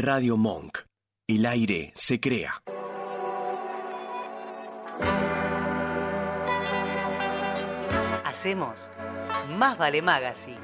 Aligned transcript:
Radio 0.00 0.36
Monk. 0.38 0.78
El 1.28 1.44
aire 1.44 1.92
se 1.94 2.18
crea. 2.20 2.62
Hacemos 8.24 8.88
Más 9.58 9.76
Vale 9.76 10.00
Magazine. 10.00 10.56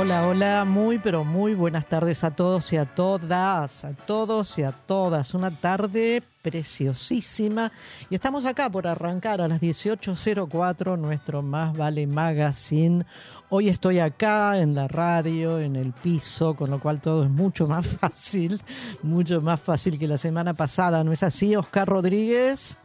Hola, 0.00 0.28
hola, 0.28 0.64
muy 0.64 1.00
pero 1.00 1.24
muy 1.24 1.54
buenas 1.54 1.88
tardes 1.88 2.22
a 2.22 2.30
todos 2.30 2.72
y 2.72 2.76
a 2.76 2.84
todas, 2.84 3.84
a 3.84 3.94
todos 3.94 4.56
y 4.56 4.62
a 4.62 4.70
todas. 4.70 5.34
Una 5.34 5.50
tarde 5.50 6.22
preciosísima 6.40 7.72
y 8.08 8.14
estamos 8.14 8.44
acá 8.44 8.70
por 8.70 8.86
arrancar 8.86 9.40
a 9.40 9.48
las 9.48 9.60
18.04 9.60 10.96
nuestro 10.96 11.42
Más 11.42 11.76
Vale 11.76 12.06
Magazine. 12.06 13.06
Hoy 13.48 13.68
estoy 13.68 13.98
acá 13.98 14.58
en 14.58 14.76
la 14.76 14.86
radio, 14.86 15.58
en 15.58 15.74
el 15.74 15.92
piso, 15.92 16.54
con 16.54 16.70
lo 16.70 16.78
cual 16.78 17.00
todo 17.00 17.24
es 17.24 17.30
mucho 17.30 17.66
más 17.66 17.84
fácil, 18.00 18.62
mucho 19.02 19.40
más 19.40 19.60
fácil 19.60 19.98
que 19.98 20.06
la 20.06 20.16
semana 20.16 20.54
pasada, 20.54 21.02
¿no 21.02 21.12
es 21.12 21.24
así, 21.24 21.56
Oscar 21.56 21.88
Rodríguez? 21.88 22.78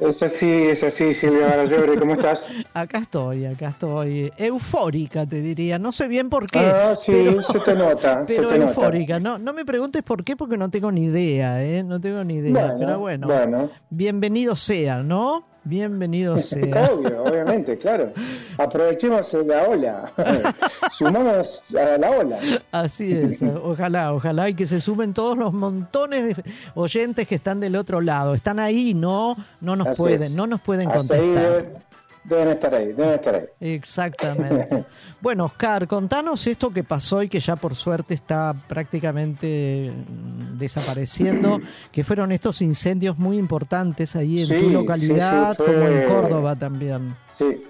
Es 0.00 0.22
así, 0.22 0.46
es 0.46 0.82
así, 0.82 1.12
Silvia 1.12 1.48
Barallobre, 1.48 1.98
¿cómo 1.98 2.14
estás? 2.14 2.40
acá 2.74 2.98
estoy, 2.98 3.44
acá 3.44 3.68
estoy. 3.68 4.32
Eufórica, 4.38 5.26
te 5.26 5.42
diría. 5.42 5.78
No 5.78 5.92
sé 5.92 6.08
bien 6.08 6.30
por 6.30 6.50
qué. 6.50 6.58
Ah, 6.58 6.96
sí, 6.96 7.36
se 7.52 7.60
te 7.60 7.74
nota. 7.74 8.24
Pero 8.26 8.50
eufórica. 8.50 9.20
No, 9.20 9.38
no 9.38 9.52
me 9.52 9.66
preguntes 9.66 10.02
por 10.02 10.24
qué, 10.24 10.36
porque 10.36 10.56
no 10.56 10.70
tengo 10.70 10.90
ni 10.90 11.04
idea, 11.04 11.62
¿eh? 11.62 11.82
No 11.82 12.00
tengo 12.00 12.24
ni 12.24 12.36
idea. 12.36 12.74
pero 12.78 12.98
bueno, 12.98 13.26
bueno, 13.26 13.68
bienvenido 13.90 14.56
sea, 14.56 15.02
¿no? 15.02 15.44
Bienvenido 15.64 16.38
sea. 16.38 16.90
Obvio, 16.92 17.22
obviamente, 17.24 17.76
claro. 17.76 18.12
Aprovechemos 18.56 19.32
la 19.46 19.64
ola. 19.64 20.12
Sumamos 20.92 21.62
a 21.70 21.98
la 21.98 22.10
ola. 22.10 22.38
Así 22.72 23.12
es. 23.12 23.42
Ojalá, 23.42 24.14
ojalá 24.14 24.48
y 24.48 24.54
que 24.54 24.66
se 24.66 24.80
sumen 24.80 25.12
todos 25.12 25.36
los 25.36 25.52
montones 25.52 26.36
de 26.36 26.44
oyentes 26.74 27.28
que 27.28 27.34
están 27.34 27.60
del 27.60 27.76
otro 27.76 28.00
lado. 28.00 28.34
Están 28.34 28.58
ahí, 28.58 28.94
no, 28.94 29.36
no 29.60 29.76
nos 29.76 29.96
pueden, 29.96 30.34
no 30.34 30.46
nos 30.46 30.60
pueden 30.60 30.88
contestar. 30.88 31.89
Deben 32.22 32.48
estar 32.48 32.74
ahí, 32.74 32.92
deben 32.92 33.14
estar 33.14 33.34
ahí. 33.34 33.46
Exactamente. 33.60 34.84
bueno, 35.22 35.46
Oscar, 35.46 35.86
contanos 35.86 36.46
esto 36.46 36.70
que 36.70 36.84
pasó 36.84 37.22
y 37.22 37.28
que 37.28 37.40
ya 37.40 37.56
por 37.56 37.74
suerte 37.74 38.12
está 38.14 38.54
prácticamente 38.68 39.90
mm, 39.90 40.58
desapareciendo, 40.58 41.60
que 41.92 42.04
fueron 42.04 42.30
estos 42.32 42.60
incendios 42.60 43.18
muy 43.18 43.38
importantes 43.38 44.16
ahí 44.16 44.42
en 44.42 44.48
tu 44.48 44.70
localidad, 44.70 45.56
como 45.56 45.70
en 45.70 46.08
Córdoba 46.08 46.54
también. 46.56 47.14
Sí. 47.38 47.64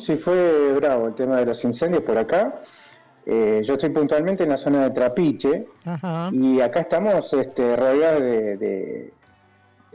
sí, 0.00 0.16
fue 0.16 0.74
bravo 0.74 1.08
el 1.08 1.14
tema 1.14 1.38
de 1.38 1.46
los 1.46 1.64
incendios 1.64 2.02
por 2.02 2.16
acá. 2.16 2.62
Eh, 3.26 3.62
yo 3.64 3.74
estoy 3.74 3.90
puntualmente 3.90 4.44
en 4.44 4.50
la 4.50 4.58
zona 4.58 4.84
de 4.84 4.90
Trapiche 4.90 5.66
y 6.32 6.60
acá 6.60 6.80
estamos 6.80 7.32
este, 7.32 7.76
rodeados 7.76 8.20
de 8.20 9.12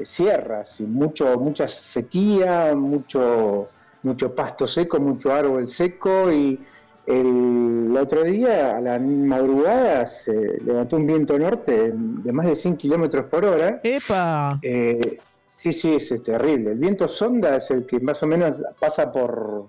sierras 0.04 0.80
y 0.80 0.84
mucho, 0.84 1.40
mucha 1.40 1.68
sequía, 1.68 2.74
mucho, 2.76 3.68
mucho 4.04 4.36
pasto 4.36 4.68
seco, 4.68 5.00
mucho 5.00 5.34
árbol 5.34 5.68
seco 5.68 6.32
y 6.32 6.60
el, 7.08 7.96
otro 7.98 8.24
día 8.24 8.78
a 8.78 8.82
la 8.82 9.00
madrugada 9.00 10.08
se 10.08 10.60
levantó 10.64 10.98
un 10.98 11.08
viento 11.08 11.40
norte 11.40 11.94
de 11.94 12.32
más 12.34 12.46
de 12.48 12.56
100 12.56 12.78
kilómetros 12.78 13.26
por 13.26 13.46
hora. 13.46 13.80
¡Epa! 13.84 14.60
Eh, 14.62 15.18
sí, 15.48 15.72
sí, 15.72 15.96
es, 15.96 16.22
terrible. 16.24 16.72
El 16.72 16.78
viento 16.78 17.08
sonda 17.08 17.56
es 17.56 17.72
el 17.72 17.86
que 17.86 18.00
más 18.02 18.22
o 18.24 18.28
menos 18.28 18.54
pasa 18.80 19.12
por, 19.12 19.68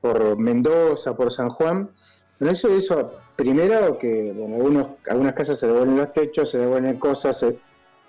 por 0.00 0.38
Mendoza, 0.38 1.16
por 1.16 1.32
San 1.32 1.48
Juan. 1.48 1.88
Pero 2.38 2.50
eso 2.50 2.76
hizo 2.76 3.14
primero 3.34 3.98
que 3.98 4.32
bueno, 4.36 4.56
algunos, 4.56 4.86
algunas 5.08 5.32
casas 5.32 5.58
se 5.58 5.66
devuelven 5.66 5.96
los 5.96 6.12
techos, 6.12 6.50
se 6.50 6.58
devuelven 6.58 6.98
cosas, 6.98 7.42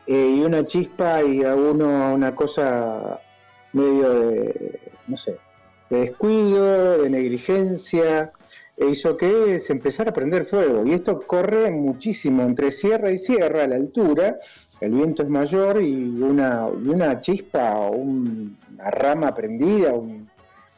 eh, 0.07 0.35
y 0.37 0.41
una 0.41 0.65
chispa 0.65 1.23
y 1.23 1.43
a 1.43 1.55
uno 1.55 2.13
una 2.13 2.35
cosa 2.35 3.19
medio 3.73 4.09
de, 4.09 4.79
no 5.07 5.17
sé, 5.17 5.37
de 5.89 5.99
descuido, 6.01 7.01
de 7.01 7.09
negligencia, 7.09 8.31
e 8.77 8.87
hizo 8.87 9.17
que 9.17 9.59
se 9.59 9.73
empezara 9.73 10.11
a 10.11 10.13
prender 10.13 10.45
fuego. 10.45 10.85
Y 10.85 10.93
esto 10.93 11.21
corre 11.21 11.71
muchísimo 11.71 12.43
entre 12.43 12.71
sierra 12.71 13.11
y 13.11 13.19
sierra 13.19 13.63
a 13.63 13.67
la 13.67 13.75
altura, 13.75 14.37
el 14.81 14.91
viento 14.91 15.23
es 15.23 15.29
mayor 15.29 15.81
y 15.81 16.21
una, 16.21 16.67
y 16.83 16.89
una 16.89 17.21
chispa 17.21 17.75
o 17.77 17.91
una 17.91 18.91
rama 18.91 19.33
prendida 19.33 19.93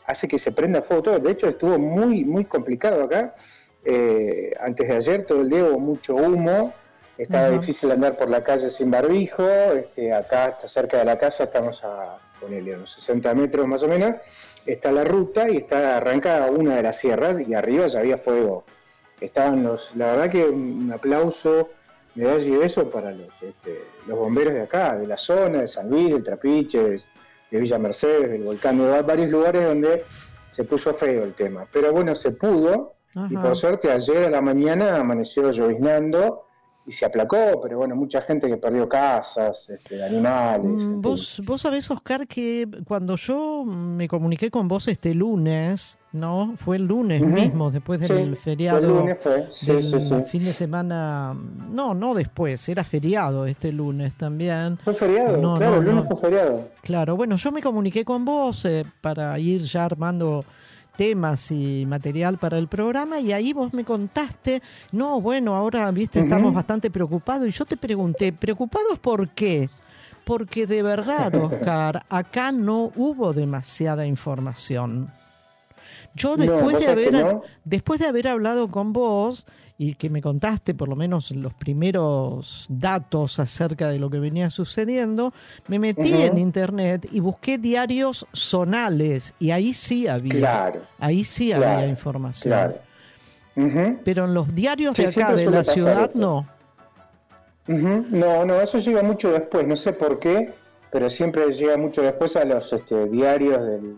hace 0.06 0.28
que 0.28 0.40
se 0.40 0.52
prenda 0.52 0.82
fuego 0.82 1.04
todo. 1.04 1.20
De 1.20 1.32
hecho, 1.32 1.48
estuvo 1.48 1.78
muy, 1.80 2.24
muy 2.24 2.46
complicado 2.46 3.04
acá. 3.04 3.36
Eh, 3.84 4.54
antes 4.60 4.88
de 4.88 4.96
ayer 4.96 5.26
todo 5.26 5.42
el 5.42 5.50
día 5.50 5.64
hubo 5.64 5.80
mucho 5.80 6.16
humo 6.16 6.74
Está 7.18 7.50
difícil 7.50 7.92
andar 7.92 8.16
por 8.16 8.30
la 8.30 8.44
calle 8.44 8.70
sin 8.72 8.92
barbijo. 8.92 9.44
Este, 9.44 10.14
acá 10.14 10.50
está 10.50 10.68
cerca 10.68 10.98
de 10.98 11.06
la 11.06 11.18
casa, 11.18 11.46
estamos 11.46 11.84
a 11.84 12.18
ponerle 12.40 12.76
unos 12.76 12.92
60 12.94 13.34
metros 13.34 13.68
más 13.68 13.82
o 13.82 13.88
menos. 13.88 14.16
Está 14.66 14.92
la 14.92 15.04
ruta 15.04 15.50
y 15.50 15.58
está 15.58 15.98
arrancada 15.98 16.52
una 16.52 16.76
de 16.76 16.84
las 16.84 17.00
sierras 17.00 17.36
y 17.48 17.54
arriba 17.54 17.88
ya 17.88 18.00
había 18.00 18.20
fuego. 18.20 18.66
Estaban 19.20 19.64
los, 19.64 19.96
la 19.96 20.12
verdad 20.14 20.30
que 20.30 20.46
un 20.46 20.92
aplauso, 20.94 21.70
medalla 22.14 22.46
y 22.46 22.56
beso 22.56 22.90
para 22.92 23.12
los, 23.12 23.30
este, 23.42 23.82
los 24.06 24.18
bomberos 24.18 24.54
de 24.54 24.62
acá, 24.62 24.96
de 24.96 25.08
la 25.08 25.18
zona, 25.18 25.62
de 25.62 25.68
San 25.68 25.90
Luis, 25.90 26.12
del 26.12 26.24
Trapiche, 26.24 26.80
de 27.50 27.60
Villa 27.60 27.80
Mercedes, 27.80 28.30
del 28.30 28.44
volcán, 28.44 28.78
de 28.78 29.02
varios 29.02 29.32
lugares 29.32 29.64
donde 29.64 30.04
se 30.52 30.64
puso 30.66 30.94
feo 30.94 31.24
el 31.24 31.34
tema. 31.34 31.66
Pero 31.72 31.92
bueno, 31.92 32.16
se 32.16 32.32
pudo 32.32 32.94
y 33.30 33.36
por 33.36 33.56
suerte 33.56 33.92
ayer 33.92 34.26
a 34.26 34.30
la 34.30 34.42
mañana 34.42 34.98
amaneció 34.98 35.52
lloviznando 35.52 36.47
y 36.88 36.94
se 36.94 37.06
aplacó, 37.06 37.60
pero 37.62 37.78
bueno, 37.80 37.98
mucha 37.98 38.22
gente 38.22 38.48
que 38.48 38.56
perdió 38.56 38.88
casas, 38.88 39.70
este, 39.70 40.02
animales. 40.02 40.88
Mm, 40.88 41.02
vos, 41.02 41.42
vos 41.44 41.62
sabés, 41.62 41.92
Oscar, 41.92 42.26
que 42.26 42.66
cuando 42.88 43.18
yo 43.18 43.66
me 43.66 44.08
comuniqué 44.08 44.50
con 44.50 44.70
vos 44.70 44.88
este 44.88 45.14
lunes, 45.14 46.00
¿no? 46.14 46.54
Fue 46.56 46.78
el 46.78 46.86
lunes 46.86 47.22
mismo, 47.22 47.72
después 47.72 48.00
del 48.00 48.38
feriado. 48.38 48.80
El 48.80 48.88
lunes 48.88 49.18
fue, 49.22 49.48
sí, 49.52 49.84
sí, 49.84 50.00
sí. 50.00 50.16
fin 50.32 50.46
de 50.46 50.54
semana. 50.54 51.36
No, 51.70 51.94
no 51.94 52.16
después, 52.16 52.70
era 52.70 52.86
feriado 52.86 53.46
este 53.46 53.74
lunes 53.74 54.16
también. 54.16 54.78
Fue 54.78 54.94
feriado, 54.94 55.58
claro, 55.58 55.76
el 55.76 55.84
lunes 55.84 56.08
fue 56.08 56.16
feriado. 56.16 56.70
Claro, 56.84 57.18
bueno, 57.18 57.36
yo 57.36 57.52
me 57.52 57.62
comuniqué 57.62 58.06
con 58.06 58.24
vos 58.24 58.64
eh, 58.64 58.86
para 59.02 59.38
ir 59.40 59.64
ya 59.64 59.84
armando 59.84 60.46
temas 60.98 61.52
y 61.52 61.86
material 61.86 62.38
para 62.38 62.58
el 62.58 62.68
programa 62.68 63.20
y 63.20 63.32
ahí 63.32 63.54
vos 63.54 63.74
me 63.74 63.86
contaste, 63.86 64.62
no, 64.92 65.22
bueno, 65.22 65.56
ahora, 65.56 65.90
viste, 65.92 66.20
estamos 66.20 66.54
bastante 66.54 66.92
preocupados 66.92 67.48
y 67.48 67.52
yo 67.52 67.64
te 67.64 67.78
pregunté, 67.78 68.34
¿preocupados 68.34 69.00
por 69.00 69.30
qué? 69.30 69.70
Porque 70.26 70.68
de 70.68 70.84
verdad, 70.84 71.34
Oscar, 71.42 72.04
acá 72.10 72.52
no 72.52 72.92
hubo 72.96 73.32
demasiada 73.32 74.06
información. 74.06 75.10
Yo 76.16 76.36
después 76.36 76.80
de 76.80 76.88
haber 76.88 77.40
después 77.64 78.00
de 78.00 78.08
haber 78.08 78.28
hablado 78.28 78.70
con 78.70 78.94
vos 78.94 79.46
y 79.78 79.96
que 79.96 80.10
me 80.10 80.22
contaste 80.22 80.74
por 80.74 80.90
lo 80.90 80.96
menos 80.96 81.32
los 81.32 81.54
primeros 81.54 82.66
datos 82.70 83.40
acerca 83.40 83.90
de 83.90 84.00
lo 84.00 84.10
que 84.10 84.20
venía 84.20 84.50
sucediendo, 84.50 85.34
me 85.68 85.80
metí 85.80 86.14
en 86.14 86.38
internet 86.38 87.08
y 87.12 87.20
busqué 87.20 87.58
diarios 87.58 88.26
zonales 88.34 89.34
y 89.40 89.52
ahí 89.52 89.74
sí 89.74 90.08
había, 90.08 90.74
ahí 91.00 91.24
sí 91.24 91.52
había 91.52 91.86
información. 91.88 92.74
Pero 94.04 94.26
en 94.26 94.34
los 94.34 94.54
diarios 94.54 94.96
de 94.96 95.08
acá 95.08 95.34
de 95.34 95.46
la 95.50 95.64
ciudad 95.64 96.12
no. 96.14 96.48
No, 97.68 98.46
no, 98.46 98.62
eso 98.62 98.80
llega 98.80 99.04
mucho 99.04 99.32
después, 99.32 99.68
no 99.68 99.76
sé 99.76 99.92
por 99.92 100.20
qué, 100.20 100.54
pero 100.92 101.10
siempre 101.10 101.52
llega 101.54 101.76
mucho 101.76 102.02
después 102.02 102.36
a 102.38 102.46
los 102.46 102.72
este, 102.72 103.10
diarios 103.10 103.62
del, 103.62 103.98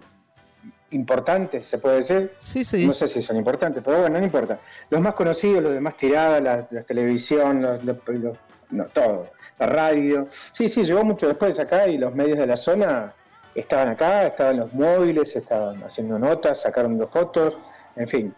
importantes, 0.91 1.67
se 1.67 1.77
puede 1.77 1.97
decir. 1.97 2.33
Sí, 2.39 2.63
sí. 2.63 2.85
No 2.85 2.93
sé 2.93 3.07
si 3.07 3.21
son 3.21 3.37
importantes, 3.37 3.81
pero 3.85 3.99
bueno, 4.01 4.19
no 4.19 4.25
importa. 4.25 4.59
Los 4.89 5.01
más 5.01 5.13
conocidos, 5.13 5.63
los 5.63 5.73
de 5.73 5.79
más 5.81 5.97
tiradas, 5.97 6.41
la, 6.41 6.67
la 6.71 6.83
televisión, 6.83 7.61
los, 7.61 7.83
los- 7.83 7.97
los- 8.07 8.37
no, 8.71 8.85
todo, 8.85 9.27
la 9.57 9.65
radio. 9.67 10.27
Sí, 10.51 10.69
sí, 10.69 10.83
llegó 10.83 11.03
mucho 11.03 11.27
después 11.27 11.57
acá 11.59 11.87
y 11.87 11.97
los 11.97 12.13
medios 12.13 12.37
de 12.37 12.47
la 12.47 12.57
zona 12.57 13.13
estaban 13.55 13.89
acá, 13.89 14.27
estaban 14.27 14.57
los 14.57 14.73
móviles, 14.73 15.35
estaban 15.35 15.81
haciendo 15.83 16.19
notas, 16.19 16.61
sacaron 16.61 16.97
dos 16.97 17.09
fotos, 17.11 17.55
en 17.95 18.07
fin. 18.07 18.33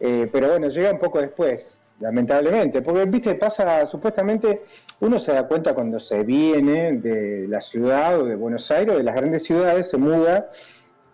Eh, 0.00 0.28
pero 0.32 0.48
bueno, 0.48 0.68
llega 0.68 0.90
un 0.92 0.98
poco 0.98 1.20
después, 1.20 1.76
lamentablemente, 2.00 2.80
porque 2.82 3.04
viste, 3.04 3.34
pasa, 3.34 3.84
supuestamente, 3.86 4.64
uno 5.00 5.18
se 5.18 5.32
da 5.32 5.46
cuenta 5.46 5.74
cuando 5.74 6.00
se 6.00 6.22
viene 6.22 6.92
de 6.92 7.46
la 7.48 7.60
ciudad 7.60 8.18
o 8.20 8.24
de 8.24 8.34
Buenos 8.36 8.70
Aires 8.70 8.94
o 8.94 8.98
de 8.98 9.04
las 9.04 9.14
grandes 9.16 9.42
ciudades, 9.44 9.90
se 9.90 9.96
muda 9.98 10.50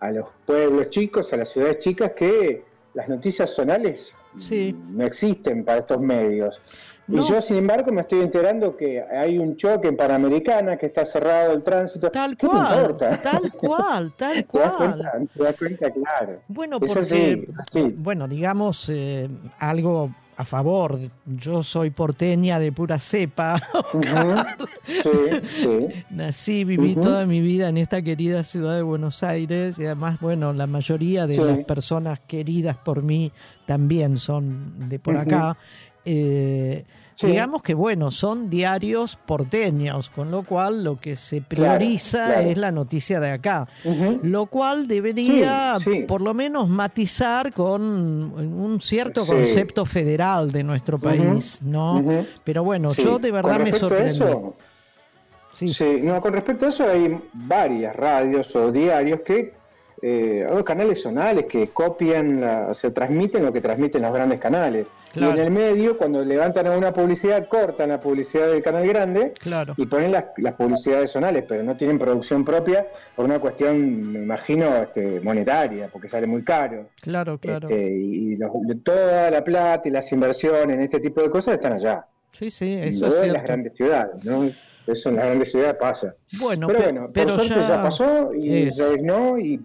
a 0.05 0.11
los 0.11 0.27
pueblos 0.45 0.89
chicos, 0.89 1.31
a 1.33 1.37
las 1.37 1.49
ciudades 1.49 1.79
chicas, 1.79 2.11
que 2.15 2.63
las 2.93 3.07
noticias 3.09 3.49
zonales 3.51 4.01
Sí. 4.37 4.75
no 4.89 5.05
existen 5.05 5.63
para 5.63 5.79
estos 5.79 5.99
medios. 6.01 6.59
No. 7.07 7.21
Y 7.23 7.27
yo, 7.29 7.41
sin 7.41 7.57
embargo, 7.57 7.91
me 7.91 8.01
estoy 8.01 8.21
enterando 8.21 8.75
que 8.75 9.01
hay 9.01 9.37
un 9.37 9.55
choque 9.57 9.87
en 9.87 9.95
Panamericana, 9.95 10.75
que 10.75 10.87
está 10.87 11.05
cerrado 11.05 11.53
el 11.53 11.61
tránsito. 11.63 12.09
Tal 12.11 12.35
¿Qué 12.35 12.47
me 12.47 12.51
cual, 12.53 12.79
importa? 12.81 13.21
tal 13.21 13.51
cual, 13.57 14.13
tal 14.17 14.33
¿Te 14.33 14.57
das 14.57 14.71
cual. 14.71 14.75
cuenta? 14.77 15.11
¿Te 15.37 15.43
das 15.43 15.55
cuenta? 15.55 15.91
Claro. 15.91 16.39
Bueno, 16.47 16.79
porque, 16.79 17.47
así. 17.59 17.95
bueno, 17.95 18.27
digamos, 18.27 18.89
eh, 18.89 19.29
algo 19.59 20.09
a 20.37 20.43
favor. 20.43 20.99
Yo 21.25 21.63
soy 21.63 21.89
porteña 21.91 22.59
de 22.59 22.71
pura 22.71 22.99
cepa. 22.99 23.61
Sí, 24.85 25.01
sí. 25.57 25.87
Nací, 26.09 26.63
viví 26.63 26.95
toda 26.95 27.25
mi 27.25 27.41
vida 27.41 27.69
en 27.69 27.77
esta 27.77 28.01
querida 28.01 28.43
ciudad 28.43 28.75
de 28.75 28.81
Buenos 28.81 29.23
Aires 29.23 29.77
y 29.79 29.85
además, 29.85 30.19
bueno, 30.19 30.53
la 30.53 30.67
mayoría 30.67 31.25
de 31.27 31.35
Sí. 31.35 31.41
las 31.41 31.59
personas 31.65 32.19
queridas 32.21 32.77
por 32.77 33.01
mí 33.03 33.31
también 33.65 34.17
son 34.17 34.89
de 34.89 34.99
por 34.99 35.17
acá. 35.17 35.57
Eh, 36.05 36.85
Sí. 37.15 37.27
Digamos 37.27 37.61
que, 37.61 37.73
bueno, 37.73 38.11
son 38.11 38.49
diarios 38.49 39.17
porteños, 39.25 40.09
con 40.09 40.31
lo 40.31 40.43
cual 40.43 40.83
lo 40.83 40.99
que 40.99 41.15
se 41.15 41.39
prioriza 41.41 42.25
claro. 42.27 42.49
es 42.49 42.57
la 42.57 42.71
noticia 42.71 43.21
de 43.21 43.31
acá. 43.31 43.67
Lo 44.21 44.47
cual 44.47 44.85
debería, 44.87 45.77
Sí, 45.79 45.91
sí. 45.91 45.99
por 46.01 46.21
lo 46.21 46.33
menos, 46.33 46.67
matizar 46.67 47.53
con 47.53 47.81
un 47.81 48.81
cierto 48.81 49.25
concepto 49.25 49.85
federal 49.85 50.51
de 50.51 50.63
nuestro 50.63 50.99
país, 50.99 51.59
¿no? 51.61 52.03
Pero 52.43 52.63
bueno, 52.65 52.93
yo 52.93 53.17
de 53.17 53.31
verdad 53.31 53.59
me 53.59 53.69
eso, 53.69 54.55
Sí. 55.53 55.73
Sí, 55.73 55.99
no, 56.03 56.19
con 56.19 56.33
respecto 56.33 56.65
a 56.65 56.69
eso 56.69 56.83
hay 56.83 57.17
varias 57.31 57.95
radios 57.95 58.53
o 58.57 58.73
diarios 58.73 59.21
que, 59.21 59.53
eh, 60.07 60.45
o 60.51 60.63
canales 60.63 61.01
zonales 61.01 61.45
que 61.47 61.69
copian, 61.69 62.39
la, 62.41 62.67
o 62.69 62.73
sea, 62.75 62.91
transmiten 62.93 63.43
lo 63.43 63.51
que 63.51 63.59
transmiten 63.59 64.03
los 64.03 64.13
grandes 64.13 64.39
canales. 64.39 64.85
Claro. 65.11 65.35
Y 65.35 65.39
en 65.39 65.45
el 65.47 65.51
medio, 65.51 65.97
cuando 65.97 66.23
levantan 66.23 66.67
una 66.67 66.91
publicidad, 66.91 67.47
cortan 67.47 67.89
la 67.89 67.99
publicidad 67.99 68.49
del 68.49 68.61
canal 68.61 68.85
grande 68.87 69.33
Claro. 69.39 69.73
y 69.77 69.85
ponen 69.87 70.11
las, 70.11 70.25
las 70.37 70.53
publicidades 70.53 71.09
zonales, 71.09 71.45
pero 71.47 71.63
no 71.63 71.75
tienen 71.75 71.97
producción 71.97 72.45
propia 72.45 72.85
por 73.15 73.25
una 73.25 73.39
cuestión, 73.39 74.11
me 74.11 74.19
imagino, 74.19 74.75
este, 74.83 75.21
monetaria, 75.21 75.87
porque 75.91 76.07
sale 76.09 76.27
muy 76.27 76.43
caro. 76.43 76.87
Claro, 77.01 77.39
claro. 77.39 77.67
Este, 77.69 77.89
y 77.95 78.35
los- 78.35 78.51
toda 78.83 79.31
la 79.31 79.43
plata 79.43 79.87
y 79.87 79.91
las 79.91 80.11
inversiones 80.11 80.75
en 80.75 80.81
este 80.83 80.99
tipo 80.99 81.21
de 81.21 81.29
cosas 81.31 81.55
están 81.55 81.73
allá. 81.73 82.05
Sí, 82.31 82.51
sí, 82.51 82.65
Y 82.83 82.89
eso 82.89 83.07
es 83.07 83.23
en 83.23 83.33
las 83.33 83.43
grandes 83.43 83.73
ciudades, 83.73 84.23
¿no? 84.23 84.51
Eso 84.85 85.09
en 85.09 85.15
las 85.15 85.25
grandes 85.25 85.49
ciudades 85.51 85.75
pasa. 85.79 86.13
Bueno, 86.37 86.67
pero 86.67 86.79
pe- 86.79 86.85
bueno, 86.91 87.09
pero 87.11 87.27
por 87.37 87.45
suerte 87.45 87.55
ya 87.55 87.69
ya, 87.69 87.81
pasó 87.83 88.33
y 88.35 88.67
es. 88.67 88.77
reinó 88.77 89.39
y 89.39 89.59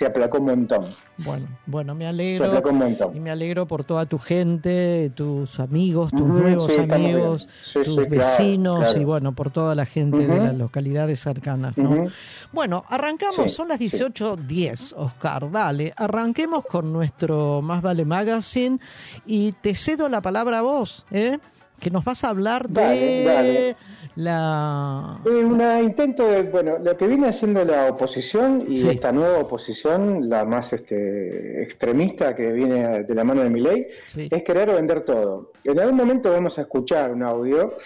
se 0.00 0.06
aplacó 0.06 0.38
un 0.38 0.46
montón. 0.46 0.94
Bueno, 1.18 1.46
bueno, 1.66 1.94
me 1.94 2.04
Se 2.04 2.08
alegro. 2.08 2.46
aplacó 2.46 2.70
un 2.70 2.76
Y 2.76 2.78
montón. 2.78 3.22
me 3.22 3.30
alegro 3.30 3.66
por 3.66 3.84
toda 3.84 4.06
tu 4.06 4.16
gente, 4.18 5.12
tus 5.14 5.60
amigos, 5.60 6.10
tus 6.10 6.22
nuevos 6.22 6.72
sí, 6.72 6.78
amigos. 6.90 7.46
Sí, 7.66 7.80
tus 7.84 7.96
sí, 7.96 8.08
vecinos 8.08 8.78
claro. 8.78 8.98
y 8.98 9.04
bueno, 9.04 9.32
por 9.34 9.50
toda 9.50 9.74
la 9.74 9.84
gente 9.84 10.26
de 10.26 10.38
las 10.38 10.54
localidades 10.56 11.20
cercanas, 11.20 11.76
¿no? 11.76 12.06
Bueno, 12.50 12.82
arrancamos, 12.88 13.52
son 13.52 13.68
las 13.68 13.76
sí. 13.76 13.88
18.10, 13.90 14.94
Oscar, 14.96 15.50
dale, 15.50 15.92
arranquemos 15.94 16.64
con 16.64 16.90
nuestro 16.94 17.60
Más 17.60 17.82
Vale 17.82 18.06
Magazine 18.06 18.78
y 19.26 19.52
te 19.52 19.74
cedo 19.74 20.08
la 20.08 20.22
palabra 20.22 20.60
a 20.60 20.62
vos, 20.62 21.04
¿eh? 21.10 21.38
Que 21.78 21.90
nos 21.90 22.06
vas 22.06 22.24
a 22.24 22.30
hablar 22.30 22.70
de 22.70 22.80
Dale, 22.82 23.24
dale. 23.24 23.76
La... 24.20 25.18
Un 25.24 25.60
intento 25.82 26.28
de, 26.28 26.42
bueno, 26.44 26.78
lo 26.78 26.96
que 26.96 27.06
viene 27.06 27.28
haciendo 27.28 27.64
la 27.64 27.86
oposición 27.88 28.64
y 28.68 28.76
Sí. 28.76 28.88
esta 28.88 29.12
nueva 29.12 29.38
oposición, 29.38 30.28
la 30.28 30.44
más 30.44 30.72
este, 30.72 31.62
extremista 31.62 32.34
que 32.36 32.52
viene 32.52 33.02
de 33.04 33.14
la 33.14 33.24
mano 33.24 33.42
de 33.42 33.50
Milei, 33.50 33.88
Sí. 34.08 34.28
es 34.30 34.42
querer 34.42 34.70
vender 34.70 35.00
todo. 35.02 35.52
En 35.64 35.78
algún 35.80 35.96
momento 35.96 36.30
vamos 36.30 36.58
a 36.58 36.62
escuchar 36.62 37.12
un 37.12 37.22
audio 37.22 37.76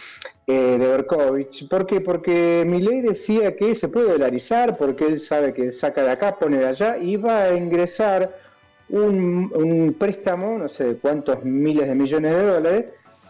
eh, 0.46 0.76
de 0.78 0.86
Berkovich. 0.88 1.68
¿Por 1.68 1.86
qué? 1.86 2.00
Porque 2.00 2.64
Milei 2.66 3.00
decía 3.00 3.56
que 3.56 3.74
se 3.74 3.88
puede 3.88 4.10
dolarizar 4.12 4.76
porque 4.76 5.06
él 5.06 5.20
sabe 5.20 5.54
que 5.54 5.72
saca 5.72 6.02
de 6.02 6.10
acá, 6.10 6.36
pone 6.38 6.58
de 6.58 6.66
allá 6.66 6.98
y 6.98 7.16
va 7.16 7.44
a 7.44 7.54
ingresar 7.54 8.36
un, 8.90 9.50
un 9.54 9.94
préstamo, 9.98 10.58
no 10.58 10.68
sé 10.68 10.84
de 10.84 10.96
cuántos 10.96 11.42
miles 11.44 11.88
de 11.88 11.94
millones 11.94 12.34
de 12.34 12.42
dólares, 12.46 12.84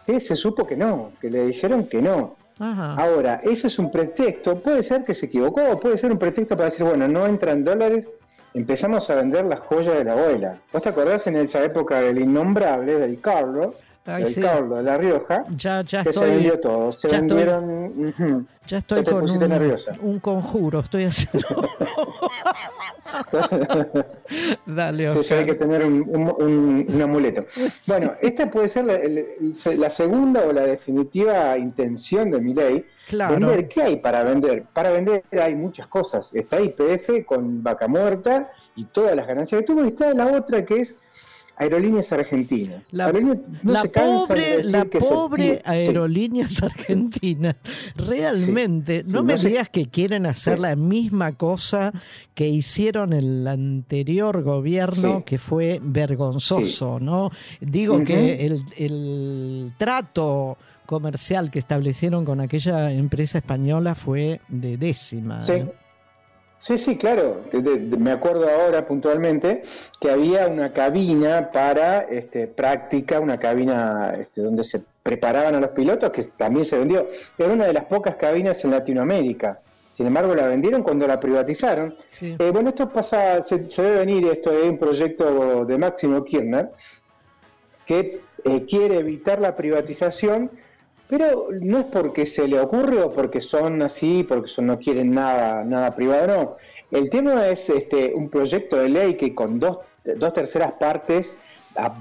que 0.05 0.19
se 0.19 0.35
supo 0.35 0.67
que 0.67 0.75
no, 0.75 1.11
que 1.21 1.29
le 1.29 1.45
dijeron 1.45 1.87
que 1.87 2.01
no. 2.01 2.35
Ahora, 2.59 3.41
ese 3.43 3.67
es 3.67 3.79
un 3.79 3.91
pretexto, 3.91 4.59
puede 4.59 4.81
ser 4.83 5.03
que 5.03 5.13
se 5.13 5.25
equivocó, 5.25 5.79
puede 5.79 5.97
ser 5.97 6.11
un 6.11 6.19
pretexto 6.19 6.55
para 6.55 6.69
decir, 6.69 6.85
bueno, 6.85 7.07
no 7.07 7.25
entran 7.25 7.65
dólares, 7.65 8.07
empezamos 8.53 9.09
a 9.09 9.15
vender 9.15 9.45
las 9.45 9.59
joyas 9.59 9.97
de 9.97 10.05
la 10.05 10.13
abuela. 10.13 10.57
¿Vos 10.71 10.81
te 10.81 10.89
acordás 10.89 11.27
en 11.27 11.35
esa 11.35 11.63
época 11.63 11.99
del 11.99 12.19
innombrable, 12.19 12.95
del 12.95 13.19
Carlo, 13.19 13.73
Ay, 14.07 14.23
del 14.23 14.33
sí. 14.33 14.41
De 14.41 14.83
La 14.83 14.97
Rioja? 14.99 15.43
Ya, 15.57 15.81
ya 15.81 15.99
que 15.99 16.03
se 16.05 16.09
estoy... 16.11 16.29
vendió 16.29 16.59
todo, 16.59 16.91
se 16.91 17.09
ya 17.09 17.17
estoy- 17.17 17.37
vendieron... 17.37 17.69
ujú. 18.09 18.45
Ya 18.67 18.77
estoy 18.79 19.03
te 19.03 19.11
con 19.11 19.29
un, 19.29 19.39
nerviosa. 19.39 19.91
un 20.01 20.19
conjuro, 20.19 20.79
estoy 20.79 21.03
haciendo. 21.05 21.47
Dale, 24.65 25.23
sí, 25.23 25.33
hay 25.33 25.45
que 25.45 25.51
Oscar. 25.51 25.67
tener 25.67 25.85
un, 25.85 26.03
un- 26.07 26.35
un- 26.39 26.85
un 26.93 27.01
amuleto. 27.01 27.45
Bueno, 27.87 28.13
esta 28.21 28.49
puede 28.49 28.69
ser 28.69 28.85
la, 28.85 28.95
el- 28.95 29.17
el- 29.17 29.79
la 29.79 29.89
segunda 29.89 30.41
o 30.47 30.51
la 30.51 30.61
definitiva 30.61 31.57
intención 31.57 32.31
de 32.31 32.41
mi 32.41 32.53
ley. 32.53 32.85
Claro. 33.07 33.35
Vender, 33.35 33.67
¿qué 33.67 33.83
hay 33.83 33.95
para 33.97 34.23
vender? 34.23 34.63
Para 34.73 34.91
vender 34.91 35.23
hay 35.39 35.55
muchas 35.55 35.87
cosas. 35.87 36.29
Está 36.33 36.59
IPF 36.59 37.25
con 37.25 37.61
vaca 37.61 37.87
muerta 37.87 38.51
y 38.75 38.85
todas 38.85 39.15
las 39.15 39.27
ganancias 39.27 39.61
que 39.61 39.67
tuvo, 39.67 39.85
y 39.85 39.89
está 39.89 40.13
la 40.13 40.27
otra 40.27 40.65
que 40.65 40.81
es 40.81 40.95
Aerolíneas 41.57 42.11
Argentinas. 42.11 42.83
La, 42.91 43.05
Aerolíneas 43.05 43.37
no 43.63 43.71
la 43.71 43.81
se 43.83 43.91
cansan 43.91 44.37
de 44.37 44.43
pobre, 44.43 44.63
la 44.63 44.81
se- 44.81 44.87
pobre 44.99 45.55
sí. 45.55 45.61
aerolíneas 45.65 46.63
argentinas. 46.63 47.55
Realmente, 47.95 49.03
Sí, 49.03 49.11
no 49.11 49.23
me 49.23 49.35
no 49.35 49.39
digas 49.43 49.69
que 49.69 49.87
quieren 49.87 50.25
hacer 50.25 50.59
la 50.59 50.75
misma 50.75 51.33
cosa 51.33 51.93
que 52.33 52.47
hicieron 52.47 53.13
el 53.13 53.47
anterior 53.47 54.41
gobierno, 54.43 55.23
que 55.25 55.37
fue 55.37 55.79
vergonzoso, 55.81 56.99
¿no? 56.99 57.31
Digo 57.61 58.03
que 58.03 58.45
el, 58.45 58.61
el 58.77 59.71
trato 59.77 60.57
comercial 60.85 61.49
que 61.51 61.59
establecieron 61.59 62.25
con 62.25 62.41
aquella 62.41 62.91
empresa 62.91 63.37
española 63.39 63.95
fue 63.95 64.41
de 64.49 64.77
décima. 64.77 65.41
Sí. 65.45 65.53
¿eh? 65.53 65.71
Sí, 66.65 66.77
sí, 66.79 66.97
claro. 66.97 67.41
De- 67.51 67.61
de- 67.61 67.77
de- 67.77 67.97
me 67.97 68.11
acuerdo 68.11 68.49
ahora 68.49 68.87
puntualmente 68.87 69.61
que 70.01 70.09
había 70.09 70.47
una 70.47 70.73
cabina 70.73 71.51
para 71.53 72.01
este, 72.03 72.47
práctica, 72.47 73.19
una 73.19 73.37
cabina 73.37 74.15
este, 74.19 74.41
donde 74.41 74.63
se 74.63 74.81
preparaban 75.03 75.53
a 75.53 75.59
los 75.59 75.69
pilotos, 75.71 76.09
que 76.09 76.23
también 76.23 76.65
se 76.65 76.79
vendió. 76.79 77.07
Era 77.37 77.53
una 77.53 77.65
de 77.67 77.73
las 77.73 77.85
pocas 77.85 78.15
cabinas 78.15 78.63
en 78.65 78.71
Latinoamérica. 78.71 79.59
Sin 79.95 80.07
embargo, 80.07 80.33
la 80.33 80.47
vendieron 80.47 80.81
cuando 80.81 81.05
la 81.07 81.19
privatizaron. 81.19 81.95
Sí. 82.09 82.35
Eh, 82.39 82.49
bueno, 82.51 82.69
esto 82.69 82.89
pasa, 82.89 83.43
se, 83.43 83.69
se 83.69 83.81
debe 83.83 83.97
venir 83.99 84.27
esto 84.27 84.49
de 84.51 84.67
un 84.67 84.77
proyecto 84.79 85.65
de 85.65 85.77
Máximo 85.77 86.23
Kirchner 86.25 86.71
que 87.85 88.21
eh, 88.43 88.65
quiere 88.67 88.97
evitar 88.97 89.39
la 89.39 89.55
privatización, 89.55 90.49
pero 91.07 91.49
no 91.61 91.79
es 91.79 91.85
porque 91.85 92.25
se 92.25 92.47
le 92.47 92.59
ocurre 92.59 93.01
o 93.01 93.11
porque 93.11 93.41
son 93.41 93.81
así, 93.81 94.25
porque 94.27 94.47
son, 94.47 94.67
no 94.67 94.79
quieren 94.79 95.11
nada, 95.11 95.63
nada 95.63 95.95
privado, 95.95 96.27
no. 96.27 96.57
El 96.97 97.09
tema 97.09 97.47
es 97.47 97.69
este, 97.69 98.13
un 98.13 98.29
proyecto 98.29 98.77
de 98.77 98.89
ley 98.89 99.15
que 99.15 99.33
con 99.33 99.59
dos, 99.59 99.79
dos 100.03 100.33
terceras 100.33 100.73
partes 100.73 101.35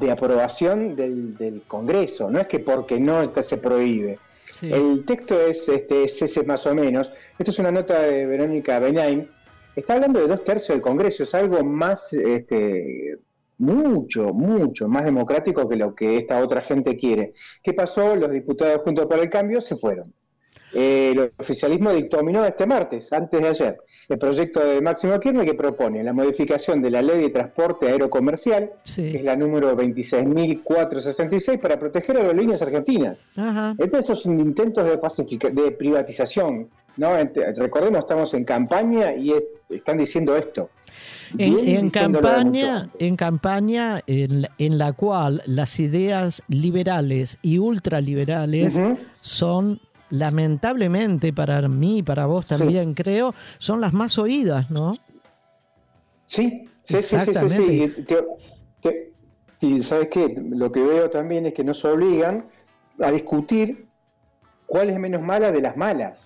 de 0.00 0.10
aprobación 0.10 0.94
del, 0.94 1.36
del 1.36 1.62
Congreso, 1.66 2.30
no 2.30 2.38
es 2.38 2.46
que 2.46 2.60
porque 2.60 3.00
no 3.00 3.30
se 3.42 3.56
prohíbe. 3.56 4.18
Sí. 4.52 4.72
El 4.72 5.04
texto 5.04 5.40
es, 5.40 5.68
este, 5.68 6.04
es 6.04 6.22
ese 6.22 6.44
más 6.44 6.64
o 6.66 6.74
menos. 6.74 7.10
Esto 7.38 7.50
es 7.50 7.58
una 7.58 7.72
nota 7.72 8.00
de 8.02 8.24
Verónica 8.24 8.78
Benaim. 8.78 9.26
Está 9.74 9.94
hablando 9.94 10.20
de 10.20 10.28
dos 10.28 10.44
tercios 10.44 10.68
del 10.68 10.80
Congreso, 10.80 11.24
es 11.24 11.34
algo 11.34 11.64
más, 11.64 12.12
este, 12.12 13.18
mucho, 13.58 14.32
mucho 14.32 14.88
más 14.88 15.04
democrático 15.04 15.68
que 15.68 15.76
lo 15.76 15.94
que 15.94 16.18
esta 16.18 16.42
otra 16.42 16.62
gente 16.62 16.96
quiere. 16.96 17.34
¿Qué 17.62 17.72
pasó? 17.72 18.16
Los 18.16 18.30
diputados 18.30 18.82
Juntos 18.82 19.06
para 19.06 19.22
el 19.22 19.30
Cambio 19.30 19.60
se 19.60 19.76
fueron. 19.76 20.12
Eh, 20.74 21.12
el 21.12 21.32
oficialismo 21.38 21.92
dictaminó 21.92 22.44
este 22.44 22.66
martes, 22.66 23.12
antes 23.12 23.40
de 23.40 23.46
ayer, 23.46 23.78
el 24.08 24.18
proyecto 24.18 24.58
de 24.58 24.82
Máximo 24.82 25.20
Kirchner 25.20 25.46
que 25.46 25.54
propone 25.54 26.02
la 26.02 26.12
modificación 26.12 26.82
de 26.82 26.90
la 26.90 27.00
ley 27.00 27.22
de 27.22 27.30
transporte 27.30 27.86
aerocomercial, 27.86 28.72
que 28.92 29.16
es 29.16 29.22
la 29.22 29.36
número 29.36 29.76
26.466, 29.76 31.60
para 31.60 31.78
proteger 31.78 32.16
aerolíneas 32.16 32.60
argentinas. 32.60 33.18
Ajá. 33.36 33.76
Estos 33.78 34.22
son 34.22 34.40
intentos 34.40 34.84
de, 34.84 35.52
de 35.52 35.70
privatización. 35.70 36.68
¿no? 36.96 37.10
Recordemos, 37.56 38.00
estamos 38.00 38.34
en 38.34 38.44
campaña 38.44 39.14
y 39.14 39.32
están 39.70 39.98
diciendo 39.98 40.36
esto. 40.36 40.70
En, 41.38 41.90
campaña, 41.90 42.90
en 42.98 43.16
campaña 43.16 44.02
en, 44.06 44.78
la 44.78 44.92
cual 44.92 45.42
las 45.46 45.80
ideas 45.80 46.42
liberales 46.48 47.38
y 47.42 47.58
ultraliberales 47.58 48.80
son 49.20 49.80
lamentablemente 50.10 51.32
para 51.32 51.66
mí, 51.68 52.02
para 52.02 52.26
vos 52.26 52.46
también 52.46 52.94
creo, 52.94 53.34
son 53.58 53.80
las 53.80 53.92
más 53.92 54.18
oídas, 54.18 54.70
¿no? 54.70 54.96
Sí, 56.26 56.68
sí, 56.84 57.02
sí, 57.02 57.16
sí, 57.50 57.92
Y, 59.60 59.82
sabes 59.82 60.08
qué, 60.10 60.36
lo 60.50 60.70
que 60.70 60.82
veo 60.82 61.10
también 61.10 61.46
es 61.46 61.54
que 61.54 61.64
nos 61.64 61.84
obligan 61.84 62.46
a 63.00 63.10
discutir 63.10 63.86
cuál 64.66 64.90
es 64.90 64.98
menos 64.98 65.22
mala 65.22 65.50
de 65.50 65.62
las 65.62 65.76
malas. 65.76 66.18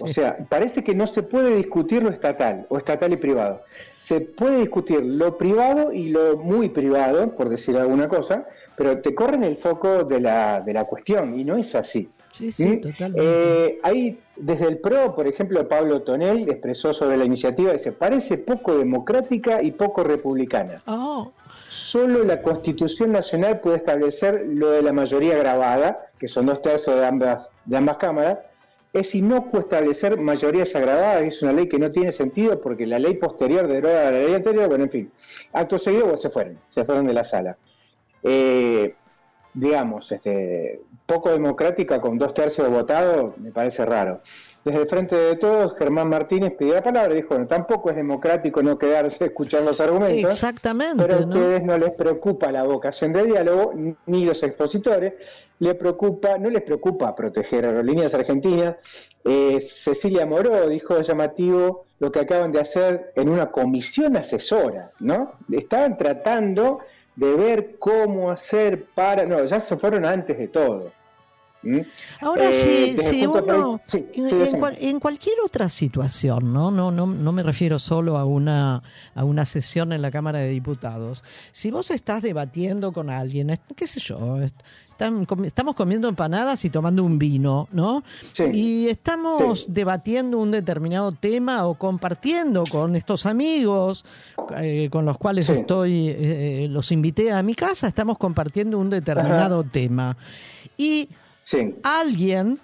O 0.00 0.08
sea, 0.08 0.36
parece 0.48 0.82
que 0.82 0.94
no 0.94 1.06
se 1.06 1.22
puede 1.22 1.56
discutir 1.56 2.02
lo 2.02 2.10
estatal 2.10 2.66
o 2.68 2.78
estatal 2.78 3.12
y 3.12 3.16
privado. 3.16 3.62
Se 3.98 4.20
puede 4.20 4.60
discutir 4.60 5.04
lo 5.04 5.36
privado 5.38 5.92
y 5.92 6.08
lo 6.08 6.36
muy 6.36 6.68
privado, 6.68 7.34
por 7.36 7.48
decir 7.48 7.76
alguna 7.76 8.08
cosa, 8.08 8.46
pero 8.76 9.00
te 9.00 9.14
corren 9.14 9.44
el 9.44 9.56
foco 9.56 10.04
de 10.04 10.20
la, 10.20 10.60
de 10.60 10.72
la 10.72 10.84
cuestión 10.84 11.38
y 11.38 11.44
no 11.44 11.56
es 11.56 11.74
así. 11.74 12.08
Sí, 12.32 12.52
sí, 12.52 12.66
¿Mm? 12.66 12.80
totalmente. 12.80 13.22
Eh, 13.22 13.80
ahí, 13.82 14.18
desde 14.36 14.68
el 14.68 14.78
PRO, 14.78 15.14
por 15.14 15.26
ejemplo, 15.26 15.66
Pablo 15.68 16.02
Tonel 16.02 16.48
expresó 16.48 16.94
sobre 16.94 17.16
la 17.16 17.24
iniciativa, 17.24 17.72
dice, 17.72 17.92
parece 17.92 18.38
poco 18.38 18.76
democrática 18.78 19.62
y 19.62 19.72
poco 19.72 20.04
republicana. 20.04 20.80
Oh. 20.86 21.32
Solo 21.68 22.24
la 22.24 22.40
Constitución 22.40 23.12
Nacional 23.12 23.60
puede 23.60 23.78
establecer 23.78 24.46
lo 24.48 24.70
de 24.70 24.82
la 24.82 24.92
mayoría 24.92 25.36
grabada, 25.36 26.10
que 26.18 26.28
son 26.28 26.46
dos 26.46 26.62
tercios 26.62 26.96
de 26.96 27.06
ambas, 27.06 27.50
de 27.64 27.76
ambas 27.76 27.96
cámaras, 27.96 28.38
es 28.92 29.14
inocuo 29.14 29.60
establecer 29.60 30.18
mayorías 30.18 30.74
agravadas, 30.74 31.22
es 31.22 31.42
una 31.42 31.52
ley 31.52 31.68
que 31.68 31.78
no 31.78 31.92
tiene 31.92 32.12
sentido 32.12 32.60
porque 32.60 32.86
la 32.86 32.98
ley 32.98 33.14
posterior 33.14 33.68
deroga 33.68 34.10
la 34.10 34.18
ley 34.18 34.34
anterior, 34.34 34.68
bueno, 34.68 34.84
en 34.84 34.90
fin, 34.90 35.12
acto 35.52 35.78
seguido 35.78 36.16
se 36.16 36.30
fueron, 36.30 36.58
se 36.70 36.84
fueron 36.84 37.06
de 37.06 37.14
la 37.14 37.24
sala. 37.24 37.56
Eh, 38.22 38.94
digamos, 39.54 40.10
este, 40.12 40.80
poco 41.06 41.30
democrática 41.30 42.00
con 42.00 42.18
dos 42.18 42.34
tercios 42.34 42.68
votados, 42.68 43.36
me 43.38 43.50
parece 43.50 43.84
raro. 43.84 44.22
Desde 44.64 44.82
el 44.82 44.88
frente 44.88 45.16
de 45.16 45.36
todos, 45.36 45.74
Germán 45.78 46.10
Martínez 46.10 46.52
pidió 46.58 46.74
la 46.74 46.82
palabra 46.82 47.12
y 47.14 47.16
dijo, 47.16 47.28
bueno, 47.30 47.46
tampoco 47.46 47.90
es 47.90 47.96
democrático 47.96 48.62
no 48.62 48.78
quedarse 48.78 49.24
escuchando 49.24 49.70
los 49.70 49.80
argumentos. 49.80 50.34
Exactamente. 50.34 51.02
Pero 51.02 51.16
a 51.16 51.20
ustedes 51.20 51.62
no 51.64 51.78
les 51.78 51.90
preocupa 51.92 52.52
la 52.52 52.64
vocación 52.64 53.12
de 53.14 53.24
diálogo, 53.24 53.72
ni 54.04 54.24
los 54.26 54.42
expositores, 54.42 55.14
le 55.60 55.74
preocupa, 55.74 56.36
no 56.36 56.50
les 56.50 56.62
preocupa 56.62 57.14
proteger 57.14 57.64
aerolíneas 57.64 58.12
argentinas. 58.12 58.76
Eh, 59.24 59.60
Cecilia 59.60 60.26
Moró 60.26 60.68
dijo 60.68 61.00
llamativo 61.00 61.86
lo 61.98 62.12
que 62.12 62.20
acaban 62.20 62.52
de 62.52 62.60
hacer 62.60 63.12
en 63.16 63.28
una 63.28 63.50
comisión 63.50 64.16
asesora, 64.16 64.90
¿no? 65.00 65.32
Estaban 65.50 65.96
tratando 65.96 66.80
de 67.16 67.34
ver 67.34 67.76
cómo 67.78 68.30
hacer 68.30 68.86
para... 68.94 69.24
No, 69.24 69.44
ya 69.44 69.60
se 69.60 69.76
fueron 69.76 70.06
antes 70.06 70.36
de 70.38 70.48
todo. 70.48 70.92
Ahora, 72.20 72.50
eh, 72.50 72.96
si, 72.98 73.26
uno, 73.26 73.80
en, 74.78 74.98
cualquier 75.00 75.36
otra 75.44 75.68
situación, 75.68 76.52
¿no? 76.52 76.70
No, 76.70 76.90
no, 76.90 77.06
no 77.06 77.32
me 77.32 77.42
refiero 77.42 77.78
solo 77.78 78.16
a 78.16 78.24
una, 78.24 78.82
a 79.14 79.24
una 79.24 79.44
sesión 79.44 79.92
en 79.92 80.00
la 80.00 80.10
Cámara 80.10 80.38
de 80.38 80.48
Diputados. 80.48 81.22
Si 81.52 81.70
vos 81.70 81.90
estás 81.90 82.22
debatiendo 82.22 82.92
con 82.92 83.10
alguien, 83.10 83.52
qué 83.76 83.86
sé 83.86 84.00
yo, 84.00 84.38
estamos 85.42 85.74
comiendo 85.74 86.08
empanadas 86.08 86.64
y 86.64 86.70
tomando 86.70 87.04
un 87.04 87.18
vino, 87.18 87.68
¿no? 87.72 88.02
Y 88.52 88.88
estamos 88.88 89.66
debatiendo 89.68 90.38
un 90.38 90.50
determinado 90.50 91.12
tema 91.12 91.66
o 91.66 91.74
compartiendo 91.74 92.64
con 92.70 92.96
estos 92.96 93.26
amigos 93.26 94.04
eh, 94.58 94.88
con 94.90 95.04
los 95.04 95.16
cuales 95.18 95.48
estoy, 95.48 96.08
eh, 96.08 96.66
los 96.70 96.92
invité 96.92 97.32
a 97.32 97.42
mi 97.42 97.54
casa, 97.54 97.86
estamos 97.86 98.18
compartiendo 98.18 98.78
un 98.78 98.90
determinado 98.90 99.64
tema. 99.64 100.16
Y 100.76 101.08
alguien 101.82 102.58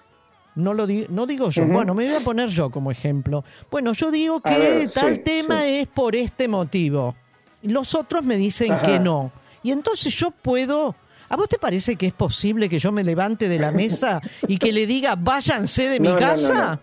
no 0.54 0.72
lo 0.72 0.86
no 0.86 1.26
digo 1.26 1.50
yo, 1.50 1.66
bueno, 1.66 1.94
me 1.94 2.06
voy 2.06 2.14
a 2.14 2.20
poner 2.20 2.48
yo 2.48 2.70
como 2.70 2.90
ejemplo. 2.90 3.44
Bueno, 3.70 3.92
yo 3.92 4.10
digo 4.10 4.40
que 4.40 4.88
tal 4.92 5.20
tema 5.20 5.66
es 5.66 5.86
por 5.86 6.16
este 6.16 6.48
motivo. 6.48 7.14
Los 7.62 7.94
otros 7.94 8.22
me 8.24 8.36
dicen 8.36 8.76
que 8.84 8.98
no. 8.98 9.30
Y 9.62 9.72
entonces 9.72 10.14
yo 10.14 10.30
puedo 10.30 10.94
¿A 11.28 11.36
vos 11.36 11.48
te 11.48 11.58
parece 11.58 11.96
que 11.96 12.06
es 12.06 12.12
posible 12.12 12.68
que 12.68 12.78
yo 12.78 12.92
me 12.92 13.02
levante 13.02 13.48
de 13.48 13.58
la 13.58 13.72
mesa 13.72 14.20
y 14.46 14.58
que 14.58 14.72
le 14.72 14.86
diga 14.86 15.16
váyanse 15.16 15.88
de 15.88 16.00
mi 16.00 16.14
casa? 16.14 16.80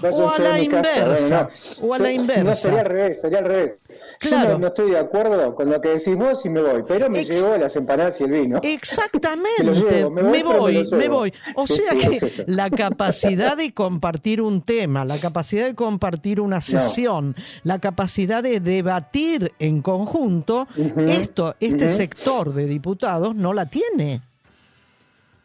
o 0.00 0.30
a 0.30 0.38
la 0.38 0.60
inversa. 0.60 1.48
o 1.80 1.94
a 1.94 1.98
la 1.98 2.12
inversa. 2.12 2.44
No, 2.44 2.56
sería 2.56 2.80
al 2.80 2.86
revés, 2.86 3.20
sería 3.20 3.38
al 3.38 3.44
revés. 3.46 3.72
Claro. 4.18 4.52
Yo 4.52 4.58
no, 4.58 4.66
estoy 4.66 4.90
de 4.90 4.98
acuerdo 4.98 5.54
con 5.54 5.70
lo 5.70 5.80
que 5.80 5.90
decís 5.90 6.16
vos 6.16 6.40
y 6.44 6.48
me 6.48 6.60
voy, 6.60 6.82
pero 6.86 7.08
me 7.08 7.24
llevo 7.24 7.56
las 7.56 7.76
empanadas 7.76 8.20
y 8.20 8.24
el 8.24 8.30
vino. 8.32 8.60
Exactamente, 8.62 9.64
me, 10.10 10.42
voy, 10.42 10.88
me, 10.90 11.08
voy, 11.08 11.32
O 11.54 11.66
sea 11.66 11.92
que 11.94 12.44
la 12.46 12.68
capacidad 12.68 13.56
de 13.56 13.72
compartir 13.72 14.42
un 14.42 14.62
tema, 14.62 15.04
la 15.04 15.18
capacidad 15.18 15.66
de 15.66 15.74
compartir 15.74 16.40
una 16.40 16.60
sesión, 16.60 17.36
la 17.62 17.78
capacidad 17.78 18.42
de 18.42 18.60
debatir 18.60 19.52
en 19.58 19.82
conjunto, 19.82 20.66
esto, 20.96 21.54
este 21.60 21.90
sector 21.90 22.52
de 22.52 22.66
diputados 22.66 23.34
no 23.36 23.52
la 23.52 23.66
tiene. 23.66 24.20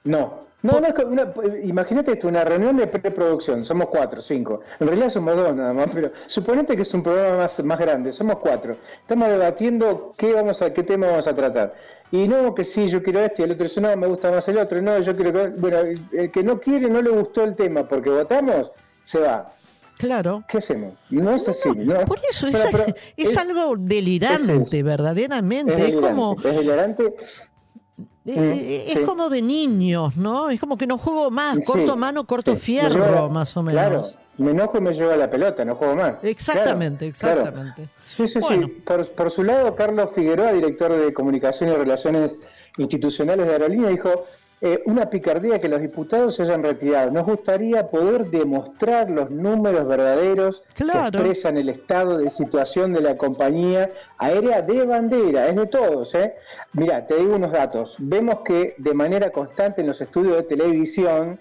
No, 0.05 0.43
no, 0.63 0.79
no, 0.79 1.33
imagínate 1.63 2.13
esto, 2.13 2.29
una 2.29 2.45
reunión 2.45 2.77
de 2.77 2.87
preproducción, 2.87 3.65
somos 3.65 3.87
cuatro, 3.87 4.21
cinco. 4.21 4.61
En 4.79 4.87
realidad 4.87 5.09
somos 5.09 5.35
dos 5.35 5.53
nada 5.53 5.73
más, 5.73 5.87
pero 5.93 6.11
suponete 6.25 6.77
que 6.77 6.83
es 6.83 6.93
un 6.93 7.03
programa 7.03 7.37
más, 7.37 7.63
más 7.63 7.79
grande, 7.79 8.13
somos 8.13 8.37
cuatro. 8.37 8.77
Estamos 9.01 9.27
debatiendo 9.27 10.13
qué 10.17 10.33
vamos 10.33 10.61
a, 10.61 10.73
qué 10.73 10.83
tema 10.83 11.07
vamos 11.07 11.27
a 11.27 11.35
tratar. 11.35 11.75
Y 12.11 12.27
no, 12.29 12.55
que 12.55 12.63
sí, 12.63 12.87
yo 12.87 13.03
quiero 13.03 13.19
este, 13.19 13.41
y 13.41 13.45
el 13.45 13.51
otro 13.51 13.63
dice, 13.65 13.81
no, 13.81 13.93
me 13.97 14.07
gusta 14.07 14.31
más 14.31 14.47
el 14.47 14.57
otro, 14.57 14.81
no, 14.81 14.99
yo 14.99 15.15
quiero 15.15 15.33
que... 15.33 15.47
Bueno, 15.49 15.79
el 16.13 16.31
que 16.31 16.43
no 16.43 16.59
quiere, 16.59 16.89
no 16.89 17.01
le 17.01 17.09
gustó 17.09 17.43
el 17.43 17.55
tema, 17.55 17.87
porque 17.87 18.09
votamos, 18.09 18.71
se 19.03 19.19
va. 19.19 19.51
Claro. 19.97 20.43
¿Qué 20.47 20.59
hacemos? 20.59 20.93
No 21.09 21.31
es 21.31 21.47
así. 21.47 21.69
No, 21.75 22.05
Por 22.05 22.19
eso 22.29 22.47
es, 22.47 23.37
algo 23.37 23.75
delirante, 23.77 24.81
verdaderamente. 24.83 25.89
Es, 25.89 25.99
como... 25.99 26.35
Es 26.37 26.55
delirante 26.55 27.15
eh, 28.25 28.33
eh, 28.35 28.85
es 28.87 28.99
como 28.99 29.29
de 29.29 29.41
niños, 29.41 30.15
¿no? 30.15 30.49
Es 30.49 30.59
como 30.59 30.77
que 30.77 30.87
no 30.87 30.97
juego 30.97 31.29
más, 31.29 31.59
corto 31.65 31.97
mano, 31.97 32.25
corto 32.25 32.55
fierro, 32.55 33.29
más 33.29 33.55
o 33.57 33.63
menos. 33.63 33.81
Claro, 33.81 34.07
me 34.37 34.51
enojo 34.51 34.77
y 34.77 34.81
me 34.81 34.93
lleva 34.93 35.17
la 35.17 35.29
pelota, 35.29 35.65
no 35.65 35.75
juego 35.75 35.95
más. 35.95 36.15
Exactamente, 36.23 37.07
exactamente. 37.07 37.89
Sí, 38.07 38.27
sí, 38.27 38.39
sí. 38.47 38.65
Por, 38.85 39.07
por, 39.09 39.31
su 39.31 39.43
lado, 39.43 39.75
Carlos 39.75 40.09
Figueroa, 40.15 40.53
director 40.53 40.91
de 40.93 41.13
Comunicación 41.13 41.69
y 41.69 41.73
Relaciones 41.73 42.37
Institucionales 42.77 43.45
de 43.45 43.53
Aerolínea, 43.53 43.89
dijo, 43.89 44.25
eh, 44.65 44.81
una 44.85 45.09
picardía 45.09 45.59
que 45.59 45.67
los 45.67 45.81
diputados 45.81 46.37
se 46.37 46.43
hayan 46.43 46.63
retirado. 46.63 47.11
Nos 47.11 47.25
gustaría 47.25 47.89
poder 47.89 48.29
demostrar 48.29 49.09
los 49.09 49.29
números 49.29 49.85
verdaderos 49.85 50.63
que 50.73 50.85
expresan 50.85 51.57
el 51.57 51.67
estado 51.67 52.17
de 52.17 52.29
situación 52.29 52.93
de 52.93 53.01
la 53.01 53.17
compañía 53.17 53.91
aérea 54.17 54.61
de 54.61 54.85
bandera, 54.85 55.49
es 55.49 55.57
de 55.57 55.67
todos. 55.67 56.15
¿eh? 56.15 56.35
Mira, 56.71 57.05
te 57.05 57.15
digo 57.17 57.35
unos 57.35 57.51
datos. 57.51 57.97
Vemos 57.99 58.37
que 58.45 58.75
de 58.77 58.93
manera 58.93 59.31
constante 59.31 59.81
en 59.81 59.87
los 59.87 59.99
estudios 59.99 60.37
de 60.37 60.43
televisión 60.43 61.37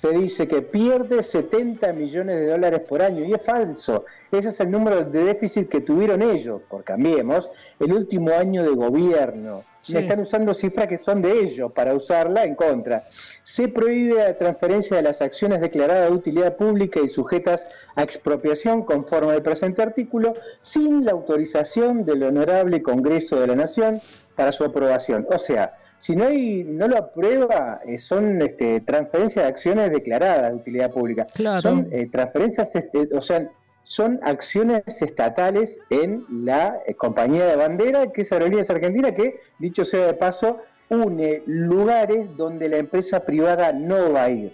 se 0.00 0.10
dice 0.12 0.46
que 0.46 0.62
pierde 0.62 1.24
70 1.24 1.92
millones 1.94 2.36
de 2.36 2.46
dólares 2.46 2.82
por 2.88 3.02
año 3.02 3.24
y 3.24 3.32
es 3.32 3.42
falso. 3.42 4.04
Ese 4.30 4.50
es 4.50 4.60
el 4.60 4.70
número 4.70 5.02
de 5.02 5.24
déficit 5.24 5.68
que 5.68 5.80
tuvieron 5.80 6.22
ellos, 6.22 6.62
por 6.68 6.84
cambiemos, 6.84 7.50
el 7.80 7.92
último 7.92 8.30
año 8.30 8.62
de 8.62 8.70
gobierno. 8.70 9.64
Están 9.88 10.20
usando 10.20 10.54
cifras 10.54 10.86
que 10.86 10.98
son 10.98 11.22
de 11.22 11.40
ellos 11.40 11.72
para 11.72 11.94
usarla 11.94 12.44
en 12.44 12.54
contra. 12.54 13.04
Se 13.42 13.68
prohíbe 13.68 14.14
la 14.14 14.38
transferencia 14.38 14.96
de 14.96 15.02
las 15.02 15.20
acciones 15.20 15.60
declaradas 15.60 16.10
de 16.10 16.16
utilidad 16.16 16.56
pública 16.56 17.00
y 17.00 17.08
sujetas 17.08 17.66
a 17.96 18.02
expropiación 18.02 18.82
conforme 18.82 19.32
al 19.32 19.42
presente 19.42 19.82
artículo 19.82 20.34
sin 20.62 21.04
la 21.04 21.12
autorización 21.12 22.04
del 22.04 22.22
Honorable 22.22 22.82
Congreso 22.82 23.40
de 23.40 23.48
la 23.48 23.56
Nación 23.56 24.00
para 24.36 24.52
su 24.52 24.64
aprobación. 24.64 25.26
O 25.30 25.38
sea, 25.38 25.74
si 25.98 26.16
no 26.16 26.26
hay, 26.26 26.64
no 26.64 26.88
lo 26.88 26.98
aprueba, 26.98 27.80
eh, 27.86 27.98
son 27.98 28.42
este, 28.42 28.80
transferencias 28.80 29.44
de 29.44 29.48
acciones 29.48 29.90
declaradas 29.92 30.50
de 30.50 30.56
utilidad 30.56 30.90
pública. 30.90 31.26
Son 31.60 31.88
eh, 31.92 32.08
transferencias, 32.10 32.74
este, 32.74 33.08
o 33.14 33.22
sea, 33.22 33.48
son 33.84 34.20
acciones 34.22 34.82
estatales 35.00 35.78
en 35.90 36.24
la 36.30 36.78
eh, 36.86 36.94
compañía 36.94 37.46
de 37.46 37.56
bandera, 37.56 38.06
que 38.12 38.22
es 38.22 38.32
Aerolíneas 38.32 38.70
Argentina, 38.70 39.12
que, 39.12 39.40
dicho 39.58 39.84
sea 39.84 40.06
de 40.06 40.14
paso, 40.14 40.58
une 40.88 41.42
lugares 41.46 42.26
donde 42.36 42.68
la 42.68 42.78
empresa 42.78 43.20
privada 43.24 43.72
no 43.72 44.12
va 44.12 44.24
a 44.24 44.30
ir. 44.30 44.52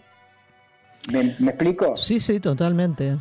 ¿Me, 1.13 1.35
me 1.39 1.51
explico? 1.51 1.97
Sí, 1.97 2.21
sí, 2.21 2.39
totalmente. 2.41 3.17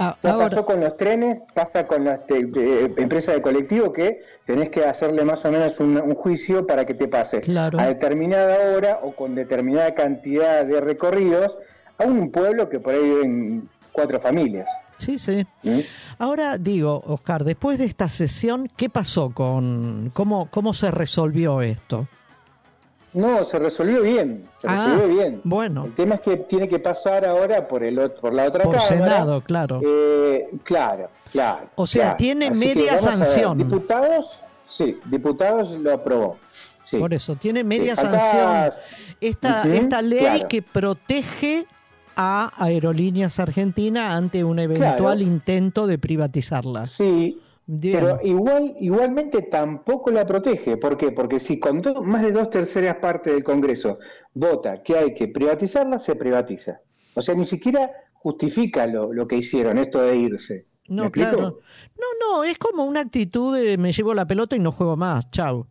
Ah, 0.00 0.16
Ya 0.22 0.30
ahora, 0.32 0.48
pasó 0.50 0.64
con 0.64 0.80
los 0.80 0.96
trenes, 0.96 1.40
pasa 1.54 1.86
con 1.86 2.04
las 2.04 2.24
te- 2.26 2.44
de- 2.44 2.84
empresas 2.98 3.34
de 3.34 3.42
colectivo 3.42 3.92
que 3.92 4.22
tenés 4.46 4.70
que 4.70 4.84
hacerle 4.84 5.24
más 5.24 5.44
o 5.44 5.50
menos 5.50 5.80
un, 5.80 6.00
un 6.00 6.14
juicio 6.14 6.66
para 6.66 6.84
que 6.84 6.94
te 6.94 7.08
pase 7.08 7.40
Claro. 7.40 7.80
a 7.80 7.86
determinada 7.86 8.76
hora 8.76 9.00
o 9.02 9.12
con 9.12 9.34
determinada 9.34 9.94
cantidad 9.94 10.64
de 10.64 10.80
recorridos 10.80 11.56
a 11.98 12.04
un 12.04 12.30
pueblo 12.30 12.68
que 12.68 12.78
por 12.78 12.94
ahí 12.94 13.02
viven 13.02 13.68
cuatro 13.90 14.20
familias. 14.20 14.68
Sí, 14.98 15.18
sí. 15.18 15.46
¿sí? 15.62 15.86
Ahora 16.18 16.58
digo, 16.58 17.02
Oscar, 17.06 17.44
después 17.44 17.78
de 17.78 17.84
esta 17.86 18.08
sesión, 18.08 18.68
¿qué 18.76 18.88
pasó 18.90 19.30
con 19.30 20.10
cómo 20.14 20.48
cómo 20.50 20.74
se 20.74 20.90
resolvió 20.90 21.62
esto? 21.62 22.06
No, 23.14 23.42
se 23.44 23.58
resolvió 23.58 24.02
bien, 24.02 24.44
se 24.60 24.68
Ah, 24.68 24.86
resolvió 24.90 25.16
bien. 25.16 25.40
bueno. 25.42 25.86
El 25.86 25.94
tema 25.94 26.16
es 26.16 26.20
que 26.20 26.36
tiene 26.36 26.68
que 26.68 26.78
pasar 26.78 27.26
ahora 27.26 27.66
por 27.66 27.82
el 27.82 27.98
otro, 27.98 28.20
por 28.20 28.34
la 28.34 28.44
otra 28.44 28.64
Por 28.64 28.74
cámara. 28.74 28.88
Senado, 28.88 29.40
claro. 29.40 29.80
Eh, 29.82 30.48
claro, 30.62 31.08
claro. 31.32 31.68
O 31.74 31.86
sea, 31.86 32.02
claro. 32.02 32.16
tiene 32.18 32.48
Así 32.48 32.58
media 32.60 32.98
sanción. 32.98 33.56
Diputados, 33.58 34.26
sí, 34.68 35.00
diputados 35.06 35.70
lo 35.80 35.94
aprobó. 35.94 36.36
Sí. 36.90 36.98
Por 36.98 37.12
eso, 37.14 37.34
tiene 37.34 37.64
media 37.64 37.96
Sí, 37.96 38.02
sanción 38.02 38.72
esta, 39.20 39.62
esta 39.64 40.02
ley 40.02 40.20
claro. 40.20 40.48
que 40.48 40.62
protege 40.62 41.66
a 42.20 42.50
Aerolíneas 42.56 43.38
Argentina 43.38 44.16
ante 44.16 44.42
un 44.42 44.58
eventual 44.58 44.96
Claro. 45.18 45.20
intento 45.20 45.86
de 45.86 45.98
privatizarla. 45.98 46.88
Sí, 46.88 47.40
Bien. 47.66 47.96
pero 47.96 48.18
igual, 48.24 48.74
igualmente 48.80 49.42
tampoco 49.42 50.10
la 50.10 50.26
protege. 50.26 50.76
¿Por 50.78 50.96
qué? 50.96 51.12
Porque 51.12 51.38
si 51.38 51.60
con 51.60 51.80
do- 51.80 52.02
más 52.02 52.22
de 52.22 52.32
dos 52.32 52.50
terceras 52.50 52.96
partes 52.96 53.32
del 53.32 53.44
Congreso 53.44 53.98
vota 54.34 54.82
que 54.82 54.96
hay 54.98 55.14
que 55.14 55.28
privatizarla, 55.28 56.00
se 56.00 56.16
privatiza. 56.16 56.80
O 57.14 57.22
sea, 57.22 57.36
ni 57.36 57.44
siquiera 57.44 57.88
justifica 58.14 58.86
lo, 58.88 59.12
lo 59.12 59.28
que 59.28 59.36
hicieron, 59.36 59.78
esto 59.78 60.00
de 60.02 60.16
irse. 60.16 60.66
¿Me 60.88 60.96
No, 60.96 61.12
claro. 61.12 61.60
No, 61.96 62.06
no, 62.20 62.44
es 62.44 62.58
como 62.58 62.84
una 62.84 63.00
actitud 63.00 63.56
de 63.56 63.78
me 63.78 63.92
llevo 63.92 64.12
la 64.12 64.26
pelota 64.26 64.56
y 64.56 64.58
no 64.58 64.72
juego 64.72 64.96
más. 64.96 65.30
Chau. 65.30 65.66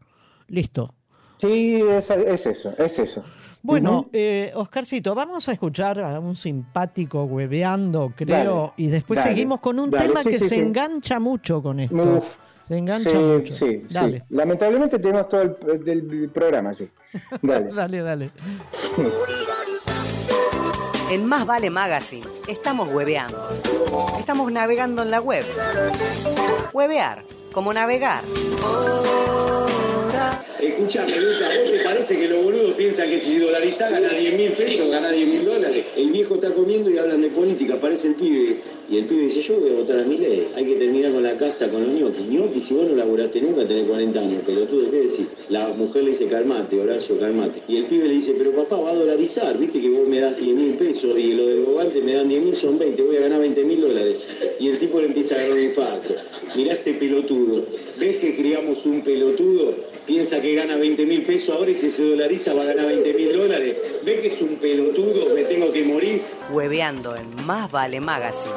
Listo. 0.47 0.93
Sí, 1.39 1.81
es, 1.81 2.09
es 2.09 2.45
eso, 2.45 2.73
es 2.77 2.99
eso. 2.99 3.23
Bueno, 3.61 4.07
eh, 4.13 4.51
Oscarcito, 4.55 5.13
vamos 5.13 5.47
a 5.49 5.51
escuchar 5.53 5.99
a 5.99 6.19
un 6.19 6.35
simpático 6.35 7.23
hueveando, 7.25 8.13
creo, 8.15 8.55
Dale, 8.61 8.73
y 8.77 8.87
después 8.87 9.17
dale, 9.17 9.31
seguimos 9.31 9.59
con 9.59 9.79
un 9.79 9.89
dale, 9.91 10.07
tema 10.07 10.23
sí, 10.23 10.29
que 10.29 10.39
sí, 10.39 10.49
se 10.49 10.55
sí. 10.55 10.61
engancha 10.61 11.19
mucho 11.19 11.61
con 11.61 11.79
esto. 11.81 11.95
Uf. 11.95 12.25
se 12.67 12.77
engancha 12.77 13.09
Sí, 13.09 13.15
mucho. 13.17 13.53
sí, 13.53 13.83
dale. 13.89 14.19
sí. 14.19 14.23
Lamentablemente 14.29 14.99
tenemos 14.99 15.27
todo 15.27 15.41
el 15.41 15.83
del 15.83 16.29
programa, 16.33 16.73
sí. 16.73 16.89
Dale. 17.41 17.69
dale, 17.73 18.01
dale. 18.01 18.29
En 21.09 21.25
Más 21.25 21.45
Vale 21.45 21.69
Magazine 21.69 22.25
estamos 22.49 22.89
hueveando. 22.93 23.47
Estamos 24.19 24.51
navegando 24.51 25.03
en 25.03 25.11
la 25.11 25.21
web. 25.21 25.45
Huevear, 26.73 27.23
como 27.53 27.71
navegar. 27.71 28.23
Escuchame, 30.59 31.11
Luca, 31.11 31.49
¿vos 31.61 31.71
te 31.71 31.83
parece 31.83 32.17
que 32.17 32.27
los 32.27 32.43
boludos 32.43 32.71
piensan 32.71 33.09
que 33.09 33.19
si 33.19 33.37
dolarizás 33.37 33.91
gana 33.91 34.09
10 34.09 34.37
mil 34.37 34.49
pesos, 34.49 34.89
gana 34.89 35.11
10 35.11 35.27
mil 35.27 35.45
dólares? 35.45 35.85
El 35.95 36.09
viejo 36.09 36.35
está 36.35 36.51
comiendo 36.51 36.89
y 36.89 36.97
hablan 36.97 37.21
de 37.21 37.29
política, 37.29 37.75
aparece 37.75 38.07
el 38.07 38.15
pibe. 38.15 38.57
Y 38.89 38.97
el 38.97 39.05
pibe 39.05 39.23
dice, 39.23 39.41
yo 39.41 39.59
voy 39.59 39.69
a 39.69 39.73
votar 39.73 39.99
a 39.99 40.03
mi 40.03 40.17
ley. 40.17 40.47
Hay 40.55 40.65
que 40.65 40.75
terminar 40.75 41.11
con 41.11 41.21
la 41.21 41.37
casta, 41.37 41.69
con 41.69 41.83
los 41.83 41.91
ñoquis. 41.91 42.25
ñoquis, 42.27 42.63
si 42.63 42.73
vos 42.73 42.87
no 42.87 42.95
laburaste 42.95 43.41
nunca, 43.41 43.67
tenés 43.67 43.85
40 43.85 44.19
años, 44.19 44.41
pelotudo, 44.45 44.89
¿qué 44.89 45.01
decís? 45.01 45.27
La 45.49 45.67
mujer 45.67 46.05
le 46.05 46.11
dice, 46.11 46.27
calmate, 46.27 46.79
Horacio, 46.79 47.19
calmate. 47.19 47.61
Y 47.67 47.77
el 47.77 47.85
pibe 47.85 48.07
le 48.07 48.13
dice, 48.13 48.33
pero 48.37 48.51
papá, 48.53 48.77
va 48.77 48.91
a 48.91 48.95
dolarizar, 48.95 49.57
viste 49.57 49.81
que 49.81 49.89
vos 49.89 50.07
me 50.07 50.21
das 50.21 50.37
10 50.37 50.55
mil 50.55 50.73
pesos 50.75 51.19
y 51.19 51.33
lo 51.33 51.47
del 51.47 51.59
bogante 51.59 52.01
me 52.01 52.13
dan 52.13 52.29
10 52.29 52.43
mil, 52.43 52.55
son 52.55 52.79
20, 52.79 53.03
voy 53.03 53.17
a 53.17 53.21
ganar 53.21 53.41
20 53.41 53.63
mil 53.65 53.81
dólares. 53.81 54.23
Y 54.59 54.69
el 54.69 54.79
tipo 54.79 54.99
le 54.99 55.07
empieza 55.07 55.35
a 55.35 55.39
agarrar 55.39 55.57
un 55.57 55.63
infarto. 55.63 56.15
Mirá 56.55 56.73
este 56.73 56.93
pelotudo. 56.93 57.65
¿Ves 57.99 58.17
que 58.17 58.35
criamos 58.37 58.85
un 58.85 59.01
pelotudo? 59.01 59.75
Piensa 60.07 60.41
que 60.41 60.55
gana 60.55 60.77
20 60.77 61.05
mil 61.05 61.23
pesos 61.23 61.53
ahora 61.53 61.69
y 61.69 61.75
si 61.75 61.89
se 61.89 62.01
dolariza 62.01 62.53
va 62.53 62.61
a 62.61 62.65
ganar 62.67 62.87
20 62.87 63.13
mil 63.13 63.33
dólares. 63.33 63.75
¿Ves 64.05 64.21
que 64.21 64.27
es 64.27 64.41
un 64.41 64.55
pelotudo? 64.55 65.35
Me 65.35 65.43
tengo 65.43 65.69
que 65.73 65.83
morir. 65.83 66.21
Hueveando 66.49 67.13
en 67.17 67.45
Más 67.45 67.69
Vale 67.69 67.99
Magazine. 67.99 68.55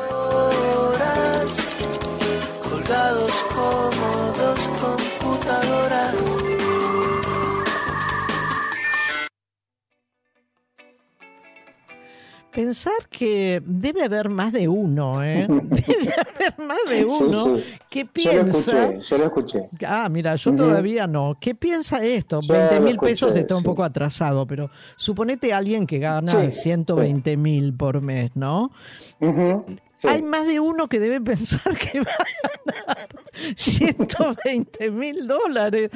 colgados 2.63 3.33
como 3.53 4.33
dos 4.39 4.69
computadoras. 4.81 6.60
Pensar 12.53 12.93
que 13.09 13.63
debe 13.65 14.03
haber 14.05 14.29
más 14.29 14.53
de 14.53 14.67
uno, 14.67 15.23
¿eh? 15.23 15.47
Debe 15.49 16.15
haber 16.15 16.59
más 16.67 16.79
de 16.89 17.05
uno 17.05 17.57
Sí, 17.57 17.63
sí. 17.63 17.79
que 17.89 18.01
Yo 18.01 18.33
lo 18.33 18.43
piensa. 18.43 18.89
escuché, 18.91 19.01
yo 19.09 19.19
lo 19.19 19.25
escuché. 19.27 19.69
Ah, 19.87 20.09
mira, 20.09 20.35
yo 20.35 20.55
todavía 20.57 21.07
no. 21.07 21.37
¿Qué 21.41 21.55
piensa 21.55 22.05
esto? 22.05 22.41
Yo 22.43 22.53
20 22.53 22.75
lo 22.75 22.81
mil 22.81 22.91
escuché, 22.95 23.11
pesos 23.11 23.37
está 23.37 23.55
un 23.57 23.63
poco 23.63 23.85
atrasado, 23.85 24.47
pero 24.47 24.69
suponete 24.97 25.53
alguien 25.53 25.87
que 25.87 25.99
gana 26.01 26.51
Sí, 26.51 26.51
120 26.51 27.37
mil 27.37 27.73
por 27.75 28.01
mes, 28.01 28.33
¿no? 28.35 28.73
Ujú, 29.21 29.65
sí. 30.01 30.09
Hay 30.09 30.23
más 30.23 30.47
de 30.47 30.61
uno 30.61 30.89
que 30.89 30.99
debe 31.01 31.21
pensar 31.21 31.77
que 31.77 32.01
va 32.01 32.11
a 32.11 32.95
ganar 32.95 33.09
120 33.57 34.91
mil 34.91 35.27
dólares. 35.27 35.91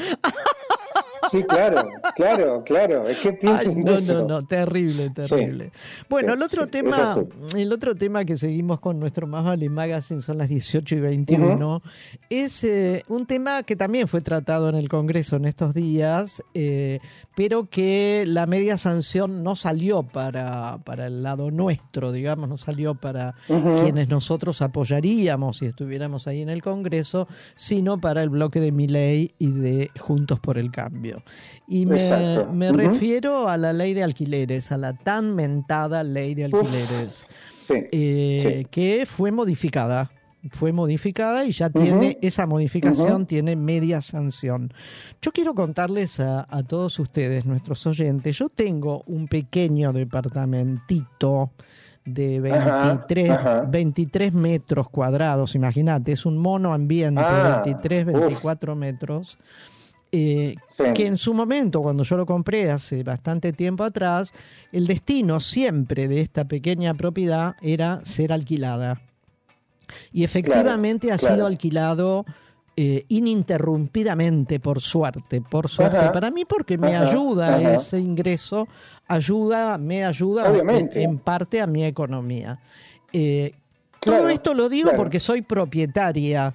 Sí, 1.30 1.42
claro, 1.44 1.88
claro, 2.16 2.62
claro. 2.64 3.08
Es 3.08 3.18
que 3.18 3.38
Ay, 3.48 3.74
no, 3.74 3.94
eso. 3.94 4.20
no, 4.22 4.28
no, 4.28 4.46
terrible, 4.46 5.10
terrible. 5.10 5.72
Bueno, 6.08 6.32
sí, 6.32 6.36
el 6.36 6.42
otro 6.42 6.66
tema, 6.66 7.16
el 7.56 7.72
otro 7.72 7.94
tema 7.94 8.24
que 8.24 8.36
seguimos 8.36 8.80
con 8.80 9.00
nuestro 9.00 9.26
Más 9.26 9.44
Vale 9.44 9.68
Magazine 9.68 10.20
son 10.20 10.38
las 10.38 10.48
18 10.48 10.96
y 10.96 11.00
21. 11.00 11.82
Es 12.28 12.62
eh, 12.64 13.04
un 13.08 13.26
tema 13.26 13.62
que 13.62 13.74
también 13.76 14.06
fue 14.08 14.20
tratado 14.20 14.68
en 14.68 14.74
el 14.74 14.88
Congreso 14.88 15.36
en 15.36 15.46
estos 15.46 15.74
días, 15.74 16.42
eh, 16.52 17.00
pero 17.34 17.68
que 17.68 18.24
la 18.26 18.46
media 18.46 18.78
sanción 18.78 19.42
no 19.42 19.56
salió 19.56 20.02
para, 20.02 20.78
para 20.84 21.06
el 21.06 21.22
lado 21.22 21.50
nuestro, 21.50 22.12
digamos, 22.12 22.48
no 22.48 22.56
salió 22.58 22.94
para 22.94 23.34
Ujú. 23.48 23.78
Quienes 23.94 24.09
nosotros 24.09 24.61
apoyaríamos 24.61 25.59
si 25.59 25.66
estuviéramos 25.66 26.26
ahí 26.26 26.42
en 26.42 26.48
el 26.48 26.62
Congreso, 26.62 27.28
sino 27.54 28.00
para 28.00 28.24
el 28.24 28.28
bloque 28.28 28.59
de 28.59 28.72
Miley 28.72 29.35
y 29.38 29.52
de 29.52 29.90
Juntos 30.00 30.40
por 30.40 30.59
el 30.59 30.72
Cambio. 30.72 31.22
Y 31.68 31.87
me, 31.87 32.72
refiero 32.72 33.48
a 33.48 33.57
la 33.57 33.72
ley 33.72 33.94
de 33.94 34.02
alquileres, 34.02 34.72
a 34.72 34.78
la 34.78 34.94
tan 34.94 35.37
mentada 35.37 36.02
ley 36.02 36.35
de 36.35 36.46
alquileres, 36.46 37.24
Sí, 37.68 37.74
eh, 37.92 38.62
sí. 38.62 38.68
que 38.68 39.07
fue 39.07 39.30
modificada. 39.30 40.11
Fue 40.50 40.72
modificada 40.72 41.46
y 41.46 41.52
ya 41.52 41.70
tiene, 41.70 42.18
esa 42.20 42.46
modificación 42.46 43.26
tiene 43.26 43.57
media 43.57 44.02
sanción. 44.02 44.74
Yo 45.22 45.33
quiero 45.33 45.54
contarles 45.54 46.20
a, 46.20 46.46
a 46.50 46.62
todos 46.64 46.98
ustedes, 46.98 47.46
nuestros 47.46 47.87
oyentes, 47.87 48.37
yo 48.37 48.50
tengo 48.50 49.04
un 49.07 49.26
pequeño 49.28 49.92
departamentito 49.94 51.52
de 52.04 52.52
Ajá, 52.52 52.88
23, 52.88 53.30
ajá. 53.30 53.60
23 53.66 54.34
metros 54.34 54.88
cuadrados, 54.90 55.54
imagínate, 55.54 56.12
es 56.12 56.26
un 56.26 56.36
mono 56.38 56.74
ambiente, 56.74 57.22
Ah, 57.24 57.62
23, 57.64 58.06
uf. 58.06 58.12
24 58.12 58.76
metros. 58.76 59.38
eh, 60.16 60.54
Sí. 60.76 60.84
que 60.94 61.06
en 61.06 61.16
su 61.16 61.34
momento, 61.34 61.82
cuando 61.82 62.04
yo 62.04 62.16
lo 62.16 62.24
compré 62.24 62.70
hace 62.70 63.02
bastante 63.02 63.52
tiempo 63.52 63.82
atrás, 63.82 64.32
el 64.70 64.86
destino 64.86 65.40
siempre 65.40 66.06
de 66.06 66.20
esta 66.20 66.44
pequeña 66.44 66.94
propiedad 66.94 67.56
era 67.60 67.98
ser 68.04 68.32
alquilada. 68.32 69.00
Y 70.12 70.22
efectivamente 70.22 71.10
ha 71.10 71.18
claro. 71.18 71.34
sido 71.34 71.46
alquilado 71.46 72.24
eh, 72.76 73.04
ininterrumpidamente, 73.08 74.60
por 74.60 74.80
suerte, 74.80 75.40
por 75.40 75.68
suerte 75.68 75.96
Ajá, 75.98 76.12
para 76.12 76.30
mí, 76.30 76.44
porque 76.44 76.76
me 76.76 76.96
ajá, 76.96 77.10
ayuda 77.10 77.56
ajá. 77.56 77.74
ese 77.74 78.00
ingreso, 78.00 78.66
ayuda, 79.06 79.78
me 79.78 80.04
ayuda 80.04 80.52
en, 80.92 81.18
parte 81.18 81.60
a 81.60 81.66
mi 81.66 81.84
economía. 81.84 82.58
Eh, 83.12 83.54
Claro, 84.00 84.22
todo 84.24 84.28
esto 84.28 84.54
lo 84.54 84.68
digo 84.68 84.90
claro. 84.90 85.02
porque 85.02 85.18
soy 85.18 85.40
propietaria, 85.42 86.54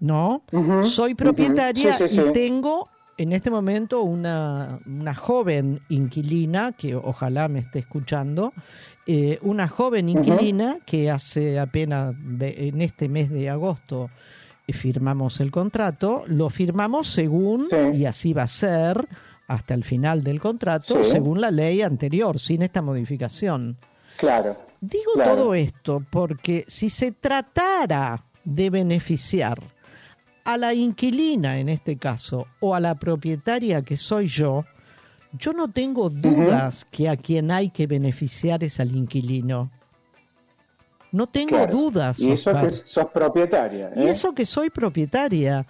¿no? 0.00 0.42
Soy 0.84 1.14
propietaria 1.14 1.98
Sí, 1.98 2.04
sí, 2.10 2.20
y 2.20 2.32
tengo 2.32 2.88
en 3.16 3.32
este 3.32 3.50
momento 3.50 4.02
una, 4.02 4.78
una 4.86 5.14
joven 5.14 5.80
inquilina, 5.88 6.72
que 6.72 6.94
ojalá 6.94 7.48
me 7.48 7.58
esté 7.58 7.80
escuchando, 7.80 8.52
eh, 9.06 9.40
una 9.42 9.66
joven 9.66 10.08
inquilina 10.08 10.78
que 10.86 11.10
hace 11.10 11.58
apenas 11.58 12.14
en 12.38 12.80
este 12.80 13.08
mes 13.08 13.28
de 13.28 13.50
agosto 13.50 14.08
firmamos 14.72 15.40
el 15.40 15.50
contrato, 15.50 16.22
lo 16.26 16.50
firmamos 16.50 17.08
según, 17.08 17.68
Sí. 17.70 17.98
y 17.98 18.04
así 18.06 18.32
va 18.32 18.42
a 18.44 18.46
ser 18.48 19.06
hasta 19.46 19.74
el 19.74 19.84
final 19.84 20.22
del 20.22 20.40
contrato, 20.40 21.02
Sí. 21.04 21.10
según 21.12 21.40
la 21.40 21.50
ley 21.50 21.82
anterior, 21.82 22.38
sin 22.38 22.62
esta 22.62 22.82
modificación. 22.82 23.76
Claro. 24.18 24.56
Digo 24.80 25.12
Claro. 25.14 25.36
todo 25.36 25.54
esto 25.54 26.02
porque 26.10 26.64
si 26.68 26.88
se 26.90 27.12
tratara 27.12 28.24
de 28.44 28.70
beneficiar 28.70 29.58
a 30.44 30.56
la 30.56 30.72
inquilina 30.74 31.58
en 31.58 31.68
este 31.68 31.96
caso 31.96 32.46
o 32.60 32.74
a 32.74 32.80
la 32.80 32.94
propietaria 32.94 33.82
que 33.82 33.96
soy 33.96 34.26
yo, 34.26 34.64
Yo 35.38 35.52
no 35.52 35.70
tengo 35.70 36.08
dudas 36.08 36.86
que 36.90 37.06
a 37.06 37.14
quien 37.14 37.50
hay 37.50 37.68
que 37.68 37.86
beneficiar 37.86 38.64
es 38.64 38.80
al 38.80 38.96
inquilino. 38.96 39.70
No 41.12 41.26
tengo 41.26 41.56
Claro. 41.56 41.72
dudas. 41.72 42.18
Y 42.20 42.30
eso 42.32 42.50
Oscar. 42.50 42.68
que 42.70 42.76
sos 42.84 43.06
propietaria. 43.06 43.90
Y 43.96 44.02
¿eh? 44.02 44.10
eso 44.10 44.34
que 44.34 44.44
soy 44.46 44.70
propietaria. 44.70 45.66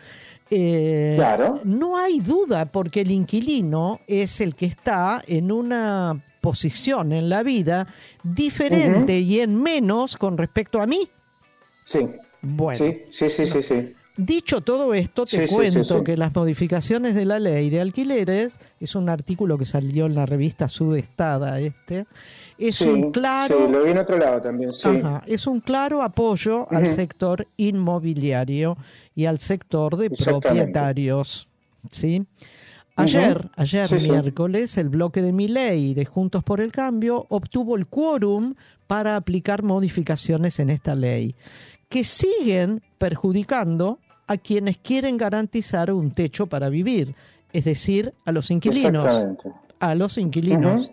Eh, 0.51 1.13
Claro. 1.17 1.61
No 1.65 1.97
hay 1.97 2.21
duda 2.21 2.65
porque 2.67 3.03
el 3.03 3.11
inquilino 3.11 4.01
es 4.07 4.41
el 4.41 4.55
que 4.55 4.67
está 4.67 5.23
en 5.27 5.53
una 5.53 6.21
posición 6.41 7.13
en 7.13 7.29
la 7.29 7.43
vida 7.43 7.87
diferente 8.23 9.19
y 9.19 9.41
en 9.41 9.61
menos 9.61 10.17
con 10.17 10.39
respecto 10.39 10.81
a 10.81 10.87
mí. 10.87 11.09
Sí, 11.85 12.01
Bueno, 12.41 12.79
sí, 12.79 13.03
sí, 13.11 13.29
sí, 13.31 13.47
sí, 13.47 13.63
sí. 13.63 13.93
dicho 14.17 14.61
todo 14.61 14.95
esto, 14.95 15.25
te 15.27 15.47
Sí, 15.47 15.53
cuento 15.55 15.99
sí. 15.99 16.05
que 16.05 16.17
las 16.17 16.35
modificaciones 16.35 17.15
de 17.15 17.25
la 17.25 17.39
ley 17.39 17.69
de 17.71 17.81
alquileres, 17.81 18.59
es 18.81 18.95
un 18.95 19.09
artículo 19.09 19.59
que 19.59 19.65
salió 19.65 20.07
en 20.07 20.15
la 20.15 20.25
revista 20.27 20.69
Sudestada, 20.69 21.59
este, 21.61 22.07
es 22.59 22.77
Sí, 22.77 22.89
un 22.89 23.13
claro... 23.13 23.67
Sí, 23.67 23.73
lo 23.73 23.85
vi 23.85 23.91
en 23.93 23.99
otro 23.99 24.19
lado 24.19 24.41
también, 24.43 24.73
sí. 24.73 24.89
Ajá, 24.89 25.23
es 25.27 25.47
un 25.47 25.61
claro 25.61 26.03
apoyo 26.03 26.71
al 26.71 26.87
sector 26.89 27.47
inmobiliario 27.57 28.77
y 29.15 29.27
al 29.27 29.39
sector 29.39 29.97
de 29.97 30.11
propietarios. 30.11 31.49
¿sí? 31.91 32.25
Ayer, 32.97 33.49
ayer 33.57 33.89
Sí, 33.89 34.09
miércoles, 34.09 34.77
el 34.77 34.89
bloque 34.89 35.23
de 35.23 35.33
mi 35.33 35.47
ley 35.47 35.95
de 35.95 36.05
Juntos 36.05 36.43
por 36.43 36.61
el 36.61 36.73
Cambio 36.73 37.27
obtuvo 37.29 37.77
el 37.77 37.87
quórum 37.87 38.55
para 38.89 39.17
aplicar 39.17 39.63
modificaciones 39.63 40.59
en 40.59 40.71
esta 40.71 40.95
ley, 40.95 41.37
que 41.89 42.03
siguen 42.03 42.83
perjudicando 42.99 43.99
a 44.27 44.37
quienes 44.37 44.79
quieren 44.79 45.17
garantizar 45.17 45.93
un 45.93 46.11
techo 46.11 46.49
para 46.49 46.69
vivir, 46.69 47.15
es 47.53 47.65
decir, 47.65 48.15
a 48.25 48.33
los 48.33 48.51
inquilinos. 48.51 49.07
A 49.79 49.95
los 49.95 50.19
inquilinos. 50.19 50.91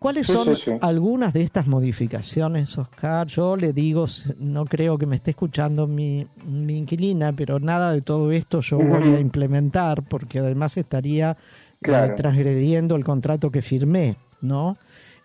¿Cuáles 0.00 0.26
Sí, 0.26 0.32
son 0.32 0.56
sí, 0.56 0.62
sí. 0.64 0.70
algunas 0.80 1.32
de 1.34 1.42
estas 1.42 1.66
modificaciones, 1.66 2.76
Oscar? 2.78 3.26
Yo 3.26 3.54
le 3.54 3.72
digo, 3.74 4.06
no 4.38 4.64
creo 4.64 4.96
que 4.98 5.04
me 5.06 5.16
esté 5.16 5.30
escuchando 5.32 5.86
mi, 5.86 6.26
mi 6.46 6.78
inquilina, 6.78 7.32
pero 7.34 7.60
nada 7.60 7.92
de 7.92 8.00
todo 8.00 8.32
esto 8.32 8.60
yo 8.60 8.78
voy 8.78 9.04
a 9.14 9.20
implementar 9.20 10.02
porque 10.02 10.38
además 10.38 10.76
estaría 10.78 11.36
eh, 11.82 12.12
transgrediendo 12.16 12.96
el 12.96 13.04
contrato 13.04 13.50
que 13.50 13.60
firmé, 13.62 14.16
¿no? 14.40 14.78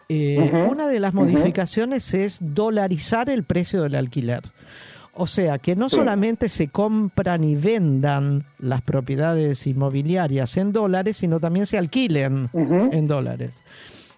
Eh, 0.09 0.51
Una 0.69 0.87
de 0.87 0.99
las 0.99 1.13
modificaciones 1.13 2.13
es 2.13 2.37
dolarizar 2.41 3.29
el 3.29 3.43
precio 3.45 3.81
del 3.81 3.95
alquiler. 3.95 4.43
O 5.13 5.25
sea, 5.25 5.57
que 5.57 5.77
no 5.77 5.89
Sí. 5.89 5.95
solamente 5.95 6.49
se 6.49 6.67
compran 6.67 7.45
y 7.45 7.55
vendan 7.55 8.43
las 8.59 8.81
propiedades 8.81 9.65
inmobiliarias 9.65 10.57
en 10.57 10.73
dólares, 10.73 11.15
sino 11.15 11.39
también 11.39 11.65
se 11.65 11.77
alquilen 11.77 12.49
en 12.53 13.07
dólares. 13.07 13.63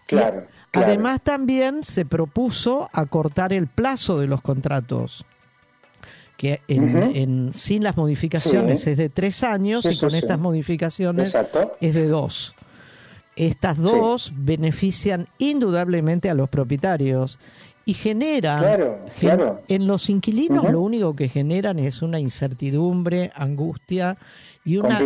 Claro. 0.07 0.47
Además 0.73 1.21
también 1.21 1.83
se 1.83 2.05
propuso 2.05 2.89
acortar 2.93 3.53
el 3.53 3.67
plazo 3.67 4.19
de 4.19 4.27
los 4.27 4.41
contratos, 4.41 5.25
que 6.37 6.61
en, 6.67 7.51
sin 7.53 7.83
las 7.83 7.97
modificaciones 7.97 8.81
Sí. 8.81 8.91
es 8.91 8.97
de 8.97 9.09
tres 9.09 9.43
años 9.43 9.81
Sí, 9.83 9.89
y 9.93 9.99
con 9.99 10.11
sí. 10.11 10.17
estas 10.17 10.39
modificaciones 10.39 11.29
Exacto. 11.29 11.75
es 11.81 11.95
de 11.95 12.07
dos. 12.07 12.53
Estas 13.35 13.77
dos 13.77 14.31
benefician 14.35 15.27
indudablemente 15.39 16.29
a 16.29 16.33
los 16.35 16.49
propietarios 16.49 17.39
y 17.85 17.93
generan, 17.93 18.59
Claro, 18.59 18.99
gen- 19.15 19.35
claro. 19.37 19.61
en 19.67 19.87
los 19.87 20.09
inquilinos 20.09 20.69
lo 20.71 20.81
único 20.81 21.15
que 21.15 21.29
generan 21.29 21.79
es 21.79 22.01
una 22.01 22.19
incertidumbre, 22.19 23.31
angustia 23.35 24.17
y 24.67 24.77
una 24.77 25.01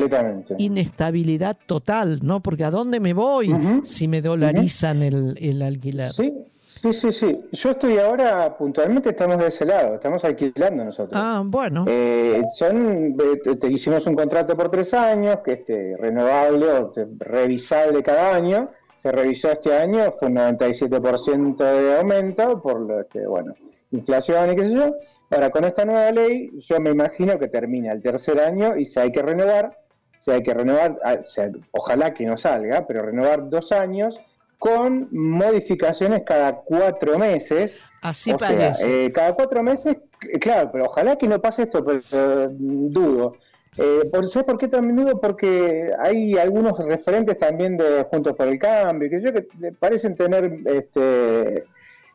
inestabilidad 0.57 1.55
total, 1.67 2.19
¿no? 2.23 2.39
Porque 2.39 2.63
¿a 2.63 2.71
dónde 2.71 2.99
me 2.99 3.13
voy 3.13 3.55
si 3.83 4.07
me 4.07 4.21
dolarizan 4.21 5.03
el, 5.03 5.37
el 5.39 5.61
alquiler? 5.61 6.11
Sí, 6.11 6.33
sí, 6.81 6.93
sí, 6.93 7.13
sí. 7.13 7.39
Yo 7.51 7.71
estoy 7.71 7.99
ahora, 7.99 8.57
puntualmente 8.57 9.09
estamos 9.11 9.37
de 9.37 9.49
ese 9.49 9.65
lado, 9.65 9.95
estamos 9.95 10.23
alquilando 10.23 10.83
nosotros. 10.83 11.11
Ah, 11.13 11.43
bueno. 11.45 11.85
Eh, 11.87 12.41
son, 12.57 13.15
eh, 13.45 13.55
te, 13.55 13.67
hicimos 13.67 14.05
un 14.07 14.15
contrato 14.15 14.57
por 14.57 14.71
tres 14.71 14.95
años, 14.95 15.37
que 15.45 15.53
este 15.53 15.95
renovable 15.95 16.67
o 16.67 16.93
revisable 17.19 18.01
cada 18.01 18.35
año. 18.35 18.69
Se 19.03 19.11
revisó 19.11 19.51
este 19.51 19.75
año, 19.75 20.13
fue 20.19 20.27
un 20.27 20.35
97% 20.35 21.57
de 21.57 21.99
aumento 21.99 22.61
por 22.61 22.79
lo 22.81 23.07
que, 23.07 23.25
bueno, 23.27 23.53
inflación 23.91 24.51
y 24.51 24.55
qué 24.55 24.63
sé 24.63 24.73
yo. 24.73 24.95
Ahora, 25.29 25.49
con 25.49 25.63
esta 25.63 25.85
nueva 25.85 26.11
ley, 26.11 26.51
yo 26.67 26.79
me 26.79 26.89
imagino 26.89 27.37
que 27.39 27.47
termina 27.47 27.91
el 27.93 28.01
tercer 28.01 28.39
año 28.39 28.75
y 28.77 28.85
si 28.85 28.99
hay 28.99 29.11
que 29.11 29.21
renovar, 29.21 29.77
si 30.19 30.31
hay 30.31 30.43
que 30.43 30.53
renovar, 30.53 30.97
ah, 31.03 31.17
o 31.23 31.27
sea, 31.27 31.49
ojalá 31.71 32.13
que 32.13 32.25
no 32.25 32.37
salga, 32.37 32.85
pero 32.85 33.01
renovar 33.03 33.49
dos 33.49 33.71
años 33.71 34.19
con 34.59 35.07
modificaciones 35.11 36.23
cada 36.25 36.53
cuatro 36.57 37.17
meses. 37.17 37.79
Así 38.01 38.31
O 38.31 38.37
sea, 38.39 38.49
parece. 38.49 39.05
eh, 39.05 39.11
cada 39.11 39.33
cuatro 39.33 39.63
meses, 39.63 39.97
c- 40.21 40.39
claro, 40.39 40.69
pero 40.71 40.85
ojalá 40.85 41.15
que 41.15 41.27
no 41.27 41.39
pase 41.41 41.63
esto, 41.63 41.83
pero 41.85 41.99
eh, 42.11 42.47
dudo. 42.51 43.37
Eh, 43.77 44.09
por, 44.11 44.27
¿Sabes 44.27 44.45
por 44.45 44.57
qué 44.57 44.67
también 44.67 44.97
dudo? 44.97 45.19
Porque 45.19 45.91
hay 45.97 46.37
algunos 46.37 46.77
referentes 46.77 47.39
también 47.39 47.77
de 47.77 48.03
Juntos 48.11 48.35
por 48.35 48.47
el 48.47 48.59
Cambio, 48.59 49.09
que 49.09 49.21
yo 49.21 49.31
que 49.33 49.47
parecen 49.79 50.15
tener 50.15 50.59
este, 50.65 51.63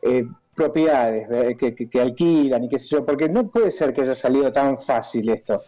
eh, 0.03 0.25
propiedades 0.57 1.27
eh, 1.31 1.55
que, 1.57 1.73
que- 1.75 1.87
que 1.87 2.01
alquilan 2.01 2.63
y 2.63 2.69
qué 2.69 2.79
sé 2.79 2.87
yo, 2.89 3.05
porque 3.05 3.29
no 3.29 3.47
puede 3.47 3.69
ser 3.71 3.93
que 3.93 4.01
haya 4.01 4.15
salido 4.15 4.51
tan 4.51 4.81
fácil 4.81 5.29
esto. 5.29 5.61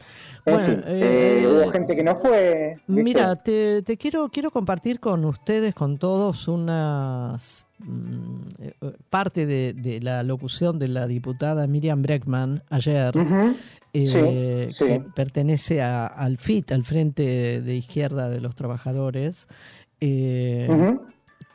En 0.45 0.53
Bueno, 0.55 0.65
fin, 0.65 0.83
eh, 0.87 1.41
eh, 1.43 1.47
hubo 1.47 1.71
gente 1.71 1.95
que 1.95 2.03
no 2.03 2.15
fue. 2.15 2.75
¿viste? 2.87 3.03
Mira, 3.03 3.35
te, 3.35 3.83
te 3.83 3.97
quiero 3.97 4.29
quiero 4.29 4.49
compartir 4.51 4.99
con 4.99 5.23
ustedes, 5.25 5.75
con 5.75 5.97
todos, 5.99 6.47
unas 6.47 7.65
mm, 7.77 8.39
parte 9.09 9.45
de, 9.45 9.73
de 9.73 9.99
la 10.01 10.23
locución 10.23 10.79
de 10.79 10.87
la 10.87 11.05
diputada 11.07 11.67
Miriam 11.67 12.01
Breckman 12.01 12.63
ayer, 12.69 13.15
Ujú. 13.15 13.55
eh, 13.93 14.69
Sí, 14.71 14.75
sí. 14.75 14.85
que 14.85 15.01
pertenece 15.15 15.81
a- 15.81 16.07
al 16.07 16.37
FIT, 16.37 16.71
al 16.71 16.83
Frente 16.83 17.61
de 17.61 17.75
Izquierda 17.75 18.27
de 18.29 18.41
los 18.41 18.55
Trabajadores, 18.55 19.47
Ujú. 20.01 21.01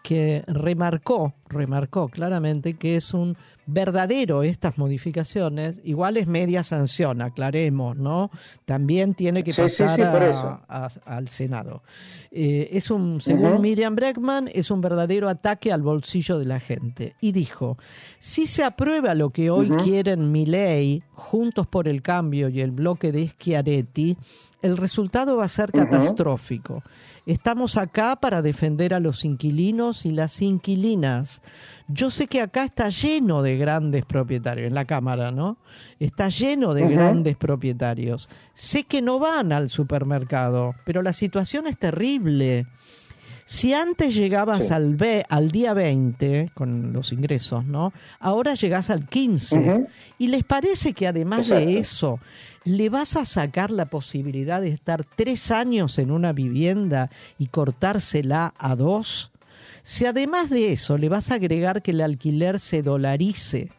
Que 0.04 0.44
remarcó, 0.46 1.32
remarcó 1.48 2.08
claramente 2.08 2.74
que 2.74 2.96
es 2.96 3.14
un 3.14 3.38
verdadero 3.66 4.42
estas 4.42 4.76
modificaciones, 4.76 5.80
igual 5.82 6.18
es 6.18 6.26
media 6.26 6.62
sanción, 6.62 7.22
aclaremos, 7.22 7.96
¿no? 7.96 8.30
También 8.66 9.14
tiene 9.14 9.42
que 9.42 9.54
Sí, 9.54 9.62
pasar 9.62 9.96
sí, 9.98 10.02
por 10.12 10.22
a- 10.22 10.28
eso. 10.28 10.60
a- 10.68 11.16
al 11.16 11.28
Senado. 11.28 11.82
Eh, 12.30 12.68
es 12.72 12.90
un, 12.90 13.22
según. 13.22 13.62
Miriam 13.62 13.94
Breckman, 13.96 14.50
es 14.52 14.70
un 14.70 14.82
verdadero 14.82 15.30
ataque 15.30 15.72
al 15.72 15.80
bolsillo 15.80 16.38
de 16.38 16.44
la 16.44 16.60
gente. 16.60 17.14
Y 17.22 17.32
dijo, 17.32 17.78
si 18.18 18.46
se 18.46 18.62
aprueba 18.62 19.14
lo 19.14 19.30
que 19.30 19.48
hoy 19.50 19.70
Ujú. 19.70 19.82
quieren 19.84 20.30
Milei, 20.30 21.02
Juntos 21.14 21.66
por 21.66 21.88
el 21.88 22.02
Cambio 22.02 22.50
y 22.50 22.60
el 22.60 22.72
bloque 22.72 23.10
de 23.10 23.28
Schiaretti, 23.28 24.18
el 24.60 24.76
resultado 24.76 25.38
va 25.38 25.44
a 25.46 25.48
ser 25.48 25.72
catastrófico. 25.72 26.82
Estamos 27.26 27.78
acá 27.78 28.16
para 28.16 28.42
defender 28.42 28.92
a 28.92 29.00
los 29.00 29.24
inquilinos 29.24 30.04
y 30.04 30.10
las 30.12 30.42
inquilinas. 30.42 31.40
Yo 31.88 32.10
sé 32.10 32.26
que 32.26 32.42
acá 32.42 32.64
está 32.64 32.90
lleno 32.90 33.42
de 33.42 33.56
grandes 33.56 34.04
propietarios, 34.04 34.68
en 34.68 34.74
la 34.74 34.84
Cámara, 34.84 35.30
¿no? 35.30 35.56
Está 35.98 36.28
lleno 36.28 36.74
de 36.74 36.86
grandes 36.86 37.36
propietarios. 37.38 38.28
Sé 38.52 38.84
que 38.84 39.00
no 39.00 39.18
van 39.18 39.52
al 39.52 39.70
supermercado, 39.70 40.74
pero 40.84 41.00
la 41.02 41.14
situación 41.14 41.66
es 41.66 41.78
terrible. 41.78 42.66
Si 43.46 43.74
antes 43.74 44.14
llegabas 44.14 44.68
Sí. 44.68 44.72
al, 44.74 44.94
ve- 44.96 45.24
al 45.28 45.50
día 45.50 45.74
20 45.74 46.50
con 46.54 46.92
los 46.94 47.12
ingresos, 47.12 47.64
¿no? 47.64 47.92
Ahora 48.18 48.54
llegás 48.54 48.88
al 48.88 49.06
15. 49.06 49.58
Ujú. 49.58 49.88
¿Y 50.18 50.28
les 50.28 50.44
parece 50.44 50.94
que 50.94 51.06
además 51.06 51.40
Exacto. 51.40 51.66
de 51.66 51.78
eso, 51.78 52.20
le 52.64 52.88
vas 52.88 53.16
a 53.16 53.24
sacar 53.24 53.70
la 53.70 53.86
posibilidad 53.86 54.60
de 54.60 54.68
estar 54.68 55.04
tres 55.04 55.50
años 55.50 55.98
en 55.98 56.10
una 56.10 56.32
vivienda 56.32 57.10
y 57.38 57.46
cortársela 57.46 58.54
a 58.58 58.74
dos? 58.74 59.30
Si 59.82 60.06
además 60.06 60.50
de 60.50 60.72
eso 60.72 60.96
le 60.96 61.08
vas 61.08 61.30
a 61.30 61.34
agregar 61.34 61.82
que 61.82 61.90
el 61.90 62.00
alquiler 62.00 62.58
se 62.58 62.82
dolarice, 62.82 63.70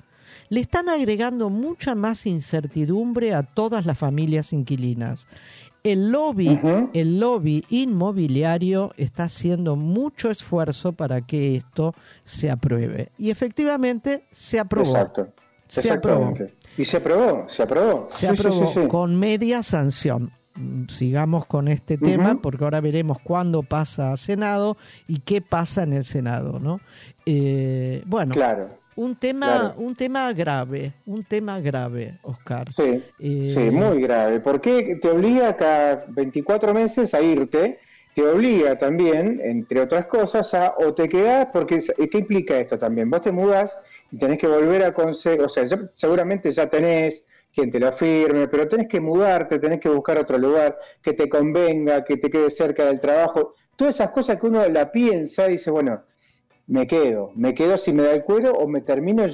le 0.50 0.60
están 0.60 0.90
agregando 0.90 1.50
mucha 1.50 1.96
más 1.96 2.26
incertidumbre 2.28 3.34
a 3.34 3.44
todas 3.44 3.86
las 3.86 3.98
familias 3.98 4.54
inquilinas. 4.54 5.28
El 5.84 6.12
lobby, 6.12 6.60
el 6.94 7.20
lobby 7.20 7.64
inmobiliario 7.70 8.92
está 8.98 9.26
haciendo 9.26 9.76
mucho 9.76 10.32
esfuerzo 10.32 10.94
para 10.94 11.22
que 11.22 11.56
esto 11.56 11.94
se 12.24 12.50
apruebe. 12.50 13.12
Y 13.20 13.30
efectivamente 13.30 14.26
se 14.32 14.60
aprobó. 14.60 14.90
Exacto. 14.90 15.28
Se 15.68 15.90
aprobó. 15.92 16.34
Y 16.78 16.86
se 16.86 16.98
aprobó, 16.98 17.48
se 17.50 17.64
aprobó. 17.64 18.06
Se 18.10 18.18
Sí, 18.20 18.26
aprobó 18.28 18.74
sí, 18.74 18.80
sí. 18.82 18.88
con 18.88 19.18
media 19.20 19.64
sanción. 19.64 20.32
Mm, 20.56 20.88
Sigamos 20.88 21.46
con 21.46 21.68
este 21.68 21.98
tema 21.98 22.40
porque 22.42 22.64
ahora 22.64 22.80
veremos 22.82 23.18
cuándo 23.24 23.64
pasa 23.64 24.12
a 24.12 24.18
Senado 24.18 24.78
y 25.08 25.20
qué 25.20 25.42
pasa 25.42 25.84
en 25.84 25.94
el 25.94 26.06
Senado, 26.06 26.60
¿no? 26.60 26.80
Eh, 27.26 28.04
bueno, 28.06 28.34
Claro. 28.34 28.70
un 28.96 29.16
tema, 29.16 29.46
claro. 29.46 29.74
un 29.78 29.96
tema 29.96 30.32
grave, 30.34 30.94
un 31.06 31.24
tema 31.24 31.60
grave, 31.60 32.20
Oscar. 32.24 32.72
Sí, 32.76 33.04
Eh, 33.20 33.54
sí, 33.54 33.72
muy 33.72 34.02
grave. 34.02 34.40
Porque 34.40 34.98
te 35.02 35.10
obliga 35.10 35.56
cada 35.58 36.06
24 36.10 36.74
meses 36.74 37.14
a 37.14 37.22
irte 37.22 37.80
te 38.14 38.26
obliga 38.26 38.80
también, 38.80 39.42
entre 39.44 39.82
otras 39.82 40.06
cosas, 40.06 40.54
a 40.54 40.76
o 40.78 40.94
te 40.94 41.10
quedás, 41.10 41.48
porque 41.52 41.84
¿qué 42.10 42.18
implica 42.18 42.58
esto 42.58 42.78
también? 42.78 43.10
Vos 43.10 43.22
te 43.24 43.34
mudás 43.34 43.70
y 44.12 44.18
tenés 44.18 44.38
que 44.38 44.48
volver 44.48 44.84
a 44.84 44.94
conseguir, 44.94 45.42
o 45.42 45.50
sea, 45.50 45.66
seguramente 45.94 46.52
ya 46.52 46.70
tenés 46.70 47.24
quien 47.54 47.72
te 47.72 47.80
lo 47.80 47.92
firme, 47.94 48.48
pero 48.48 48.68
tenés 48.68 48.88
que 48.88 49.00
mudarte, 49.00 49.60
tenés 49.60 49.80
que 49.80 49.90
buscar 49.90 50.18
otro 50.18 50.38
lugar 50.38 50.78
que 51.02 51.14
te 51.14 51.30
convenga, 51.30 52.04
que 52.04 52.18
te 52.18 52.30
quede 52.30 52.50
cerca 52.52 52.86
del 52.86 53.00
trabajo. 53.00 53.54
Todas 53.78 53.96
esas 53.96 54.10
cosas 54.10 54.40
que 54.40 54.48
uno 54.48 54.68
la 54.68 54.92
piensa 54.92 55.48
y 55.48 55.54
dice, 55.54 55.72
bueno, 55.72 56.04
me 56.68 56.88
quedo, 56.88 57.32
me 57.36 57.54
quedo 57.54 57.78
si 57.78 57.94
me 57.94 58.04
da 58.04 58.12
el 58.12 58.24
cuero 58.24 58.54
o 58.54 58.68
me 58.68 58.82
termino 58.82 59.26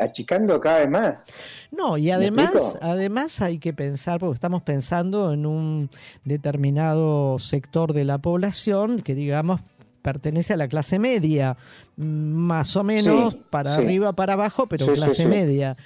achicando 0.00 0.60
cada 0.60 0.80
vez 0.80 0.90
más. 0.90 1.24
No, 1.70 1.96
y 1.96 2.10
además, 2.10 2.76
además 2.80 3.40
hay 3.40 3.58
que 3.58 3.72
pensar, 3.72 4.18
porque 4.18 4.34
estamos 4.34 4.62
pensando 4.62 5.32
en 5.32 5.46
un 5.46 5.90
determinado 6.24 7.38
sector 7.38 7.92
de 7.92 8.04
la 8.04 8.18
población 8.18 9.00
que 9.00 9.14
digamos 9.14 9.60
pertenece 10.02 10.52
a 10.52 10.56
la 10.56 10.68
clase 10.68 10.98
media, 10.98 11.56
más 11.96 12.76
o 12.76 12.84
menos 12.84 13.36
para 13.50 13.74
arriba, 13.74 14.12
para 14.12 14.34
abajo, 14.34 14.66
pero 14.66 14.92
clase 14.92 15.26
media. 15.26 15.76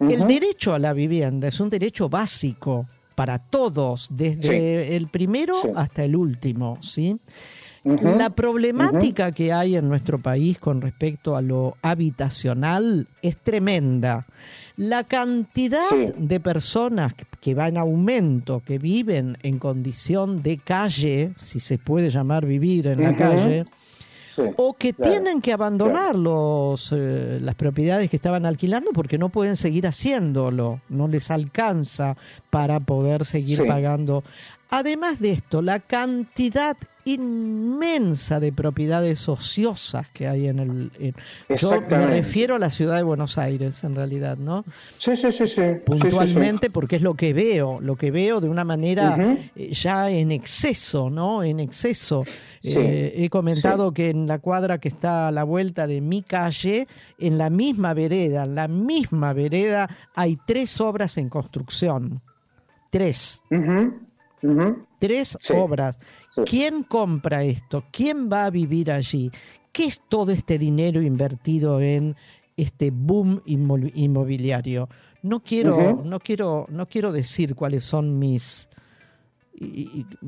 El 0.00 0.26
derecho 0.26 0.74
a 0.74 0.78
la 0.78 0.92
vivienda 0.92 1.48
es 1.48 1.58
un 1.60 1.68
derecho 1.68 2.08
básico 2.08 2.86
para 3.14 3.40
todos, 3.40 4.06
desde 4.10 4.94
el 4.94 5.08
primero 5.08 5.56
hasta 5.74 6.04
el 6.04 6.14
último, 6.14 6.78
¿sí? 6.80 7.18
la 7.84 8.30
problemática 8.30 9.32
que 9.32 9.52
hay 9.52 9.76
en 9.76 9.88
nuestro 9.88 10.20
país 10.20 10.58
con 10.58 10.80
respecto 10.80 11.36
a 11.36 11.42
lo 11.42 11.76
habitacional 11.82 13.08
es 13.22 13.36
tremenda. 13.38 14.26
La 14.78 15.02
cantidad 15.02 15.90
de 15.90 16.38
personas 16.38 17.12
que 17.40 17.52
va 17.52 17.66
en 17.66 17.78
aumento, 17.78 18.62
que 18.64 18.78
viven 18.78 19.36
en 19.42 19.58
condición 19.58 20.40
de 20.40 20.58
calle, 20.58 21.32
si 21.36 21.58
se 21.58 21.78
puede 21.78 22.10
llamar 22.10 22.46
vivir 22.46 22.86
en 22.86 23.02
la 23.02 23.16
calle, 23.16 23.64
o 24.56 24.74
que 24.74 24.92
tienen 24.92 25.40
que 25.40 25.52
abandonar 25.52 26.14
los, 26.14 26.94
eh, 26.96 27.40
las 27.42 27.56
propiedades 27.56 28.08
que 28.08 28.14
estaban 28.14 28.46
alquilando 28.46 28.92
porque 28.92 29.18
no 29.18 29.30
pueden 29.30 29.56
seguir 29.56 29.84
haciéndolo, 29.84 30.80
no 30.88 31.08
les 31.08 31.32
alcanza 31.32 32.16
para 32.48 32.78
poder 32.78 33.24
seguir 33.24 33.66
pagando. 33.66 34.22
Además 34.70 35.18
de 35.18 35.32
esto, 35.32 35.60
la 35.60 35.80
cantidad 35.80 36.76
inmensa 37.14 38.40
de 38.40 38.52
propiedades 38.52 39.28
ociosas 39.28 40.08
que 40.08 40.28
hay 40.28 40.48
en 40.48 40.58
el... 40.58 41.14
yo 41.56 41.80
me 41.82 42.06
refiero 42.06 42.56
a 42.56 42.58
la 42.58 42.70
ciudad 42.70 42.96
de 42.96 43.02
Buenos 43.02 43.38
Aires, 43.38 43.82
en 43.84 43.94
realidad, 43.94 44.36
¿no? 44.36 44.64
Sí, 44.98 45.16
sí, 45.16 45.32
sí, 45.32 45.46
sí. 45.46 45.62
Puntualmente 45.84 46.70
porque 46.70 46.96
es 46.96 47.02
lo 47.02 47.14
que 47.14 47.32
veo, 47.32 47.80
lo 47.80 47.96
que 47.96 48.10
veo 48.10 48.40
de 48.40 48.48
una 48.48 48.64
manera 48.64 49.16
eh, 49.54 49.72
ya 49.72 50.10
en 50.10 50.32
exceso, 50.32 51.10
¿no? 51.10 51.42
En 51.42 51.60
exceso. 51.60 52.24
Eh, 52.62 53.14
he 53.16 53.30
comentado 53.30 53.92
que 53.92 54.10
en 54.10 54.26
la 54.26 54.38
cuadra 54.38 54.78
que 54.78 54.88
está 54.88 55.28
a 55.28 55.32
la 55.32 55.44
vuelta 55.44 55.86
de 55.86 56.00
mi 56.00 56.22
calle, 56.22 56.86
en 57.18 57.38
la 57.38 57.50
misma 57.50 57.94
vereda, 57.94 58.44
en 58.44 58.54
la 58.54 58.68
misma 58.68 59.32
vereda, 59.32 59.88
hay 60.14 60.38
tres 60.46 60.80
obras 60.80 61.16
en 61.18 61.28
construcción. 61.28 62.20
Tres. 62.90 63.42
Tres 64.98 65.38
obras. 65.54 65.98
¿Quién 66.46 66.82
compra 66.82 67.44
esto? 67.44 67.84
¿Quién 67.90 68.28
va 68.30 68.46
a 68.46 68.50
vivir 68.50 68.90
allí? 68.90 69.30
¿Qué 69.72 69.84
es 69.84 70.00
todo 70.08 70.32
este 70.32 70.58
dinero 70.58 71.02
invertido 71.02 71.80
en 71.80 72.16
este 72.56 72.90
boom 72.90 73.42
inmobiliario? 73.44 74.88
No 75.22 75.40
quiero, 75.40 76.02
no 76.04 76.20
quiero, 76.20 76.66
no 76.68 76.86
quiero 76.86 77.12
decir 77.12 77.54
cuáles 77.54 77.84
son 77.84 78.18
mis 78.18 78.68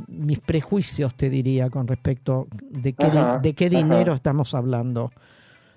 mis 0.09 0.41
prejuicios, 0.41 1.15
te 1.15 1.31
diría, 1.31 1.71
con 1.71 1.87
respecto 1.87 2.49
de 2.61 2.93
qué, 2.95 3.11
de 3.43 3.55
qué 3.55 3.71
dinero 3.71 4.15
estamos 4.15 4.55
hablando. 4.55 5.13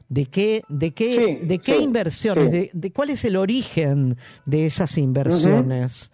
¿De 0.10 0.26
qué, 0.26 0.64
de 0.70 0.92
qué, 0.94 1.42
de 1.44 1.60
qué 1.60 1.80
inversiones? 1.80 2.70
De, 2.74 2.92
cuál 2.92 3.10
es 3.12 3.26
el 3.26 3.36
origen 3.36 4.18
de 4.46 4.66
esas 4.66 4.98
inversiones? 4.98 6.12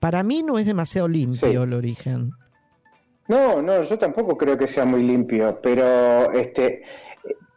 Para 0.00 0.22
mí 0.22 0.42
no 0.42 0.58
es 0.58 0.66
demasiado 0.66 1.06
limpio 1.06 1.62
el 1.62 1.74
origen. 1.74 2.32
No, 3.28 3.62
no, 3.62 3.82
yo 3.82 3.98
tampoco 3.98 4.36
creo 4.36 4.56
que 4.58 4.66
sea 4.66 4.84
muy 4.84 5.04
limpio, 5.04 5.60
pero 5.62 6.32
este, 6.32 6.82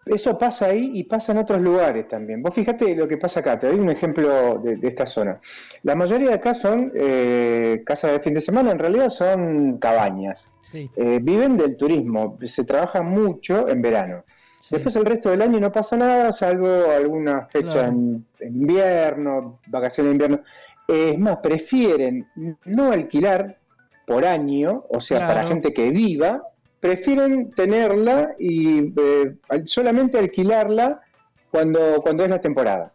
eso 0.06 0.38
pasa 0.38 0.68
ahí 0.68 0.92
y 0.94 1.04
pasa 1.06 1.32
en 1.32 1.40
otros 1.40 1.62
lugares 1.62 2.08
también. 2.08 2.44
Vos 2.44 2.54
fíjate 2.54 2.96
lo 2.96 3.08
que 3.08 3.18
pasa 3.18 3.40
acá, 3.40 3.60
te 3.60 3.68
doy 3.68 3.80
un 3.80 3.90
ejemplo 3.90 4.60
de, 4.60 4.78
esta 4.88 5.08
zona. 5.08 5.40
La 5.84 5.96
mayoría 5.96 6.30
de 6.30 6.36
acá 6.36 6.54
son 6.54 6.92
eh, 6.94 7.82
casas 7.86 8.12
de 8.12 8.20
fin 8.20 8.34
de 8.34 8.42
semana, 8.42 8.72
en 8.72 8.80
realidad 8.80 9.10
son 9.10 9.78
cabañas. 9.78 10.46
Eh, 10.74 11.20
viven 11.22 11.58
del 11.58 11.78
turismo, 11.78 12.38
se 12.46 12.66
trabaja 12.66 13.02
mucho 13.02 13.68
en 13.70 13.82
verano. 13.82 14.24
Después 14.70 14.96
el 14.96 15.06
resto 15.06 15.30
del 15.30 15.42
año 15.42 15.60
no 15.60 15.72
pasa 15.72 15.98
nada, 15.98 16.32
salvo 16.32 16.92
alguna 16.96 17.48
fecha 17.48 17.88
en, 17.88 18.26
invierno, 18.40 19.60
vacaciones 19.68 20.12
de 20.12 20.26
invierno. 20.26 20.46
Es 20.88 21.20
más, 21.20 21.38
prefieren 21.38 22.28
no 22.66 22.92
alquilar 22.92 23.58
por 24.06 24.26
año, 24.26 24.86
o 24.90 25.00
sea, 25.00 25.28
para 25.28 25.46
gente 25.46 25.74
que 25.74 25.92
viva, 25.92 26.44
prefieren 26.80 27.52
tenerla 27.52 28.36
y 28.38 28.94
eh, 29.00 29.36
solamente 29.66 30.20
alquilarla 30.20 31.02
cuando, 31.52 32.02
cuando 32.02 32.24
es 32.26 32.30
la 32.30 32.42
temporada. 32.42 32.94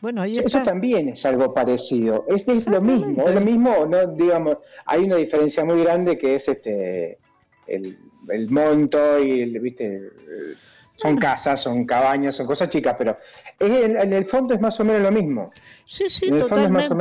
Bueno, 0.00 0.22
ahí 0.22 0.38
Eso 0.38 0.62
también 0.62 1.10
es 1.10 1.26
algo 1.26 1.52
parecido. 1.52 2.24
Este 2.28 2.52
es 2.52 2.66
lo 2.66 2.80
mismo, 2.80 3.28
es 3.28 3.34
lo 3.34 3.40
mismo, 3.40 3.86
no 3.86 4.06
digamos, 4.06 4.58
hay 4.86 5.04
una 5.04 5.16
diferencia 5.16 5.64
muy 5.64 5.82
grande 5.82 6.16
que 6.16 6.36
es 6.36 6.48
este 6.48 7.18
el, 7.66 7.98
el 8.28 8.50
monto 8.50 9.18
y 9.18 9.42
el, 9.42 9.60
viste, 9.60 10.10
son 10.96 11.16
casas, 11.16 11.62
son 11.62 11.84
cabañas, 11.86 12.36
son 12.36 12.46
cosas 12.46 12.68
chicas, 12.68 12.94
pero 12.98 13.18
en, 13.60 14.12
el 14.12 14.24
fondo 14.24 14.54
es 14.54 14.60
más 14.60 14.80
o 14.80 14.84
menos 14.84 15.02
lo 15.02 15.12
mismo. 15.12 15.50
Sí, 15.84 16.04
sí, 16.08 16.30
totalmente. 16.30 16.94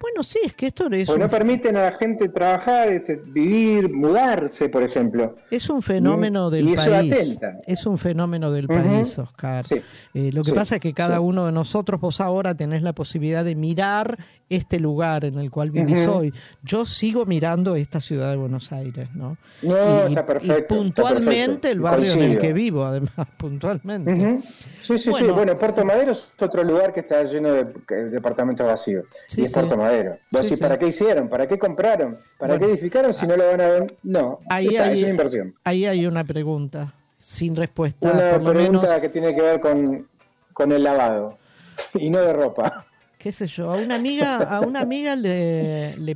Bueno, 0.00 0.22
sí, 0.22 0.38
es 0.44 0.54
que 0.54 0.66
esto 0.66 0.88
es. 0.90 1.06
Porque 1.06 1.22
no 1.22 1.28
permiten 1.30 1.76
a 1.76 1.84
la 1.84 1.92
gente 1.92 2.28
trabajar, 2.28 2.92
este, 2.92 3.16
vivir, 3.16 3.90
mudarse, 3.92 4.68
por 4.68 4.82
ejemplo. 4.82 5.36
Es 5.50 5.70
un 5.70 5.82
fenómeno 5.82 6.50
del 6.50 6.74
país. 6.74 7.38
Es 7.66 7.86
un 7.86 7.96
fenómeno 7.96 8.52
del 8.52 8.68
país, 8.68 9.18
Oscar. 9.18 9.64
Eh, 10.12 10.30
lo 10.32 10.42
que 10.42 10.52
pasa 10.52 10.76
es 10.76 10.80
que 10.82 10.92
cada 10.92 11.20
uno 11.20 11.46
de 11.46 11.52
nosotros, 11.52 12.00
vos 12.00 12.20
ahora 12.20 12.54
tenés 12.54 12.82
la 12.82 12.92
posibilidad 12.92 13.44
de 13.44 13.54
mirar 13.54 14.18
este 14.48 14.78
lugar 14.78 15.24
en 15.24 15.38
el 15.38 15.50
cual 15.50 15.70
vivís 15.70 16.06
hoy. 16.06 16.32
Yo 16.62 16.84
sigo 16.84 17.24
mirando 17.24 17.76
esta 17.76 18.00
ciudad 18.00 18.30
de 18.30 18.36
Buenos 18.36 18.72
Aires, 18.72 19.08
¿no? 19.14 19.36
No, 19.62 20.06
está 20.06 20.26
perfecto. 20.26 20.74
Y 20.74 20.78
puntualmente 20.78 21.70
el 21.70 21.80
barrio 21.80 22.12
en 22.12 22.22
el 22.22 22.38
que 22.38 22.52
vivo, 22.52 22.84
además, 22.84 23.12
puntualmente. 23.38 24.38
Sí, 24.82 24.98
sí, 24.98 25.12
sí. 25.12 25.24
Bueno, 25.24 25.56
Puerto 25.58 25.84
Madero 25.84 26.12
es 26.12 26.30
otro 26.40 26.62
lugar 26.62 26.92
que 26.92 27.00
está 27.00 27.22
lleno 27.24 27.52
de, 27.52 27.64
departamentos 28.10 28.66
vacíos. 28.66 29.06
y 29.36 29.42
es 29.42 29.52
Puerto 29.52 29.76
Madero. 29.76 30.18
¿para 30.60 30.78
qué 30.78 30.88
hicieron? 30.88 31.28
¿Para 31.28 31.46
qué 31.48 31.58
compraron? 31.58 32.18
¿Para 32.38 32.58
qué 32.58 32.66
edificaron 32.66 33.14
si 33.14 33.26
no 33.26 33.36
lo 33.36 33.46
van 33.46 33.60
a 33.60 33.68
ver? 33.68 33.96
No, 34.02 34.40
ahí 34.48 34.76
hay, 34.76 35.02
una 35.02 35.10
inversión. 35.10 35.54
Ahí 35.64 35.86
hay 35.86 36.06
una 36.06 36.24
pregunta 36.24 36.94
sin 37.18 37.56
respuesta. 37.56 38.10
Una 38.10 38.52
pregunta 38.52 39.00
que 39.00 39.08
tiene 39.08 39.34
que 39.34 39.42
ver 39.42 39.60
con, 39.60 40.06
con 40.52 40.72
el 40.72 40.82
lavado 40.82 41.38
y 41.94 42.10
no 42.10 42.20
de 42.20 42.32
ropa 42.32 42.86
qué 43.24 43.32
sé 43.32 43.46
yo, 43.46 43.70
a 43.70 43.78
una 43.78 43.94
amiga, 43.94 44.36
a 44.36 44.60
una 44.60 44.82
amiga 44.82 45.16
le, 45.16 45.96
le 45.96 46.14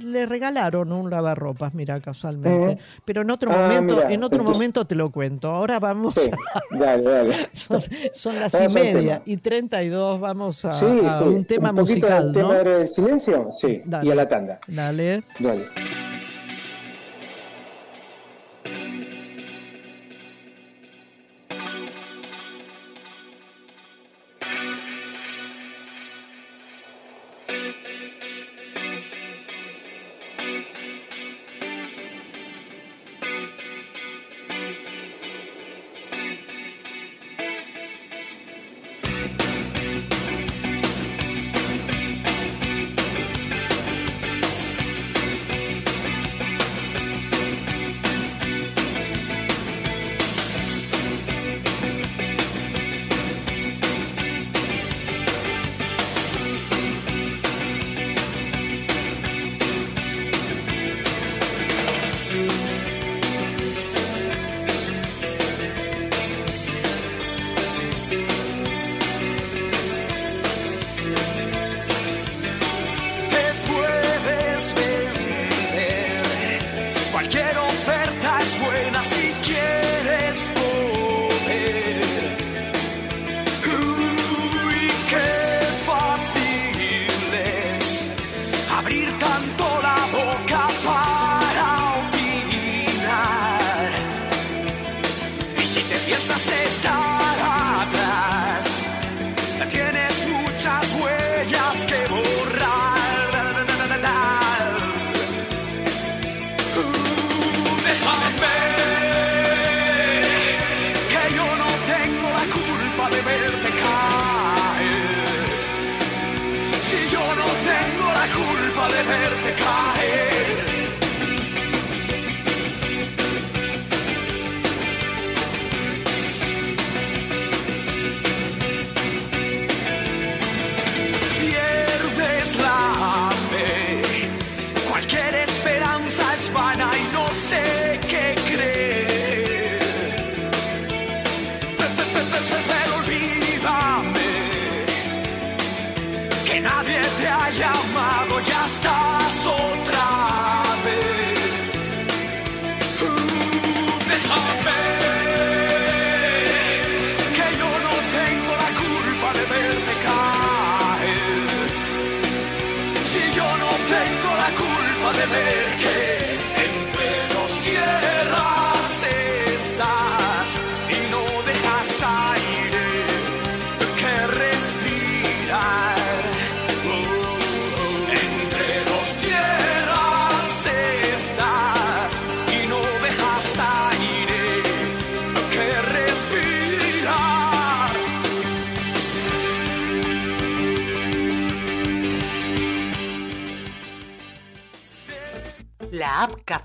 le, 0.00 0.26
regalaron 0.26 0.90
un 0.90 1.08
lavarropas, 1.08 1.74
mira, 1.74 2.00
casualmente. 2.00 2.82
Pero 3.04 3.22
en 3.22 3.30
otro 3.30 3.52
ah, 3.52 3.56
momento, 3.56 4.02
en 4.08 4.24
otro 4.24 4.42
momento 4.42 4.84
te 4.84 4.96
lo 4.96 5.12
cuento. 5.12 5.48
Ahora 5.48 5.78
vamos 5.78 6.16
dale, 6.72 7.04
dale. 7.04 7.50
Son, 8.12 8.40
las 8.40 8.52
y 8.52 8.68
media 8.68 9.22
y 9.24 9.36
treinta 9.36 9.80
y 9.84 9.90
dos, 9.90 10.18
vamos 10.18 10.64
a, 10.64 10.72
un 11.24 11.44
tema 11.44 11.70
un 11.70 11.76
musical. 11.76 12.32
tema 12.32 12.54
del 12.54 12.88
silencio? 12.88 13.50
Sí, 13.52 13.80
y 14.02 14.10
a 14.10 14.14
la 14.16 14.26
tanda. 14.26 14.58
Dale. 14.66 15.22
Dale. 15.38 15.68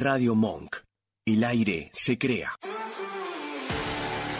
Radio 0.00 0.34
Monk. 0.34 0.76
El 1.26 1.44
aire 1.44 1.90
se 1.92 2.16
crea. 2.16 2.52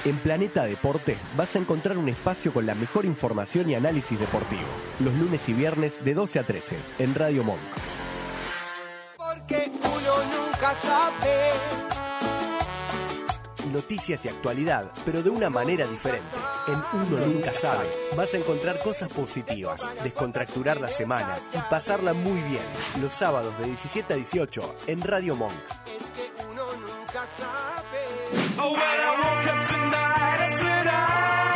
En 0.06 0.16
Planeta 0.16 0.64
Deporte 0.64 1.18
vas 1.36 1.54
a 1.54 1.58
encontrar 1.58 1.98
un 1.98 2.08
espacio 2.08 2.50
con 2.50 2.64
la 2.64 2.74
mejor 2.74 3.04
información 3.04 3.68
y 3.68 3.74
análisis 3.74 4.18
deportivo. 4.18 4.62
Los 5.00 5.14
lunes 5.16 5.46
y 5.50 5.52
viernes 5.52 6.02
de 6.02 6.14
12 6.14 6.38
a 6.38 6.42
13 6.44 6.76
en 7.00 7.14
Radio 7.14 7.44
Monk. 7.44 7.60
Porque 9.18 9.70
uno 9.80 10.46
nunca 10.46 10.72
sabe. 10.76 11.50
Noticias 13.70 14.24
y 14.24 14.28
actualidad, 14.30 14.90
pero 15.04 15.22
de 15.22 15.28
una 15.28 15.50
manera 15.50 15.86
diferente. 15.86 16.38
En 16.66 16.82
Uno 16.92 17.26
Nunca 17.26 17.52
Sabe 17.52 17.88
vas 18.16 18.34
a 18.34 18.36
encontrar 18.36 18.78
cosas 18.80 19.08
positivas, 19.12 19.82
descontracturar 20.02 20.80
la 20.80 20.88
semana 20.88 21.38
y 21.52 21.58
pasarla 21.70 22.12
muy 22.12 22.40
bien. 22.42 22.62
Los 23.00 23.12
sábados 23.12 23.56
de 23.58 23.66
17 23.66 24.12
a 24.12 24.16
18 24.16 24.74
en 24.86 25.00
Radio 25.00 25.36
Monk. 25.36 25.52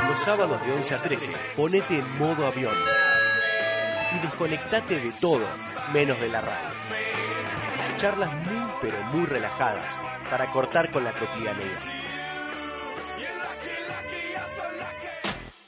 Los 0.09 0.21
sábados 0.21 0.61
de 0.65 0.73
11 0.73 0.95
a 0.95 1.03
13, 1.03 1.33
ponete 1.57 1.99
en 1.99 2.19
modo 2.19 2.47
avión. 2.47 2.75
Y 4.17 4.27
desconectate 4.27 5.01
de 5.01 5.13
todo, 5.21 5.47
menos 5.93 6.19
de 6.21 6.29
la 6.29 6.41
radio. 6.41 6.75
Charlas 7.99 8.33
muy 8.33 8.65
pero 8.81 9.03
muy 9.13 9.27
relajadas 9.27 9.99
para 10.31 10.51
cortar 10.51 10.91
con 10.91 11.05
la 11.05 11.13
cotidianidad. 11.13 12.14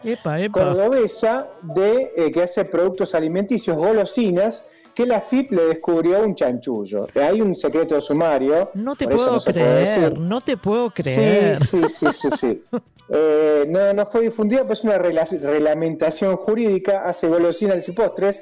cordobesa, 0.51 1.47
de, 1.63 2.13
eh, 2.15 2.29
que 2.31 2.43
hace 2.43 2.63
productos 2.63 3.15
alimenticios, 3.15 3.75
golosinas, 3.75 4.61
que 4.93 5.07
la 5.07 5.19
FIP 5.19 5.53
le 5.53 5.63
descubrió 5.63 6.23
un 6.23 6.35
chanchullo. 6.35 7.07
Hay 7.15 7.41
un 7.41 7.55
secreto 7.55 7.99
sumario. 8.01 8.69
No 8.75 8.95
te 8.95 9.07
puedo 9.07 9.41
creer, 9.41 10.19
no 10.19 10.39
te 10.39 10.57
puedo 10.57 10.91
creer. 10.91 11.57
Sí, 11.65 11.81
sí, 11.89 12.05
sí, 12.13 12.29
sí. 12.39 12.63
Eh, 13.09 13.65
no, 13.69 13.93
no 13.93 14.05
fue 14.07 14.23
difundida, 14.23 14.65
pues 14.65 14.79
es 14.79 14.83
una 14.83 14.97
reglamentación 14.97 16.35
jurídica, 16.35 17.05
hace 17.05 17.29
golosinas 17.29 17.87
y 17.87 17.93
postres, 17.93 18.37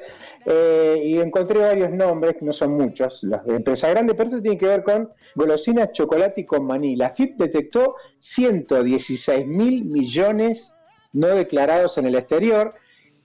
eh, 0.45 1.01
y 1.03 1.19
encontré 1.19 1.59
varios 1.59 1.91
nombres, 1.91 2.35
que 2.37 2.45
no 2.45 2.53
son 2.53 2.77
muchos, 2.77 3.23
las 3.23 3.43
de 3.45 3.55
empresa 3.55 3.89
grande, 3.89 4.13
pero 4.13 4.29
esto 4.29 4.41
tiene 4.41 4.57
que 4.57 4.67
ver 4.67 4.83
con 4.83 5.09
golosinas, 5.33 5.91
chocolate 5.91 6.41
y 6.41 6.45
con 6.45 6.65
maní. 6.65 6.95
La 6.95 7.09
FIP 7.09 7.37
detectó 7.37 7.95
116 8.19 9.47
mil 9.47 9.85
millones 9.85 10.71
no 11.13 11.27
declarados 11.27 11.97
en 11.97 12.05
el 12.05 12.15
exterior. 12.15 12.75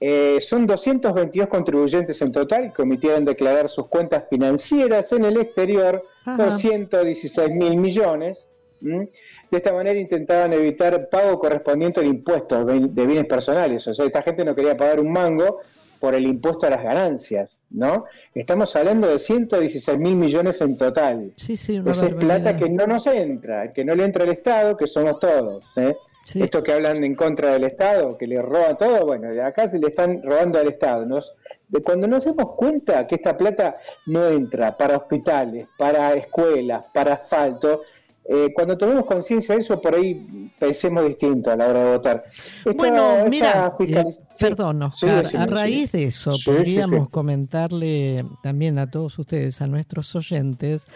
Eh, 0.01 0.39
son 0.41 0.67
222 0.67 1.49
contribuyentes 1.49 2.23
en 2.23 2.33
total 2.33 2.73
que 2.73 2.83
omitieron 2.83 3.25
declarar 3.25 3.69
sus 3.69 3.89
cuentas 3.89 4.25
financieras 4.31 5.13
en 5.13 5.27
el 5.27 5.37
exterior 5.37 6.03
por 6.25 6.59
116 6.59 7.51
mil 7.51 7.77
millones. 7.77 8.47
De 8.81 9.11
esta 9.51 9.75
manera 9.75 10.01
intentaban 10.01 10.55
evitar 10.55 11.11
pago 11.11 11.39
correspondiente 11.39 12.01
al 12.01 12.07
impuesto 12.07 12.65
de 12.65 13.07
bienes 13.07 13.27
personales. 13.27 13.87
O 13.89 13.93
sea, 13.93 14.07
esta 14.07 14.23
gente 14.23 14.43
no 14.43 14.55
quería 14.55 14.75
pagar 14.75 15.01
un 15.01 15.13
mango 15.13 15.61
por 16.01 16.15
el 16.15 16.27
impuesto 16.27 16.67
a 16.67 16.71
las 16.71 16.83
ganancias, 16.83 17.59
¿no? 17.71 18.07
Estamos 18.35 18.75
hablando 18.75 19.07
de 19.07 19.19
116 19.19 19.99
mil 19.99 20.17
millones 20.17 20.61
en 20.63 20.77
total. 20.77 21.33
Sí, 21.37 21.57
sí, 21.57 21.81
Esa 21.87 22.07
es 22.07 22.15
plata 22.15 22.57
que 22.57 22.69
no 22.71 22.87
nos 22.87 23.07
entra, 23.07 23.73
que 23.73 23.85
no 23.85 23.95
le 23.95 24.05
entra 24.05 24.25
al 24.25 24.31
Estado, 24.31 24.77
que 24.77 24.87
somos 24.87 25.21
todos. 25.21 25.65
¿eh? 25.77 25.95
Esto 26.35 26.63
que 26.63 26.73
hablan 26.73 27.05
en 27.05 27.15
contra 27.15 27.53
del 27.53 27.65
Estado, 27.65 28.17
que 28.17 28.27
le 28.27 28.41
roba 28.41 28.77
todo, 28.77 29.05
bueno, 29.05 29.31
de 29.31 29.43
acá 29.43 29.69
se 29.69 29.79
le 29.79 29.89
están 29.89 30.23
robando 30.23 30.59
al 30.59 30.69
Estado. 30.69 31.05
Nos, 31.05 31.35
de 31.69 31.83
cuando 31.83 32.07
nos 32.07 32.25
damos 32.25 32.55
cuenta 32.57 33.07
que 33.07 33.17
esta 33.17 33.37
plata 33.37 33.77
no 34.07 34.27
entra 34.29 34.77
para 34.77 34.97
hospitales, 34.97 35.67
para 35.77 36.15
escuelas, 36.15 36.85
para 36.95 37.15
asfalto, 37.15 37.83
eh, 38.25 38.53
cuando 38.55 38.79
tomemos 38.79 39.07
conciencia 39.07 39.55
de 39.55 39.63
eso, 39.63 39.81
por 39.81 39.95
ahí 39.95 40.51
pensemos 40.59 41.05
distinto 41.05 41.51
a 41.51 41.57
la 41.57 41.69
hora 41.69 41.85
de 41.85 41.91
votar. 41.91 42.25
bueno, 42.77 43.25
mira, 43.29 43.73
eh, 43.81 44.05
perdón, 44.41 44.83
Oscar, 44.83 45.27
a 45.37 45.47
raíz 45.47 45.93
de 45.93 46.05
eso, 46.05 46.33
podríamos 46.45 47.09
comentarle 47.11 48.25
también 48.43 48.79
a 48.79 48.91
todos 48.91 49.19
ustedes, 49.19 49.61
a 49.61 49.67
nuestros 49.67 50.15
oyentes, 50.17 50.87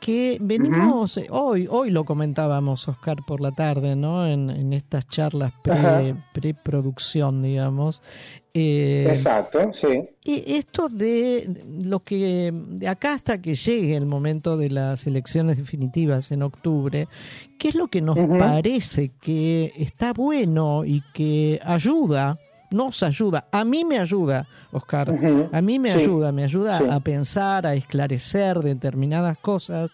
que 0.00 0.38
venimos, 0.40 1.16
eh, 1.18 1.26
hoy 1.30 1.68
hoy 1.70 1.90
lo 1.90 2.04
comentábamos, 2.04 2.88
Oscar, 2.88 3.18
por 3.26 3.40
la 3.40 3.52
tarde, 3.52 3.94
¿no? 3.94 4.26
En, 4.26 4.72
estas 4.72 5.06
charlas 5.06 5.52
pre, 5.62 6.16
preproducción, 6.32 7.42
digamos, 7.42 8.02
eh, 8.56 9.06
Exacto, 9.08 9.72
sí. 9.72 10.08
Y 10.22 10.54
esto 10.54 10.88
de 10.88 11.48
lo 11.82 11.98
que, 12.00 12.52
de 12.54 12.86
acá 12.86 13.14
hasta 13.14 13.42
que 13.42 13.56
llegue 13.56 13.96
el 13.96 14.06
momento 14.06 14.56
de 14.56 14.70
las 14.70 15.08
elecciones 15.08 15.56
definitivas 15.56 16.30
en 16.30 16.44
octubre, 16.44 17.08
¿qué 17.58 17.68
es 17.68 17.74
lo 17.74 17.88
que 17.88 18.00
nos 18.00 18.16
parece 18.38 19.10
que 19.20 19.72
está 19.76 20.12
bueno 20.12 20.84
y 20.84 21.02
que 21.12 21.60
ayuda? 21.64 22.38
Nos 22.74 23.04
ayuda, 23.04 23.46
a 23.52 23.64
mí 23.64 23.84
me 23.84 24.00
ayuda, 24.00 24.46
Oscar, 24.72 25.16
a 25.52 25.60
mí 25.60 25.78
me 25.78 25.92
ayuda, 25.92 26.32
me 26.32 26.42
ayuda 26.42 26.80
a 26.92 26.98
pensar, 26.98 27.68
a 27.68 27.74
esclarecer 27.74 28.58
determinadas 28.58 29.38
cosas. 29.38 29.92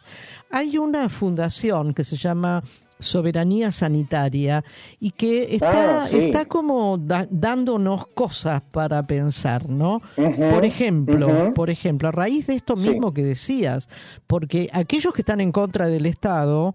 Hay 0.50 0.78
una 0.78 1.10
fundación 1.10 1.92
que 1.92 2.04
se 2.04 2.16
llama 2.16 2.62
soberanía 2.98 3.70
sanitaria 3.70 4.64
y 4.98 5.10
que 5.10 5.54
está, 5.54 6.04
ah, 6.04 6.08
está 6.10 6.46
como 6.46 6.96
dándonos 6.98 8.06
cosas 8.08 8.62
para 8.62 9.02
pensar, 9.02 9.68
¿no? 9.68 10.00
por 10.16 10.64
ejemplo, 10.64 11.52
por 11.52 11.68
ejemplo, 11.68 12.08
a 12.08 12.12
raíz 12.12 12.46
de 12.46 12.54
esto 12.54 12.76
mismo 12.76 13.12
que 13.12 13.24
decías, 13.24 13.90
porque 14.26 14.70
aquellos 14.72 15.12
que 15.12 15.20
están 15.22 15.40
en 15.40 15.52
contra 15.52 15.86
del 15.86 16.06
Estado 16.06 16.74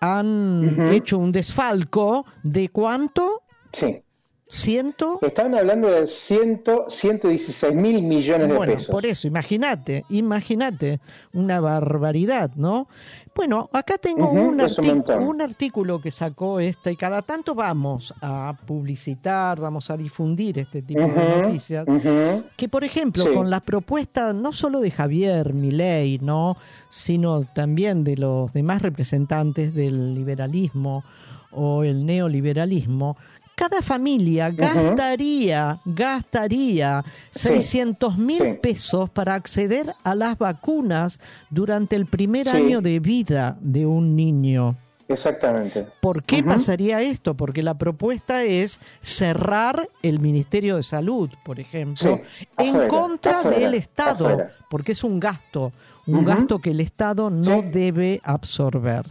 han 0.00 0.92
hecho 0.92 1.18
un 1.18 1.32
desfalco 1.32 2.24
de 2.42 2.68
cuánto? 2.68 3.42
Sí. 3.72 4.03
¿Ciento? 4.54 5.18
Están 5.20 5.58
hablando 5.58 5.90
de 5.90 6.06
ciento, 6.06 6.86
116 6.88 7.74
mil 7.74 8.02
millones 8.02 8.48
de 8.48 8.54
bueno, 8.54 8.74
pesos. 8.74 8.88
Por 8.88 9.04
eso, 9.04 9.26
imagínate, 9.26 10.04
imagínate, 10.10 11.00
una 11.32 11.58
barbaridad, 11.58 12.52
¿no? 12.54 12.86
Bueno, 13.34 13.68
acá 13.72 13.98
tengo 13.98 14.30
un, 14.30 14.60
un, 14.60 15.40
artículo 15.40 16.00
que 16.00 16.12
sacó 16.12 16.60
esta 16.60 16.92
y 16.92 16.96
cada 16.96 17.20
tanto 17.22 17.56
vamos 17.56 18.14
a 18.22 18.56
publicitar, 18.64 19.58
vamos 19.58 19.90
a 19.90 19.96
difundir 19.96 20.60
este 20.60 20.82
tipo 20.82 21.00
de 21.00 21.42
noticias, 21.42 21.84
que 22.56 22.68
por 22.68 22.84
ejemplo 22.84 23.34
con 23.34 23.50
la 23.50 23.58
propuesta 23.58 24.32
no 24.32 24.52
solo 24.52 24.78
de 24.78 24.92
Javier 24.92 25.52
Milei, 25.52 26.20
¿no? 26.20 26.56
sino 26.90 27.42
también 27.42 28.04
de 28.04 28.18
los 28.18 28.52
demás 28.52 28.82
representantes 28.82 29.74
del 29.74 30.14
liberalismo 30.14 31.02
o 31.50 31.82
el 31.82 32.04
neoliberalismo, 32.06 33.16
cada 33.54 33.82
familia 33.82 34.50
gastaría, 34.50 35.80
gastaría 35.84 37.04
600 37.34 38.18
mil 38.18 38.56
pesos 38.56 39.10
para 39.10 39.34
acceder 39.34 39.92
a 40.02 40.14
las 40.14 40.38
vacunas 40.38 41.20
durante 41.50 41.96
el 41.96 42.06
primer 42.06 42.48
año 42.48 42.80
de 42.80 43.00
vida 43.00 43.56
de 43.60 43.86
un 43.86 44.16
niño. 44.16 44.76
Exactamente. 45.06 45.86
¿Por 46.00 46.22
qué 46.22 46.42
pasaría 46.42 47.02
esto? 47.02 47.34
Porque 47.34 47.62
la 47.62 47.74
propuesta 47.74 48.42
es 48.42 48.80
cerrar 49.00 49.88
el 50.02 50.18
Ministerio 50.18 50.76
de 50.76 50.82
Salud, 50.82 51.30
por 51.44 51.60
ejemplo, 51.60 52.20
en 52.56 52.88
contra 52.88 53.42
del 53.42 53.74
Estado, 53.74 54.48
porque 54.70 54.92
es 54.92 55.04
un 55.04 55.20
gasto, 55.20 55.72
un 56.06 56.24
gasto 56.24 56.58
que 56.58 56.70
el 56.70 56.80
Estado 56.80 57.28
no 57.28 57.62
debe 57.62 58.20
absorber. 58.24 59.04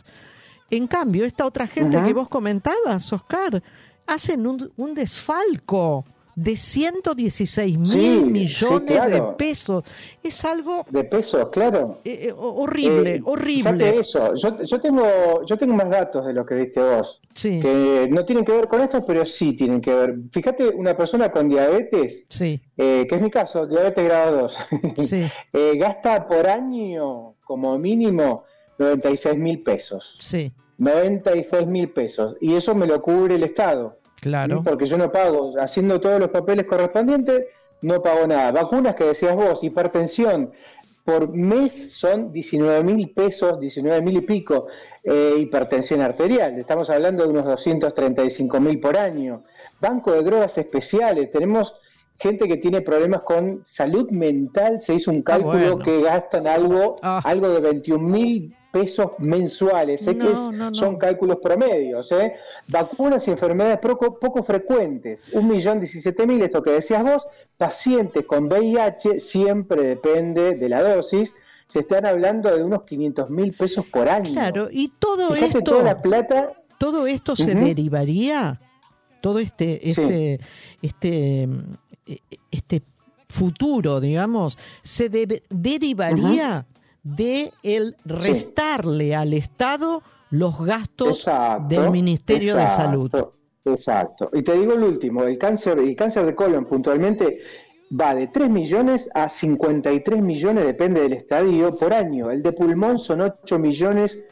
En 0.71 0.87
cambio, 0.87 1.23
esta 1.25 1.45
otra 1.45 1.67
gente 1.67 2.01
que 2.01 2.13
vos 2.13 2.27
comentabas, 2.27 3.13
Oscar, 3.13 3.61
hacen 4.07 4.45
un, 4.47 4.93
desfalco 4.93 6.05
de 6.35 6.55
116 6.55 7.77
mil 7.77 8.25
millones 8.25 9.11
de 9.11 9.21
pesos. 9.37 9.83
Es 10.23 10.43
algo... 10.45 10.85
De 10.89 11.03
pesos, 11.03 11.49
claro. 11.49 11.99
Eh, 12.03 12.29
eh, 12.29 12.33
horrible, 12.35 13.15
eh, 13.15 13.21
horrible. 13.23 13.99
eso, 13.99 14.33
yo, 14.35 14.81
tengo, 14.81 15.45
yo 15.45 15.57
tengo 15.57 15.75
más 15.75 15.89
datos 15.89 16.25
de 16.25 16.33
lo 16.33 16.45
que 16.45 16.55
diste 16.55 16.81
vos, 16.81 17.21
sí. 17.33 17.59
que 17.59 18.07
no 18.09 18.25
tienen 18.25 18.43
que 18.45 18.51
ver 18.51 18.67
con 18.67 18.81
esto, 18.81 19.05
pero 19.05 19.25
sí 19.25 19.53
tienen 19.53 19.79
que 19.79 19.93
ver. 19.93 20.15
Fíjate, 20.31 20.69
una 20.69 20.97
persona 20.97 21.31
con 21.31 21.49
diabetes, 21.49 22.23
sí. 22.29 22.59
que 22.75 23.07
es 23.09 23.21
mi 23.21 23.29
caso, 23.29 23.67
diabetes 23.67 24.03
grado 24.03 24.49
2, 24.97 25.07
sí. 25.07 25.29
gasta 25.75 26.27
por 26.27 26.47
año 26.47 27.35
como 27.43 27.77
mínimo 27.77 28.45
96 28.79 29.37
mil 29.37 29.61
pesos. 29.61 30.17
Sí. 30.19 30.51
96 30.77 31.67
mil 31.67 31.89
pesos. 31.89 32.35
Y 32.41 32.55
eso 32.55 32.75
me 32.75 32.87
lo 32.87 33.01
cubre 33.01 33.35
el 33.35 33.43
Estado. 33.43 33.97
Claro. 34.21 34.63
Porque 34.63 34.85
yo 34.85 34.97
no 34.97 35.11
pago, 35.11 35.53
haciendo 35.59 35.99
todos 35.99 36.19
los 36.19 36.29
papeles 36.29 36.65
correspondientes, 36.65 37.45
no 37.81 38.01
pago 38.01 38.25
nada. 38.25 38.51
Vacunas 38.51 38.95
que 38.95 39.03
decías 39.03 39.35
vos, 39.35 39.63
hipertensión, 39.63 40.51
por 41.03 41.29
mes 41.29 41.93
son 41.93 42.31
19 42.31 42.83
mil 42.83 43.09
pesos, 43.11 43.59
19 43.59 44.01
mil 44.01 44.17
y 44.17 44.21
pico, 44.21 44.67
eh, 45.03 45.35
hipertensión 45.37 45.99
arterial. 46.01 46.57
Estamos 46.57 46.89
hablando 46.89 47.23
de 47.23 47.29
unos 47.29 47.45
235 47.45 48.59
mil 48.61 48.79
por 48.79 48.95
año. 48.95 49.43
Banco 49.81 50.13
de 50.13 50.23
drogas 50.23 50.57
especiales, 50.57 51.29
tenemos 51.29 51.73
gente 52.17 52.47
que 52.47 52.57
tiene 52.57 52.79
problemas 52.79 53.23
con 53.23 53.65
salud 53.67 54.09
mental, 54.11 54.79
se 54.79 54.93
hizo 54.93 55.11
un 55.11 55.17
ah, 55.17 55.23
cálculo 55.25 55.79
que 55.79 56.01
gastan 56.01 56.47
algo, 56.47 56.97
ah. 57.01 57.21
algo 57.25 57.49
de 57.49 57.59
21 57.59 58.01
mil 58.01 58.55
pesos 58.73 59.11
mensuales. 59.19 60.01
Sé 60.01 60.17
que 60.17 60.33
son 60.71 60.97
cálculos 60.97 61.37
promedios. 61.37 62.11
¿eh? 62.11 62.33
Vacunas 62.67 63.27
y 63.27 63.31
enfermedades 63.31 63.77
poco, 63.77 64.19
poco 64.19 64.43
frecuentes. 64.43 65.19
Un 65.33 65.47
millón 65.47 65.79
diecisiete 65.79 66.25
mil, 66.25 66.41
esto 66.41 66.63
que 66.63 66.71
decías 66.71 67.03
vos. 67.03 67.21
Pacientes 67.55 68.25
con 68.25 68.45
VIH 68.47 69.19
siempre 69.19 69.83
depende 69.83 70.55
de 70.55 70.69
la 70.69 70.81
dosis. 70.81 71.31
Se 71.67 71.81
están 71.81 72.07
hablando 72.07 72.49
de 72.49 72.63
unos 72.63 72.81
500 72.83 73.29
mil 73.29 73.53
pesos 73.53 73.85
por 73.85 74.09
año. 74.09 74.33
Claro, 74.33 74.69
y 74.71 74.91
todo 74.97 75.35
esto. 75.35 75.61
Toda 75.61 75.83
la 75.83 76.01
plata. 76.01 76.49
Todo 76.79 77.05
esto 77.05 77.35
se 77.35 77.53
derivaría 77.53 78.59
todo 79.21 79.37
este, 79.39 79.89
este, 79.89 80.39
este, 80.81 81.47
este 82.51 82.81
futuro, 83.29 84.01
digamos, 84.01 84.57
se 84.81 85.09
derivaría 85.09 86.65
de 87.03 87.51
el 87.61 87.95
restarle 88.05 89.15
al 89.15 89.33
Estado 89.33 90.01
los 90.29 90.65
gastos 90.65 91.29
del 91.67 91.91
Ministerio 91.91 92.55
de 92.55 92.67
Salud. 92.67 93.11
Exacto. 93.65 94.29
Y 94.33 94.41
te 94.41 94.53
digo 94.53 94.73
el 94.73 94.83
último, 94.83 95.23
el 95.23 95.37
cáncer, 95.37 95.79
el 95.79 95.95
cáncer 95.95 96.25
de 96.25 96.35
colon 96.35 96.65
puntualmente 96.65 97.39
va 97.99 98.15
de 98.15 98.27
3 98.27 98.49
millones 98.49 99.09
a 99.13 99.29
53 99.29 100.21
millones, 100.21 100.65
depende 100.65 101.01
del 101.01 101.13
estadio, 101.13 101.77
por 101.77 101.93
año. 101.93 102.31
El 102.31 102.41
de 102.41 102.51
pulmón 102.51 102.99
son 102.99 103.21
8 103.21 103.59
millones 103.59 104.23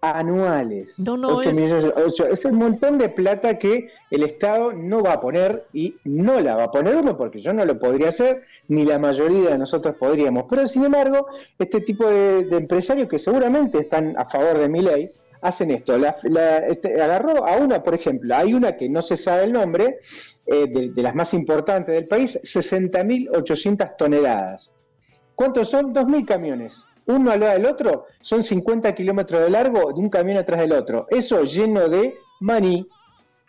anuales. 0.00 0.98
No, 0.98 1.16
no, 1.16 1.42
es... 1.42 1.48
es 1.48 2.44
un 2.44 2.56
montón 2.56 2.98
de 2.98 3.08
plata 3.08 3.58
que 3.58 3.90
el 4.10 4.22
Estado 4.22 4.72
no 4.72 5.02
va 5.02 5.14
a 5.14 5.20
poner 5.20 5.66
y 5.72 5.96
no 6.04 6.40
la 6.40 6.56
va 6.56 6.64
a 6.64 6.70
poner 6.70 6.96
uno 6.96 7.16
porque 7.16 7.40
yo 7.40 7.52
no 7.52 7.64
lo 7.64 7.78
podría 7.78 8.08
hacer, 8.08 8.42
ni 8.68 8.84
la 8.84 8.98
mayoría 8.98 9.50
de 9.50 9.58
nosotros 9.58 9.96
podríamos. 9.96 10.44
Pero 10.48 10.66
sin 10.66 10.84
embargo, 10.84 11.26
este 11.58 11.80
tipo 11.80 12.08
de, 12.08 12.40
empresarios 12.50 13.08
que 13.08 13.18
seguramente 13.18 13.78
están 13.78 14.16
a 14.16 14.24
favor 14.26 14.58
de 14.58 14.68
mi 14.68 14.80
ley, 14.80 15.10
hacen 15.42 15.70
esto. 15.70 15.96
La, 15.98 16.18
este, 16.58 17.00
agarró 17.00 17.46
a 17.46 17.56
una, 17.56 17.82
por 17.82 17.94
ejemplo, 17.94 18.34
hay 18.34 18.54
una 18.54 18.76
que 18.76 18.88
no 18.88 19.02
se 19.02 19.16
sabe 19.16 19.44
el 19.44 19.52
nombre, 19.52 19.98
eh, 20.46 20.90
de, 20.94 21.02
las 21.02 21.14
más 21.14 21.34
importantes 21.34 21.94
del 21.94 22.06
país, 22.06 22.38
60.800 22.42 23.96
toneladas. 23.96 24.70
¿Cuántos 25.34 25.70
son? 25.70 25.94
2.000 25.94 26.26
camiones. 26.26 26.84
Uno 27.10 27.32
al 27.32 27.40
lado 27.40 27.52
del 27.54 27.66
otro 27.66 28.06
son 28.20 28.44
50 28.44 28.94
kilómetros 28.94 29.40
de 29.40 29.50
largo 29.50 29.92
de 29.92 29.98
un 29.98 30.08
camión 30.08 30.38
atrás 30.38 30.60
del 30.60 30.72
otro. 30.72 31.06
Eso 31.10 31.42
lleno 31.42 31.88
de 31.88 32.14
maní. 32.38 32.86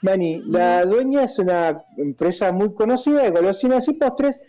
Maní. 0.02 0.42
La 0.48 0.84
dueña 0.84 1.24
es 1.26 1.38
una 1.38 1.84
empresa 1.96 2.52
muy 2.52 2.74
conocida 2.74 3.22
de 3.22 3.30
golosinas 3.30 3.88
y 3.88 3.94
postres, 3.94 4.40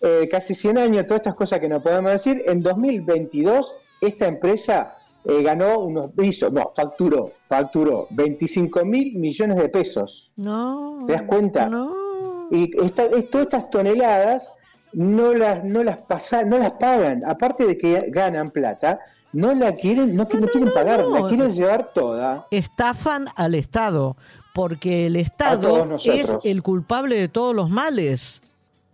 eh, 0.00 0.28
casi 0.30 0.54
100 0.54 0.78
años, 0.78 1.06
todas 1.06 1.20
estas 1.20 1.34
cosas 1.34 1.58
que 1.58 1.68
no 1.68 1.82
podemos 1.82 2.12
decir. 2.12 2.44
En 2.46 2.62
2022, 2.62 3.74
esta 4.00 4.28
empresa 4.28 4.96
eh, 5.24 5.42
ganó 5.42 5.80
unos, 5.80 6.12
hizo, 6.22 6.48
no, 6.50 6.72
facturó, 6.76 7.32
facturó 7.48 8.06
25 8.10 8.84
mil 8.84 9.18
millones 9.18 9.56
de 9.56 9.68
pesos. 9.68 10.30
No. 10.36 11.04
¿Te 11.08 11.14
das 11.14 11.22
cuenta? 11.22 11.68
No. 11.68 12.48
Y 12.52 12.70
esta, 12.80 13.08
todas 13.08 13.46
estas 13.46 13.68
toneladas 13.70 14.48
no 14.92 15.34
las, 15.34 15.64
no 15.64 15.82
las 15.82 16.02
pasan, 16.02 16.48
no 16.48 16.58
las 16.58 16.72
pagan. 16.72 17.22
Aparte 17.24 17.66
de 17.66 17.78
que 17.78 18.06
ganan 18.08 18.50
plata, 18.50 19.00
no 19.32 19.54
la 19.54 19.76
quieren, 19.76 20.14
no, 20.14 20.24
no, 20.24 20.46
quieren 20.48 20.72
pagar, 20.72 21.04
la 21.04 21.28
quieren 21.28 21.54
llevar 21.54 21.90
toda. 21.94 22.46
Estafan 22.50 23.28
al 23.36 23.54
Estado, 23.54 24.16
porque 24.54 25.06
el 25.06 25.16
Estado 25.16 25.98
es 26.04 26.36
el 26.44 26.62
culpable 26.62 27.18
de 27.18 27.28
todos 27.28 27.54
los 27.54 27.70
males. 27.70 28.42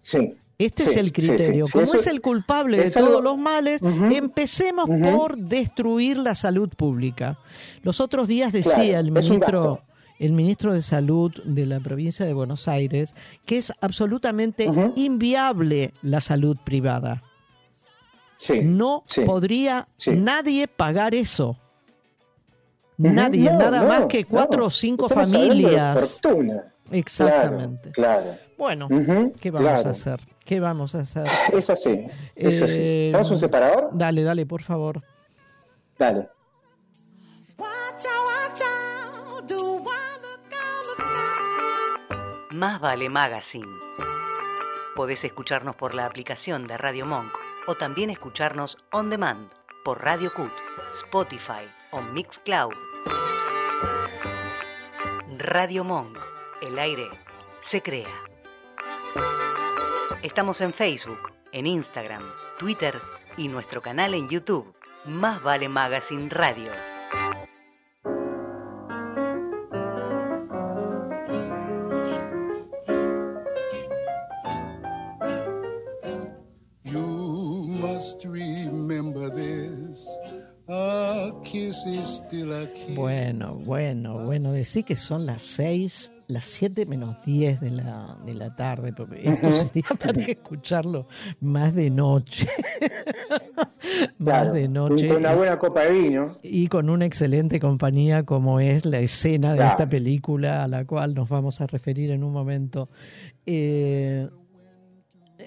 Sí. 0.02 0.36
Este 0.58 0.84
es 0.84 0.96
el 0.96 1.12
criterio. 1.12 1.66
Como 1.70 1.92
es 1.92 2.06
el 2.06 2.22
culpable 2.22 2.82
de 2.82 2.90
todos 2.90 3.22
los 3.22 3.36
males, 3.36 3.82
empecemos 3.82 4.88
por 4.88 5.36
destruir 5.36 6.18
la 6.18 6.34
salud 6.34 6.70
pública. 6.70 7.38
Los 7.82 8.00
otros 8.00 8.26
días 8.26 8.52
decía 8.52 8.98
el 8.98 9.12
ministro 9.12 9.82
el 10.18 10.32
ministro 10.32 10.72
de 10.72 10.82
Salud 10.82 11.32
de 11.44 11.66
la 11.66 11.80
provincia 11.80 12.24
de 12.26 12.32
Buenos 12.32 12.68
Aires 12.68 13.14
que 13.44 13.58
es 13.58 13.72
absolutamente 13.80 14.68
inviable 14.96 15.92
la 16.02 16.20
salud 16.20 16.56
privada. 16.64 17.22
no 18.62 19.04
podría 19.24 19.88
nadie 20.06 20.68
pagar 20.68 21.14
eso. 21.14 21.56
Nadie, 22.98 23.50
nada 23.50 23.82
más 23.82 24.06
que 24.06 24.24
cuatro 24.24 24.66
o 24.66 24.70
cinco 24.70 25.08
familias. 25.08 26.20
Exactamente. 26.90 27.90
Claro, 27.90 28.36
Bueno, 28.56 28.88
¿qué 29.40 29.50
vamos 29.50 29.84
a 29.84 29.90
hacer? 29.90 30.20
¿Qué 30.44 30.60
vamos 30.60 30.94
a 30.94 31.00
hacer? 31.00 31.26
Es 31.52 31.68
así, 31.68 32.06
es 32.36 32.62
así. 32.62 32.76
Eh, 32.78 33.10
¿Vamos 33.12 33.32
un 33.32 33.38
separador? 33.38 33.90
Dale, 33.92 34.22
dale, 34.22 34.46
por 34.46 34.62
favor. 34.62 35.02
Dale. 35.98 36.28
Más 42.56 42.80
vale 42.80 43.10
Magazine. 43.10 43.70
Podés 44.94 45.24
escucharnos 45.24 45.76
por 45.76 45.94
la 45.94 46.06
aplicación 46.06 46.66
de 46.66 46.78
Radio 46.78 47.04
Monk 47.04 47.30
o 47.66 47.74
también 47.74 48.08
escucharnos 48.08 48.78
on 48.92 49.10
demand 49.10 49.50
por 49.84 50.02
Radio 50.02 50.32
Cut, 50.32 50.50
Spotify 50.94 51.68
o 51.90 52.00
Mixcloud. 52.00 52.72
Radio 55.36 55.84
Monk. 55.84 56.16
El 56.62 56.78
aire 56.78 57.10
se 57.60 57.82
crea. 57.82 58.08
Estamos 60.22 60.62
en 60.62 60.72
Facebook, 60.72 61.32
en 61.52 61.66
Instagram, 61.66 62.22
Twitter 62.58 62.98
y 63.36 63.48
nuestro 63.48 63.82
canal 63.82 64.14
en 64.14 64.30
YouTube. 64.30 64.74
Más 65.04 65.42
vale 65.42 65.68
Magazine 65.68 66.30
Radio. 66.30 66.72
Bueno, 82.94 83.58
bueno, 83.64 84.24
bueno, 84.24 84.50
decir 84.50 84.84
que 84.84 84.96
son 84.96 85.24
las 85.24 85.42
6, 85.42 86.12
las 86.28 86.44
7 86.44 86.86
menos 86.86 87.16
10 87.24 87.60
de 87.60 87.70
la, 87.70 88.18
de 88.24 88.34
la 88.34 88.54
tarde, 88.56 88.92
porque 88.92 89.28
esto 89.28 89.52
sería 89.52 89.84
para 89.98 90.22
escucharlo 90.22 91.06
más 91.40 91.74
de 91.74 91.90
noche. 91.90 92.48
más 94.18 94.52
de 94.52 94.68
noche. 94.68 95.08
con 95.08 95.18
una 95.18 95.34
buena 95.34 95.58
copa 95.58 95.82
de 95.82 95.92
vino. 95.92 96.26
Y 96.42 96.66
con 96.68 96.90
una 96.90 97.06
excelente 97.06 97.60
compañía 97.60 98.24
como 98.24 98.58
es 98.58 98.84
la 98.84 98.98
escena 98.98 99.54
de 99.54 99.64
esta 99.64 99.88
película 99.88 100.64
a 100.64 100.68
la 100.68 100.84
cual 100.84 101.14
nos 101.14 101.28
vamos 101.28 101.60
a 101.60 101.66
referir 101.66 102.10
en 102.10 102.24
un 102.24 102.32
momento. 102.32 102.88
Eh, 103.46 104.28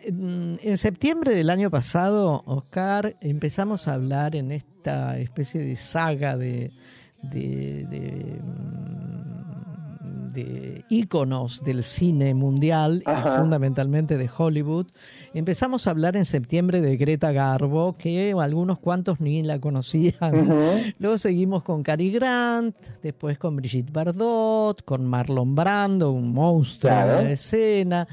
en 0.05 0.77
septiembre 0.77 1.33
del 1.33 1.49
año 1.49 1.69
pasado, 1.69 2.43
Oscar, 2.45 3.15
empezamos 3.21 3.87
a 3.87 3.93
hablar 3.93 4.35
en 4.35 4.51
esta 4.51 5.17
especie 5.19 5.61
de 5.61 5.75
saga 5.75 6.37
de, 6.37 6.71
de, 7.21 7.85
de, 7.89 8.39
mm, 8.41 9.19
íconos 10.89 11.63
del 11.63 11.83
cine 11.83 12.33
mundial, 12.33 13.03
fundamentalmente 13.37 14.17
de 14.17 14.29
Hollywood. 14.35 14.87
Empezamos 15.33 15.85
a 15.85 15.91
hablar 15.91 16.15
en 16.15 16.25
septiembre 16.25 16.81
de 16.81 16.97
Greta 16.97 17.31
Garbo, 17.31 17.93
que 17.93 18.33
algunos 18.39 18.79
cuantos 18.79 19.19
ni 19.19 19.43
la 19.43 19.59
conocían. 19.59 20.93
Luego 20.99 21.17
seguimos 21.17 21.63
con 21.63 21.83
Cary 21.83 22.11
Grant, 22.11 22.75
después 23.03 23.37
con 23.37 23.55
Brigitte 23.55 23.91
Bardot, 23.91 24.83
con 24.83 25.05
Marlon 25.05 25.55
Brando, 25.55 26.11
un 26.11 26.33
monstruo 26.33 26.91
de 26.91 27.23
la 27.23 27.31
escena. 27.31 28.07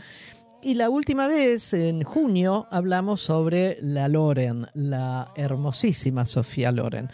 Y 0.66 0.74
la 0.74 0.90
última 0.90 1.28
vez, 1.28 1.72
en 1.74 2.02
junio, 2.02 2.66
hablamos 2.72 3.20
sobre 3.20 3.78
la 3.80 4.08
Loren, 4.08 4.66
la 4.74 5.28
hermosísima 5.36 6.24
Sofía 6.24 6.72
Loren. 6.72 7.08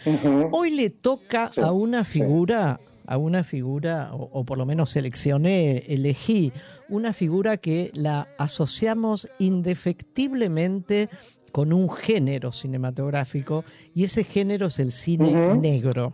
Hoy 0.51 0.71
le 0.71 0.89
toca 0.89 1.51
a 1.61 1.71
una 1.71 2.03
figura, 2.03 2.79
a 3.05 3.17
una 3.17 3.43
figura, 3.43 4.09
o, 4.11 4.43
por 4.43 4.57
lo 4.57 4.65
menos 4.65 4.89
seleccioné, 4.89 5.83
elegí 5.87 6.51
una 6.89 7.13
figura 7.13 7.57
que 7.57 7.91
la 7.93 8.27
asociamos 8.39 9.29
indefectiblemente 9.37 11.09
con 11.51 11.73
un 11.73 11.91
género 11.91 12.51
cinematográfico, 12.51 13.65
y 13.93 14.05
ese 14.05 14.23
género 14.23 14.65
es 14.65 14.79
el 14.79 14.91
cine 14.91 15.53
negro. 15.53 16.13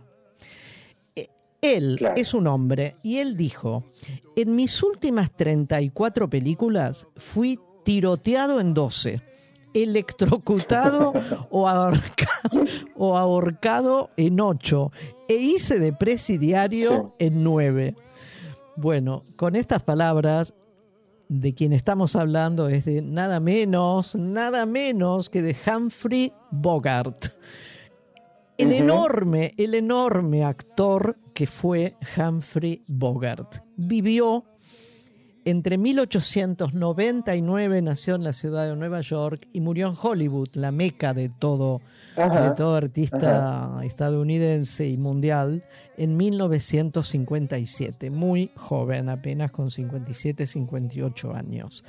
Él 1.62 1.98
es 2.16 2.32
un 2.32 2.46
hombre 2.46 2.96
y 3.02 3.18
él 3.18 3.36
dijo, 3.36 3.84
en 4.34 4.56
mis 4.56 4.82
últimas 4.82 5.30
34 5.30 6.30
películas 6.30 7.06
fui 7.16 7.58
tiroteado 7.84 8.60
en 8.60 8.72
12, 8.72 9.20
electrocutado 9.74 11.12
o, 11.50 11.68
ahorcado, 11.68 12.64
o 12.96 13.16
ahorcado 13.16 14.10
en 14.16 14.40
8 14.40 14.92
e 15.28 15.34
hice 15.34 15.78
de 15.78 15.92
presidiario 15.92 17.14
en 17.18 17.44
9. 17.44 17.94
Bueno, 18.76 19.24
con 19.36 19.54
estas 19.54 19.82
palabras 19.82 20.54
de 21.28 21.54
quien 21.54 21.72
estamos 21.72 22.16
hablando 22.16 22.68
es 22.68 22.84
de 22.86 23.02
nada 23.02 23.38
menos, 23.38 24.16
nada 24.16 24.66
menos 24.66 25.28
que 25.28 25.42
de 25.42 25.54
Humphrey 25.66 26.32
Bogart. 26.50 27.26
El 28.58 28.72
enorme, 28.72 29.54
el 29.56 29.74
enorme 29.74 30.44
actor 30.44 31.16
que 31.40 31.46
fue 31.46 31.94
Humphrey 32.18 32.82
Bogart. 32.86 33.62
Vivió 33.78 34.44
entre 35.46 35.78
1899 35.78 37.80
nació 37.80 38.16
en 38.16 38.24
la 38.24 38.34
ciudad 38.34 38.68
de 38.68 38.76
Nueva 38.76 39.00
York 39.00 39.48
y 39.54 39.62
murió 39.62 39.88
en 39.88 39.94
Hollywood, 39.98 40.50
la 40.56 40.70
meca 40.70 41.14
de 41.14 41.30
todo, 41.30 41.80
de 42.14 42.50
todo 42.58 42.76
artista 42.76 43.80
estadounidense 43.82 44.86
y 44.86 44.98
mundial, 44.98 45.64
en 45.96 46.18
1957, 46.18 48.10
muy 48.10 48.50
joven, 48.54 49.08
apenas 49.08 49.50
con 49.50 49.70
57, 49.70 50.46
58 50.46 51.34
años. 51.34 51.86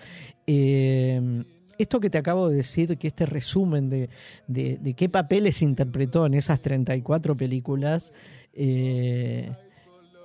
Eh, 0.48 1.44
esto 1.82 2.00
que 2.00 2.10
te 2.10 2.20
acabo 2.20 2.50
de 2.50 2.58
decir, 2.58 2.98
que 2.98 3.08
este 3.08 3.26
resumen 3.26 3.90
de, 3.90 4.10
de, 4.48 4.94
qué 4.94 5.10
papeles 5.10 5.62
interpretó 5.62 6.26
en 6.26 6.36
esas 6.36 6.62
34 6.62 7.36
películas, 7.36 8.14
eh, 8.54 9.52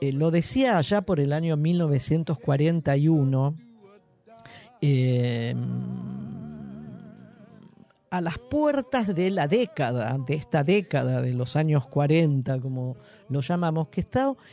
eh, 0.00 0.12
lo 0.12 0.30
decía 0.30 0.78
allá 0.78 1.02
por 1.02 1.20
el 1.20 1.32
año 1.32 1.56
1941. 1.56 3.54
a 8.08 8.20
las 8.20 8.38
puertas 8.38 9.14
de 9.14 9.30
la 9.30 9.48
década, 9.48 10.16
de 10.26 10.34
esta 10.34 10.62
década 10.62 11.20
de 11.20 11.34
los 11.34 11.56
años 11.56 11.86
40, 11.86 12.60
como 12.60 12.96
lo 13.28 13.40
llamamos, 13.40 13.88
que 13.88 14.06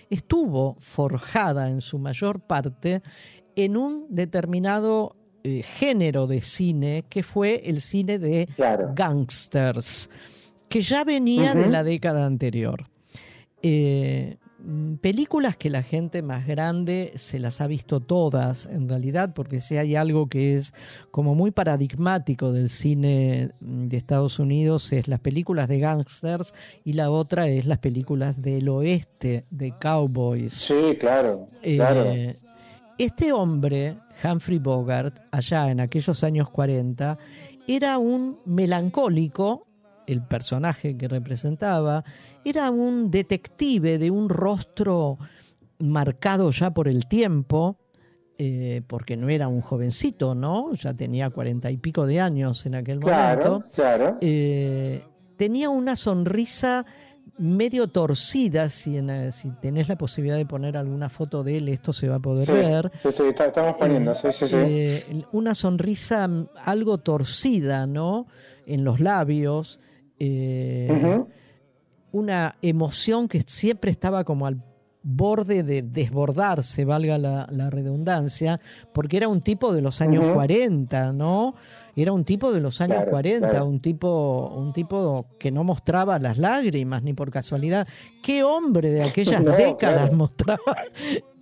estuvo 0.10 0.76
forjada 0.80 1.70
en 1.70 1.82
su 1.82 2.00
mayor 2.00 2.42
parte 2.42 3.02
en 3.56 3.78
un 3.78 4.08
determinado 4.10 5.16
eh, 5.44 5.62
género 5.62 6.26
de 6.28 6.42
cine 6.42 7.04
que 7.10 7.22
fue 7.22 7.62
el 7.66 7.82
cine 7.82 8.18
de 8.18 8.48
gangsters, 8.96 10.10
que 10.70 10.82
ya 10.82 11.04
venía 11.04 11.54
de 11.54 11.68
la 11.68 11.84
década 11.84 12.26
anterior. 12.26 12.86
Eh, 13.66 14.36
mm, 14.60 14.96
películas 14.96 15.56
que 15.56 15.70
la 15.70 15.84
gente 15.84 16.22
más 16.22 16.46
grande 16.46 17.14
se 17.16 17.40
las 17.40 17.62
ha 17.62 17.68
visto 17.68 18.02
todas, 18.02 18.66
en 18.66 18.90
realidad, 18.90 19.34
porque 19.34 19.62
si 19.62 19.78
hay 19.78 19.96
algo 19.96 20.28
que 20.28 20.56
es 20.56 20.74
como 21.12 21.34
muy 21.34 21.52
paradigmático 21.52 22.52
del 22.52 22.68
cine 22.68 23.52
de 23.62 23.98
Estados 23.98 24.38
Unidos, 24.40 24.92
es 24.92 25.08
las 25.08 25.22
películas 25.22 25.70
de 25.70 25.80
gangsters 25.80 26.54
y 26.84 26.94
la 26.94 27.10
otra 27.10 27.48
es 27.48 27.66
las 27.66 27.80
películas 27.80 28.42
del 28.42 28.68
oeste, 28.68 29.46
de 29.50 29.72
cowboys. 29.80 30.54
Sí, 30.54 30.98
claro. 31.00 31.48
Eh, 31.62 32.34
este 32.98 33.32
hombre 33.32 33.96
Humphrey 34.24 34.60
Bogart, 34.60 35.20
allá 35.32 35.72
en 35.72 35.80
aquellos 35.80 36.24
años 36.24 36.50
40, 36.50 37.18
era 37.68 37.98
un 37.98 38.38
melancólico, 38.46 39.68
el 40.06 40.22
personaje 40.22 40.98
que 40.98 41.08
representaba, 41.08 42.04
era 42.46 42.72
un 42.72 43.10
detective 43.12 43.98
de 43.98 44.12
un 44.12 44.30
rostro 44.30 45.18
marcado 45.80 46.50
ya 46.52 46.72
por 46.72 46.88
el 46.88 47.08
tiempo, 47.08 47.78
eh, 48.38 48.82
porque 48.88 49.18
no 49.18 49.30
era 49.30 49.48
un 49.48 49.62
jovencito, 49.62 50.36
¿no? 50.36 50.74
Ya 50.74 50.94
tenía 50.94 51.30
cuarenta 51.30 51.70
y 51.72 51.78
pico 51.78 52.06
de 52.06 52.20
años 52.20 52.66
en 52.66 52.76
aquel 52.76 53.00
momento. 53.00 53.64
Claro. 53.76 54.18
Eh, 54.22 55.04
tenía 55.38 55.70
una 55.70 55.96
sonrisa 55.96 56.86
medio 57.38 57.88
torcida, 57.88 58.70
si, 58.70 58.98
en, 58.98 59.32
si 59.32 59.50
tenés 59.60 59.90
la 59.90 59.96
posibilidad 59.96 60.38
de 60.38 60.46
poner 60.46 60.78
alguna 60.78 61.10
foto 61.10 61.44
de 61.44 61.58
él, 61.58 61.70
esto 61.70 61.92
se 61.92 62.08
va 62.08 62.16
a 62.16 62.20
poder 62.20 62.52
ver. 62.52 62.92
Sí, 63.02 63.24
estamos 63.28 63.76
poniendo, 63.78 64.14
sí, 64.16 64.28
sí, 64.32 64.46
eh, 64.52 65.24
una 65.32 65.56
sonrisa 65.56 66.30
algo 66.64 67.00
torcida, 67.00 67.88
¿no? 67.88 68.28
En 68.66 68.84
los 68.84 69.00
labios. 69.00 69.80
Eh, 70.20 71.24
una 72.14 72.56
emoción 72.62 73.28
que 73.28 73.42
siempre 73.42 73.92
estaba 73.92 74.24
como 74.24 74.46
al 74.46 74.64
borde 75.02 75.64
de 75.64 75.82
desbordarse, 75.82 76.86
valga 76.86 77.18
la, 77.18 77.70
redundancia, 77.70 78.62
porque 78.94 79.18
era 79.18 79.28
un 79.28 79.42
tipo 79.42 79.74
de 79.74 79.82
los 79.82 80.00
años 80.00 80.24
40, 80.34 81.12
¿no? 81.12 81.54
Era 81.96 82.14
un 82.14 82.24
tipo 82.24 82.54
de 82.54 82.62
los 82.62 82.80
años 82.82 83.04
40, 83.10 83.64
un 83.64 83.80
tipo 83.82 84.48
un 84.56 84.72
tipo 84.74 85.28
que 85.38 85.52
no 85.52 85.64
mostraba 85.64 86.18
las 86.20 86.38
lágrimas 86.38 87.04
ni 87.04 87.14
por 87.14 87.30
casualidad. 87.30 87.88
¿Qué 88.24 88.44
hombre 88.44 88.92
de 88.92 89.04
aquellas 89.04 89.44
décadas 89.58 90.14
mostraba 90.14 90.78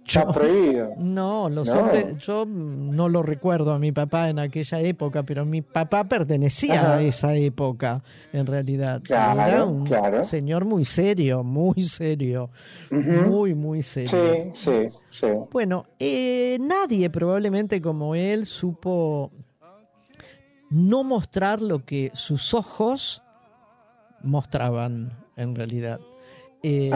Está 0.06 0.28
prohibido. 0.32 0.92
No, 0.98 1.50
los 1.50 1.70
hombres, 1.70 2.18
yo 2.20 2.46
no 2.46 3.10
lo 3.10 3.24
recuerdo 3.24 3.74
a 3.74 3.80
mi 3.80 3.92
papá 3.92 4.30
en 4.30 4.40
aquella 4.40 4.80
época, 4.80 5.24
pero 5.24 5.46
mi 5.46 5.62
papá 5.62 6.04
pertenecía 6.04 6.96
a 6.96 7.02
esa 7.02 7.36
época, 7.36 8.02
en 8.34 8.46
realidad. 8.46 9.02
Era 9.10 9.66
un 9.66 9.90
señor 10.24 10.66
muy 10.66 10.86
serio, 10.86 11.44
muy 11.44 11.84
serio, 11.84 12.50
muy, 12.90 13.54
muy 13.54 13.82
serio. 13.82 14.52
Sí, 14.54 14.88
sí, 14.90 14.98
sí. 15.10 15.28
Bueno, 15.52 15.86
eh, 16.00 16.58
nadie 16.60 17.10
probablemente 17.10 17.82
como 17.82 18.16
él 18.16 18.46
supo 18.46 19.32
no 20.70 21.04
mostrar 21.04 21.62
lo 21.62 21.80
que 21.80 22.12
sus 22.14 22.54
ojos 22.54 23.22
mostraban 24.24 25.12
en 25.36 25.56
realidad. 25.56 26.00
Eh, 26.64 26.92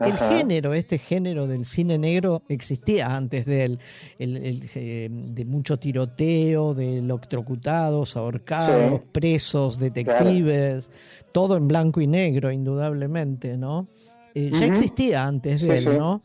el 0.00 0.16
género, 0.16 0.74
este 0.74 0.96
género 0.96 1.48
del 1.48 1.64
cine 1.64 1.98
negro 1.98 2.42
existía 2.48 3.16
antes 3.16 3.44
de 3.46 3.64
él, 3.64 3.78
el, 4.18 4.68
eh, 4.76 5.08
de 5.10 5.44
mucho 5.44 5.76
tiroteo, 5.76 6.72
de 6.72 6.98
electrocutados, 6.98 8.16
ahorcados, 8.16 9.00
presos, 9.10 9.80
detectives, 9.80 10.88
todo 11.32 11.56
en 11.56 11.66
blanco 11.66 12.00
y 12.00 12.06
negro, 12.06 12.52
indudablemente, 12.52 13.56
¿no? 13.56 13.88
Eh, 14.34 14.50
ya 14.52 14.66
existía 14.66 15.26
antes 15.26 15.62
de 15.62 15.78
él, 15.78 15.98
¿no? 15.98 16.22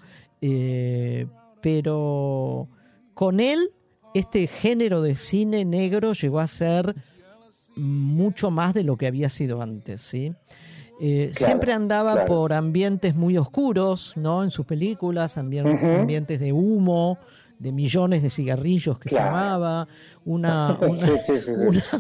pero 1.61 2.67
con 3.15 3.39
él, 3.39 3.71
este 4.13 4.45
género 4.45 5.01
de 5.01 5.15
cine 5.15 5.65
negro 5.65 6.13
llegó 6.13 6.39
a 6.39 6.47
ser 6.47 6.93
mucho 7.75 8.51
más 8.51 8.75
de 8.75 8.84
lo 8.84 8.97
que 8.97 9.07
había 9.07 9.30
sido 9.30 9.61
antes, 9.63 10.01
¿sí? 10.01 10.32
Eh, 10.99 11.31
siempre 11.33 11.73
andaba 11.73 12.25
por 12.25 12.53
ambientes 12.53 13.15
muy 13.15 13.37
oscuros, 13.37 14.13
¿no? 14.15 14.43
En 14.43 14.49
sus 14.49 14.65
películas, 14.65 15.37
ambientes, 15.37 16.39
de 16.39 16.51
humo, 16.51 17.19
de 17.59 17.71
millones 17.71 18.23
de 18.23 18.29
cigarrillos 18.29 18.97
que 18.97 19.09
fumaba, 19.09 19.87
una, 20.25 20.77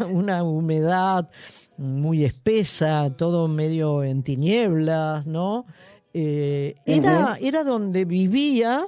una, 0.09 0.43
humedad 0.43 1.29
muy 1.77 2.25
espesa, 2.25 3.11
todo 3.15 3.47
medio 3.47 4.03
en 4.03 4.23
tinieblas, 4.23 5.27
¿no? 5.27 5.65
Eh, 6.13 6.75
era, 6.85 7.37
era 7.39 7.63
donde 7.63 8.05
vivía 8.05 8.87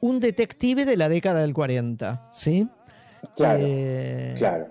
un 0.00 0.20
detective 0.20 0.84
de 0.84 0.96
la 0.96 1.08
década 1.08 1.40
del 1.40 1.52
40, 1.52 2.28
¿sí? 2.32 2.68
Claro, 3.40 3.64
eh, 3.64 4.34
claro. 4.36 4.66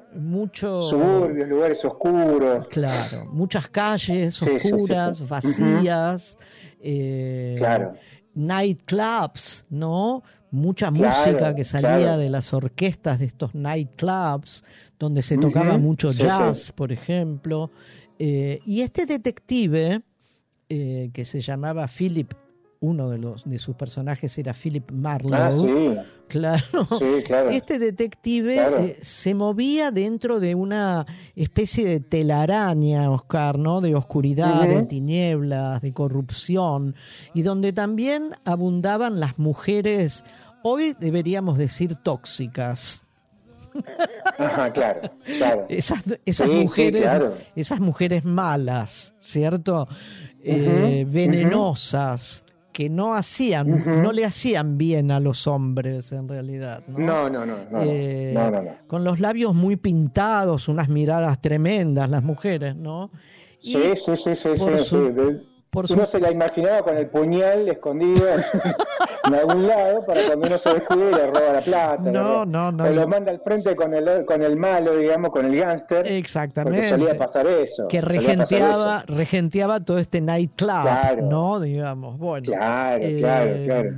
Suburbios, 0.82 1.49
lugares 1.49 1.84
oscuros. 1.84 2.67
Claro, 2.67 3.26
muchas 3.32 3.67
calles 3.70 4.39
oscuras, 4.41 5.28
vacías. 5.28 6.38
Eh, 6.80 7.55
claro. 7.57 7.93
Nightclubs, 8.36 9.65
¿no? 9.72 10.22
Mucha 10.51 10.91
música 10.91 11.55
que 11.55 11.63
salía 11.63 12.15
de 12.15 12.30
las 12.30 12.53
orquestas 12.53 13.17
de 13.17 13.26
estos 13.26 13.55
nightclubs, 13.55 14.63
donde 14.99 15.24
se 15.24 15.38
tocaba 15.38 15.78
mucho 15.78 16.11
jazz, 16.11 16.72
por 16.72 16.91
ejemplo. 16.91 17.72
Eh, 18.20 18.59
y 18.65 18.82
este 18.82 19.05
detective, 19.07 20.01
que 20.67 21.24
se 21.26 21.41
llamaba 21.41 21.88
Philip 21.88 22.32
uno 22.82 23.09
de 23.09 23.17
los 23.17 23.43
de 23.43 23.59
sus 23.59 23.75
personajes 23.75 24.38
era 24.38 24.53
Philip 24.53 24.91
Marlowe. 24.91 25.97
Ah, 25.99 26.03
claro. 26.27 26.88
Este 27.51 27.77
detective 27.80 28.57
eh, 28.57 28.97
se 29.01 29.34
movía 29.34 29.91
dentro 29.91 30.39
de 30.39 30.55
una 30.55 31.05
especie 31.36 31.86
de 31.86 31.99
telaraña, 31.99 33.11
Oscar, 33.11 33.57
¿no? 33.57 33.82
De 33.82 33.95
oscuridad, 33.95 34.67
de 34.67 34.84
tinieblas, 34.84 35.82
de 35.82 35.91
corrupción, 35.91 36.95
y 37.34 37.41
donde 37.41 37.73
también 37.73 38.36
abundaban 38.45 39.19
las 39.19 39.39
mujeres, 39.39 40.23
hoy 40.63 40.95
deberíamos 40.99 41.57
decir 41.57 41.95
tóxicas. 41.95 43.03
Ajá, 44.38 44.71
claro, 44.71 45.11
claro. 45.38 45.65
Esas, 45.69 46.01
esas 46.25 46.47
mujeres, 46.47 47.05
esas 47.55 47.80
mujeres 47.80 48.23
malas, 48.23 49.13
¿cierto? 49.19 49.88
Eh, 50.43 51.05
venenosas, 51.07 52.43
que 52.80 52.88
no 52.89 53.13
hacían, 53.13 54.01
no 54.01 54.13
le 54.13 54.23
hacían 54.23 54.77
bien 54.77 55.11
a 55.11 55.19
los 55.19 55.47
hombres 55.47 56.13
en 56.13 56.30
realidad. 56.30 56.82
No, 56.88 57.30
no, 57.30 57.45
no, 57.45 57.57
no, 57.69 57.82
eh, 57.84 58.34
Con 58.88 59.03
los 59.03 59.19
labios 59.19 59.53
muy 59.53 59.75
pintados, 59.75 60.69
unas 60.69 60.88
miradas 60.88 61.41
tremendas, 61.41 62.09
las 62.09 62.23
mujeres, 62.23 62.77
¿no? 62.77 63.11
sí, 63.59 63.82
sí, 63.97 64.15
sí, 64.15 64.34
sí, 64.34 64.49
sí, 64.55 64.95
uno 65.72 66.05
se 66.07 66.20
la 66.20 66.32
imaginaba 66.32 66.82
con 66.82 66.97
el 66.97 67.07
puñal 67.07 67.67
escondido 67.70 68.28
en 69.26 69.34
algún 69.34 69.67
lado 69.67 70.03
para 70.03 70.26
cuando 70.26 70.47
uno 70.47 70.57
se 70.57 70.74
descuide 70.74 71.11
le 71.11 71.28
roba 71.28 71.53
la 71.53 71.61
plata. 71.61 72.11
No, 72.11 72.45
no, 72.45 72.72
no. 72.72 72.84
O 72.84 72.89
lo 72.89 73.07
manda 73.07 73.32
al 73.32 73.39
frente 73.41 73.76
con 73.76 73.93
el, 73.93 74.26
con 74.26 74.41
el 74.41 74.55
malo, 74.57 74.97
digamos, 74.97 75.30
con 75.32 75.45
el 75.45 75.55
gángster. 75.55 76.07
Exactamente. 76.11 76.89
Solía 76.89 77.17
pasar 77.17 77.45
eso. 77.47 77.88
Que 77.88 78.01
regenteaba, 78.01 79.03
regenteaba 79.07 79.80
todo 79.80 79.99
este 79.99 80.22
nightclub, 80.22 81.22
¿no? 81.24 81.59
Digamos, 81.59 82.17
bueno. 82.17 82.45
Claro, 82.45 83.03
claro, 83.20 83.51
eh, 83.51 83.63
claro. 83.65 83.89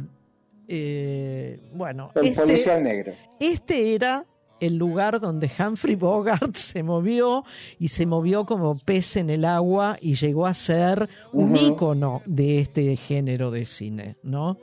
Eh, 0.67 1.59
bueno, 1.73 2.11
El 2.15 2.27
este, 2.27 2.41
policial 2.41 2.83
negro. 2.83 3.13
este 3.39 3.95
era 3.95 4.25
el 4.61 4.77
lugar 4.77 5.19
donde 5.19 5.51
Humphrey 5.59 5.95
Bogart 5.95 6.55
se 6.55 6.81
movió 6.83 7.43
y 7.79 7.89
se 7.89 8.05
movió 8.05 8.45
como 8.45 8.75
pez 8.79 9.17
en 9.17 9.29
el 9.29 9.43
agua 9.43 9.97
y 10.01 10.13
llegó 10.15 10.45
a 10.45 10.53
ser 10.53 11.09
un 11.33 11.49
Ujú. 11.55 11.73
ícono 11.73 12.21
de 12.25 12.59
este 12.59 12.95
género 12.95 13.51
de 13.51 13.65
cine, 13.65 14.15
¿no? 14.23 14.57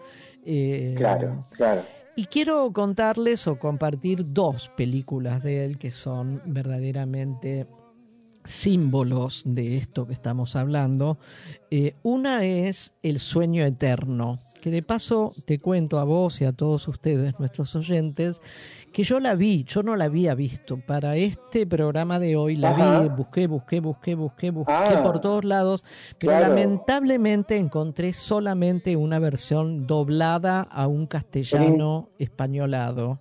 Eh, 0.47 0.95
Claro, 0.97 1.45
claro. 1.57 1.83
y 2.17 2.25
quiero 2.27 2.71
contarles 2.73 3.47
o 3.47 3.59
compartir 3.59 4.33
dos 4.33 4.71
películas 4.77 5.43
de 5.43 5.65
él 5.67 5.77
que 5.79 5.91
son 5.91 6.41
verdaderamente 6.47 7.67
símbolos 8.45 9.43
de 9.45 9.77
esto 9.77 10.07
que 10.07 10.15
estamos 10.15 10.57
hablando. 10.57 11.19
Eh, 11.71 11.95
una 12.03 12.45
es 12.45 12.95
El 13.03 13.19
sueño 13.19 13.65
eterno, 13.65 14.39
que 14.63 14.71
de 14.71 14.83
paso 14.83 15.35
te 15.45 15.59
cuento 15.59 15.99
a 15.99 16.05
vos 16.05 16.41
y 16.41 16.45
a 16.47 16.53
todos 16.53 16.89
ustedes, 16.89 17.39
nuestros 17.39 17.77
oyentes, 17.77 18.41
que 18.93 19.03
yo 19.05 19.21
la 19.21 19.35
vi, 19.35 19.65
yo 19.65 19.83
no 19.83 19.97
la 19.97 20.05
había 20.07 20.35
visto. 20.35 20.79
Para 20.87 21.17
este 21.17 21.67
programa 21.67 22.19
de 22.19 22.37
hoy 22.37 22.57
la 22.57 22.71
Ajá. 22.71 23.03
vi, 23.03 23.09
busqué, 23.09 23.47
busqué, 23.47 23.81
busqué, 23.81 24.15
busqué, 24.15 24.51
busqué 24.51 24.73
Ah, 24.73 25.01
por 25.03 25.21
todos 25.21 25.45
lados, 25.45 25.85
pero 26.19 26.33
claro. 26.33 26.49
lamentablemente 26.55 27.57
encontré 27.57 28.13
solamente 28.13 28.97
una 28.97 29.19
versión 29.19 29.87
doblada 29.87 30.63
a 30.63 30.87
un 30.87 31.07
castellano 31.07 32.09
españolado. 32.19 33.19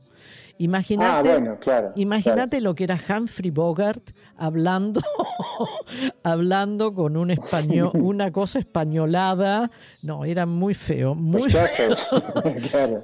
Imagínate, 0.60 1.30
Ah, 1.30 1.34
bueno, 1.34 1.58
claro. 1.60 1.92
imagínate 1.96 2.62
lo 2.62 2.74
que 2.74 2.86
era 2.86 2.98
Humphrey 3.10 3.52
Bogart 3.52 4.02
hablando, 4.38 5.02
hablando 6.24 6.94
con 6.94 7.18
un 7.18 7.32
español, 7.32 7.92
una 7.94 8.32
cosa 8.32 8.60
españolada. 8.60 9.70
No, 10.04 10.26
era 10.26 10.46
muy 10.46 10.74
feo, 10.74 11.16
muy 11.16 11.42
Pues, 11.44 11.54
¿qué 11.56 11.68
feo. 11.68 11.94
haces? 11.94 12.08
claro. 12.72 13.04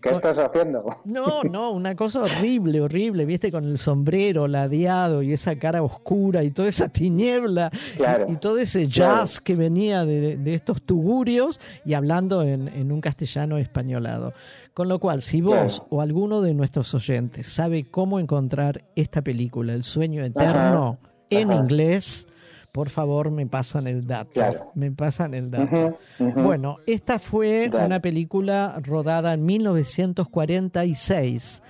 ¿Qué 0.00 0.08
estás 0.10 0.38
haciendo? 0.38 0.96
No, 1.04 1.42
no, 1.44 1.70
una 1.72 1.94
cosa 1.94 2.20
horrible, 2.22 2.80
horrible, 2.80 3.24
viste, 3.24 3.50
con 3.52 3.64
el 3.64 3.78
sombrero 3.78 4.48
ladeado 4.48 5.22
y 5.22 5.32
esa 5.32 5.56
cara 5.58 5.82
oscura 5.82 6.42
y 6.42 6.50
toda 6.50 6.68
esa 6.68 6.88
tiniebla 6.88 7.70
y, 8.28 8.32
y 8.32 8.36
todo 8.36 8.58
ese 8.58 8.86
jazz 8.86 9.40
que 9.40 9.54
venía 9.54 10.04
de, 10.04 10.36
de 10.36 10.54
estos 10.54 10.82
tugurios 10.82 11.60
y 11.84 11.94
hablando 11.94 12.42
en, 12.42 12.68
en 12.68 12.92
un 12.92 13.00
castellano 13.00 13.58
españolado. 13.58 14.32
Con 14.78 14.86
lo 14.88 15.00
cual, 15.00 15.22
si 15.22 15.40
vos 15.40 15.80
Claro. 15.80 15.86
o 15.90 16.00
alguno 16.00 16.40
de 16.40 16.54
nuestros 16.54 16.94
oyentes 16.94 17.48
sabe 17.48 17.90
cómo 17.90 18.20
encontrar 18.20 18.84
esta 18.94 19.22
película, 19.22 19.74
El 19.74 19.82
sueño 19.82 20.22
eterno, 20.24 20.98
en 21.30 21.50
ajá. 21.50 21.60
inglés, 21.62 22.28
por 22.72 22.88
favor 22.88 23.32
me 23.32 23.44
pasan 23.48 23.88
el 23.88 24.06
dato. 24.06 24.30
Claro. 24.34 24.70
Me 24.76 24.92
pasan 24.92 25.34
el 25.34 25.50
dato. 25.50 25.98
Bueno, 26.20 26.76
esta 26.86 27.18
fue 27.18 27.68
Dale. 27.68 27.86
una 27.86 27.98
película 28.00 28.78
rodada 28.84 29.32
en 29.34 29.44
1946 29.46 31.60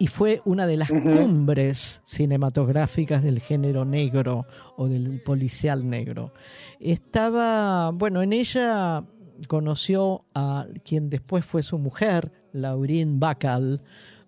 y 0.00 0.08
fue 0.08 0.42
una 0.44 0.66
de 0.66 0.78
las 0.78 0.88
cumbres 0.90 2.02
cinematográficas 2.06 3.22
del 3.22 3.38
género 3.38 3.84
negro 3.84 4.46
o 4.76 4.88
del 4.88 5.20
policial 5.24 5.88
negro. 5.88 6.32
Estaba, 6.80 7.92
bueno, 7.92 8.20
en 8.20 8.32
ella 8.32 9.04
conoció 9.46 10.24
a 10.34 10.66
quien 10.84 11.08
después 11.08 11.44
fue 11.44 11.62
su 11.62 11.78
mujer, 11.78 12.32
Laureen 12.52 13.18
Bacall, 13.20 13.80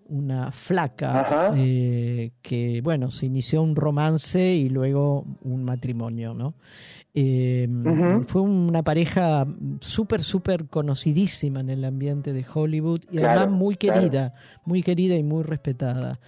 una 0.05 0.51
flaca 0.51 1.51
eh, 1.55 2.31
que, 2.41 2.81
bueno, 2.83 3.11
se 3.11 3.27
inició 3.27 3.61
un 3.61 3.75
romance 3.75 4.53
y 4.55 4.67
luego 4.69 5.25
un 5.43 5.63
matrimonio, 5.63 6.33
¿no? 6.33 6.53
Eh, 7.13 7.67
Ujú. 7.69 8.23
Fue 8.25 8.41
una 8.41 8.83
pareja 8.83 9.45
súper, 9.79 10.23
súper 10.23 10.67
conocidísima 10.67 11.59
en 11.61 11.69
el 11.69 11.83
ambiente 11.85 12.33
de 12.33 12.45
Hollywood 12.53 13.01
y 13.11 13.17
Claro, 13.17 13.41
además 13.41 13.57
muy 13.57 13.75
claro. 13.75 13.99
querida, 14.01 14.33
muy 14.65 14.83
querida 14.83 15.15
y 15.15 15.23
muy 15.23 15.43
respetada. 15.43 16.19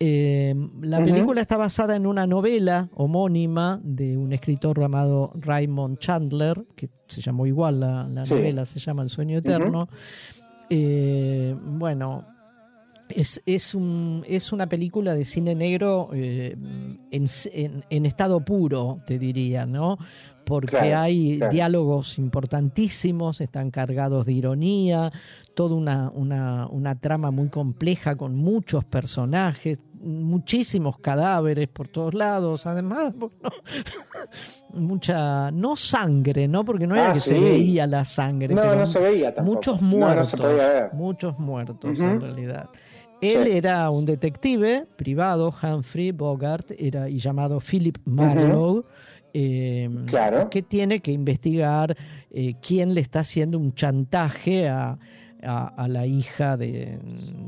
Eh, 0.00 0.54
la 0.80 1.02
película 1.02 1.40
está 1.40 1.56
basada 1.56 1.96
en 1.96 2.06
una 2.06 2.24
novela 2.26 2.88
homónima 2.94 3.80
de 3.82 4.16
un 4.16 4.32
escritor 4.32 4.78
llamado 4.78 5.32
Raymond 5.34 5.98
Chandler, 5.98 6.64
que 6.76 6.88
se 7.08 7.20
llamó 7.20 7.46
igual 7.46 7.80
la, 7.80 8.06
la 8.08 8.24
Sí. 8.24 8.34
novela, 8.34 8.64
se 8.64 8.78
llama 8.78 9.02
El 9.02 9.10
sueño 9.10 9.38
eterno. 9.38 9.88
Eh, 10.70 11.54
bueno, 11.60 12.24
es, 13.08 13.40
es, 13.46 13.74
un, 13.74 14.22
es 14.26 14.52
una 14.52 14.66
película 14.66 15.14
de 15.14 15.24
cine 15.24 15.54
negro 15.54 16.10
eh, 16.12 16.56
en, 17.10 17.26
en- 17.52 17.84
en 17.88 18.06
estado 18.06 18.40
puro, 18.40 19.00
te 19.06 19.18
diría, 19.18 19.64
¿no? 19.66 19.96
Porque 20.44 20.68
Claro, 20.68 20.98
hay 21.00 21.36
claro. 21.38 21.52
diálogos 21.52 22.18
importantísimos, 22.18 23.40
están 23.42 23.70
cargados 23.70 24.24
de 24.24 24.32
ironía, 24.32 25.12
toda 25.54 25.74
una, 25.74 26.10
una, 26.14 26.66
una 26.68 26.94
trama 26.94 27.30
muy 27.30 27.48
compleja 27.48 28.16
con 28.16 28.34
muchos 28.34 28.84
personajes, 28.86 29.78
muchísimos 30.02 30.98
cadáveres 30.98 31.68
por 31.68 31.88
todos 31.88 32.14
lados, 32.14 32.66
además, 32.66 33.14
mucha, 34.74 35.50
no 35.50 35.76
sangre, 35.76 36.48
¿no? 36.48 36.64
Porque 36.64 36.86
no 36.86 36.94
era 36.94 37.10
Ah, 37.10 37.14
que 37.14 37.20
se 37.20 37.38
veía 37.38 37.86
la 37.86 38.04
sangre. 38.04 38.54
No, 38.54 38.74
no 38.74 38.86
se 38.86 38.98
veía 38.98 39.34
tampoco. 39.34 39.56
Muchos 39.56 39.82
No, 39.82 39.88
no 39.90 39.96
muertos, 39.98 40.40
ver. 40.40 40.90
muchos 40.92 41.38
muertos 41.38 41.98
en 41.98 42.20
realidad. 42.20 42.68
Él 43.20 43.44
Sí. 43.46 43.50
era 43.52 43.90
un 43.90 44.04
detective 44.04 44.86
privado, 44.96 45.52
Humphrey 45.62 46.12
Bogart, 46.12 46.70
era 46.78 47.08
y 47.08 47.18
llamado 47.18 47.58
Philip 47.60 47.98
Marlowe, 48.04 48.84
eh, 49.34 49.90
Claro. 50.06 50.48
que 50.50 50.62
tiene 50.62 51.00
que 51.00 51.10
investigar 51.12 51.96
eh, 52.30 52.54
quién 52.62 52.94
le 52.94 53.00
está 53.00 53.20
haciendo 53.20 53.58
un 53.58 53.74
chantaje 53.74 54.68
a, 54.68 54.98
a- 55.42 55.66
a 55.68 55.88
la 55.88 56.06
hija 56.06 56.56
de, 56.56 56.98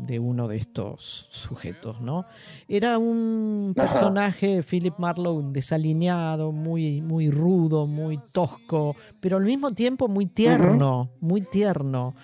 de 0.06 0.18
uno 0.18 0.46
de 0.48 0.56
estos 0.58 1.26
sujetos, 1.30 2.00
¿no? 2.00 2.24
Era 2.68 2.98
un 2.98 3.72
personaje, 3.74 4.62
Philip 4.62 4.94
Marlowe, 4.98 5.52
desalineado, 5.52 6.52
muy, 6.52 7.00
muy 7.02 7.30
rudo, 7.30 7.86
muy 7.86 8.18
tosco, 8.32 8.94
pero 9.20 9.38
al 9.38 9.44
mismo 9.44 9.72
tiempo 9.72 10.08
muy 10.08 10.26
tierno, 10.26 11.10
muy 11.20 11.42
tierno. 11.42 12.14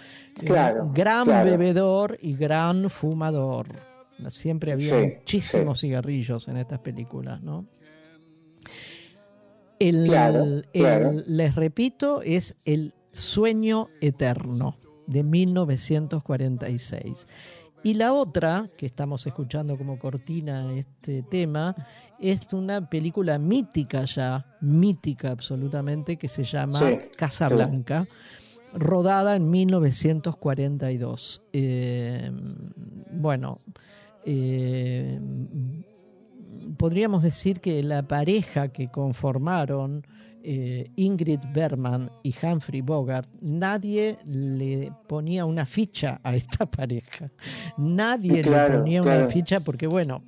Eh, 0.41 0.45
Claro, 0.45 0.91
gran 0.93 1.25
claro. 1.25 1.51
bebedor 1.51 2.19
y 2.21 2.35
gran 2.37 2.89
fumador. 2.91 3.69
Siempre 4.29 4.73
había 4.73 4.99
Sí, 5.01 5.07
muchísimos 5.19 5.81
cigarrillos 5.81 6.47
en 6.49 6.59
estas 6.59 6.79
películas, 6.81 7.43
¿no? 7.43 7.67
El, 9.79 10.05
Claro, 10.05 10.43
el- 10.45 10.65
claro. 10.73 11.13
les 11.27 11.55
repito, 11.55 12.23
es 12.23 12.55
El 12.65 12.95
sueño 13.13 13.89
eterno 14.01 14.77
de 15.07 15.23
1946. 15.23 17.27
Y 17.83 17.95
la 17.95 18.13
otra, 18.13 18.69
que 18.77 18.87
estamos 18.87 19.27
escuchando 19.27 19.77
como 19.77 19.99
cortina 19.99 20.73
este 20.73 21.23
tema, 21.23 21.75
es 22.19 22.53
una 22.53 22.89
película 22.89 23.39
mítica 23.39 24.05
ya, 24.05 24.45
mítica 24.61 25.31
absolutamente, 25.31 26.17
que 26.17 26.29
se 26.29 26.43
llama 26.43 26.81
Sí, 26.81 26.99
Casa. 27.17 27.49
Blanca, 27.49 28.07
rodada 28.75 29.37
en 29.37 29.51
1942. 29.51 31.43
Eh, 31.53 32.31
bueno, 33.13 33.59
eh, 34.25 35.21
podríamos 36.79 37.23
decir 37.23 37.61
que 37.61 37.83
la 37.83 38.03
pareja 38.03 38.69
que 38.69 38.89
conformaron 38.89 40.05
eh, 40.49 40.89
Ingrid 40.95 41.41
Bergman 41.53 42.09
y 42.23 42.33
Humphrey 42.41 42.81
Bogart, 42.81 43.29
nadie 43.41 44.17
le 44.25 44.93
ponía 45.09 45.45
una 45.45 45.67
ficha 45.67 46.21
a 46.23 46.37
esta 46.37 46.67
pareja. 46.71 47.33
Nadie 47.77 48.43
Claro, 48.43 48.75
le 48.75 48.79
ponía 48.79 49.03
una 49.03 49.29
ficha 49.29 49.59
porque, 49.59 49.89
bueno, 49.89 50.23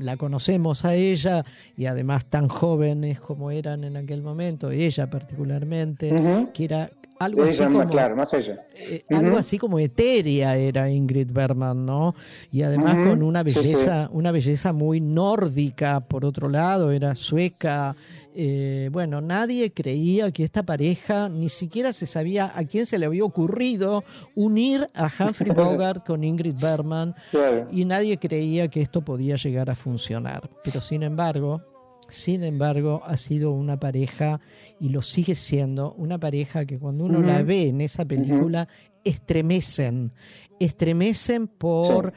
la 0.00 0.16
conocemos 0.16 0.86
a 0.86 0.94
ella 0.94 1.44
y 1.76 1.84
además 1.84 2.24
tan 2.24 2.48
jóvenes 2.48 3.20
como 3.20 3.50
eran 3.50 3.84
en 3.84 3.98
aquel 3.98 4.22
momento, 4.22 4.70
ella 4.70 5.10
particularmente, 5.10 6.10
que 6.54 6.64
era 6.64 6.90
algo 7.18 7.42
así 7.42 7.54
Ella, 7.54 7.68
más 7.68 7.78
como 7.82 7.90
claro, 7.90 8.16
más 8.16 8.32
ella. 8.34 8.60
eh, 8.76 9.04
algo 9.10 9.36
así 9.38 9.58
como 9.58 9.78
etérea 9.78 10.56
era 10.56 10.88
Ingrid 10.90 11.30
Bergman, 11.32 11.84
¿no? 11.84 12.14
Y 12.52 12.62
además 12.62 12.94
con 13.06 13.22
una 13.22 13.42
sí, 13.44 13.50
sí. 13.50 13.58
belleza, 13.58 14.08
una 14.12 14.30
belleza 14.32 14.72
muy 14.72 15.00
nórdica, 15.00 16.00
por 16.00 16.24
otro 16.24 16.48
lado, 16.48 16.90
era 16.92 17.14
sueca. 17.14 17.94
Eh, 18.40 18.88
bueno, 18.92 19.20
nadie 19.20 19.72
creía 19.72 20.30
que 20.30 20.44
esta 20.44 20.62
pareja, 20.62 21.28
ni 21.28 21.48
siquiera 21.48 21.92
se 21.92 22.06
sabía 22.06 22.52
a 22.54 22.62
quién 22.64 22.86
se 22.86 22.96
le 23.00 23.06
había 23.06 23.24
ocurrido 23.24 24.04
unir 24.36 24.88
a 24.94 25.06
Humphrey 25.18 25.50
Bogart 25.56 26.06
con 26.06 26.22
Ingrid 26.22 26.54
Bergman 26.54 27.16
Claro. 27.32 27.66
y 27.72 27.84
nadie 27.84 28.16
creía 28.18 28.68
que 28.68 28.80
esto 28.80 29.00
podía 29.00 29.34
llegar 29.34 29.70
a 29.70 29.74
funcionar. 29.74 30.48
Pero 30.62 30.80
sin 30.80 31.02
embargo, 31.02 31.62
sin 32.08 32.42
embargo, 32.42 33.02
ha 33.04 33.16
sido 33.16 33.52
una 33.52 33.78
pareja 33.78 34.40
y 34.80 34.88
lo 34.88 35.02
sigue 35.02 35.34
siendo 35.34 35.92
una 35.92 36.18
pareja 36.18 36.64
que 36.64 36.78
cuando 36.78 37.04
uno 37.04 37.20
la 37.20 37.42
ve 37.42 37.68
en 37.68 37.80
esa 37.80 38.04
película 38.04 38.68
estremecen, 39.04 40.12
estremecen 40.58 41.48
por 41.48 42.12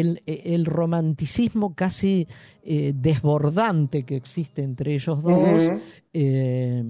el, 0.00 0.22
el 0.26 0.66
romanticismo 0.66 1.74
casi 1.74 2.28
eh, 2.62 2.92
desbordante 2.94 4.04
que 4.04 4.16
existe 4.16 4.62
entre 4.62 4.94
ellos 4.94 5.22
dos. 5.22 5.72
Eh, 6.12 6.82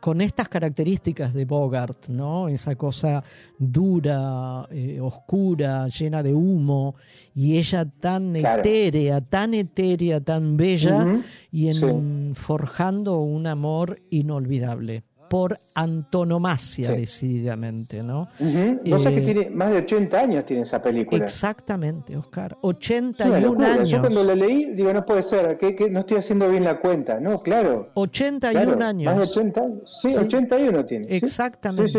con 0.00 0.20
estas 0.20 0.48
características 0.48 1.32
de 1.34 1.44
Bogart, 1.44 2.08
¿no? 2.08 2.48
Esa 2.48 2.74
cosa 2.76 3.22
dura, 3.58 4.66
eh, 4.70 4.98
oscura, 5.00 5.88
llena 5.88 6.22
de 6.22 6.34
humo, 6.34 6.96
y 7.34 7.58
ella 7.58 7.84
tan 7.84 8.34
etérea, 8.34 9.20
tan 9.20 9.54
etérea, 9.54 10.20
tan 10.20 10.56
bella, 10.56 11.22
y 11.50 11.68
en 11.68 12.34
forjando 12.34 13.20
un 13.20 13.46
amor 13.46 14.00
inolvidable 14.10 15.04
por 15.32 15.56
antonomasia, 15.74 16.90
decididamente, 16.90 18.02
¿no? 18.02 18.28
No 18.38 18.98
sé 18.98 19.14
que 19.14 19.20
eh, 19.20 19.24
tiene 19.24 19.50
más 19.50 19.70
de 19.70 19.78
80 19.78 20.20
años 20.20 20.44
tiene 20.44 20.64
esa 20.64 20.82
película. 20.82 21.24
Exactamente, 21.24 22.14
Oscar. 22.14 22.58
81 22.60 23.64
años. 23.64 23.88
Yo 23.88 24.00
cuando 24.00 24.24
la 24.24 24.34
leí, 24.34 24.74
digo, 24.74 24.92
no 24.92 25.06
puede 25.06 25.22
ser, 25.22 25.56
que, 25.56 25.88
no 25.88 26.00
estoy 26.00 26.18
haciendo 26.18 26.50
bien 26.50 26.64
la 26.64 26.78
cuenta. 26.78 27.18
No, 27.18 27.40
claro. 27.40 27.88
81 27.94 28.84
años. 28.84 29.06
Más 29.06 29.16
de 29.16 29.22
80 29.22 29.60
años. 29.62 30.00
Sí, 30.02 30.14
81 30.14 30.84
tiene. 30.84 31.06
Exactamente. 31.08 31.98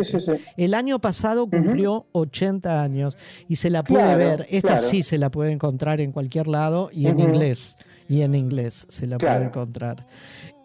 El 0.55 0.75
año 0.75 0.99
pasado 0.99 1.47
cumplió 1.49 2.05
80 2.11 2.83
años 2.83 3.17
y 3.49 3.55
se 3.55 3.71
la 3.71 3.81
puede 3.81 4.15
ver. 4.15 4.45
Esta 4.51 4.77
sí 4.77 5.01
se 5.01 5.17
la 5.17 5.31
puede 5.31 5.51
encontrar 5.51 6.01
en 6.01 6.11
cualquier 6.11 6.45
lado 6.45 6.91
y 6.93 7.07
en 7.07 7.19
inglés. 7.19 7.77
Y 8.09 8.21
en 8.21 8.35
inglés 8.35 8.85
se 8.89 9.07
la 9.07 9.17
puede 9.17 9.45
encontrar. 9.45 10.05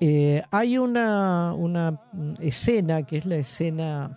Eh, 0.00 0.42
hay 0.50 0.78
una, 0.78 1.54
una 1.54 2.00
escena 2.40 3.02
que 3.04 3.18
es 3.18 3.26
la 3.26 3.36
escena 3.36 4.16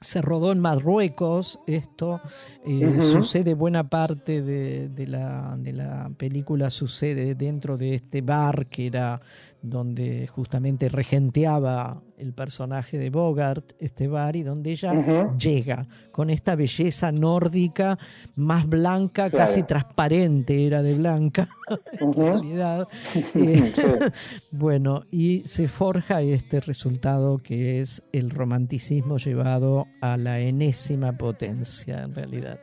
se 0.00 0.22
rodó 0.22 0.50
en 0.50 0.60
Marruecos, 0.60 1.58
esto 1.66 2.20
eh, 2.66 2.98
sucede 3.12 3.52
buena 3.52 3.90
parte 3.90 4.40
de, 4.40 4.88
de, 4.88 5.06
la, 5.06 5.56
de 5.58 5.74
la 5.74 6.10
película 6.16 6.70
sucede 6.70 7.34
dentro 7.34 7.76
de 7.76 7.94
este 7.94 8.22
bar 8.22 8.66
que 8.68 8.86
era 8.86 9.20
donde 9.62 10.26
justamente 10.26 10.88
regenteaba 10.88 12.02
el 12.16 12.32
personaje 12.32 12.98
de 12.98 13.10
Bogart, 13.10 13.72
este 13.78 14.08
bar, 14.08 14.36
y 14.36 14.42
donde 14.42 14.70
ella 14.72 14.92
llega 15.38 15.86
con 16.12 16.30
esta 16.30 16.54
belleza 16.54 17.12
nórdica 17.12 17.98
más 18.36 18.68
blanca, 18.68 19.30
casi 19.30 19.62
transparente, 19.62 20.66
era 20.66 20.82
de 20.82 20.94
blanca, 20.94 21.48
en 22.00 22.12
realidad. 22.12 22.88
Eh, 23.34 23.72
bueno, 24.50 25.02
y 25.10 25.40
se 25.40 25.68
forja 25.68 26.22
este 26.22 26.60
resultado 26.60 27.38
que 27.38 27.80
es 27.80 28.02
el 28.12 28.30
romanticismo 28.30 29.18
llevado 29.18 29.86
a 30.00 30.16
la 30.16 30.40
enésima 30.40 31.12
potencia, 31.12 32.02
en 32.02 32.14
realidad. 32.14 32.58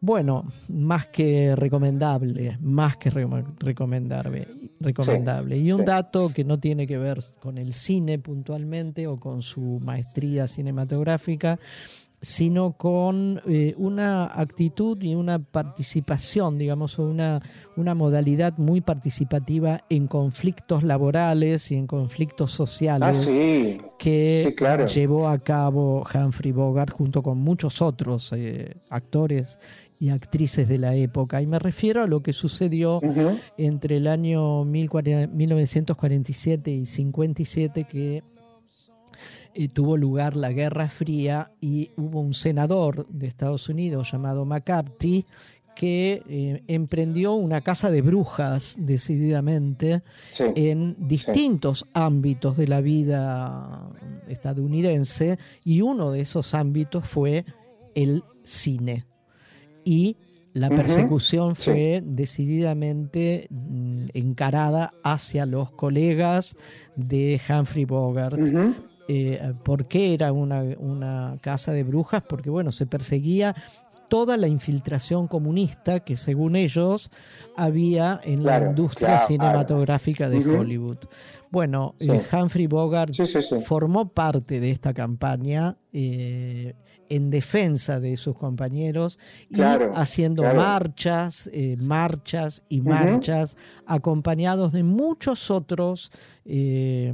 Bueno, 0.00 0.44
más 0.68 1.06
que 1.06 1.56
recomendable, 1.56 2.56
más 2.60 2.96
que 2.96 3.10
recomendable. 3.10 4.46
recomendable. 4.80 5.58
y 5.58 5.72
un 5.72 5.84
dato 5.84 6.32
que 6.32 6.44
no 6.44 6.60
tiene 6.60 6.86
que 6.86 6.98
ver 6.98 7.18
con 7.40 7.58
el 7.58 7.72
cine 7.72 8.18
puntualmente 8.20 9.08
o 9.08 9.18
con 9.18 9.42
su 9.42 9.80
maestría 9.82 10.46
cinematográfica, 10.46 11.58
sino 12.20 12.72
con 12.72 13.40
eh, 13.46 13.74
una 13.76 14.26
actitud 14.26 15.00
y 15.02 15.14
una 15.14 15.38
participación, 15.38 16.58
digamos, 16.58 16.98
una, 16.98 17.40
una 17.76 17.94
modalidad 17.94 18.58
muy 18.58 18.80
participativa 18.80 19.84
en 19.88 20.08
conflictos 20.08 20.82
laborales 20.82 21.70
y 21.70 21.76
en 21.76 21.86
conflictos 21.86 22.50
sociales 22.50 23.26
ah, 23.28 23.94
que 23.98 24.54
llevó 24.92 25.28
a 25.28 25.38
cabo 25.38 26.04
Humphrey 26.12 26.50
Bogart 26.50 26.92
junto 26.92 27.22
con 27.22 27.38
muchos 27.38 27.80
otros 27.80 28.32
eh, 28.32 28.76
actores 28.90 29.58
y 30.00 30.10
actrices 30.10 30.68
de 30.68 30.78
la 30.78 30.94
época. 30.94 31.42
Y 31.42 31.46
me 31.46 31.58
refiero 31.58 32.02
a 32.02 32.06
lo 32.06 32.20
que 32.20 32.32
sucedió 32.32 33.00
entre 33.56 33.96
el 33.96 34.06
año 34.06 34.64
1947 34.64 36.70
y 36.70 36.86
57 36.86 37.84
que 37.84 38.22
eh, 39.54 39.68
tuvo 39.68 39.96
lugar 39.96 40.36
la 40.36 40.52
Guerra 40.52 40.88
Fría 40.88 41.50
y 41.60 41.90
hubo 41.96 42.20
un 42.20 42.34
senador 42.34 43.06
de 43.08 43.26
Estados 43.26 43.68
Unidos 43.68 44.12
llamado 44.12 44.44
McCarthy 44.44 45.24
que 45.74 46.22
eh, 46.28 46.62
emprendió 46.66 47.34
una 47.34 47.60
casa 47.60 47.90
de 47.90 48.02
brujas 48.02 48.74
decididamente 48.78 50.02
en 50.38 50.96
distintos 51.06 51.86
ámbitos 51.92 52.56
de 52.56 52.66
la 52.66 52.80
vida 52.80 53.88
estadounidense 54.26 55.38
y 55.64 55.80
uno 55.80 56.10
de 56.10 56.22
esos 56.22 56.54
ámbitos 56.54 57.06
fue 57.06 57.44
el 57.94 58.24
cine 58.42 59.04
y 59.88 60.16
la 60.52 60.68
persecución 60.68 61.56
fue 61.56 62.02
decididamente 62.04 63.46
mm, 63.48 64.08
encarada 64.12 64.92
hacia 65.02 65.46
los 65.46 65.70
colegas 65.70 66.56
de 66.94 67.40
Humphrey 67.48 67.86
Bogart. 67.86 68.38
Eh, 69.08 69.54
¿Por 69.62 69.86
qué 69.86 70.12
era 70.12 70.30
una, 70.32 71.38
casa 71.40 71.72
de 71.72 71.84
brujas? 71.84 72.22
Porque, 72.22 72.50
bueno, 72.50 72.70
se 72.70 72.84
perseguía 72.84 73.54
toda 74.08 74.36
la 74.36 74.46
infiltración 74.46 75.26
comunista 75.26 76.00
que, 76.00 76.16
según 76.16 76.56
ellos, 76.56 77.10
había 77.56 78.20
en 78.22 78.44
la 78.44 78.58
industria 78.58 79.20
cinematográfica 79.20 80.28
de 80.28 80.46
Hollywood. 80.46 80.98
Bueno, 81.50 81.94
eh, 81.98 82.20
Humphrey 82.30 82.66
Bogart 82.66 83.14
formó 83.64 84.10
parte 84.10 84.60
de 84.60 84.70
esta 84.70 84.92
campaña. 84.92 85.76
Eh, 85.94 86.74
en 87.08 87.30
defensa 87.30 88.00
de 88.00 88.16
sus 88.16 88.36
compañeros 88.36 89.18
y 89.48 89.60
haciendo 89.60 90.42
marchas, 90.42 91.48
eh, 91.52 91.76
marchas 91.78 92.62
y 92.68 92.80
marchas, 92.80 93.56
acompañados 93.86 94.72
de 94.72 94.82
muchos 94.82 95.50
otros, 95.50 96.10
eh, 96.44 97.12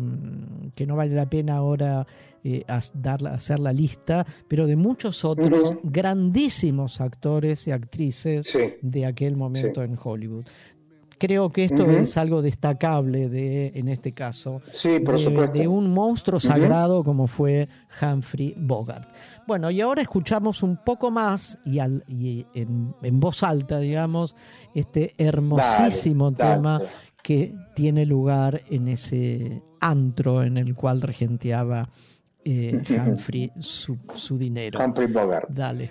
que 0.74 0.86
no 0.86 0.96
vale 0.96 1.14
la 1.14 1.28
pena 1.28 1.56
ahora 1.56 2.06
eh, 2.46 2.62
hacer 2.68 3.58
la 3.58 3.72
lista, 3.72 4.26
pero 4.48 4.66
de 4.66 4.76
muchos 4.76 5.24
otros 5.24 5.78
grandísimos 5.82 7.00
actores 7.00 7.66
y 7.66 7.70
actrices 7.70 8.52
de 8.82 9.06
aquel 9.06 9.34
momento 9.34 9.82
en 9.82 9.96
Hollywood 10.02 10.44
creo 11.18 11.50
que 11.50 11.64
esto 11.64 11.90
es 11.90 12.16
algo 12.16 12.42
destacable 12.42 13.28
de, 13.28 13.72
en 13.74 13.88
este 13.88 14.12
caso, 14.12 14.62
de, 14.82 15.68
un 15.68 15.92
monstruo 15.92 16.40
sagrado 16.40 17.04
como 17.04 17.26
fue 17.26 17.68
Humphrey 18.00 18.54
Bogart. 18.56 19.08
Bueno, 19.46 19.70
y 19.70 19.80
ahora 19.80 20.02
escuchamos 20.02 20.62
un 20.62 20.76
poco 20.76 21.10
más 21.10 21.58
y, 21.64 21.78
al, 21.78 22.04
y 22.08 22.46
en, 22.54 23.20
voz 23.20 23.42
alta, 23.42 23.78
digamos, 23.78 24.34
este 24.74 25.14
hermosísimo 25.18 26.32
tema 26.32 26.80
que 27.22 27.54
tiene 27.74 28.06
lugar 28.06 28.62
en 28.70 28.88
ese 28.88 29.62
antro 29.80 30.42
en 30.42 30.56
el 30.56 30.74
cual 30.74 31.02
regenteaba 31.02 31.88
eh, 32.44 32.82
Humphrey 32.88 33.50
su, 33.58 33.98
su, 34.14 34.36
dinero. 34.38 34.78
Humphrey 34.84 35.06
Bogart. 35.08 35.48
Dale. 35.48 35.90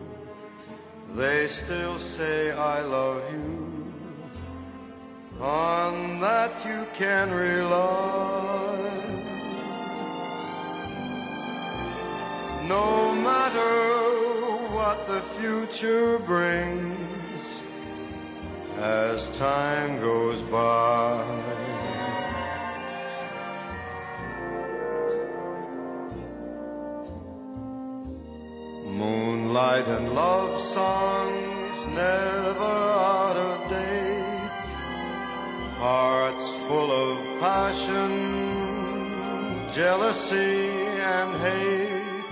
they 1.15 1.47
still 1.47 1.99
say 1.99 2.51
I 2.51 2.81
love 2.81 3.21
you. 3.31 3.61
On 5.41 6.19
that 6.19 6.65
you 6.65 6.85
can 6.93 7.31
rely. 7.31 8.91
No 12.67 13.11
matter 13.13 13.91
what 14.73 15.07
the 15.07 15.21
future 15.39 16.19
brings 16.19 16.97
as 18.77 19.27
time 19.37 19.99
goes 19.99 20.41
by. 20.43 21.60
Moonlight 29.01 29.87
and 29.87 30.13
love 30.13 30.61
songs 30.61 31.77
never 31.87 32.75
out 33.17 33.37
of 33.49 33.57
date. 33.67 34.51
Hearts 35.79 36.47
full 36.67 36.91
of 37.05 37.17
passion, 37.39 38.11
jealousy 39.73 40.67
and 41.17 41.31
hate. 41.45 42.27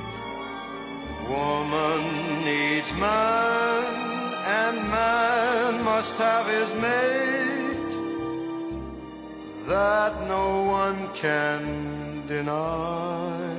Woman 1.33 2.01
needs 2.45 2.91
man 2.93 3.83
and 4.61 4.77
man 4.97 5.83
must 5.83 6.15
have 6.17 6.45
his 6.57 6.69
mate. 6.85 7.93
That 9.65 10.13
no 10.27 10.47
one 10.81 10.99
can 11.15 12.27
deny. 12.27 13.58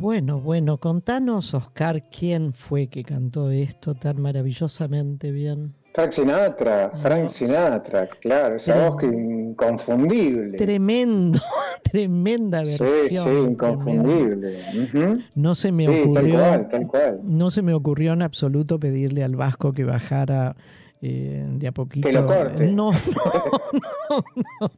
Bueno, 0.00 0.40
bueno, 0.40 0.78
contanos, 0.78 1.52
Oscar, 1.52 2.04
quién 2.10 2.54
fue 2.54 2.86
que 2.88 3.02
cantó 3.04 3.50
esto 3.50 3.94
tan 3.94 4.18
maravillosamente 4.22 5.30
bien. 5.30 5.74
Frank 5.92 6.12
Sinatra, 6.12 6.90
Frank 7.02 7.28
Sinatra, 7.28 8.06
claro, 8.06 8.56
esa 8.56 8.88
voz 8.88 8.96
que 9.00 9.06
inconfundible. 9.06 10.56
Tremendo, 10.56 11.38
tremenda 11.92 12.64
Sí, 12.64 12.78
versión. 12.78 13.24
sí, 13.24 13.30
tremenda. 13.30 13.50
inconfundible. 13.50 14.58
No 15.34 15.54
se 15.54 15.70
me 15.70 15.86
Sí, 15.86 15.92
tal 15.92 16.02
ocurrió, 16.24 16.38
cual, 16.38 16.68
tal 16.70 16.86
cual. 16.86 17.20
no 17.22 17.50
se 17.50 17.60
me 17.62 17.74
ocurrió 17.74 18.12
en 18.14 18.22
absoluto 18.22 18.80
pedirle 18.80 19.22
al 19.22 19.36
Vasco 19.36 19.72
que 19.74 19.84
bajara 19.84 20.56
eh, 21.02 21.46
de 21.48 21.66
a 21.66 21.72
poquito. 21.72 22.06
Que 22.06 22.12
lo 22.12 22.26
corte. 22.26 22.66
No, 22.66 22.92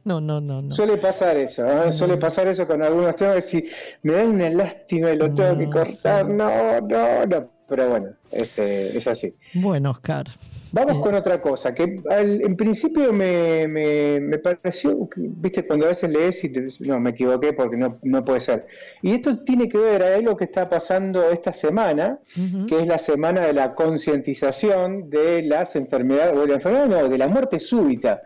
no, 0.05 0.21
no, 0.21 0.41
no, 0.41 0.61
no. 0.61 0.71
Suele 0.71 0.97
pasar 0.97 1.35
eso, 1.35 1.65
¿eh? 1.65 1.91
suele 1.91 2.17
pasar 2.17 2.47
eso 2.47 2.65
con 2.65 2.81
algunos 2.81 3.15
temas. 3.15 3.45
Si 3.45 3.67
me 4.03 4.13
da 4.13 4.23
una 4.23 4.49
lástima 4.49 5.11
y 5.11 5.17
lo 5.17 5.33
tengo 5.33 5.57
que 5.57 5.69
cortar, 5.69 6.25
sí. 6.25 6.33
no, 6.33 6.81
no, 6.81 7.25
no. 7.25 7.49
Pero 7.75 7.89
bueno, 7.89 8.09
este, 8.31 8.95
es 8.95 9.07
así. 9.07 9.33
Bueno, 9.55 9.89
Oscar. 9.89 10.27
Vamos 10.73 10.97
Eh. 10.97 11.01
con 11.01 11.15
otra 11.15 11.41
cosa, 11.41 11.73
que 11.73 12.01
al- 12.07 12.41
en 12.41 12.55
principio 12.55 13.11
me, 13.13 13.67
me, 13.67 14.19
me 14.19 14.37
pareció, 14.37 15.07
viste, 15.15 15.65
cuando 15.65 15.85
a 15.87 15.89
veces 15.89 16.09
lees 16.11 16.43
y 16.43 16.49
te 16.49 16.67
no, 16.81 16.99
me 16.99 17.11
equivoqué 17.11 17.53
porque 17.53 17.77
no, 17.77 17.97
no 18.03 18.23
puede 18.23 18.41
ser. 18.41 18.67
Y 19.01 19.13
esto 19.15 19.39
tiene 19.43 19.67
que 19.69 19.77
ver 19.79 20.03
a 20.03 20.17
lo 20.19 20.37
que 20.37 20.43
está 20.45 20.69
pasando 20.69 21.31
esta 21.31 21.51
semana, 21.51 22.19
que 22.67 22.79
es 22.79 22.85
la 22.87 22.99
semana 22.99 23.41
de 23.41 23.53
la 23.53 23.73
concientización 23.73 25.09
de 25.09 25.41
las 25.43 25.75
enfermedades, 25.75 26.35
o 26.35 26.41
de 26.41 26.47
la 26.47 26.53
enfermedad, 26.55 26.87
no, 26.87 27.09
de 27.09 27.17
la 27.17 27.27
muerte 27.27 27.59
súbita. 27.59 28.21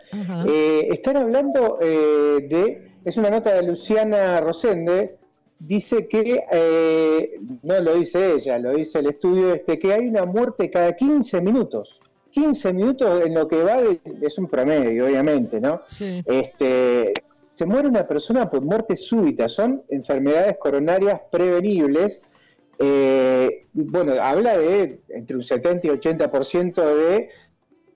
Eh, 0.46 0.88
están 0.90 1.16
hablando 1.16 1.78
eh, 1.80 2.46
de, 2.48 2.88
es 3.04 3.16
una 3.16 3.30
nota 3.30 3.54
de 3.54 3.62
Luciana 3.62 4.40
Rosende, 4.40 5.16
dice 5.58 6.06
que, 6.08 6.44
eh, 6.52 7.40
no 7.62 7.80
lo 7.80 7.94
dice 7.96 8.34
ella, 8.34 8.58
lo 8.58 8.72
dice 8.74 9.00
el 9.00 9.06
estudio 9.08 9.52
este, 9.54 9.78
que 9.78 9.92
hay 9.92 10.06
una 10.06 10.24
muerte 10.24 10.70
cada 10.70 10.94
15 10.94 11.40
minutos. 11.40 12.00
15 12.30 12.72
minutos 12.72 13.24
en 13.26 13.34
lo 13.34 13.48
que 13.48 13.62
va, 13.62 13.82
de- 13.82 14.00
es 14.22 14.38
un 14.38 14.46
promedio, 14.48 15.06
obviamente, 15.06 15.60
¿no? 15.60 15.82
Sí. 15.88 16.22
Este, 16.26 17.12
se 17.56 17.66
muere 17.66 17.88
una 17.88 18.06
persona 18.06 18.48
por 18.48 18.60
muerte 18.60 18.94
súbita, 18.96 19.48
son 19.48 19.82
enfermedades 19.88 20.56
coronarias 20.58 21.20
prevenibles. 21.30 22.20
eh, 22.80 23.66
bueno, 23.72 24.12
habla 24.22 24.56
de 24.56 25.00
entre 25.08 25.34
un 25.34 25.42
70 25.42 25.88
y 25.88 25.90
80% 25.90 26.74
de 26.84 27.28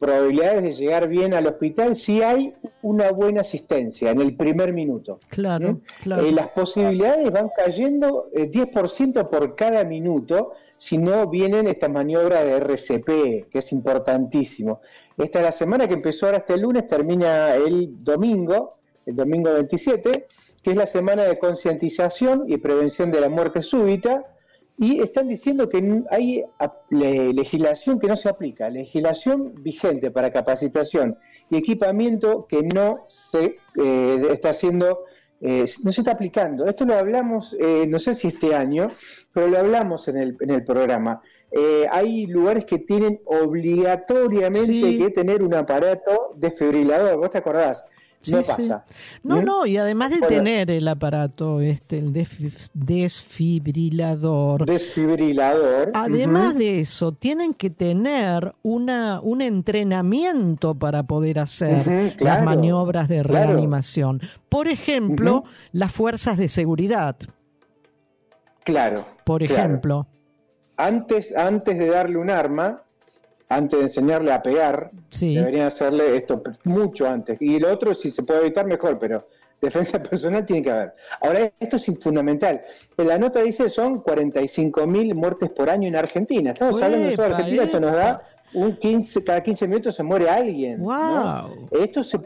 probabilidades 0.03 0.62
de 0.64 0.72
llegar 0.72 1.09
bien 1.09 1.32
al 1.32 1.46
hospital 1.46 1.94
si 1.94 2.22
hay 2.22 2.53
una 2.82 3.12
buena 3.12 3.42
asistencia 3.42 4.11
en 4.11 4.20
el 4.20 4.34
primer 4.36 4.72
minuto. 4.72 5.20
Claro, 5.28 5.74
¿Mm? 5.74 5.80
claro. 6.03 6.26
Eh, 6.26 6.32
las 6.32 6.48
posibilidades 6.48 7.30
van 7.30 7.50
cayendo 7.57 8.28
eh, 8.34 8.50
10% 8.50 9.30
por 9.30 9.55
cada 9.55 9.84
minuto 9.84 10.55
si 10.76 10.98
no 10.98 11.28
vienen 11.28 11.68
estas 11.68 11.88
maniobras 11.90 12.44
de 12.44 12.57
RCP, 12.57 13.48
que 13.48 13.59
es 13.61 13.70
importantísimo. 13.70 14.80
Esta 15.16 15.38
es 15.38 15.44
la 15.44 15.53
semana 15.53 15.86
que 15.86 15.94
empezó 15.94 16.26
ahora 16.26 16.38
este 16.38 16.57
lunes, 16.57 16.88
termina 16.88 17.55
el 17.55 18.03
domingo, 18.03 18.78
el 19.07 19.14
domingo 19.14 19.53
27, 19.53 20.26
que 20.64 20.70
es 20.72 20.76
la 20.76 20.88
semana 20.88 21.22
de 21.22 21.38
concientización 21.38 22.46
y 22.48 22.57
prevención 22.57 23.12
de 23.12 23.20
la 23.20 23.28
muerte 23.28 23.62
súbita, 23.62 24.32
y 24.78 25.00
están 25.00 25.28
diciendo 25.28 25.68
que 25.68 26.02
hay 26.10 26.44
legislación 26.90 27.98
que 27.98 28.08
no 28.08 28.16
se 28.16 28.28
aplica, 28.28 28.68
legislación 28.70 29.54
vigente 29.62 30.10
para 30.10 30.32
capacitación 30.32 31.16
y 31.50 31.56
equipamiento 31.56 32.46
que 32.48 32.62
no 32.62 33.04
se 33.08 33.56
eh, 33.76 34.22
está 34.30 34.50
haciendo, 34.50 35.04
eh, 35.40 35.66
no 35.84 35.92
se 35.92 36.00
está 36.00 36.12
aplicando. 36.12 36.64
Esto 36.66 36.84
lo 36.84 36.94
hablamos, 36.94 37.54
eh, 37.60 37.86
no 37.86 37.98
sé 37.98 38.14
si 38.14 38.28
este 38.28 38.54
año, 38.54 38.88
pero 39.32 39.48
lo 39.48 39.58
hablamos 39.58 40.08
en 40.08 40.16
el, 40.16 40.36
en 40.40 40.50
el 40.50 40.64
programa. 40.64 41.20
Eh, 41.50 41.86
hay 41.90 42.26
lugares 42.26 42.64
que 42.64 42.78
tienen 42.78 43.20
obligatoriamente 43.26 44.66
Sí. 44.66 44.98
que 44.98 45.10
tener 45.10 45.42
un 45.42 45.54
aparato 45.54 46.32
desfibrilador, 46.36 47.18
¿vos 47.18 47.30
te 47.30 47.38
acordás? 47.38 47.84
No 48.30 48.42
sí. 48.42 48.48
pasa. 48.50 48.84
No, 49.22 49.40
¿Mm? 49.40 49.44
no, 49.44 49.66
y 49.66 49.76
además 49.76 50.10
de 50.10 50.18
Bueno. 50.18 50.34
tener 50.36 50.70
el 50.70 50.86
aparato, 50.88 51.60
este, 51.60 51.98
el 51.98 52.12
desfi- 52.12 52.70
desfibrilador, 52.74 54.64
Desfibrilador. 54.66 55.90
además 55.94 56.54
de 56.56 56.80
eso, 56.80 57.12
tienen 57.12 57.54
que 57.54 57.70
tener 57.70 58.54
una, 58.62 59.20
un 59.20 59.42
entrenamiento 59.42 60.74
para 60.74 61.02
poder 61.04 61.38
hacer 61.38 61.86
las 61.86 62.14
claro, 62.14 62.44
maniobras 62.44 63.08
de 63.08 63.22
claro. 63.22 63.52
reanimación. 63.52 64.20
Por 64.48 64.68
ejemplo, 64.68 65.44
las 65.72 65.92
fuerzas 65.92 66.36
de 66.38 66.48
seguridad, 66.48 67.16
Claro. 68.64 69.06
por 69.24 69.44
claro. 69.44 69.54
ejemplo. 69.64 70.06
Antes, 70.76 71.34
antes 71.36 71.78
de 71.78 71.86
darle 71.88 72.16
un 72.18 72.30
arma, 72.30 72.82
antes 73.55 73.78
de 73.78 73.84
enseñarle 73.86 74.32
a 74.32 74.42
pegar, 74.42 74.90
Sí. 75.11 75.34
deberían 75.34 75.66
hacerle 75.66 76.16
esto 76.16 76.42
mucho 76.64 77.09
antes. 77.09 77.40
Y 77.40 77.59
lo 77.59 77.72
otro, 77.72 77.94
si 77.94 78.11
se 78.11 78.22
puede 78.22 78.40
evitar, 78.40 78.66
mejor, 78.66 78.98
pero 78.98 79.28
defensa 79.61 80.03
personal 80.03 80.44
tiene 80.44 80.62
que 80.62 80.70
haber. 80.70 80.94
Ahora, 81.20 81.53
esto 81.61 81.76
es 81.76 81.86
fundamental. 82.00 82.62
En 82.96 83.09
la 83.09 83.18
nota 83.18 83.40
dice 83.42 83.68
son 83.68 84.03
45.000 84.03 85.14
muertes 85.14 85.50
por 85.50 85.70
año 85.70 85.88
en 85.88 85.96
Argentina. 85.96 86.50
Estamos 86.50 86.82
hablando 86.82 87.09
de 87.09 87.22
Argentina, 87.22 87.62
esto 87.64 87.80
nos 87.80 87.92
da 87.92 88.22
un 88.55 88.76
15, 88.76 89.24
cada 89.24 89.42
15 89.42 89.68
minutos 89.68 89.94
se 89.94 90.03
muere 90.03 90.28
alguien. 90.28 90.82
¿no? 90.82 90.86
Wow. 90.86 91.68
Esto 91.80 92.03
se, 92.03 92.18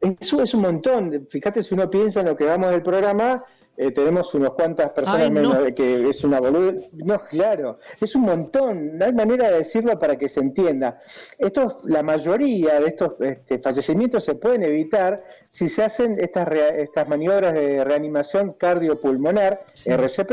eso 0.00 0.42
es 0.42 0.54
un 0.54 0.62
montón. 0.62 1.26
Fíjate 1.30 1.62
si 1.62 1.74
uno 1.74 1.88
piensa 1.88 2.20
en 2.20 2.26
lo 2.26 2.36
que 2.36 2.44
vamos 2.44 2.70
del 2.70 2.82
programa, 2.82 3.44
eh, 3.76 3.90
tenemos 3.90 4.34
unas 4.34 4.50
cuantas 4.50 4.90
personas 4.90 5.30
menos, 5.30 5.62
de 5.62 5.74
que 5.74 6.08
es 6.08 6.22
una 6.24 6.40
boluda. 6.40 6.74
No, 6.92 7.18
claro, 7.24 7.78
es 8.00 8.14
un 8.14 8.22
montón, 8.22 8.98
no 8.98 9.04
hay 9.04 9.12
manera 9.12 9.50
de 9.50 9.58
decirlo 9.58 9.98
para 9.98 10.16
que 10.16 10.28
se 10.28 10.40
entienda. 10.40 11.00
Esto, 11.38 11.80
la 11.84 12.02
mayoría 12.02 12.80
de 12.80 12.88
estos 12.88 13.12
este, 13.20 13.58
fallecimientos 13.58 14.24
se 14.24 14.34
pueden 14.34 14.62
evitar 14.62 15.24
si 15.48 15.68
se 15.68 15.82
hacen 15.82 16.18
estas, 16.20 16.48
estas 16.76 17.08
maniobras 17.08 17.54
de 17.54 17.82
reanimación 17.82 18.52
cardiopulmonar, 18.52 19.64
RCP, 19.86 20.32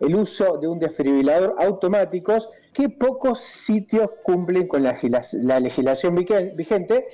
el 0.00 0.14
uso 0.14 0.58
de 0.58 0.66
un 0.66 0.78
desfibrilador 0.78 1.54
automáticos 1.58 2.48
que 2.72 2.88
pocos 2.88 3.40
sitios 3.40 4.10
cumplen 4.22 4.66
con 4.66 4.82
la, 4.82 5.60
legislación 5.60 6.14
vigente. 6.14 7.08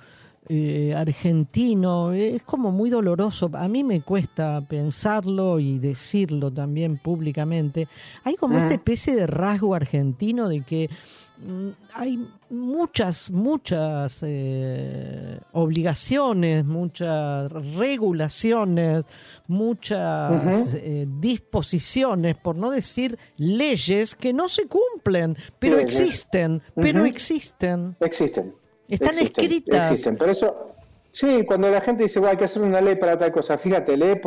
eh, 0.52 0.92
argentino, 0.96 2.12
es 2.12 2.42
como 2.42 2.72
muy 2.72 2.90
doloroso, 2.90 3.48
a 3.54 3.68
mí 3.68 3.84
me 3.84 4.00
cuesta 4.02 4.60
pensarlo 4.68 5.60
y 5.60 5.78
decirlo 5.78 6.50
también 6.50 6.98
públicamente, 6.98 7.86
hay 8.24 8.34
como 8.34 8.58
esta 8.58 8.74
especie 8.74 9.14
de 9.14 9.28
rasgo 9.28 9.76
argentino 9.76 10.48
de 10.48 10.62
que 10.62 10.90
mm, 11.38 11.68
hay 11.94 12.28
muchas, 12.50 13.30
muchas 13.30 14.18
eh, 14.22 15.38
obligaciones, 15.52 16.64
muchas 16.64 17.52
regulaciones, 17.52 19.04
muchas 19.46 20.74
eh, 20.74 21.06
disposiciones, 21.20 22.34
por 22.34 22.56
no 22.56 22.72
decir 22.72 23.16
leyes, 23.36 24.16
que 24.16 24.32
no 24.32 24.48
se 24.48 24.66
cumplen, 24.66 25.36
pero 25.60 25.78
existen, 25.78 26.60
pero 26.74 27.04
existen. 27.04 27.94
Existen. 28.00 28.59
Están 28.90 29.18
escritas. 29.18 29.90
Existen. 29.90 30.16
Por 30.16 30.28
eso, 30.28 30.74
sí, 31.12 31.44
cuando 31.46 31.70
la 31.70 31.80
gente 31.80 32.02
dice, 32.02 32.18
bueno, 32.18 32.32
hay 32.32 32.36
que 32.36 32.44
hacer 32.44 32.62
una 32.62 32.80
ley 32.80 32.96
para 32.96 33.18
tal 33.18 33.32
cosa, 33.32 33.56
fíjate, 33.56 33.96
lee, 33.96 34.20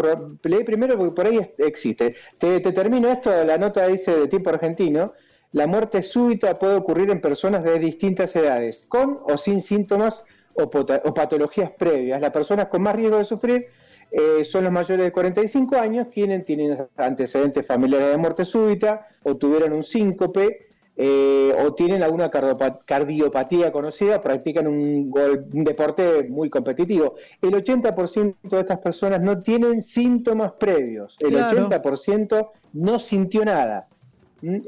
lee 0.43 0.64
primero 0.64 0.97
porque 0.97 1.16
por 1.16 1.26
ahí 1.28 1.51
existe. 1.57 2.16
Te, 2.38 2.59
te 2.59 2.72
termino 2.72 3.09
esto, 3.09 3.32
la 3.43 3.57
nota 3.57 3.88
dice 3.88 4.16
de 4.16 4.28
tipo 4.28 4.49
argentino, 4.49 5.14
la 5.53 5.68
muerte 5.68 6.01
súbita 6.01 6.57
puede 6.57 6.76
ocurrir 6.76 7.11
en 7.11 7.22
personas 7.22 7.64
de 7.64 7.78
distintas 7.78 8.36
edades, 8.36 8.86
con 8.88 9.20
o 9.24 9.38
sin 9.38 9.61
síntomas 9.61 10.24
o, 10.55 10.70
patologías 11.14 11.72
previas. 11.72 12.20
Las 12.20 12.32
personas 12.32 12.68
con 12.68 12.82
más 12.82 12.95
riesgo 12.95 13.18
de 13.18 13.26
sufrir 13.26 13.68
eh, 14.11 14.45
son 14.45 14.64
los 14.64 14.74
mayores 14.74 15.05
de 15.05 15.11
45 15.11 15.78
años, 15.78 16.07
quienes 16.11 16.45
tienen 16.45 16.88
antecedentes 16.97 17.66
familiares 17.66 18.09
de 18.09 18.18
muerte 18.18 18.45
súbita 18.45 19.07
o 19.24 19.36
tuvieron 19.36 19.74
un 19.74 19.84
síncope 19.84 20.72
eh, 20.96 21.56
o 21.66 21.74
tienen 21.74 22.04
alguna 22.04 22.30
cardiopatía 22.30 23.72
conocida, 23.72 24.22
practican 24.22 24.68
un, 24.68 25.12
un 25.54 25.64
deporte 25.64 26.28
muy 26.30 26.50
competitivo. 26.50 27.16
El 27.41 27.54
80% 27.54 28.36
de 28.44 28.60
estas 28.60 28.80
personas 28.80 29.20
no 29.22 29.41
tienen 29.41 29.82
síntomas 29.82 30.54
previos, 30.54 31.18
el 31.20 31.36
80% 31.36 32.50
no 32.74 33.00
sintió 33.00 33.44
nada. 33.44 33.88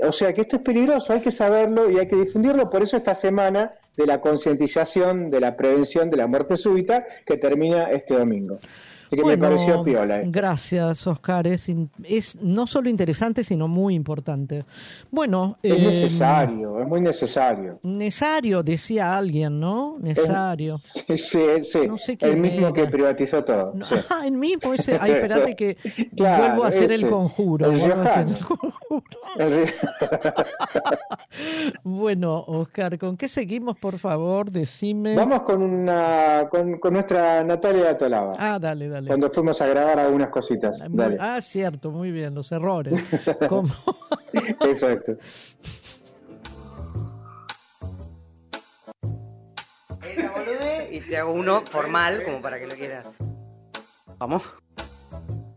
O 0.07 0.11
sea 0.11 0.33
que 0.33 0.41
esto 0.41 0.55
es 0.55 0.61
peligroso, 0.61 1.13
hay 1.13 1.19
que 1.19 1.31
saberlo 1.31 1.91
y 1.91 1.99
hay 1.99 2.07
que 2.07 2.15
difundirlo. 2.15 2.69
Por 2.69 2.81
eso 2.81 2.97
esta 2.97 3.13
semana 3.13 3.73
de 3.97 4.05
la 4.05 4.21
concientización 4.21 5.29
de 5.29 5.41
la 5.41 5.55
prevención 5.55 6.09
de 6.09 6.17
la 6.17 6.27
muerte 6.27 6.57
súbita 6.57 7.05
que 7.25 7.37
termina 7.37 7.91
este 7.91 8.15
domingo 8.15 8.57
me 9.11 9.37
pareció 9.37 9.83
piola. 9.83 10.21
Gracias, 10.25 11.05
Oscar. 11.07 11.47
Es, 11.47 11.71
es 12.03 12.35
no 12.41 12.67
solo 12.67 12.89
interesante, 12.89 13.43
sino 13.43 13.67
muy 13.67 13.95
importante. 13.95 14.65
Bueno. 15.11 15.57
Es 15.61 15.75
em, 15.75 15.83
necesario, 15.83 16.79
es 16.81 16.87
muy 16.87 17.01
necesario. 17.01 17.79
Necesario, 17.83 18.63
decía 18.63 19.17
alguien, 19.17 19.59
¿no? 19.59 19.97
Necesario. 19.99 20.77
sí, 21.07 21.17
sí, 21.17 22.17
el 22.19 22.37
mismo 22.37 22.73
que 22.73 22.87
privatizó 22.87 23.43
todo. 23.43 23.73
Ah, 24.09 24.23
el 24.25 24.33
mismo, 24.33 24.73
ese. 24.73 24.97
Ay, 24.99 25.11
espérate 25.11 25.55
que 25.55 25.77
vuelvo 26.13 26.63
a 26.63 26.67
hacer 26.67 26.91
el 26.91 27.09
conjuro. 27.09 27.71
bueno, 31.83 32.43
Oscar, 32.47 32.97
¿con 32.97 33.17
qué 33.17 33.27
seguimos, 33.27 33.77
por 33.77 33.99
favor? 33.99 34.51
Decime. 34.51 35.15
Vamos 35.15 35.41
con, 35.41 35.61
una, 35.61 36.47
con, 36.49 36.79
con 36.79 36.93
nuestra 36.93 37.43
Natalia 37.43 37.97
Tolaba. 37.97 38.33
Ah, 38.37 38.57
dale, 38.59 38.87
dale. 38.87 38.94
Cuando 39.07 39.31
fuimos 39.31 39.61
a 39.61 39.67
grabar 39.67 39.99
algunas 39.99 40.29
cositas. 40.29 40.79
Ah, 41.19 41.41
cierto, 41.41 41.91
muy 41.91 42.11
bien, 42.11 42.33
los 42.33 42.51
errores. 42.51 42.93
Exacto. 44.61 45.17
y 50.91 51.01
te 51.01 51.17
hago 51.17 51.33
uno 51.33 51.61
formal 51.65 52.23
como 52.23 52.41
para 52.41 52.57
que 52.57 52.67
lo 52.67 52.75
quieras. 52.75 53.05
Vamos. 54.17 54.43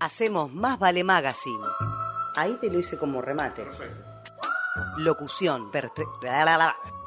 Hacemos 0.00 0.52
Más 0.52 0.78
Vale 0.78 1.04
Magazine. 1.04 1.64
Ahí 2.36 2.56
te 2.60 2.70
lo 2.70 2.78
hice 2.78 2.96
como 2.96 3.20
remate. 3.20 3.62
Perfecto. 3.62 4.02
Locución. 4.96 5.70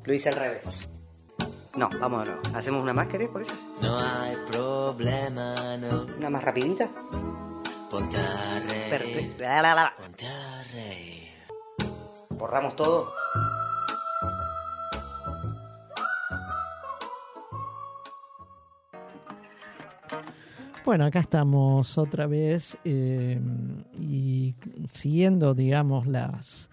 Lo 0.05 0.15
hice 0.15 0.31
al 0.31 0.37
revés. 0.37 0.89
No, 1.77 1.89
vámonos. 2.01 2.39
¿Hacemos 2.55 2.83
una 2.83 2.93
más, 2.93 3.07
querés, 3.07 3.29
por 3.29 3.43
eso? 3.43 3.55
No 3.81 3.99
hay 3.99 4.37
problema, 4.51 5.77
no. 5.77 6.07
¿Una 6.17 6.31
más 6.31 6.43
rapidita? 6.43 6.89
Ponte 7.91 8.17
a 8.17 8.59
reír. 8.61 9.37
Ponte 9.37 9.47
a 10.27 10.65
reír. 10.73 11.29
¿Borramos 12.31 12.75
todo? 12.77 13.13
Bueno, 20.85 21.05
acá 21.05 21.21
estamos 21.21 21.99
otra 21.99 22.27
vez 22.27 22.79
eh, 22.85 23.39
y 23.99 24.55
siguiendo, 24.93 25.55
digamos, 25.55 26.07
las 26.07 26.71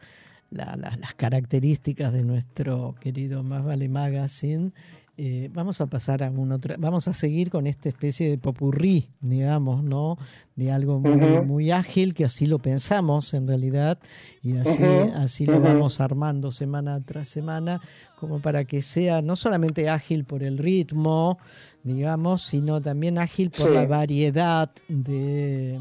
las 0.50 1.14
características 1.16 2.14
de 2.14 2.24
nuestro 2.24 2.96
querido 3.00 3.44
Más 3.44 3.64
Vale 3.64 3.90
Magazine, 3.90 4.72
eh, 5.20 5.50
vamos 5.52 5.82
a 5.82 5.88
pasar 5.88 6.24
a 6.24 6.30
un 6.30 6.52
otro, 6.52 6.76
vamos 6.78 7.08
a 7.08 7.14
seguir 7.14 7.50
con 7.50 7.66
esta 7.66 7.90
especie 7.90 8.30
de 8.30 8.38
popurrí, 8.38 9.10
digamos, 9.20 9.84
¿no? 9.84 10.16
De 10.56 10.72
algo 10.72 11.00
muy, 11.00 11.42
muy 11.42 11.72
ágil, 11.72 12.14
que 12.14 12.24
así 12.24 12.46
lo 12.46 12.60
pensamos 12.60 13.34
en 13.34 13.48
realidad, 13.48 13.98
y 14.44 14.58
así, 14.58 14.84
así 15.16 15.48
lo 15.48 15.60
vamos 15.60 16.00
armando 16.02 16.52
semana 16.52 17.02
tras 17.04 17.30
semana, 17.30 17.82
como 18.20 18.40
para 18.42 18.66
que 18.66 18.84
sea 18.84 19.24
no 19.24 19.36
solamente 19.36 19.90
ágil 19.90 20.24
por 20.24 20.44
el 20.44 20.60
ritmo, 20.60 21.40
digamos, 21.82 22.44
sino 22.44 22.80
también 22.80 23.18
ágil 23.18 23.50
por 23.50 23.72
la 23.72 23.88
variedad 23.88 24.70
de, 24.88 25.80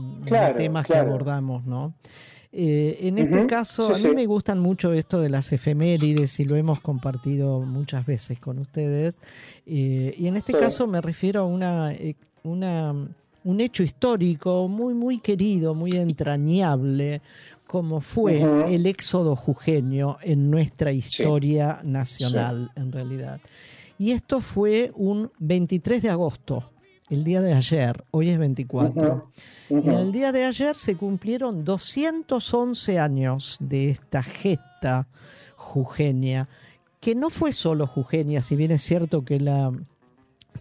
temas 0.56 0.86
que 0.86 0.97
abordamos, 0.97 1.66
¿no? 1.66 1.93
Eh, 2.58 3.08
en 3.08 3.18
este 3.18 3.46
caso, 3.46 3.94
a 3.94 3.98
mí 3.98 4.14
me 4.14 4.24
gustan 4.24 4.58
mucho 4.60 4.94
esto 4.94 5.20
de 5.20 5.28
las 5.28 5.52
efemérides 5.52 6.40
y 6.40 6.46
lo 6.46 6.56
hemos 6.56 6.80
compartido 6.80 7.60
muchas 7.60 8.06
veces 8.06 8.38
con 8.38 8.58
ustedes. 8.58 9.18
Eh, 9.66 10.14
y 10.16 10.26
en 10.26 10.36
este 10.36 10.54
caso 10.54 10.86
me 10.86 11.02
refiero 11.02 11.42
a 11.42 11.44
una, 11.44 11.92
eh, 11.92 12.16
una, 12.44 12.94
un 13.44 13.60
hecho 13.60 13.82
histórico 13.82 14.68
muy, 14.68 14.94
muy 14.94 15.18
querido, 15.18 15.74
muy 15.74 15.90
entrañable, 15.92 17.20
como 17.66 18.00
fue 18.00 18.40
el 18.72 18.86
éxodo 18.86 19.36
jujeño 19.36 20.16
en 20.22 20.50
nuestra 20.50 20.92
historia 20.92 21.80
nacional, 21.84 22.70
en 22.74 22.90
realidad. 22.90 23.38
Y 23.98 24.12
esto 24.12 24.40
fue 24.40 24.92
un 24.94 25.30
23 25.40 26.00
de 26.04 26.08
agosto, 26.08 26.70
el 27.08 27.24
día 27.24 27.40
de 27.40 27.54
ayer, 27.54 28.04
hoy 28.10 28.30
es 28.30 28.38
24. 28.38 29.30
Y 29.70 29.74
en 29.74 29.88
el 29.90 30.12
día 30.12 30.32
de 30.32 30.44
ayer 30.44 30.76
se 30.76 30.96
cumplieron 30.96 31.64
211 31.64 32.98
años 32.98 33.56
de 33.60 33.90
esta 33.90 34.22
gesta 34.22 35.08
jujeña, 35.56 36.48
que 37.00 37.14
no 37.14 37.30
fue 37.30 37.52
solo 37.52 37.86
jujeña, 37.86 38.42
si 38.42 38.56
bien 38.56 38.72
es 38.72 38.82
cierto 38.82 39.24
que 39.24 39.40
la 39.40 39.72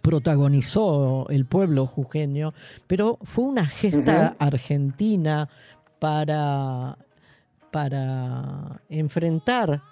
protagonizó 0.02 1.26
el 1.30 1.46
pueblo 1.46 1.86
jujeño, 1.86 2.54
pero 2.86 3.18
fue 3.22 3.44
una 3.44 3.66
gesta 3.66 4.36
argentina 4.38 5.48
para, 5.98 6.98
para 7.72 8.82
enfrentar 8.88 9.82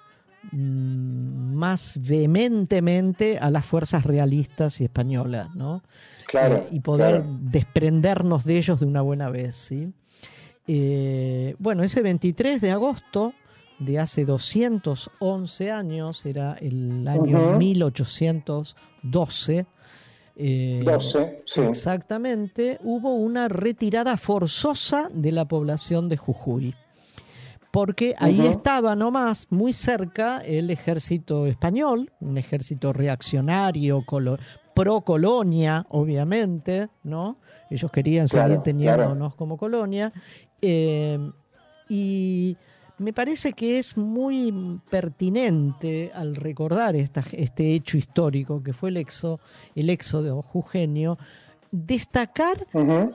mm, 0.53 1.55
más 1.55 1.99
vehementemente 2.01 3.39
a 3.39 3.51
las 3.51 3.65
fuerzas 3.65 4.05
realistas 4.05 4.81
y 4.81 4.85
españolas, 4.85 5.55
¿no? 5.55 5.83
Claro, 6.35 6.67
y 6.73 6.81
poder 6.81 7.23
desprendernos 7.25 8.45
de 8.45 8.57
ellos 8.57 8.81
de 8.81 8.87
una 8.87 9.03
buena 9.03 9.31
vez, 9.31 9.55
¿sí? 9.55 9.93
Eh, 10.67 11.55
bueno, 11.61 11.85
ese 11.85 12.03
23 12.03 12.61
de 12.61 12.73
agosto 12.73 13.35
de 13.79 14.01
hace 14.01 14.25
211 14.25 15.71
años, 15.71 16.27
era 16.27 16.55
el 16.55 17.07
año 17.07 17.57
1812, 17.57 19.67
12, 20.37 21.43
sí. 21.47 21.61
Exactamente, 21.61 22.81
hubo 22.83 23.15
una 23.15 23.47
retirada 23.47 24.17
forzosa 24.17 25.09
de 25.15 25.31
la 25.31 25.45
población 25.45 26.09
de 26.09 26.17
Jujuy. 26.17 26.75
Porque 27.71 28.17
ahí 28.19 28.45
estaba 28.45 28.97
nomás, 28.97 29.47
muy 29.51 29.73
cerca, 29.73 30.39
el 30.39 30.71
ejército 30.71 31.47
español, 31.47 32.11
un 32.21 32.39
ejército 32.39 32.93
reaccionario, 32.93 34.03
pro 34.75 35.01
colonia, 35.03 35.87
obviamente, 35.91 36.89
¿no? 37.05 37.39
Ellos 37.71 37.91
querían 37.91 38.29
seguir 38.29 38.59
teniéndonos 38.59 39.35
como 39.35 39.57
colonia. 39.57 40.13
Eh, 40.61 41.19
y 41.89 42.57
me 42.99 43.13
parece 43.13 43.53
que 43.53 43.79
es 43.79 43.97
muy 43.97 44.81
pertinente 44.91 46.11
al 46.15 46.37
recordar 46.37 46.97
este 46.97 47.75
hecho 47.75 47.99
histórico 47.99 48.63
que 48.63 48.73
fue 48.73 48.91
el, 48.91 48.97
exo, 48.97 49.41
el 49.75 49.91
éxodo 49.91 50.43
jujeño, 50.43 51.19
destacar 51.75 52.67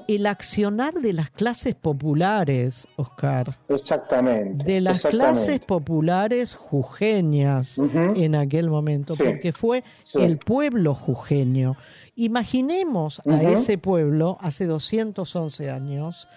el 0.07 0.25
accionar 0.25 0.95
de 0.95 1.13
las 1.13 1.31
clases 1.31 1.75
populares, 1.75 2.87
Oscar. 2.97 3.57
Exactamente. 3.69 4.65
De 4.65 4.81
las 4.81 5.01
clases 5.01 5.61
populares 5.61 6.53
jujeñas 6.53 7.77
en 7.77 8.35
aquel 8.35 8.69
momento, 8.69 9.15
porque 9.15 9.53
fue 9.53 9.83
el 10.13 10.39
pueblo 10.39 10.93
jujeño. 10.93 11.77
Imaginemos 12.15 13.21
a 13.25 13.41
ese 13.43 13.77
pueblo 13.77 14.37
hace 14.41 14.65
211 14.65 15.69
años, 15.69 16.27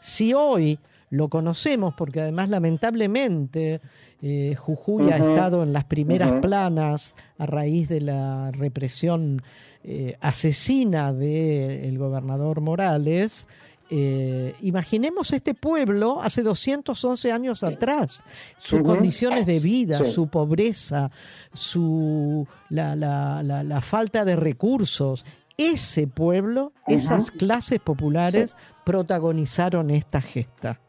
si 0.00 0.32
hoy 0.32 0.78
lo 1.10 1.28
conocemos 1.28 1.94
porque 1.94 2.20
además 2.20 2.48
lamentablemente 2.48 3.80
eh, 4.22 4.54
Jujuy 4.56 5.10
ha 5.10 5.16
estado 5.18 5.62
en 5.62 5.72
las 5.72 5.84
primeras 5.84 6.40
planas 6.40 7.14
a 7.38 7.46
raíz 7.46 7.88
de 7.88 8.00
la 8.00 8.50
represión 8.50 9.42
eh, 9.88 10.16
asesina 10.20 11.12
del 11.12 11.96
gobernador 11.96 12.60
Morales. 12.60 13.46
Eh, 13.88 14.52
imaginemos 14.62 15.32
este 15.32 15.54
pueblo 15.54 16.20
hace 16.20 16.42
211 16.42 17.30
años 17.30 17.62
atrás, 17.62 18.24
sus 18.58 18.80
condiciones 18.80 19.46
de 19.46 19.60
vida, 19.60 20.02
su 20.10 20.26
pobreza, 20.26 21.12
su, 21.52 22.48
la, 22.68 22.96
la, 22.96 23.44
la, 23.44 23.80
falta 23.80 24.24
de 24.24 24.34
recursos. 24.34 25.24
Ese 25.56 26.08
pueblo, 26.08 26.72
esas 26.88 27.30
clases 27.30 27.78
populares 27.78 28.56
protagonizaron 28.84 29.90
esta 29.90 30.20
gesta. 30.20 30.80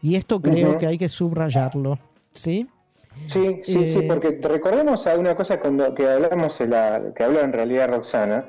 Y 0.00 0.14
esto 0.14 0.40
creo 0.40 0.78
que 0.78 0.86
hay 0.86 0.96
que 0.96 1.08
subrayarlo, 1.08 1.98
¿sí? 2.32 2.68
Sí, 3.26 3.60
sí, 3.64 3.86
sí, 3.86 3.98
eh, 4.00 4.06
porque 4.08 4.38
recordemos 4.42 5.06
a 5.06 5.16
una 5.18 5.34
cosa 5.34 5.58
cuando, 5.58 5.94
que 5.94 6.08
hablamos, 6.08 6.60
la, 6.60 7.12
que 7.14 7.24
habló 7.24 7.40
en 7.40 7.52
realidad 7.52 7.88
Roxana, 7.88 8.48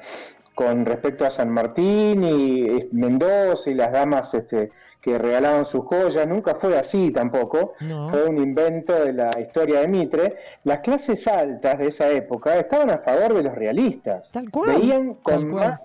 con 0.54 0.86
respecto 0.86 1.26
a 1.26 1.32
San 1.32 1.50
Martín 1.50 2.24
y 2.24 2.88
Mendoza 2.92 3.70
y 3.70 3.74
las 3.74 3.92
damas 3.92 4.34
este, 4.34 4.72
que 5.02 5.18
regalaban 5.18 5.66
sus 5.66 5.86
joyas, 5.86 6.28
nunca 6.28 6.56
fue 6.56 6.78
así 6.80 7.12
tampoco, 7.12 7.74
fue 8.10 8.28
un 8.28 8.38
invento 8.38 8.94
de 8.94 9.14
la 9.14 9.30
historia 9.40 9.82
de 9.82 9.88
Mitre. 9.88 10.36
Las 10.64 10.80
clases 10.80 11.28
altas 11.28 11.78
de 11.78 11.90
esa 11.90 12.10
época 12.10 12.58
estaban 12.58 12.90
a 12.90 13.00
favor 13.00 13.36
de 13.36 13.44
los 13.44 13.54
realistas. 13.54 14.32
Tal 14.32 14.50
cual. 14.50 14.78
Veían 14.78 15.14
con 15.16 15.52
más... 15.52 15.80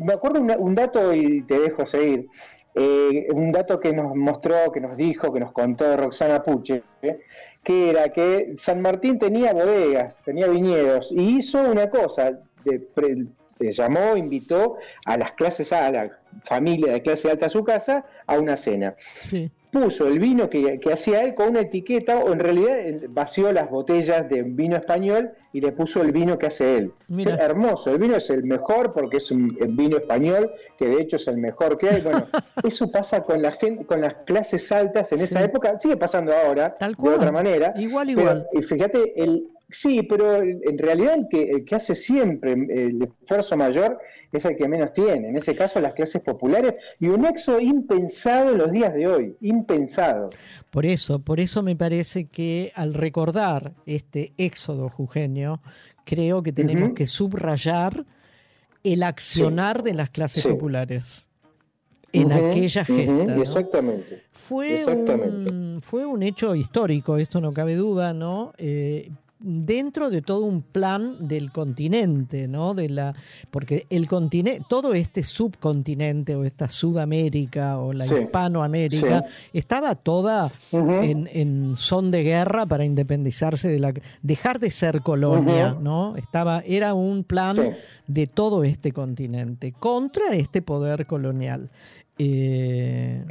me 0.00 0.12
acuerdo 0.12 0.40
un 0.58 0.74
dato 0.74 1.12
y 1.12 1.42
te 1.42 1.58
dejo 1.58 1.86
seguir. 1.86 2.28
Eh, 2.78 3.26
un 3.32 3.52
dato 3.52 3.80
que 3.80 3.92
nos 3.92 4.14
mostró, 4.14 4.70
que 4.70 4.80
nos 4.80 4.96
dijo, 4.96 5.32
que 5.32 5.40
nos 5.40 5.50
contó 5.52 5.96
Roxana 5.96 6.42
Puche, 6.42 6.82
que 7.66 7.90
era 7.90 8.10
que 8.10 8.54
San 8.56 8.80
Martín 8.80 9.18
tenía 9.18 9.52
bodegas, 9.52 10.14
tenía 10.24 10.46
viñedos, 10.46 11.10
y 11.10 11.38
hizo 11.38 11.60
una 11.60 11.90
cosa, 11.90 12.38
de, 12.62 13.26
llamó, 13.58 14.16
invitó 14.16 14.76
a 15.04 15.16
las 15.16 15.32
clases, 15.32 15.72
a 15.72 15.90
la 15.90 16.16
familia 16.44 16.92
de 16.92 17.02
clase 17.02 17.28
alta 17.28 17.46
a 17.46 17.50
su 17.50 17.64
casa, 17.64 18.04
a 18.28 18.38
una 18.38 18.56
cena. 18.56 18.94
Sí 19.20 19.50
puso 19.70 20.06
el 20.08 20.18
vino 20.18 20.48
que, 20.48 20.80
hacía 20.92 21.22
él 21.22 21.34
con 21.34 21.50
una 21.50 21.60
etiqueta, 21.60 22.18
o 22.18 22.32
en 22.32 22.40
realidad 22.40 22.76
vació 23.10 23.52
las 23.52 23.70
botellas 23.70 24.28
de 24.28 24.42
vino 24.42 24.76
español 24.76 25.32
y 25.52 25.60
le 25.60 25.72
puso 25.72 26.02
el 26.02 26.12
vino 26.12 26.38
que 26.38 26.46
hace 26.46 26.78
él. 26.78 26.92
hermoso, 27.38 27.90
el 27.90 27.98
vino 27.98 28.16
es 28.16 28.30
el 28.30 28.44
mejor 28.44 28.92
porque 28.92 29.18
es 29.18 29.30
un 29.30 29.56
vino 29.76 29.96
español, 29.96 30.52
que 30.78 30.88
de 30.88 31.00
hecho 31.00 31.16
es 31.16 31.26
el 31.28 31.38
mejor 31.38 31.78
que 31.78 31.90
hay. 31.90 32.02
Bueno, 32.02 32.26
eso 32.64 32.90
pasa 32.90 33.22
con 33.22 33.42
la 33.42 33.52
gente, 33.52 33.84
con 33.84 34.00
las 34.00 34.14
clases 34.26 34.70
altas 34.72 35.12
en 35.12 35.20
esa 35.20 35.42
época, 35.42 35.78
sigue 35.78 35.96
pasando 35.96 36.32
ahora, 36.34 36.76
de 36.80 37.08
otra 37.08 37.32
manera. 37.32 37.74
Igual, 37.76 38.10
igual. 38.10 38.46
y 38.52 38.62
fíjate, 38.62 39.22
el, 39.22 39.48
Sí, 39.68 40.02
pero 40.08 40.42
en 40.42 40.78
realidad 40.78 41.14
el 41.14 41.26
que, 41.28 41.42
el 41.42 41.64
que 41.64 41.74
hace 41.74 41.96
siempre 41.96 42.52
el 42.52 43.02
esfuerzo 43.02 43.56
mayor 43.56 43.98
es 44.30 44.44
el 44.44 44.56
que 44.56 44.68
menos 44.68 44.92
tiene, 44.92 45.28
en 45.28 45.36
ese 45.36 45.56
caso 45.56 45.80
las 45.80 45.94
clases 45.94 46.22
populares, 46.22 46.74
y 47.00 47.08
un 47.08 47.24
éxodo 47.24 47.60
impensado 47.60 48.52
en 48.52 48.58
los 48.58 48.70
días 48.70 48.94
de 48.94 49.08
hoy, 49.08 49.36
impensado. 49.40 50.30
Por 50.70 50.86
eso, 50.86 51.18
por 51.18 51.40
eso 51.40 51.62
me 51.62 51.74
parece 51.74 52.26
que 52.26 52.70
al 52.76 52.94
recordar 52.94 53.72
este 53.86 54.32
éxodo 54.36 54.88
jujeño, 54.88 55.60
creo 56.04 56.42
que 56.42 56.52
tenemos 56.52 56.92
que 56.92 57.06
subrayar 57.06 58.04
el 58.84 59.02
accionar 59.02 59.82
de 59.82 59.94
las 59.94 60.10
clases 60.10 60.46
populares 60.46 61.28
en 62.12 62.32
aquella 62.32 62.84
gesta. 62.84 63.36
Exactamente. 63.36 64.22
Fue, 64.30 64.84
Un, 64.86 65.80
fue 65.82 66.06
un 66.06 66.22
hecho 66.22 66.54
histórico, 66.54 67.16
esto 67.16 67.40
no 67.40 67.52
cabe 67.52 67.74
duda, 67.74 68.14
¿no? 68.14 68.52
Eh, 68.58 69.10
dentro 69.38 70.08
de 70.08 70.22
todo 70.22 70.44
un 70.46 70.62
plan 70.62 71.28
del 71.28 71.52
continente, 71.52 72.48
¿no? 72.48 72.74
De 72.74 72.88
la, 72.88 73.14
porque 73.50 73.86
el 73.90 74.08
continente, 74.08 74.64
todo 74.68 74.94
este 74.94 75.22
subcontinente 75.22 76.34
o 76.34 76.44
esta 76.44 76.68
Sudamérica 76.68 77.78
o 77.78 77.92
la 77.92 78.06
Hispanoamérica 78.06 79.24
estaba 79.52 79.94
toda 79.94 80.50
en, 80.72 81.28
en, 81.32 81.76
son 81.76 82.10
de 82.10 82.22
guerra 82.22 82.64
para 82.66 82.84
independizarse 82.84 83.68
de 83.68 83.78
la, 83.78 83.92
dejar 84.22 84.58
de 84.58 84.70
ser 84.70 85.02
colonia, 85.02 85.76
¿no? 85.80 86.16
Estaba, 86.16 86.62
era 86.66 86.94
un 86.94 87.24
plan 87.24 87.76
de 88.06 88.26
todo 88.26 88.64
este 88.64 88.92
continente 88.92 89.72
contra 89.72 90.34
este 90.34 90.62
poder 90.62 91.06
colonial. 91.06 91.70
Eh, 92.18 93.24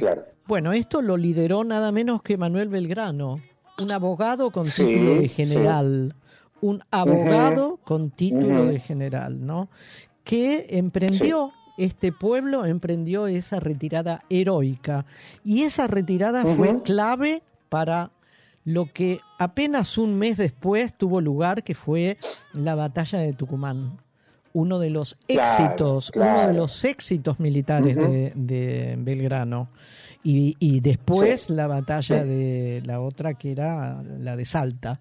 bueno, 0.46 0.72
esto 0.72 1.02
lo 1.02 1.16
lideró 1.16 1.64
nada 1.64 1.90
menos 1.90 2.22
que 2.22 2.36
Manuel 2.36 2.68
Belgrano 2.68 3.40
un 3.78 3.92
abogado 3.92 4.50
con 4.50 4.64
título 4.64 5.16
de 5.16 5.28
general, 5.28 6.14
un 6.60 6.82
abogado 6.90 7.78
con 7.84 8.10
título 8.10 8.66
de 8.66 8.80
general, 8.80 9.44
¿no? 9.44 9.68
Que 10.24 10.66
emprendió 10.70 11.52
este 11.76 12.12
pueblo 12.12 12.64
emprendió 12.64 13.26
esa 13.26 13.60
retirada 13.60 14.24
heroica 14.30 15.04
y 15.44 15.62
esa 15.62 15.86
retirada 15.86 16.42
fue 16.42 16.82
clave 16.82 17.42
para 17.68 18.10
lo 18.64 18.92
que 18.92 19.20
apenas 19.38 19.96
un 19.96 20.18
mes 20.18 20.36
después 20.36 20.94
tuvo 20.94 21.20
lugar, 21.20 21.62
que 21.62 21.74
fue 21.74 22.18
la 22.52 22.74
batalla 22.74 23.20
de 23.20 23.32
Tucumán. 23.32 23.98
uno 24.52 24.78
de 24.78 24.88
los 24.88 25.18
éxitos, 25.28 26.10
claro. 26.10 26.38
uno 26.38 26.48
de 26.48 26.54
los 26.54 26.84
éxitos 26.84 27.38
militares 27.38 27.94
de 27.94 28.96
Belgrano. 28.98 29.68
Y, 30.28 30.56
y 30.58 30.80
después 30.80 31.50
la 31.50 31.68
batalla 31.68 32.24
de 32.24 32.82
la 32.84 33.00
otra 33.00 33.34
que 33.34 33.52
era 33.52 34.02
la 34.02 34.34
de 34.34 34.44
Salta. 34.44 34.98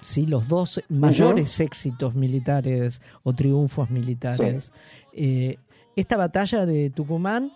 Sí, 0.00 0.26
los 0.26 0.48
dos 0.48 0.82
mayores 0.88 1.60
éxitos 1.60 2.16
militares 2.16 3.00
o 3.22 3.32
triunfos 3.32 3.90
militares. 3.90 4.72
Eh, 5.12 5.58
esta 5.94 6.16
batalla 6.16 6.66
de 6.66 6.90
Tucumán, 6.90 7.52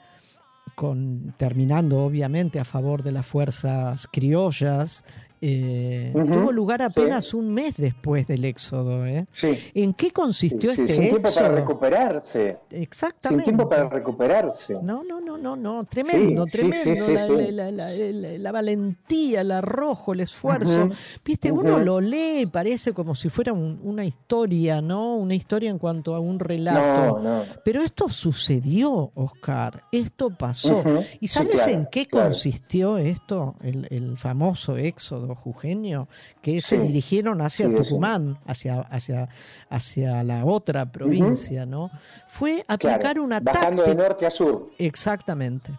con, 0.77 1.35
terminando 1.37 1.99
obviamente 1.99 2.61
a 2.61 2.65
favor 2.65 3.03
de 3.03 3.11
las 3.11 3.27
fuerzas 3.27 4.07
criollas, 4.07 5.05
eh, 5.43 6.13
tuvo 6.15 6.53
lugar 6.53 6.81
sí. 6.81 6.85
apenas 6.87 7.33
un 7.35 7.53
mes 7.53 7.75
después 7.77 8.27
del 8.27 8.45
éxodo. 8.45 9.07
¿eh? 9.07 9.27
Sí. 9.31 9.59
¿En 9.75 9.95
qué 9.95 10.11
consistió 10.13 10.73
Sí, 10.73 10.83
este 10.83 10.93
sin 10.95 11.03
tiempo 11.03 11.23
para 11.23 11.31
éxodo? 11.31 11.55
recuperarse. 11.57 12.57
Exactamente. 12.71 13.45
Sin 13.45 13.57
tiempo 13.57 13.69
para 13.69 13.89
recuperarse. 13.89 14.75
No, 14.83 15.03
no, 15.03 15.21
no, 15.21 15.37
no, 15.39 15.57
no, 15.57 15.85
tremendo, 15.85 16.45
tremendo, 16.47 17.09
la, 17.09 17.27
sí. 17.27 17.33
la- 17.53 17.71
la- 17.71 17.91
la- 17.91 18.39
la 18.39 18.53
valentía, 18.53 19.41
el 19.41 19.51
arrojo, 19.53 20.13
el 20.13 20.21
esfuerzo. 20.21 20.85
Ujú, 20.87 20.95
Viste, 21.25 21.51
uno 21.53 21.79
lo 21.79 22.01
lee 22.01 22.41
y 22.43 22.47
parece 22.47 22.93
como 22.93 23.15
si 23.15 23.29
fuera 23.31 23.53
un- 23.53 23.81
una 23.83 24.05
historia, 24.05 24.81
¿no? 24.81 25.17
Una 25.17 25.35
historia 25.35 25.71
en 25.71 25.79
cuanto 25.79 26.15
a 26.15 26.21
un 26.21 26.39
relato. 26.39 27.19
No, 27.19 27.39
no. 27.39 27.43
Pero 27.65 27.83
esto 27.83 28.09
sucedió, 28.09 29.11
Oscar, 29.15 29.85
esto 29.93 30.31
pasó. 30.31 30.83
¿Y 31.21 31.29
sabes 31.29 31.55
claro, 31.57 31.73
en 31.73 31.87
qué 31.91 32.07
claro. 32.07 32.27
consistió 32.29 32.99
esto, 32.99 33.55
el, 33.63 33.87
el 33.91 34.17
famoso 34.19 34.77
éxodo 34.77 35.30
jujeño, 35.35 36.09
que 36.43 36.61
se 36.61 36.77
Sí, 36.77 36.83
dirigieron 36.83 37.41
hacia 37.43 37.67
sí. 37.69 37.75
Tucumán, 37.75 38.39
hacia, 38.47 38.81
hacia, 38.81 39.29
hacia 39.69 40.23
la 40.23 40.45
otra 40.45 40.91
provincia, 40.91 41.67
¿no? 41.67 41.91
Fue 42.29 42.65
aplicar 42.69 43.01
Claro, 43.01 43.25
una 43.25 43.41
bajando 43.41 43.83
táctica. 43.85 43.89
de 44.03 44.09
norte 44.09 44.27
a 44.27 44.31
sur. 44.31 44.71
Exactamente. 44.79 45.73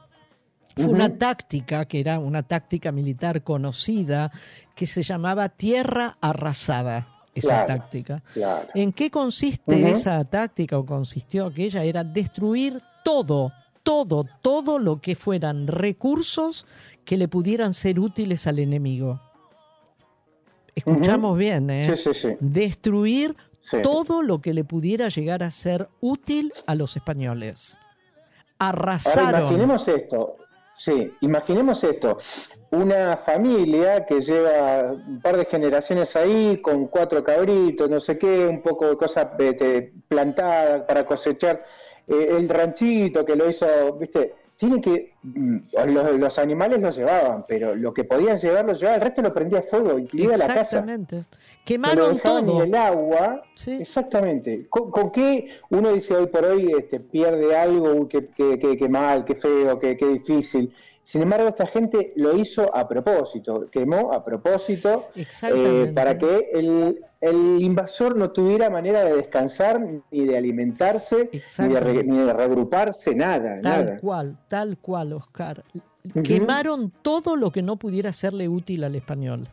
Fue 0.75 0.85
una 0.85 1.17
táctica 1.17 1.85
que 1.85 1.99
era 1.99 2.17
una 2.19 2.43
táctica 2.43 2.91
militar 2.91 3.43
conocida 3.43 4.31
que 4.75 4.87
se 4.87 5.03
llamaba 5.03 5.49
tierra 5.49 6.15
arrasada. 6.21 7.07
Esa 7.33 7.47
Claro, 7.65 7.67
táctica. 7.67 8.23
claro. 8.33 8.67
¿En 8.73 8.91
qué 8.91 9.09
consiste 9.09 9.89
esa 9.91 10.23
táctica 10.25 10.77
o 10.77 10.85
consistió 10.85 11.45
aquella? 11.45 11.83
Era 11.83 12.03
destruir 12.03 12.81
todo, 13.05 13.53
todo, 13.83 14.25
todo 14.41 14.79
lo 14.79 14.99
que 14.99 15.15
fueran 15.15 15.67
recursos 15.67 16.65
que 17.05 17.15
le 17.15 17.29
pudieran 17.29 17.73
ser 17.73 17.99
útiles 18.01 18.47
al 18.47 18.59
enemigo. 18.59 19.21
Escuchamos 20.75 21.37
bien, 21.37 21.69
¿eh? 21.69 21.95
Sí, 21.97 22.03
sí, 22.03 22.13
sí. 22.13 22.37
Destruir 22.39 23.35
todo 23.83 24.21
lo 24.21 24.41
que 24.41 24.53
le 24.53 24.63
pudiera 24.63 25.09
llegar 25.09 25.43
a 25.43 25.51
ser 25.51 25.89
útil 25.99 26.51
a 26.67 26.75
los 26.75 26.95
españoles. 26.95 27.77
Ahora 28.57 28.93
Arrasaron. 28.93 29.41
imaginemos 29.41 29.87
esto. 29.87 30.37
Sí, 30.73 31.13
imaginemos 31.21 31.83
esto. 31.83 32.19
Una 32.71 33.17
familia 33.17 34.05
que 34.05 34.21
lleva 34.21 34.93
un 34.93 35.21
par 35.21 35.37
de 35.37 35.45
generaciones 35.45 36.15
ahí 36.15 36.61
con 36.61 36.87
cuatro 36.87 37.23
cabritos, 37.23 37.89
no 37.89 37.99
sé 37.99 38.17
qué, 38.17 38.47
un 38.47 38.61
poco 38.61 38.87
de 38.87 38.97
cosas 38.97 39.27
este, 39.37 39.93
plantadas 40.07 40.83
para 40.83 41.05
cosechar. 41.05 41.65
Eh, 42.07 42.29
el 42.31 42.47
ranchito 42.49 43.25
que 43.25 43.35
lo 43.35 43.49
hizo, 43.49 43.65
viste, 43.99 44.33
tiene 44.61 44.79
que. 44.79 45.13
mm, 45.23 45.57
Los, 45.87 46.19
los 46.19 46.37
animales 46.39 46.79
los 46.79 46.95
llevaban, 46.95 47.45
pero 47.47 47.75
lo 47.75 47.91
que 47.95 48.03
podían 48.03 48.37
llevar 48.37 48.63
lo 48.65 48.73
llevaban, 48.73 48.99
el 49.01 49.05
resto 49.07 49.21
lo 49.23 49.33
prendía 49.33 49.59
a 49.59 49.63
fuego, 49.63 49.97
incluida 49.97 50.37
la 50.37 50.45
casa. 50.45 50.61
Exactamente. 50.61 51.25
Quemaron 51.65 52.19
todo. 52.19 52.61
el 52.63 52.75
agua. 52.75 53.41
Exactamente. 53.65 54.67
¿Con, 54.69 54.91
con 54.91 55.11
qué 55.11 55.47
uno 55.71 55.91
dice 55.93 56.13
hoy 56.15 56.27
por 56.27 56.45
hoy 56.45 56.71
este, 56.77 56.99
pierde 56.99 57.55
algo? 57.57 57.91
Uy, 57.93 58.07
qué, 58.07 58.27
qué- 58.37 58.59
qué- 58.59 58.77
qué 58.77 58.87
mal, 58.87 59.25
qué 59.25 59.33
feo, 59.35 59.79
qué, 59.79 59.97
qué 59.97 60.05
difícil. 60.07 60.71
Sin 61.03 61.21
embargo, 61.23 61.49
esta 61.49 61.65
gente 61.65 62.13
lo 62.15 62.37
hizo 62.37 62.73
a 62.75 62.87
propósito, 62.87 63.67
quemó 63.69 64.13
a 64.13 64.23
propósito 64.23 65.07
eh, 65.15 65.91
para 65.93 66.17
que 66.17 66.49
el, 66.53 66.99
el 67.19 67.61
invasor 67.61 68.15
no 68.15 68.31
tuviera 68.31 68.69
manera 68.69 69.03
de 69.03 69.15
descansar, 69.17 69.81
ni 70.11 70.25
de 70.25 70.37
alimentarse, 70.37 71.29
ni 71.59 71.67
de, 71.73 71.79
re- 71.79 72.03
ni 72.05 72.17
de 72.19 72.31
reagruparse, 72.31 73.13
nada, 73.13 73.59
Tal 73.61 73.85
nada. 73.85 73.97
cual, 73.99 74.37
tal 74.47 74.77
cual, 74.77 75.11
Oscar. 75.13 75.63
Quemaron 76.23 76.91
todo 77.01 77.35
lo 77.35 77.51
que 77.51 77.61
no 77.61 77.75
pudiera 77.77 78.13
serle 78.13 78.47
útil 78.47 78.83
al 78.85 78.95
español. 78.95 79.47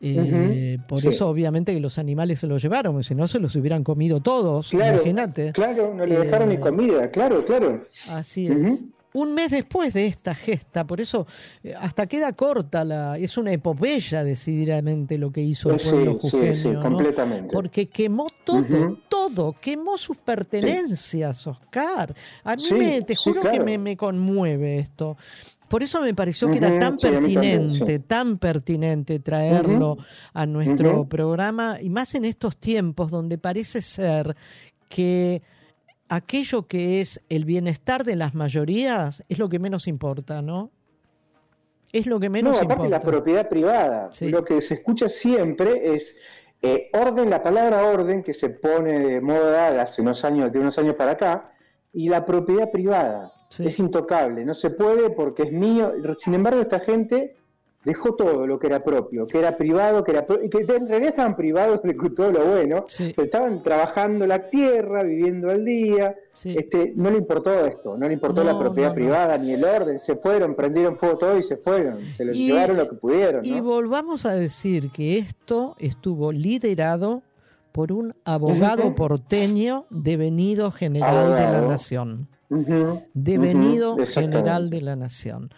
Eh, 0.00 0.78
Por 0.88 1.00
sí. 1.00 1.08
eso, 1.08 1.28
obviamente, 1.28 1.72
que 1.72 1.80
los 1.80 1.98
animales 1.98 2.40
se 2.40 2.46
los 2.46 2.60
llevaron, 2.60 2.92
porque 2.94 3.08
si 3.08 3.14
no 3.14 3.26
se 3.28 3.38
los 3.38 3.54
hubieran 3.56 3.82
comido 3.84 4.20
todos. 4.20 4.68
Claro, 4.70 4.96
Imagínate. 4.96 5.52
claro, 5.52 5.94
no 5.94 6.04
le 6.04 6.18
dejaron 6.18 6.50
Eh, 6.50 6.54
ni 6.56 6.60
comida, 6.60 7.10
claro, 7.10 7.44
claro. 7.46 7.84
Así 8.10 8.48
es. 8.48 8.84
Un 9.18 9.32
mes 9.32 9.50
después 9.50 9.94
de 9.94 10.06
esta 10.06 10.34
gesta, 10.34 10.84
por 10.86 11.00
eso 11.00 11.26
eh, 11.62 11.74
hasta 11.78 12.06
queda 12.06 12.34
corta 12.34 12.84
la, 12.84 13.16
es 13.16 13.38
una 13.38 13.50
epopeya 13.52 14.22
decididamente 14.24 15.16
lo 15.16 15.30
que 15.32 15.40
hizo 15.40 15.70
el 15.70 15.80
Sí, 15.80 15.88
pueblo 15.88 16.18
sí, 16.20 16.30
jujeño, 16.30 16.54
sí, 16.54 16.68
¿no? 16.68 16.80
completamente. 16.82 17.50
Porque 17.50 17.88
quemó 17.88 18.26
todo, 18.44 18.98
todo, 19.08 19.54
quemó 19.60 19.96
sus 19.96 20.18
pertenencias, 20.18 21.46
Oscar. 21.46 22.14
A 22.44 22.56
mí 22.56 22.62
Sí, 22.62 22.74
me, 22.74 23.00
te 23.02 23.16
sí, 23.16 23.22
juro 23.24 23.42
que 23.42 23.58
me, 23.60 23.78
me 23.78 23.96
conmueve 23.96 24.78
esto. 24.80 25.16
Por 25.68 25.82
eso 25.82 26.00
me 26.02 26.14
pareció 26.14 26.48
que 26.50 26.58
era 26.58 26.78
tan 26.78 26.98
sí, 26.98 27.10
también, 27.10 27.22
pertinente, 27.22 27.96
sí. 27.98 28.04
tan 28.06 28.38
pertinente 28.38 29.18
traerlo 29.20 29.96
a 30.34 30.44
nuestro 30.46 31.08
programa, 31.08 31.78
y 31.80 31.88
más 31.90 32.14
en 32.14 32.24
estos 32.26 32.56
tiempos 32.58 33.10
donde 33.10 33.38
parece 33.38 33.80
ser 33.80 34.36
que 34.88 35.42
aquello 36.08 36.66
que 36.66 37.00
es 37.00 37.20
el 37.28 37.44
bienestar 37.44 38.04
de 38.04 38.16
las 38.16 38.34
mayorías 38.34 39.24
es 39.28 39.38
lo 39.38 39.48
que 39.48 39.58
menos 39.58 39.86
importa, 39.86 40.42
¿no? 40.42 40.70
Es 41.92 42.06
lo 42.06 42.20
que 42.20 42.28
menos 42.28 42.52
no, 42.52 42.58
aparte 42.58 42.86
importa. 42.86 42.98
la 42.98 43.00
propiedad 43.00 43.48
privada. 43.48 44.10
Sí. 44.12 44.28
Lo 44.28 44.44
que 44.44 44.60
se 44.60 44.74
escucha 44.74 45.08
siempre 45.08 45.94
es 45.94 46.16
eh, 46.62 46.90
orden, 46.92 47.30
la 47.30 47.42
palabra 47.42 47.86
orden 47.86 48.22
que 48.22 48.34
se 48.34 48.50
pone 48.50 48.98
de 48.98 49.20
moda 49.20 49.80
hace 49.82 50.02
unos 50.02 50.24
años, 50.24 50.52
de 50.52 50.58
unos 50.58 50.78
años 50.78 50.94
para 50.94 51.12
acá, 51.12 51.52
y 51.92 52.08
la 52.08 52.26
propiedad 52.26 52.70
privada. 52.70 53.32
Es 53.58 53.78
intocable, 53.78 54.44
no 54.44 54.54
se 54.54 54.70
puede 54.70 55.10
porque 55.10 55.44
es 55.44 55.52
mío. 55.52 55.92
Sin 56.18 56.34
embargo, 56.34 56.60
esta 56.60 56.80
gente 56.80 57.36
dejó 57.86 58.14
todo 58.16 58.46
lo 58.48 58.58
que 58.58 58.66
era 58.66 58.82
propio, 58.82 59.26
que 59.26 59.38
era 59.38 59.56
privado, 59.56 60.02
que 60.04 60.10
era 60.10 60.26
pro- 60.26 60.42
y 60.42 60.50
que 60.50 60.58
en 60.58 60.88
realidad 60.88 61.10
estaban 61.10 61.36
privados 61.36 61.80
de 61.82 61.94
todo 62.16 62.32
lo 62.32 62.44
bueno, 62.44 62.84
pero 62.98 63.22
estaban 63.22 63.62
trabajando 63.62 64.26
la 64.26 64.50
tierra, 64.50 65.04
viviendo 65.04 65.48
al 65.50 65.64
día. 65.64 66.14
Este, 66.44 66.92
no 66.96 67.10
le 67.10 67.18
importó 67.18 67.64
esto, 67.64 67.96
no 67.96 68.06
le 68.08 68.12
importó 68.14 68.42
No, 68.44 68.52
la 68.52 68.58
propiedad 68.58 68.88
no, 68.88 68.94
no. 68.94 69.00
privada 69.00 69.38
ni 69.38 69.52
el 69.54 69.64
orden, 69.64 69.98
se 70.00 70.16
fueron, 70.16 70.54
prendieron 70.54 70.98
fuego 70.98 71.16
todo 71.16 71.38
y 71.38 71.44
se 71.44 71.56
fueron, 71.56 72.00
se 72.16 72.24
lo 72.26 72.34
Y- 72.34 72.48
llevaron 72.48 72.76
lo 72.76 72.88
que 72.88 72.96
pudieron. 72.96 73.44
Y 73.44 73.60
volvamos 73.60 74.26
a 74.26 74.34
decir 74.34 74.90
que 74.90 75.16
esto 75.18 75.76
estuvo 75.78 76.32
liderado 76.32 77.22
por 77.72 77.92
un 77.92 78.14
abogado 78.24 78.94
porteño 78.96 79.86
devenido 79.90 80.72
general 80.72 81.34
de 81.36 81.42
la 81.42 81.60
nación. 81.68 82.26
Devenido 83.14 83.96
general 84.06 84.70
de 84.70 84.80
la 84.80 84.96
nación. 84.96 85.50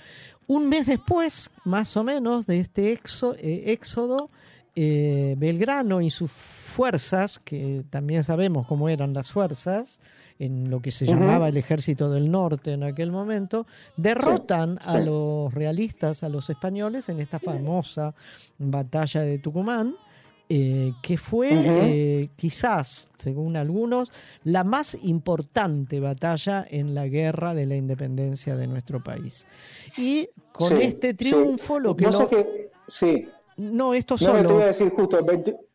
Un 0.48 0.68
mes 0.68 0.86
después, 0.86 1.50
más 1.64 1.96
o 1.96 2.02
menos, 2.02 2.46
de 2.46 2.58
este 2.58 2.92
exo- 2.98 3.36
eh, 3.38 3.64
éxodo, 3.70 4.30
eh, 4.74 5.34
Belgrano 5.38 6.00
y 6.00 6.08
sus 6.10 6.30
fuerzas, 6.30 7.38
que 7.38 7.84
también 7.90 8.24
sabemos 8.24 8.66
cómo 8.66 8.88
eran 8.88 9.12
las 9.12 9.30
fuerzas, 9.30 10.00
en 10.38 10.70
lo 10.70 10.80
que 10.80 10.90
se 10.92 11.04
llamaba 11.04 11.48
el 11.48 11.56
ejército 11.56 12.10
del 12.10 12.30
norte 12.30 12.72
en 12.72 12.84
aquel 12.84 13.10
momento, 13.10 13.66
derrotan 13.96 14.78
a 14.84 14.98
sí. 14.98 15.04
los 15.04 15.52
realistas, 15.52 16.22
a 16.22 16.28
los 16.28 16.48
españoles, 16.48 17.08
en 17.08 17.18
esta 17.20 17.38
famosa 17.40 18.14
batalla 18.58 19.20
de 19.22 19.38
Tucumán, 19.38 19.96
eh, 20.48 20.92
que 21.02 21.18
fue 21.18 21.50
eh, 21.52 22.28
quizás, 22.36 23.08
según 23.18 23.56
algunos, 23.56 24.10
la 24.44 24.64
más 24.64 24.96
importante 25.04 26.00
batalla 26.00 26.66
en 26.68 26.94
la 26.94 27.06
guerra 27.06 27.54
de 27.54 27.66
la 27.66 27.76
independencia 27.76 28.56
de 28.56 28.66
nuestro 28.66 29.02
país. 29.02 29.46
Y 29.96 30.28
con 30.52 30.70
Sí, 30.76 30.82
este 30.82 31.08
sí. 31.10 31.14
triunfo 31.16 31.78
lo 31.78 31.94
que... 31.94 32.06
Vos 32.06 32.14
lo- 32.14 32.28
sabés 32.28 32.46
que- 32.46 32.70
sí. 32.88 33.28
No, 33.58 33.92
esto 33.92 34.14
No, 34.14 34.18
te 34.18 34.24
solo... 34.38 34.52
voy 34.54 34.62
a 34.62 34.66
decir 34.66 34.88
justo, 34.90 35.22
20 35.24 35.50
Ujú, 35.50 35.67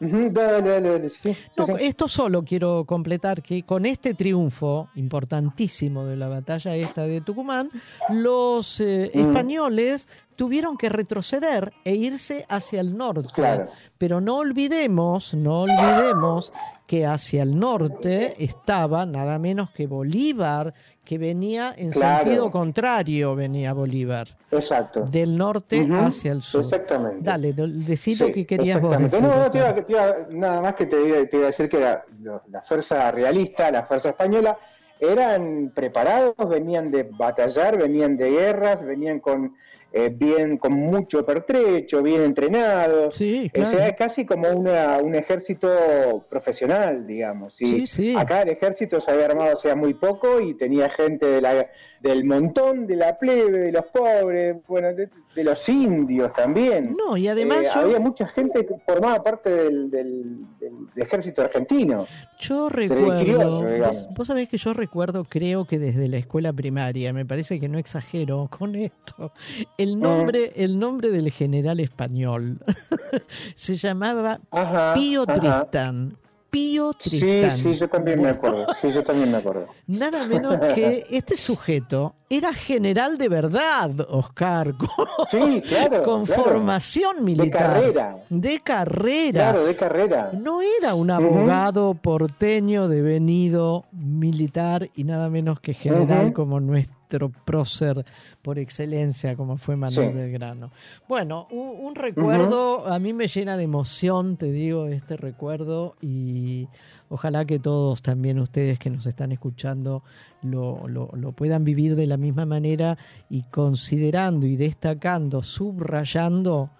dale, 0.00 0.30
dale, 0.62 0.80
dale, 0.80 1.08
sí, 1.10 1.18
sí, 1.34 1.36
No, 1.56 1.66
sí. 1.66 1.72
esto 1.80 2.08
solo 2.08 2.42
quiero 2.42 2.84
completar 2.86 3.42
que 3.42 3.62
con 3.64 3.84
este 3.86 4.14
triunfo 4.14 4.88
importantísimo 4.94 6.04
de 6.06 6.16
la 6.16 6.28
batalla 6.28 6.74
esta 6.74 7.02
de 7.02 7.20
Tucumán, 7.20 7.70
los 8.08 8.80
eh, 8.80 9.10
Mm. 9.14 9.18
españoles 9.20 10.08
tuvieron 10.36 10.76
que 10.78 10.88
retroceder 10.88 11.72
e 11.84 11.94
irse 11.94 12.46
hacia 12.48 12.80
el 12.80 12.96
norte. 12.96 13.28
Claro. 13.34 13.66
Pero 13.98 14.20
no 14.22 14.38
olvidemos, 14.38 15.34
no 15.34 15.62
olvidemos 15.62 16.52
que 16.90 17.06
hacia 17.06 17.44
el 17.44 17.56
norte 17.56 18.34
estaba 18.42 19.06
nada 19.06 19.38
menos 19.38 19.70
que 19.70 19.86
Bolívar, 19.86 20.74
que 21.04 21.18
venía 21.18 21.72
en 21.76 21.92
Claro. 21.92 22.24
sentido 22.24 22.50
contrario, 22.50 23.36
venía 23.36 23.72
Bolívar. 23.72 24.26
Exacto. 24.50 25.04
Del 25.04 25.38
norte 25.38 25.86
hacia 25.88 26.32
el 26.32 26.42
sur. 26.42 26.62
Exactamente. 26.62 27.20
Dale, 27.22 27.52
decí 27.52 28.16
Sí, 28.16 28.24
lo 28.24 28.32
que 28.32 28.44
querías 28.44 28.80
vos 28.80 28.96
exactamente. 29.00 29.28
decir. 29.28 29.38
No, 29.38 29.44
no, 29.44 29.50
te 29.52 29.58
iba- 29.58 29.86
te 29.86 29.92
iba- 29.92 30.16
nada 30.30 30.60
más 30.62 30.74
que 30.74 30.86
te 30.86 30.96
iba, 31.00 31.24
te 31.26 31.36
iba 31.36 31.44
a 31.44 31.46
decir 31.46 31.68
que 31.68 31.78
la, 31.78 32.04
la 32.50 32.62
fuerza 32.62 33.08
realista, 33.12 33.70
la 33.70 33.84
fuerza 33.84 34.08
española, 34.08 34.58
eran 34.98 35.70
preparados, 35.72 36.34
venían 36.48 36.90
de 36.90 37.04
batallar, 37.04 37.78
venían 37.78 38.16
de 38.16 38.30
guerras, 38.32 38.84
venían 38.84 39.20
con 39.20 39.54
eh, 39.92 40.10
bien, 40.14 40.56
con 40.56 40.72
mucho 40.72 41.26
pertrecho, 41.26 42.02
bien 42.02 42.22
entrenados. 42.22 43.16
Sí, 43.16 43.50
O 43.52 43.56
sea, 43.56 43.70
claro. 43.70 43.84
es 43.86 43.96
casi 43.96 44.24
como 44.24 44.48
una, 44.50 44.98
un 44.98 45.14
ejército 45.14 46.26
profesional, 46.28 47.06
digamos. 47.06 47.60
Y 47.60 47.66
Sí, 47.66 47.86
sí. 47.86 48.14
Acá 48.16 48.42
el 48.42 48.50
ejército 48.50 49.00
se 49.00 49.10
había 49.10 49.26
armado 49.26 49.54
hacía 49.54 49.74
muy 49.74 49.94
poco 49.94 50.40
y 50.40 50.54
tenía 50.54 50.88
gente 50.90 51.26
de 51.26 51.40
la, 51.40 51.70
del 52.00 52.24
montón, 52.24 52.86
de 52.86 52.96
la 52.96 53.18
plebe, 53.18 53.58
de 53.58 53.72
los 53.72 53.84
pobres, 53.86 54.56
bueno, 54.66 54.88
de, 54.94 55.10
de 55.34 55.44
los 55.44 55.68
indios 55.68 56.32
también. 56.32 56.96
No, 56.96 57.16
y 57.16 57.28
además 57.28 57.58
Eh, 57.66 57.68
yo- 57.74 57.80
había 57.82 58.00
mucha 58.00 58.26
gente 58.26 58.64
que 58.64 58.74
formaba 58.86 59.22
parte 59.22 59.50
del, 59.50 59.90
del- 59.90 60.46
del- 60.58 60.86
del 60.94 61.02
ejército 61.04 61.42
argentino. 61.42 62.06
Yo 62.38 62.70
recuerdo, 62.70 63.62
vos, 63.86 64.08
vos 64.16 64.26
sabés 64.26 64.48
que 64.48 64.56
yo 64.56 64.72
recuerdo, 64.72 65.24
creo 65.24 65.66
que 65.66 65.78
desde 65.78 66.08
la 66.08 66.16
escuela 66.16 66.52
primaria, 66.54 67.12
me 67.12 67.26
parece 67.26 67.60
que 67.60 67.68
no 67.68 67.78
exagero 67.78 68.48
con 68.50 68.74
esto, 68.76 69.32
el 69.76 69.98
Mm. 69.98 70.00
nombre, 70.00 70.52
el 70.56 70.78
nombre 70.78 71.10
del 71.10 71.30
general 71.30 71.80
español 71.80 72.58
se 73.54 73.76
llamaba 73.76 74.40
Ajá, 74.50 74.94
Pío 74.94 75.24
ajá. 75.28 75.38
Tristán. 75.38 76.16
Pío 76.50 76.92
Sí, 76.98 77.20
Tristán. 77.20 77.58
sí, 77.58 77.74
yo 77.74 77.88
también 77.88 78.20
me 78.20 78.30
acuerdo. 78.30 78.66
Sí, 78.80 78.90
yo 78.92 79.02
también 79.04 79.30
me 79.30 79.38
acuerdo. 79.38 79.66
Nada 79.86 80.26
menos 80.26 80.56
que 80.74 81.04
este 81.10 81.36
sujeto 81.36 82.14
era 82.28 82.52
general 82.52 83.18
de 83.18 83.28
verdad, 83.28 83.90
Oscar, 84.08 84.74
con, 84.78 84.88
Sí, 85.30 85.62
claro, 85.62 86.02
con 86.02 86.26
claro. 86.26 86.44
formación 86.44 87.24
militar. 87.24 87.74
carrera. 87.74 88.16
De 88.28 88.60
carrera. 88.60 89.50
Claro, 89.50 89.64
de 89.64 89.76
carrera. 89.76 90.30
No 90.32 90.60
era 90.62 90.94
un 90.94 91.10
abogado 91.10 91.94
porteño 91.94 92.88
devenido 92.88 93.84
militar 93.92 94.90
y 94.94 95.04
nada 95.04 95.28
menos 95.30 95.60
que 95.60 95.74
general 95.74 96.26
Ujú. 96.26 96.34
como 96.34 96.60
nuestro 96.60 96.99
prócer 97.18 98.04
por 98.42 98.58
excelencia, 98.58 99.34
como 99.36 99.56
fue 99.56 99.76
Manuel 99.76 100.10
Sí. 100.10 100.14
Belgrano. 100.14 100.70
Bueno, 101.08 101.48
un, 101.50 101.86
un 101.86 101.94
recuerdo, 101.94 102.86
a 102.86 102.98
mí 102.98 103.12
me 103.12 103.26
llena 103.26 103.56
de 103.56 103.64
emoción, 103.64 104.36
te 104.36 104.52
digo, 104.52 104.86
este 104.86 105.16
recuerdo 105.16 105.96
y 106.00 106.68
ojalá 107.08 107.44
que 107.44 107.58
todos 107.58 108.02
también 108.02 108.38
ustedes 108.38 108.78
que 108.78 108.90
nos 108.90 109.06
están 109.06 109.32
escuchando 109.32 110.02
lo, 110.42 110.86
lo, 110.88 111.10
lo 111.14 111.32
puedan 111.32 111.64
vivir 111.64 111.96
de 111.96 112.06
la 112.06 112.16
misma 112.16 112.46
manera 112.46 112.96
y 113.28 113.42
considerando 113.44 114.46
y 114.46 114.56
destacando, 114.56 115.42
subrayando 115.42 116.70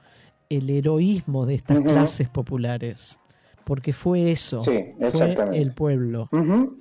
el 0.48 0.68
heroísmo 0.70 1.46
de 1.46 1.54
estas 1.54 1.80
clases 1.80 2.28
populares, 2.28 3.20
porque 3.64 3.92
fue 3.92 4.30
eso, 4.30 4.64
Sí, 4.64 4.80
fue 5.12 5.36
el 5.52 5.72
pueblo. 5.72 6.28
Ujú. 6.32 6.78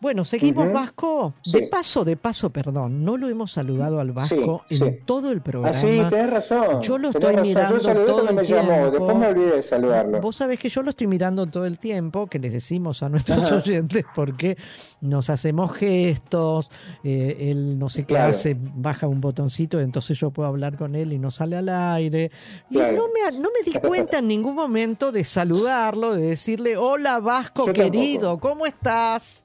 Bueno, 0.00 0.24
seguimos. 0.24 0.72
Vasco. 0.72 1.34
Sí. 1.42 1.52
De 1.60 1.66
paso, 1.68 2.04
de 2.04 2.16
paso, 2.16 2.48
perdón, 2.50 3.04
no 3.04 3.16
lo 3.18 3.28
hemos 3.28 3.52
saludado 3.52 4.00
al 4.00 4.12
Vasco 4.12 4.62
Sí, 4.68 4.76
en 4.82 4.92
sí. 4.94 4.98
todo 5.04 5.30
el 5.30 5.42
programa. 5.42 5.76
Ah, 5.76 5.80
sí, 5.80 5.86
tenés 6.08 6.30
razón. 6.30 6.80
Yo 6.80 6.96
lo 6.96 7.10
Tenés 7.10 7.14
estoy 7.14 7.32
razón. 7.36 7.46
mirando 7.48 7.76
Yo 7.76 7.82
saludé 7.82 8.06
todo 8.06 8.28
el 8.28 8.34
me 8.34 8.44
llamó, 8.46 8.68
tiempo. 8.70 8.90
después 8.92 9.16
me 9.18 9.26
olvidé 9.26 9.56
de 9.56 9.62
saludarlo. 9.62 10.20
Vos 10.20 10.36
sabés 10.36 10.58
que 10.58 10.68
yo 10.70 10.82
lo 10.82 10.90
estoy 10.90 11.06
mirando 11.06 11.46
todo 11.46 11.66
el 11.66 11.78
tiempo, 11.78 12.26
que 12.28 12.38
les 12.38 12.52
decimos 12.52 13.02
a 13.02 13.08
nuestros 13.10 13.44
Ajá. 13.44 13.56
oyentes 13.56 14.04
porque 14.14 14.56
nos 15.02 15.28
hacemos 15.28 15.72
gestos, 15.72 16.70
eh, 17.04 17.36
él 17.50 17.78
no 17.78 17.88
sé 17.90 18.02
qué 18.04 18.14
Claro. 18.14 18.30
hace, 18.30 18.56
baja 18.58 19.06
un 19.06 19.20
botoncito, 19.20 19.80
entonces 19.80 20.18
yo 20.18 20.30
puedo 20.30 20.48
hablar 20.48 20.76
con 20.78 20.94
él 20.94 21.12
y 21.12 21.18
no 21.18 21.30
sale 21.30 21.56
al 21.56 21.68
aire. 21.68 22.30
Y 22.70 22.74
Claro. 22.74 22.96
no 22.96 23.04
me, 23.12 23.38
no 23.38 23.48
me 23.50 23.70
di 23.70 23.72
cuenta 23.80 24.18
en 24.20 24.28
ningún 24.28 24.54
momento 24.54 25.12
de 25.12 25.24
saludarlo, 25.24 26.14
de 26.14 26.22
decirle, 26.28 26.76
hola 26.78 27.18
Vasco 27.20 27.66
Yo 27.66 27.72
querido, 27.74 28.38
¿cómo 28.38 28.64
estás? 28.66 29.44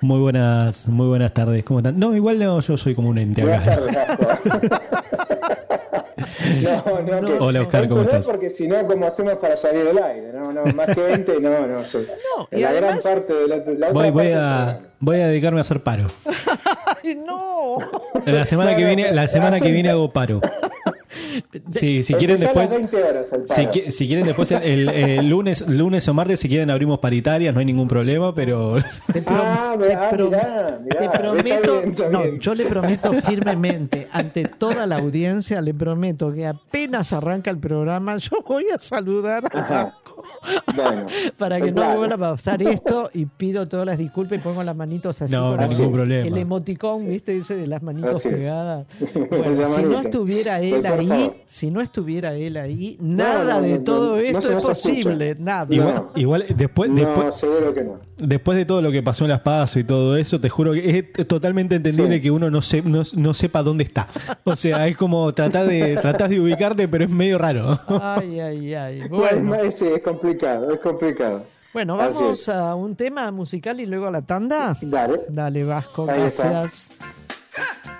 Muy 0.00 0.20
buenas, 0.20 0.86
muy 0.88 1.08
buenas 1.08 1.32
tardes. 1.34 1.64
¿Cómo 1.64 1.80
están? 1.80 1.98
No, 1.98 2.14
igual 2.14 2.38
no, 2.38 2.60
yo 2.60 2.76
soy 2.76 2.94
como 2.94 3.08
un 3.10 3.18
ente 3.18 3.42
Buenas 3.42 3.66
acá. 3.66 4.16
tardes, 4.16 4.70
No, 6.62 7.02
no, 7.02 7.26
que- 7.26 7.38
Hola, 7.40 7.62
Oscar, 7.62 7.88
¿cómo 7.88 8.02
no, 8.02 8.06
estás? 8.06 8.26
Porque 8.26 8.50
si 8.50 8.68
no, 8.68 8.86
¿cómo 8.86 9.06
hacemos 9.06 9.34
para 9.36 9.56
salir 9.56 9.88
al 9.88 9.98
aire? 10.02 10.32
No, 10.32 10.52
no, 10.52 10.64
más 10.74 10.94
que 10.94 11.00
20, 11.00 11.40
no, 11.40 11.66
no. 11.66 11.84
soy- 11.84 12.06
y 12.52 12.60
la 12.60 12.68
además- 12.70 13.02
gran 13.02 13.14
parte 13.16 13.32
de 13.34 13.48
la, 13.48 13.56
la 13.56 13.62
otra 13.88 13.90
Voy, 13.92 14.10
voy 14.10 14.32
parte- 14.32 14.34
a, 14.34 14.80
voy 15.00 15.16
a 15.18 15.28
dedicarme 15.28 15.58
a 15.58 15.62
hacer 15.62 15.82
paro. 15.82 16.06
¡Ay, 17.02 17.14
no! 17.16 17.78
La 18.26 18.44
semana 18.46 18.72
No, 18.72 18.76
que 18.76 18.82
no, 18.82 18.88
viene, 18.94 19.12
la 19.12 19.28
semana 19.28 19.58
que 19.60 19.70
viene 19.70 19.90
hago 19.90 20.12
paro. 20.12 20.40
Sí, 21.70 22.02
si 22.02 22.14
quieren 22.14 22.38
después, 22.38 22.70
las 22.70 22.78
20 22.80 23.02
horas 23.02 23.26
el 23.32 23.48
si, 23.72 23.92
si 23.92 24.06
quieren 24.06 24.24
después 24.26 24.50
el, 24.50 24.62
el- 24.62 24.88
el 24.88 25.28
lunes, 25.28 25.66
lunes 25.68 26.06
o 26.08 26.14
martes, 26.14 26.40
si 26.40 26.48
quieren 26.48 26.70
abrimos 26.70 26.98
paritarias, 26.98 27.52
no 27.54 27.60
hay 27.60 27.66
ningún 27.66 27.88
problema, 27.88 28.34
pero 28.34 28.76
Ah, 29.26 29.76
Te 29.78 29.84
mirá, 29.86 30.80
mirá, 30.82 30.98
te 30.98 31.08
prometo, 31.18 31.82
bien, 31.82 31.96
no, 32.10 32.24
yo 32.38 32.54
le 32.54 32.64
prometo 32.66 33.12
firmemente 33.12 34.08
ante 34.12 34.44
toda 34.44 34.86
la 34.86 34.96
audiencia, 34.96 35.60
le 35.60 35.72
prometo 35.72 36.32
que 36.32 36.46
apenas 36.46 37.12
arranca 37.12 37.50
el 37.50 37.58
programa, 37.58 38.16
yo 38.16 38.38
voy 38.46 38.66
a 38.74 38.78
saludar 38.80 39.44
a. 39.54 39.94
Bueno, 40.74 41.06
para 41.38 41.60
que 41.60 41.68
no 41.70 41.74
claro. 41.82 41.98
vuelva 41.98 42.14
a 42.28 42.32
pasar 42.32 42.62
esto 42.62 43.10
y 43.14 43.24
pido 43.26 43.66
todas 43.66 43.86
las 43.86 43.98
disculpas 43.98 44.38
y 44.38 44.40
pongo 44.42 44.62
las 44.62 44.76
manitos 44.90 45.22
así. 45.22 45.32
No, 45.32 45.50
con 45.50 45.56
no 45.58 45.62
hay 45.62 45.68
ningún 45.68 45.92
problema. 45.92 46.26
El 46.26 46.36
emoticón, 46.36 47.08
¿viste? 47.08 47.36
Ese 47.36 47.56
de 47.56 47.66
las 47.68 47.80
manitos 47.82 48.16
Así 48.16 48.28
pegadas. 48.28 48.86
Bueno, 49.30 49.70
si 49.76 49.82
no 49.82 50.00
estuviera 50.00 50.60
él 50.60 50.84
ahí, 50.84 51.32
si 51.46 51.70
no 51.70 51.80
estuviera 51.80 52.34
él 52.34 52.56
ahí, 52.56 52.96
nada 53.00 53.54
no, 53.56 53.62
de 53.62 53.78
no, 53.78 53.84
todo 53.84 54.16
esto 54.18 54.50
es 54.58 54.62
posible, 54.62 55.36
nada. 55.38 55.66
igual, 55.72 56.08
igual 56.16 56.44
después, 56.56 56.90
No, 56.90 56.96
después, 56.96 57.34
seguro 57.36 57.72
que 57.74 57.84
no. 57.84 57.98
después 58.18 58.56
de 58.58 58.64
todo 58.64 58.82
lo 58.82 58.90
que 58.90 59.02
pasó 59.02 59.24
en 59.24 59.30
las 59.30 59.40
pasos 59.40 59.76
y 59.80 59.84
todo 59.84 60.16
eso, 60.16 60.40
te 60.40 60.48
juro 60.48 60.72
que 60.72 61.12
es 61.16 61.26
totalmente 61.26 61.76
entendible 61.76 62.16
Sí. 62.16 62.22
que 62.22 62.30
uno 62.30 62.50
no, 62.50 62.62
se, 62.62 62.82
no, 62.82 63.02
no 63.14 63.34
sepa 63.34 63.62
dónde 63.62 63.84
está. 63.84 64.08
O 64.44 64.56
sea, 64.56 64.86
es 64.88 64.96
como 64.96 65.32
tratar 65.32 65.66
de, 65.66 65.96
tratar 66.02 66.28
de 66.28 66.40
ubicarte, 66.40 66.88
pero 66.88 67.04
es 67.04 67.10
medio 67.10 67.38
raro. 67.38 67.78
Ay, 67.88 68.40
ay, 68.40 68.74
ay. 68.74 69.00
Bueno. 69.08 69.48
Bueno. 69.48 69.70
sí, 69.70 69.84
es 69.86 70.02
complicado, 70.02 70.70
es 70.72 70.80
complicado. 70.80 71.44
Bueno, 71.72 72.00
Así 72.00 72.14
vamos 72.18 72.40
es. 72.40 72.48
a 72.48 72.74
un 72.74 72.96
tema 72.96 73.30
musical 73.30 73.80
y 73.80 73.86
luego 73.86 74.06
a 74.08 74.10
la 74.10 74.22
tanda. 74.22 74.76
Dale. 74.80 75.20
Dale, 75.28 75.64
Vasco, 75.64 76.06
Ahí 76.10 76.22
está. 76.22 76.50
gracias. 76.50 76.88
No, 77.86 77.99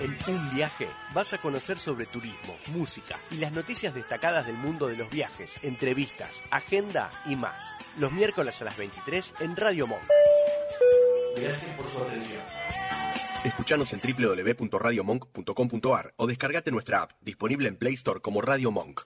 En 0.00 0.16
un 0.28 0.54
viaje 0.54 0.88
vas 1.12 1.34
a 1.34 1.38
conocer 1.38 1.78
sobre 1.78 2.06
turismo, 2.06 2.56
música 2.68 3.18
y 3.30 3.34
las 3.34 3.52
noticias 3.52 3.94
destacadas 3.94 4.46
del 4.46 4.56
mundo 4.56 4.86
de 4.86 4.96
los 4.96 5.10
viajes, 5.10 5.62
entrevistas, 5.62 6.42
agenda 6.50 7.10
y 7.26 7.36
más. 7.36 7.76
Los 7.98 8.10
miércoles 8.10 8.62
a 8.62 8.64
las 8.64 8.78
23 8.78 9.34
en 9.40 9.56
Radio 9.56 9.86
Monk. 9.86 10.00
Gracias 11.36 11.76
por 11.76 11.86
su 11.86 12.02
atención. 12.02 12.40
Escuchanos 13.44 13.92
en 13.92 14.00
www.radiomonk.com.ar 14.00 16.14
o 16.16 16.26
descargate 16.26 16.70
nuestra 16.70 17.02
app, 17.02 17.12
disponible 17.20 17.68
en 17.68 17.76
Play 17.76 17.92
Store 17.94 18.20
como 18.20 18.40
Radio 18.40 18.70
Monk. 18.70 19.02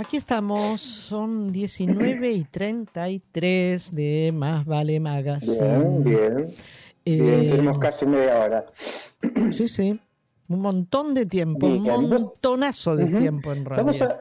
Aquí 0.00 0.16
estamos, 0.16 0.80
son 0.80 1.52
19 1.52 2.30
y 2.32 2.44
33 2.44 3.94
de 3.94 4.30
Más 4.32 4.64
Vale 4.64 4.98
Magazine. 4.98 6.00
Bien, 6.02 6.04
bien. 6.04 6.34
Bien, 7.04 7.40
Eh, 7.44 7.48
tenemos 7.50 7.78
casi 7.78 8.06
media 8.06 8.40
hora. 8.40 8.64
Sí, 9.52 9.68
sí. 9.68 10.00
Un 10.48 10.60
montón 10.60 11.12
de 11.12 11.26
tiempo, 11.26 11.66
un 11.66 11.82
montonazo 12.08 12.96
de 12.96 13.06
tiempo 13.08 13.52
en 13.52 13.66
realidad. 13.66 14.10
a- 14.10 14.20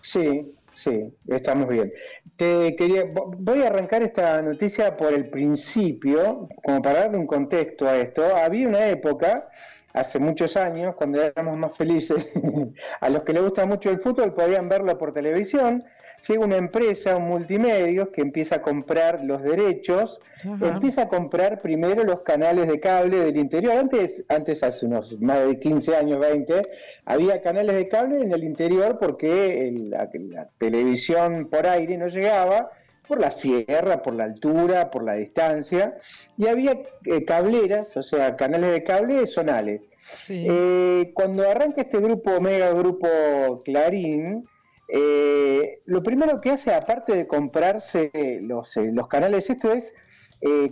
Sí, 0.00 0.52
sí, 0.72 1.12
estamos 1.26 1.68
bien. 1.68 1.92
Te 2.36 2.76
quería, 2.76 3.04
vo- 3.12 3.34
voy 3.36 3.62
a 3.62 3.66
arrancar 3.66 4.04
esta 4.04 4.40
noticia 4.40 4.96
por 4.96 5.12
el 5.12 5.28
principio, 5.30 6.48
como 6.62 6.80
para 6.80 7.00
darle 7.00 7.18
un 7.18 7.26
contexto 7.26 7.88
a 7.88 7.96
esto. 7.96 8.22
Había 8.36 8.68
una 8.68 8.86
época, 8.86 9.48
hace 9.92 10.18
muchos 10.18 10.56
años, 10.56 10.94
cuando 10.96 11.22
éramos 11.22 11.56
más 11.56 11.76
felices, 11.76 12.26
a 13.00 13.08
los 13.08 13.22
que 13.22 13.32
les 13.32 13.42
gusta 13.42 13.66
mucho 13.66 13.90
el 13.90 14.00
fútbol 14.00 14.34
podían 14.34 14.68
verlo 14.68 14.96
por 14.98 15.12
televisión. 15.12 15.84
Llega 16.26 16.44
una 16.44 16.56
empresa, 16.56 17.16
un 17.16 17.28
multimedios, 17.28 18.08
que 18.08 18.22
empieza 18.22 18.56
a 18.56 18.62
comprar 18.62 19.22
los 19.22 19.40
derechos, 19.40 20.18
Ajá. 20.44 20.66
empieza 20.74 21.02
a 21.02 21.08
comprar 21.08 21.62
primero 21.62 22.02
los 22.02 22.22
canales 22.22 22.66
de 22.66 22.80
cable 22.80 23.18
del 23.18 23.36
interior. 23.36 23.74
Antes, 23.74 24.24
antes 24.28 24.64
hace 24.64 24.86
unos 24.86 25.16
más 25.20 25.46
de 25.46 25.60
15 25.60 25.94
años, 25.96 26.18
20, 26.18 26.62
había 27.04 27.40
canales 27.40 27.76
de 27.76 27.86
cable 27.88 28.20
en 28.20 28.32
el 28.32 28.42
interior 28.42 28.98
porque 28.98 29.68
el- 29.68 29.90
la, 29.90 30.10
la 30.12 30.48
televisión 30.58 31.46
por 31.48 31.66
aire 31.68 31.96
no 31.96 32.08
llegaba 32.08 32.72
por 33.08 33.18
la 33.18 33.30
sierra, 33.30 34.02
por 34.02 34.14
la 34.14 34.24
altura, 34.24 34.90
por 34.90 35.02
la 35.02 35.14
distancia, 35.14 35.96
y 36.36 36.46
había 36.46 36.82
eh, 37.04 37.24
cableras, 37.24 37.96
o 37.96 38.02
sea, 38.02 38.36
canales 38.36 38.72
de 38.72 38.84
cable 38.84 39.26
zonales. 39.26 39.82
Eh, 40.28 41.10
cuando 41.14 41.48
arranca 41.48 41.82
este 41.82 41.98
grupo, 41.98 42.32
Omega 42.32 42.72
Grupo 42.72 43.62
Clarín, 43.64 44.46
eh, 44.88 45.80
lo 45.86 46.02
primero 46.02 46.40
que 46.40 46.50
hace, 46.50 46.72
aparte 46.72 47.14
de 47.14 47.26
comprarse 47.26 48.10
los, 48.42 48.76
eh, 48.76 48.90
los 48.92 49.08
canales, 49.08 49.48
esto 49.48 49.72
es 49.72 49.92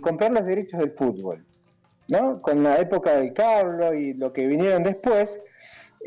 comprar 0.01 0.31
los 0.31 0.45
derechos 0.45 0.79
del 0.79 0.91
fútbol. 0.91 1.45
¿no? 2.07 2.41
Con 2.41 2.63
la 2.63 2.79
época 2.79 3.15
del 3.15 3.33
cable 3.33 3.99
y 3.99 4.13
lo 4.13 4.31
que 4.31 4.47
vinieron 4.47 4.83
después, 4.83 5.41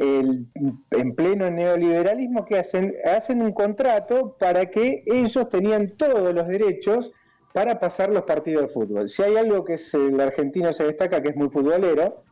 el- 0.00 0.46
en 0.90 1.14
pleno 1.14 1.50
neoliberalismo, 1.50 2.44
que 2.46 2.58
hacen? 2.58 2.94
Hacen 3.04 3.42
un 3.42 3.52
contrato 3.52 4.36
para 4.38 4.66
que 4.66 5.02
ellos 5.06 5.48
tenían 5.50 5.96
todos 5.96 6.34
los 6.34 6.48
derechos 6.48 7.12
para 7.52 7.78
pasar 7.78 8.10
los 8.10 8.22
partidos 8.22 8.62
de 8.62 8.68
fútbol. 8.68 9.08
Si 9.08 9.22
hay 9.22 9.36
algo 9.36 9.64
que 9.64 9.74
es, 9.74 9.92
el 9.92 10.18
argentino 10.20 10.72
se 10.72 10.84
destaca, 10.84 11.22
que 11.22 11.30
es 11.30 11.36
muy 11.36 11.50
futbolero, 11.50 12.22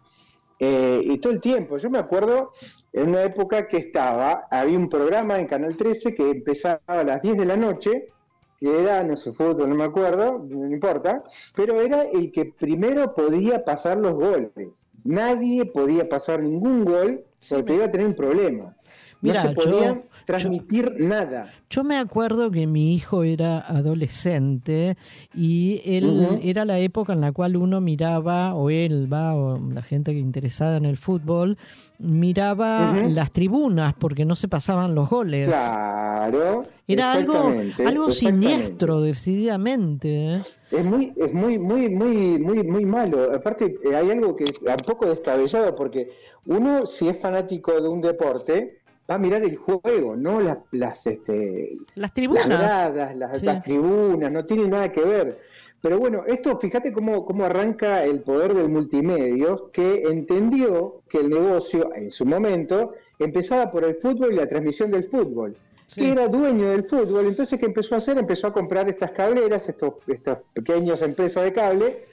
eh, 0.58 1.00
y 1.04 1.18
todo 1.18 1.32
el 1.32 1.40
tiempo, 1.40 1.76
yo 1.76 1.90
me 1.90 1.98
acuerdo 1.98 2.52
en 2.92 3.10
una 3.10 3.22
época 3.22 3.68
que 3.68 3.76
estaba, 3.76 4.46
había 4.50 4.78
un 4.78 4.88
programa 4.88 5.38
en 5.38 5.46
Canal 5.46 5.76
13 5.76 6.14
que 6.14 6.30
empezaba 6.30 6.80
a 6.86 7.04
las 7.04 7.20
10 7.20 7.36
de 7.36 7.44
la 7.44 7.56
noche, 7.56 8.08
que 8.58 8.80
era, 8.80 9.04
no 9.04 9.16
sé, 9.16 9.32
fútbol, 9.32 9.68
no 9.68 9.76
me 9.76 9.84
acuerdo, 9.84 10.44
no 10.48 10.66
importa, 10.72 11.22
pero 11.54 11.80
era 11.80 12.02
el 12.02 12.32
que 12.32 12.46
primero 12.46 13.14
podía 13.14 13.64
pasar 13.64 13.98
los 13.98 14.14
goles. 14.14 14.50
Nadie 15.04 15.64
podía 15.66 16.08
pasar 16.08 16.42
ningún 16.42 16.84
gol 16.84 17.24
porque 17.48 17.74
iba 17.74 17.84
a 17.86 17.90
tener 17.90 18.06
un 18.06 18.14
problema. 18.14 18.74
Mira, 19.20 19.42
no 19.42 19.48
se 19.48 19.54
podía 19.56 19.86
yo- 19.94 20.02
transmitir 20.26 20.94
nada. 21.00 21.50
Yo 21.70 21.82
me 21.82 21.96
acuerdo 21.96 22.52
que 22.52 22.68
mi 22.68 22.94
hijo 22.94 23.24
era 23.24 23.58
adolescente 23.58 24.96
y 25.34 25.80
él 25.84 26.38
era 26.42 26.64
la 26.64 26.78
época 26.78 27.14
en 27.14 27.20
la 27.22 27.32
cual 27.32 27.56
uno 27.56 27.80
miraba, 27.80 28.54
o 28.54 28.70
él 28.70 29.12
va, 29.12 29.34
o 29.34 29.58
la 29.58 29.82
gente 29.82 30.12
que 30.12 30.20
interesada 30.20 30.76
en 30.76 30.84
el 30.84 30.96
fútbol, 30.96 31.58
miraba 31.98 32.94
las 33.08 33.32
tribunas 33.32 33.94
porque 33.98 34.24
no 34.24 34.36
se 34.36 34.46
pasaban 34.46 34.94
los 34.94 35.10
goles. 35.10 35.48
Claro. 35.48 36.64
Era 36.86 37.12
algo, 37.12 37.52
algo 37.84 38.12
siniestro, 38.12 39.00
decididamente. 39.00 40.34
Es 40.70 40.84
muy, 40.84 41.12
es 41.16 41.32
muy, 41.32 41.58
muy, 41.58 41.88
muy, 41.88 42.38
muy, 42.38 42.62
muy 42.62 42.84
malo. 42.84 43.32
Aparte, 43.34 43.78
eh, 43.84 43.94
hay 43.96 44.10
algo 44.10 44.36
que 44.36 44.44
es 44.44 44.58
un 44.60 44.76
poco 44.86 45.06
descabellado 45.06 45.74
porque 45.74 46.10
uno, 46.46 46.84
si 46.86 47.08
es 47.08 47.18
fanático 47.18 47.80
de 47.80 47.88
un 47.88 48.00
deporte, 48.02 48.78
va 49.10 49.14
a 49.14 49.18
mirar 49.18 49.42
el 49.42 49.56
juego, 49.56 50.14
no 50.16 50.40
las, 50.40 50.58
las, 50.72 51.06
este, 51.06 51.78
Las 51.94 52.12
tribunas. 52.12 52.46
las 52.46 52.58
gradas, 52.58 53.16
las, 53.16 53.38
Sí. 53.38 53.46
las 53.46 53.62
tribunas, 53.62 54.30
no 54.30 54.44
tiene 54.44 54.68
nada 54.68 54.92
que 54.92 55.00
ver. 55.02 55.38
Pero 55.80 55.98
bueno, 55.98 56.24
esto, 56.26 56.58
fíjate 56.58 56.92
cómo, 56.92 57.24
cómo 57.24 57.44
arranca 57.44 58.04
el 58.04 58.20
poder 58.20 58.52
del 58.52 58.68
multimedio, 58.68 59.70
que 59.72 60.02
entendió 60.02 61.02
que 61.08 61.18
el 61.18 61.30
negocio, 61.30 61.94
en 61.94 62.10
su 62.10 62.26
momento, 62.26 62.92
empezaba 63.18 63.70
por 63.70 63.84
el 63.84 63.94
fútbol 63.94 64.32
y 64.32 64.36
la 64.36 64.48
transmisión 64.48 64.90
del 64.90 65.04
fútbol. 65.04 65.56
Era 65.96 66.28
dueño 66.28 66.70
del 66.70 66.84
fútbol, 66.84 67.26
entonces, 67.26 67.58
¿qué 67.58 67.66
empezó 67.66 67.94
a 67.94 67.98
hacer? 67.98 68.18
Empezó 68.18 68.48
a 68.48 68.52
comprar 68.52 68.88
estas 68.88 69.12
cableras, 69.12 69.68
estos, 69.68 69.94
estas 70.06 70.38
pequeñas 70.52 71.00
empresas 71.00 71.44
de 71.44 71.52
cable. 71.52 72.04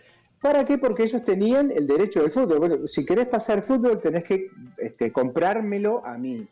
¿Para 0.42 0.64
qué? 0.64 0.78
Porque 0.78 1.04
ellos 1.04 1.24
tenían 1.24 1.72
el 1.72 1.88
derecho 1.88 2.22
del 2.22 2.32
fútbol. 2.32 2.60
Bueno, 2.60 2.88
si 2.88 3.06
querés 3.06 3.28
pasar 3.28 3.66
fútbol, 3.66 4.00
tenés 4.00 4.24
que 4.24 4.50
este, 4.78 5.12
comprármelo 5.12 6.06
a 6.06 6.18
mí. 6.18 6.48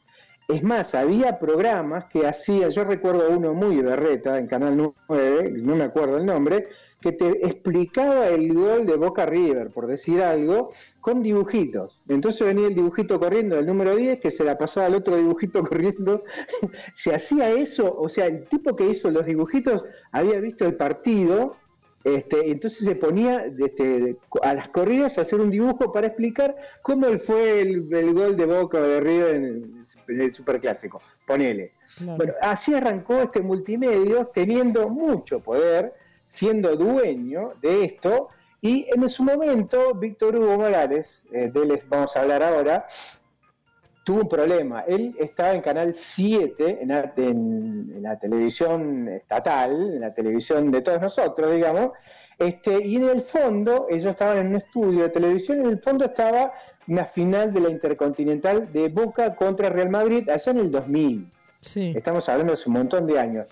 Es 0.48 0.62
más, 0.64 0.94
había 0.94 1.40
programas 1.40 2.06
que 2.06 2.28
hacían, 2.28 2.72
yo 2.72 2.84
recuerdo 2.84 3.30
uno 3.30 3.54
muy 3.54 3.82
berreta 3.82 4.38
en 4.38 4.48
Canal 4.48 4.94
9, 5.08 5.54
no 5.62 5.76
me 5.76 5.86
acuerdo 5.86 6.18
el 6.18 6.26
nombre, 6.26 6.68
que 7.04 7.12
te 7.12 7.46
explicaba 7.46 8.30
el 8.30 8.54
gol 8.54 8.86
de 8.86 8.96
Boca 8.96 9.26
River, 9.26 9.72
por 9.72 9.88
decir 9.88 10.22
algo, 10.22 10.72
con 11.02 11.22
dibujitos. 11.22 12.00
Entonces 12.08 12.48
venía 12.48 12.68
el 12.68 12.76
dibujito 12.76 13.20
corriendo 13.20 13.58
del 13.58 13.66
número 13.66 13.94
10, 13.98 14.22
que 14.22 14.32
se 14.32 14.46
la 14.46 14.58
pasaba 14.58 14.86
al 14.86 14.96
otro 14.96 15.18
dibujito 15.18 15.64
corriendo. 15.68 16.24
se 16.96 17.14
hacía 17.14 17.52
eso, 17.52 17.94
o 18.00 18.08
sea, 18.08 18.28
el 18.28 18.46
tipo 18.46 18.74
que 18.78 18.88
hizo 18.90 19.12
los 19.12 19.26
dibujitos 19.26 19.84
había 20.14 20.40
visto 20.40 20.66
el 20.66 20.76
partido, 20.76 21.58
este, 22.06 22.50
entonces 22.50 22.80
se 22.86 22.96
ponía 22.96 23.48
este, 23.60 24.16
a 24.42 24.54
las 24.54 24.70
corridas 24.70 25.18
a 25.18 25.22
hacer 25.22 25.42
un 25.42 25.52
dibujo 25.52 25.92
para 25.92 26.08
explicar 26.08 26.56
cómo 26.84 27.08
fue 27.20 27.60
el, 27.60 27.94
el 27.94 28.14
gol 28.14 28.38
de 28.38 28.46
Boca 28.46 28.80
de 28.80 29.02
River 29.02 29.36
en 29.36 29.44
el, 29.44 29.86
en 30.08 30.22
el 30.22 30.34
Superclásico. 30.34 31.02
Ponele. 31.28 31.74
Bueno, 32.00 32.34
así 32.42 32.74
arrancó 32.74 33.24
este 33.24 33.42
multimedio 33.42 34.32
teniendo 34.34 34.88
mucho 34.88 35.42
poder, 35.42 35.94
siendo 36.34 36.76
dueño 36.76 37.54
de 37.62 37.84
esto, 37.86 38.30
y 38.62 38.88
en 38.96 39.08
su 39.10 39.24
momento 39.24 39.94
Víctor 39.94 40.36
Hugo 40.36 40.58
Morales, 40.58 41.22
eh, 41.32 41.52
de 41.54 41.62
él 41.62 41.68
les 41.70 41.88
vamos 41.90 42.16
a 42.16 42.22
hablar 42.22 42.42
ahora, 42.42 42.88
tuvo 44.04 44.22
un 44.22 44.30
problema. 44.30 44.82
Él 44.88 45.16
estaba 45.20 45.52
en 45.54 45.62
Canal 45.62 45.94
7, 45.96 46.80
en 46.82 46.90
la, 46.90 47.14
en- 47.18 47.94
en 47.96 48.04
la 48.04 48.18
televisión 48.20 49.08
estatal, 49.10 49.72
en 49.96 50.02
la 50.02 50.14
televisión 50.14 50.72
de 50.72 50.82
todos 50.82 51.02
nosotros, 51.02 51.52
digamos, 51.54 51.92
este, 52.40 52.84
y 52.86 52.96
en 52.96 53.04
el 53.10 53.22
fondo, 53.22 53.88
ellos 53.90 54.12
estaban 54.12 54.38
en 54.40 54.48
un 54.48 54.56
estudio 54.56 55.04
de 55.04 55.10
televisión, 55.10 55.60
en 55.60 55.68
el 55.68 55.80
fondo 55.80 56.06
estaba 56.06 56.52
una 56.88 57.06
final 57.06 57.54
de 57.54 57.60
la 57.62 57.70
Intercontinental 57.70 58.74
de 58.74 58.90
Boca 58.90 59.36
contra 59.36 59.70
Real 59.70 59.90
Madrid 59.90 60.28
allá 60.30 60.52
en 60.52 60.58
el 60.58 60.72
2000. 60.72 61.32
Sí. 61.62 61.94
Estamos 61.96 62.28
hablando 62.28 62.52
de 62.54 62.60
hace 62.60 62.70
un 62.70 62.74
montón 62.76 63.08
de 63.08 63.20
años. 63.20 63.48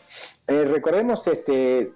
Eh, 0.47 0.65
recordemos, 0.65 1.25
este, 1.27 1.93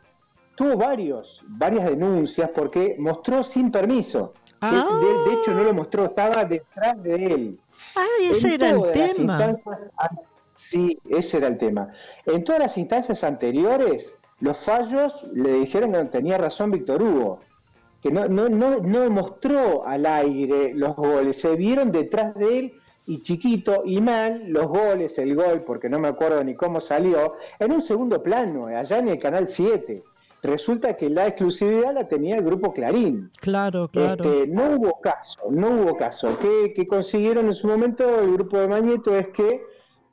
tuvo 0.55 0.77
varios, 0.77 1.41
varias 1.47 1.85
denuncias 1.85 2.49
porque 2.53 2.95
mostró 2.99 3.43
sin 3.43 3.71
permiso. 3.71 4.33
Ah. 4.61 4.71
De, 4.71 5.07
de- 5.07 5.29
de 5.35 5.41
hecho, 5.41 5.51
no 5.53 5.63
lo 5.63 5.73
mostró, 5.73 6.05
estaba 6.05 6.45
detrás 6.45 7.01
de 7.03 7.25
él. 7.25 7.59
Ah, 7.95 8.05
ese 8.21 8.47
En 8.47 8.53
era 8.61 8.69
el 8.71 8.91
tema. 8.91 9.37
Sí, 10.55 10.97
ese 11.09 11.37
era 11.37 11.47
el 11.47 11.57
tema. 11.57 11.89
En 12.25 12.43
todas 12.43 12.61
las 12.61 12.77
instancias 12.77 13.23
anteriores, 13.23 14.13
los 14.39 14.57
fallos 14.57 15.13
le 15.33 15.53
dijeron 15.53 15.91
que 15.91 16.05
tenía 16.05 16.37
razón 16.37 16.71
Víctor 16.71 17.01
Hugo, 17.03 17.39
que 18.01 18.11
no, 18.11 18.27
no, 18.27 18.47
no, 18.49 18.77
no 18.79 19.09
mostró 19.09 19.85
al 19.85 20.05
aire 20.05 20.73
los 20.73 20.95
goles, 20.95 21.39
se 21.41 21.55
vieron 21.55 21.91
detrás 21.91 22.33
de 22.35 22.59
él 22.59 22.73
y 23.05 23.21
chiquito 23.21 23.83
y 23.85 23.99
mal 24.01 24.43
los 24.47 24.67
goles, 24.67 25.17
el 25.19 25.35
gol, 25.35 25.63
porque 25.65 25.89
no 25.89 25.99
me 25.99 26.07
acuerdo 26.07 26.43
ni 26.43 26.55
cómo 26.55 26.79
salió, 26.81 27.33
en 27.59 27.71
un 27.73 27.81
segundo 27.81 28.23
plano, 28.23 28.67
allá 28.67 28.99
en 28.99 29.09
el 29.09 29.19
Canal 29.19 29.47
7. 29.47 30.03
Resulta 30.45 30.95
que 30.95 31.09
la 31.09 31.27
exclusividad 31.27 31.93
la 31.93 32.07
tenía 32.07 32.35
el 32.35 32.43
grupo 32.43 32.73
Clarín. 32.73 33.31
Claro, 33.39 33.87
claro. 33.89 34.23
Este, 34.23 34.47
no 34.47 34.75
hubo 34.75 35.01
caso, 35.01 35.39
no 35.49 35.69
hubo 35.69 35.97
caso. 35.97 36.37
¿Qué, 36.39 36.73
qué 36.75 36.87
consiguieron 36.87 37.47
en 37.47 37.55
su 37.55 37.67
momento 37.67 38.21
el 38.21 38.33
grupo 38.33 38.57
de 38.59 38.67
Mañeto? 38.67 39.15
Es 39.15 39.29
que 39.29 39.63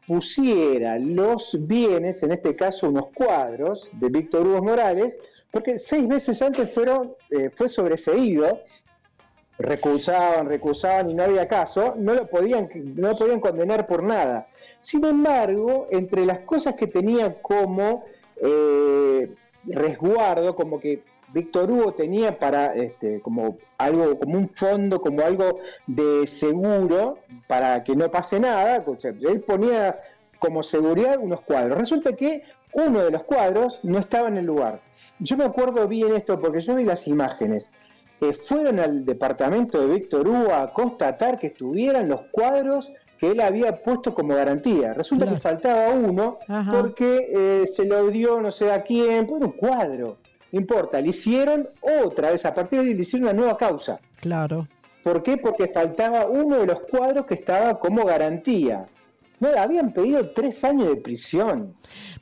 pusiera 0.06 0.98
los 0.98 1.56
bienes, 1.60 2.22
en 2.22 2.32
este 2.32 2.56
caso 2.56 2.88
unos 2.88 3.06
cuadros 3.14 3.88
de 3.92 4.08
Víctor 4.08 4.46
Hugo 4.46 4.62
Morales, 4.62 5.16
porque 5.50 5.78
seis 5.78 6.08
veces 6.08 6.40
antes 6.42 6.72
fueron, 6.72 7.14
eh, 7.30 7.50
fue 7.54 7.68
sobreseído, 7.68 8.60
recusaban, 9.58 10.48
recusaban 10.48 11.10
y 11.10 11.14
no 11.14 11.24
había 11.24 11.46
caso, 11.46 11.94
no 11.96 12.14
lo 12.14 12.26
podían, 12.26 12.68
no 12.96 13.08
lo 13.10 13.16
podían 13.16 13.40
condenar 13.40 13.86
por 13.86 14.02
nada. 14.02 14.48
Sin 14.80 15.04
embargo, 15.04 15.88
entre 15.90 16.26
las 16.26 16.40
cosas 16.40 16.74
que 16.74 16.86
tenía 16.86 17.40
como 17.40 18.04
eh, 18.36 19.30
resguardo, 19.64 20.54
como 20.56 20.80
que 20.80 21.02
Víctor 21.32 21.70
Hugo 21.70 21.94
tenía 21.94 22.38
para 22.38 22.74
este, 22.74 23.20
como 23.20 23.56
algo, 23.78 24.18
como 24.18 24.38
un 24.38 24.50
fondo, 24.50 25.00
como 25.00 25.22
algo 25.22 25.60
de 25.86 26.26
seguro 26.26 27.18
para 27.46 27.82
que 27.84 27.96
no 27.96 28.10
pase 28.10 28.38
nada. 28.38 28.84
Él 29.02 29.40
ponía 29.40 29.98
como 30.38 30.62
seguridad 30.62 31.18
unos 31.18 31.40
cuadros. 31.40 31.78
Resulta 31.78 32.14
que 32.14 32.42
uno 32.72 33.00
de 33.00 33.10
los 33.10 33.22
cuadros 33.24 33.78
no 33.82 33.98
estaba 33.98 34.28
en 34.28 34.38
el 34.38 34.46
lugar. 34.46 34.80
Yo 35.18 35.36
me 35.36 35.44
acuerdo 35.44 35.88
bien 35.88 36.14
esto 36.14 36.38
porque 36.38 36.60
yo 36.60 36.74
vi 36.74 36.84
las 36.84 37.06
imágenes. 37.06 37.70
Eh, 38.20 38.34
fueron 38.46 38.78
al 38.78 39.04
departamento 39.04 39.80
de 39.80 39.94
Víctor 39.94 40.28
Hugo 40.28 40.54
a 40.54 40.72
constatar 40.72 41.38
que 41.38 41.48
estuvieran 41.48 42.08
los 42.08 42.22
cuadros 42.30 42.90
que 43.22 43.30
él 43.30 43.40
había 43.40 43.80
puesto 43.84 44.12
como 44.12 44.34
garantía. 44.34 44.94
Resulta 44.94 45.28
que 45.32 45.38
faltaba 45.38 45.90
uno 45.90 46.40
Ajá. 46.48 46.72
porque 46.72 47.28
eh, 47.32 47.70
se 47.72 47.84
lo 47.84 48.08
dio 48.08 48.40
no 48.40 48.50
sé 48.50 48.72
a 48.72 48.82
quién, 48.82 49.28
por 49.28 49.44
un 49.44 49.52
cuadro. 49.52 50.16
No 50.50 50.58
importa, 50.58 51.00
le 51.00 51.10
hicieron 51.10 51.68
otra 52.04 52.32
vez, 52.32 52.44
a 52.44 52.52
partir 52.52 52.80
de 52.80 52.88
ahí 52.88 52.94
le 52.94 53.02
hicieron 53.02 53.28
una 53.28 53.32
nueva 53.32 53.56
causa. 53.56 54.00
Claro. 54.16 54.66
¿Por 55.04 55.22
qué? 55.22 55.36
Porque 55.36 55.68
faltaba 55.68 56.26
uno 56.26 56.58
de 56.58 56.66
los 56.66 56.80
cuadros 56.80 57.26
que 57.26 57.34
estaba 57.34 57.78
como 57.78 58.04
garantía. 58.04 58.88
No, 59.38 59.50
habían 59.56 59.92
pedido 59.92 60.30
tres 60.30 60.64
años 60.64 60.88
de 60.88 60.96
prisión. 60.96 61.76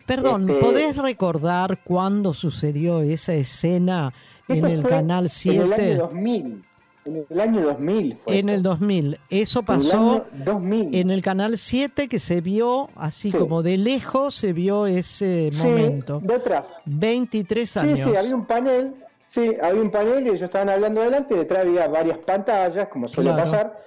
Perdón, 0.04 0.50
Este, 0.50 0.60
¿podés 0.62 0.98
recordar 0.98 1.78
cuándo 1.82 2.34
sucedió 2.34 3.00
esa 3.00 3.32
escena 3.32 4.12
en 4.48 4.66
el 4.66 4.82
Canal 4.82 5.30
En 5.46 5.52
el 5.52 5.62
año 5.62 5.76
7? 5.76 5.94
2000. 5.96 6.64
En 7.04 7.24
el 7.30 7.40
año 7.40 7.62
2000 7.62 8.18
fue. 8.24 8.38
En 8.38 8.48
el 8.50 8.62
2000. 8.62 9.18
Eso 9.30 9.60
En 9.60 9.62
el 9.62 9.66
pasó 9.66 9.96
año 9.96 10.24
2000. 10.44 10.94
en 10.94 11.10
el 11.10 11.22
Canal 11.22 11.56
7 11.56 12.08
que 12.08 12.18
se 12.18 12.40
vio 12.40 12.90
así 12.94 13.30
Sí. 13.30 13.38
como 13.38 13.62
de 13.62 13.76
lejos, 13.78 14.34
se 14.34 14.52
vio 14.52 14.86
ese 14.86 15.48
Sí, 15.52 15.66
momento. 15.66 16.20
de 16.22 16.34
atrás. 16.34 16.66
23 16.84 17.70
Sí, 17.70 17.78
años. 17.78 18.00
sí, 18.00 18.14
había 18.16 18.34
un 18.34 18.44
panel, 18.44 18.94
sí, 19.30 19.56
había 19.62 19.80
un 19.82 19.90
panel 19.90 20.26
y 20.26 20.30
ellos 20.30 20.42
estaban 20.42 20.68
hablando 20.68 21.00
adelante, 21.00 21.34
detrás 21.34 21.60
había 21.64 21.88
varias 21.88 22.18
pantallas, 22.18 22.88
como 22.88 23.08
suele 23.08 23.30
Claro. 23.32 23.50
pasar, 23.50 23.80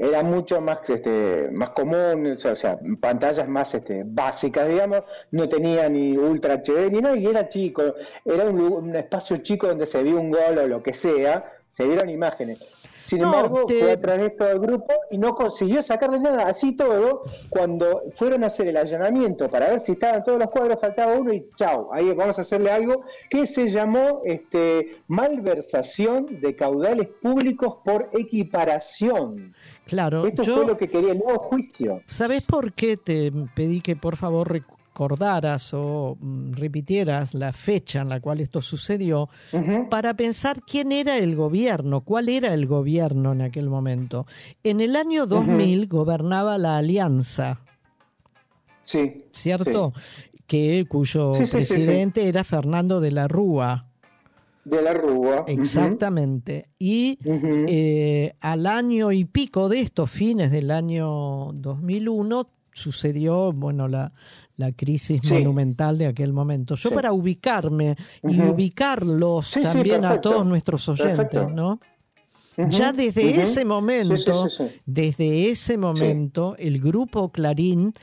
era 0.00 0.22
mucho 0.22 0.60
más 0.60 0.78
este, 0.88 1.48
más 1.50 1.70
común, 1.70 2.36
o 2.44 2.56
sea, 2.56 2.78
pantallas 3.00 3.48
más 3.48 3.74
este, 3.74 4.02
básicas, 4.06 4.68
digamos, 4.68 5.02
no 5.32 5.48
tenía 5.48 5.88
ni 5.88 6.16
Ultra 6.16 6.54
HD 6.62 6.90
ni 6.90 7.00
nada, 7.00 7.16
y 7.16 7.26
era 7.26 7.48
chico, 7.48 7.82
era 8.24 8.44
un, 8.44 8.60
un 8.60 8.94
espacio 8.94 9.38
chico 9.38 9.66
donde 9.66 9.86
se 9.86 10.02
vio 10.02 10.20
un 10.20 10.30
gol 10.30 10.58
o 10.62 10.66
lo 10.68 10.82
que 10.82 10.94
sea, 10.94 11.52
se 11.78 11.86
vieron 11.86 12.10
imágenes. 12.10 12.58
Sin 13.06 13.20
No, 13.20 13.26
embargo, 13.28 13.64
te- 13.66 13.78
fue 13.80 13.92
a 13.92 14.00
través 14.00 14.22
de 14.24 14.30
todo 14.30 14.50
el 14.50 14.58
grupo 14.58 14.92
y 15.10 15.16
no 15.16 15.34
consiguió 15.34 15.82
sacarle 15.82 16.18
nada. 16.20 16.42
Así 16.48 16.76
todo, 16.76 17.22
cuando 17.48 18.02
fueron 18.16 18.42
a 18.44 18.48
hacer 18.48 18.66
el 18.66 18.76
allanamiento 18.76 19.48
para 19.48 19.70
ver 19.70 19.80
si 19.80 19.92
estaban 19.92 20.22
todos 20.24 20.38
los 20.40 20.50
cuadros, 20.50 20.78
faltaba 20.78 21.14
uno 21.14 21.32
y 21.32 21.48
chao, 21.56 21.88
ahí 21.94 22.12
vamos 22.12 22.36
a 22.36 22.42
hacerle 22.42 22.70
algo 22.70 23.04
que 23.30 23.46
se 23.46 23.70
llamó 23.70 24.20
este, 24.26 24.96
malversación 25.06 26.40
de 26.40 26.54
caudales 26.56 27.08
públicos 27.22 27.76
por 27.84 28.10
equiparación. 28.12 29.54
Claro, 29.86 30.26
Esto 30.26 30.42
yo... 30.42 30.56
fue 30.56 30.66
lo 30.66 30.76
que 30.76 30.88
quería 30.88 31.12
el 31.12 31.18
nuevo 31.18 31.38
juicio. 31.38 32.02
¿Sabes 32.08 32.42
por 32.42 32.72
qué 32.74 32.96
te 32.96 33.32
pedí 33.54 33.80
que 33.80 33.96
por 33.96 34.16
favor 34.16 34.60
recordaras 34.98 35.72
o 35.74 36.16
mm, 36.20 36.54
repitieras 36.54 37.32
la 37.34 37.52
fecha 37.52 38.00
en 38.00 38.08
la 38.08 38.18
cual 38.20 38.40
esto 38.40 38.60
sucedió 38.60 39.28
para 39.90 40.14
pensar 40.14 40.62
quién 40.62 40.90
era 40.90 41.18
el 41.18 41.36
gobierno, 41.36 42.00
cuál 42.00 42.28
era 42.28 42.52
el 42.52 42.66
gobierno 42.66 43.32
en 43.32 43.42
aquel 43.42 43.68
momento? 43.68 44.26
En 44.64 44.80
el 44.80 44.96
año 44.96 45.26
2000 45.26 45.86
gobernaba 45.86 46.58
la 46.58 46.78
Alianza, 46.78 47.60
Sí. 48.84 49.26
¿cierto? 49.30 49.92
Que 50.48 50.86
cuyo 50.88 51.34
Sí, 51.34 51.46
sí, 51.46 51.52
presidente 51.52 52.26
era 52.28 52.42
Fernando 52.42 53.00
de 53.00 53.12
la 53.12 53.28
Rúa. 53.28 53.86
De 54.64 54.82
la 54.82 54.94
Rúa. 54.94 55.44
Exactamente. 55.46 56.70
Y 56.78 57.18
eh, 57.24 58.32
al 58.40 58.66
año 58.66 59.12
y 59.12 59.24
pico 59.26 59.68
de 59.68 59.80
esto, 59.80 60.06
fines 60.06 60.50
del 60.50 60.70
año 60.72 61.52
2001, 61.52 62.48
sucedió, 62.72 63.52
bueno, 63.52 63.88
la, 63.88 64.12
la 64.58 64.72
crisis 64.72 65.22
Sí. 65.24 65.32
monumental 65.32 65.96
de 65.96 66.06
aquel 66.06 66.32
momento. 66.34 66.74
Yo 66.74 66.90
Sí. 66.90 66.94
para 66.94 67.12
ubicarme 67.12 67.96
y 68.22 68.40
ubicarlos 68.42 69.46
Sí, 69.48 69.62
también 69.62 70.04
a 70.04 70.20
todos 70.20 70.44
nuestros 70.46 70.86
oyentes, 70.90 71.16
Perfecto. 71.16 71.48
¿no? 71.48 71.80
Ya 72.68 72.92
desde 72.92 73.40
ese 73.40 73.64
momento, 73.64 74.48
desde 74.84 75.48
ese 75.48 75.78
momento, 75.78 76.56
el 76.58 76.80
grupo 76.80 77.30
Clarín 77.30 77.94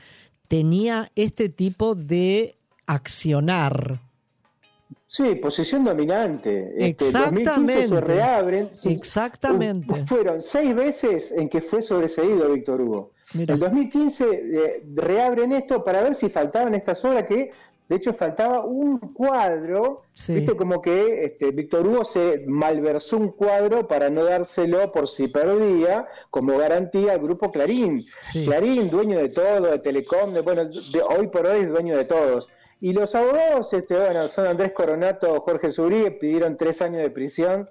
tenía 0.48 1.10
este 1.14 1.50
tipo 1.50 1.94
de 1.94 2.56
accionar. 2.86 4.00
Sí, 5.06 5.34
posición 5.36 5.84
dominante. 5.84 6.70
Este, 6.78 6.86
Exactamente. 7.06 7.50
2015 7.50 7.88
se 7.88 8.00
reabren. 8.00 8.70
Exactamente. 8.84 10.06
Fueron 10.06 10.40
seis 10.42 10.74
veces 10.74 11.32
en 11.32 11.48
que 11.48 11.60
fue 11.60 11.82
sobreseído 11.82 12.50
Víctor 12.52 12.80
Hugo. 12.80 13.12
Mira. 13.36 13.54
El 13.54 13.60
2015 13.60 14.24
eh, 14.30 14.82
reabren 14.94 15.52
esto 15.52 15.84
para 15.84 16.02
ver 16.02 16.14
si 16.14 16.28
faltaban 16.28 16.74
estas 16.74 17.04
obras 17.04 17.24
que, 17.24 17.50
de 17.88 17.96
hecho, 17.96 18.14
faltaba 18.14 18.64
un 18.64 18.98
cuadro. 18.98 20.02
Sí. 20.14 20.34
Viste 20.34 20.56
como 20.56 20.82
que 20.82 21.24
este, 21.24 21.50
Víctor 21.52 21.86
Hugo 21.86 22.04
se 22.04 22.42
malversó 22.46 23.16
un 23.16 23.30
cuadro 23.32 23.86
para 23.86 24.10
no 24.10 24.24
dárselo 24.24 24.90
por 24.92 25.06
si 25.08 25.28
perdía 25.28 26.06
como 26.30 26.58
garantía 26.58 27.12
al 27.12 27.20
grupo 27.20 27.52
Clarín. 27.52 28.04
Sí. 28.22 28.44
Clarín, 28.44 28.90
dueño 28.90 29.18
de 29.18 29.28
todo, 29.28 29.70
de 29.70 29.78
Telecom, 29.78 30.32
de, 30.34 30.40
bueno, 30.40 30.64
de- 30.64 31.02
hoy 31.16 31.28
por 31.28 31.46
hoy 31.46 31.60
es 31.60 31.68
dueño 31.68 31.96
de 31.96 32.04
todos. 32.06 32.48
Y 32.80 32.92
los 32.92 33.14
abogados, 33.14 33.72
este, 33.72 33.94
bueno, 33.96 34.28
son 34.28 34.46
Andrés 34.48 34.72
Coronato, 34.72 35.40
Jorge 35.40 35.70
Subrí, 35.72 36.10
pidieron 36.10 36.56
tres 36.58 36.82
años 36.82 37.02
de 37.02 37.10
prisión, 37.10 37.70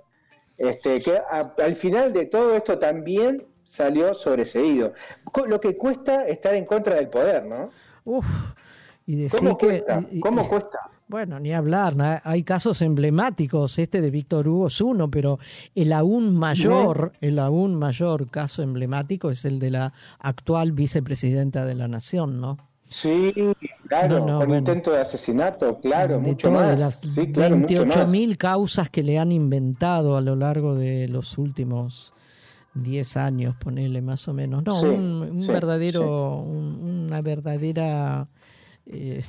este, 0.58 1.02
que 1.02 1.18
a- 1.18 1.54
al 1.62 1.76
final 1.76 2.14
de 2.14 2.26
todo 2.26 2.56
esto 2.56 2.80
también 2.80 3.46
salió 3.76 4.14
sobreseído. 4.14 4.94
Lo 5.48 5.60
que 5.60 5.76
cuesta 5.78 6.26
estar 6.28 6.56
en 6.56 6.66
contra 6.66 6.96
del 6.96 7.10
poder, 7.10 7.46
¿no? 7.46 7.70
Uf, 8.06 8.26
y 9.06 9.16
decir 9.16 9.40
¿Cómo 9.40 9.58
que... 9.58 9.68
cuesta? 9.68 10.04
y- 10.12 10.18
y- 10.18 10.20
¿Cómo 10.20 10.48
cuesta? 10.48 10.80
Bueno, 11.08 11.40
ni 11.40 11.54
hablar, 11.54 12.22
hay 12.24 12.42
casos 12.42 12.82
emblemáticos, 12.82 13.78
este 13.78 14.02
de 14.02 14.10
Víctor 14.10 14.48
Hugo 14.48 14.68
es 14.68 14.82
uno, 14.82 15.08
pero 15.12 15.38
el 15.76 15.94
aún 15.94 16.36
mayor, 16.36 17.12
el 17.22 17.38
aún 17.38 17.76
mayor 17.76 18.28
caso 18.32 18.64
emblemático 18.64 19.30
es 19.30 19.46
el 19.46 19.60
de 19.60 19.70
la 19.70 19.94
actual 20.20 20.72
vicepresidenta 20.72 21.64
de 21.64 21.76
la 21.76 21.88
Nación, 21.88 22.42
¿no? 22.42 22.58
Sí, 22.86 23.32
claro, 23.88 24.20
No, 24.20 24.26
no, 24.26 24.38
con 24.40 24.48
bueno. 24.48 24.58
intento 24.58 24.92
de 24.92 25.02
asesinato, 25.02 25.80
claro, 25.80 26.16
de 26.16 26.22
mucho 26.22 26.50
más. 26.50 26.80
las 26.80 26.96
Sí, 26.96 27.32
claro, 27.32 27.58
mucho 27.58 27.74
más. 27.86 27.96
28 27.96 28.08
mil 28.08 28.38
causas 28.40 28.90
que 28.90 29.04
le 29.04 29.20
han 29.20 29.32
inventado 29.32 30.18
a 30.18 30.22
lo 30.22 30.36
largo 30.36 30.74
de 30.74 31.08
los 31.08 31.38
últimos 31.38 32.15
10 32.76 33.18
años, 33.18 33.56
ponele 33.56 34.02
más 34.02 34.28
o 34.28 34.34
menos. 34.34 34.64
No, 34.64 34.74
Sí, 34.80 34.88
un, 34.88 35.22
un 35.32 35.42
sí, 35.42 35.52
verdadero, 35.52 36.38
un- 36.42 37.06
una 37.08 37.22
verdadera... 37.22 38.28
eh, 38.86 39.24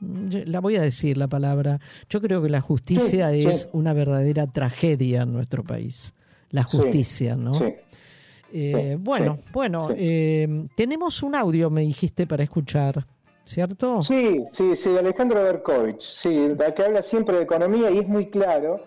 la 0.00 0.60
voy 0.60 0.76
a 0.76 0.82
decir 0.82 1.16
la 1.16 1.28
palabra. 1.28 1.78
Yo 2.08 2.20
creo 2.20 2.42
que 2.42 2.48
la 2.48 2.60
justicia 2.60 3.32
es 3.32 3.68
una 3.72 3.92
verdadera 3.92 4.46
tragedia 4.46 5.22
en 5.22 5.32
nuestro 5.32 5.62
país. 5.62 6.14
La 6.50 6.64
justicia, 6.64 7.36
¿no? 7.36 7.58
sí. 7.58 7.74
Eh, 8.54 8.96
bueno, 9.00 9.38
bueno, 9.52 9.88
eh, 9.96 10.66
tenemos 10.76 11.22
un 11.22 11.34
audio, 11.34 11.70
me 11.70 11.80
dijiste, 11.82 12.26
para 12.26 12.42
escuchar, 12.42 13.06
¿cierto? 13.44 14.02
Sí, 14.02 14.42
sí, 14.50 14.76
sí, 14.76 14.90
Alejandro 14.98 15.42
Berkovich, 15.42 16.02
sí, 16.02 16.48
que 16.76 16.82
habla 16.82 17.02
siempre 17.02 17.36
de 17.38 17.44
economía 17.44 17.90
y 17.90 17.98
es 17.98 18.06
muy 18.08 18.28
claro. 18.28 18.84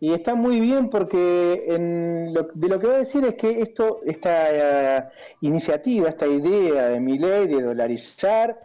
Y 0.00 0.12
está 0.12 0.34
muy 0.36 0.60
bien 0.60 0.90
porque 0.90 1.64
en 1.66 2.32
lo- 2.32 2.48
de 2.54 2.68
lo 2.68 2.78
que 2.78 2.86
va 2.86 2.94
a 2.94 2.98
decir 2.98 3.24
es 3.24 3.34
que 3.34 3.60
esto, 3.62 4.00
esta 4.06 4.96
eh, 4.98 5.04
iniciativa, 5.40 6.08
esta 6.08 6.26
idea 6.26 6.88
de 6.90 7.00
Milei 7.00 7.48
de 7.48 7.62
dolarizar, 7.62 8.60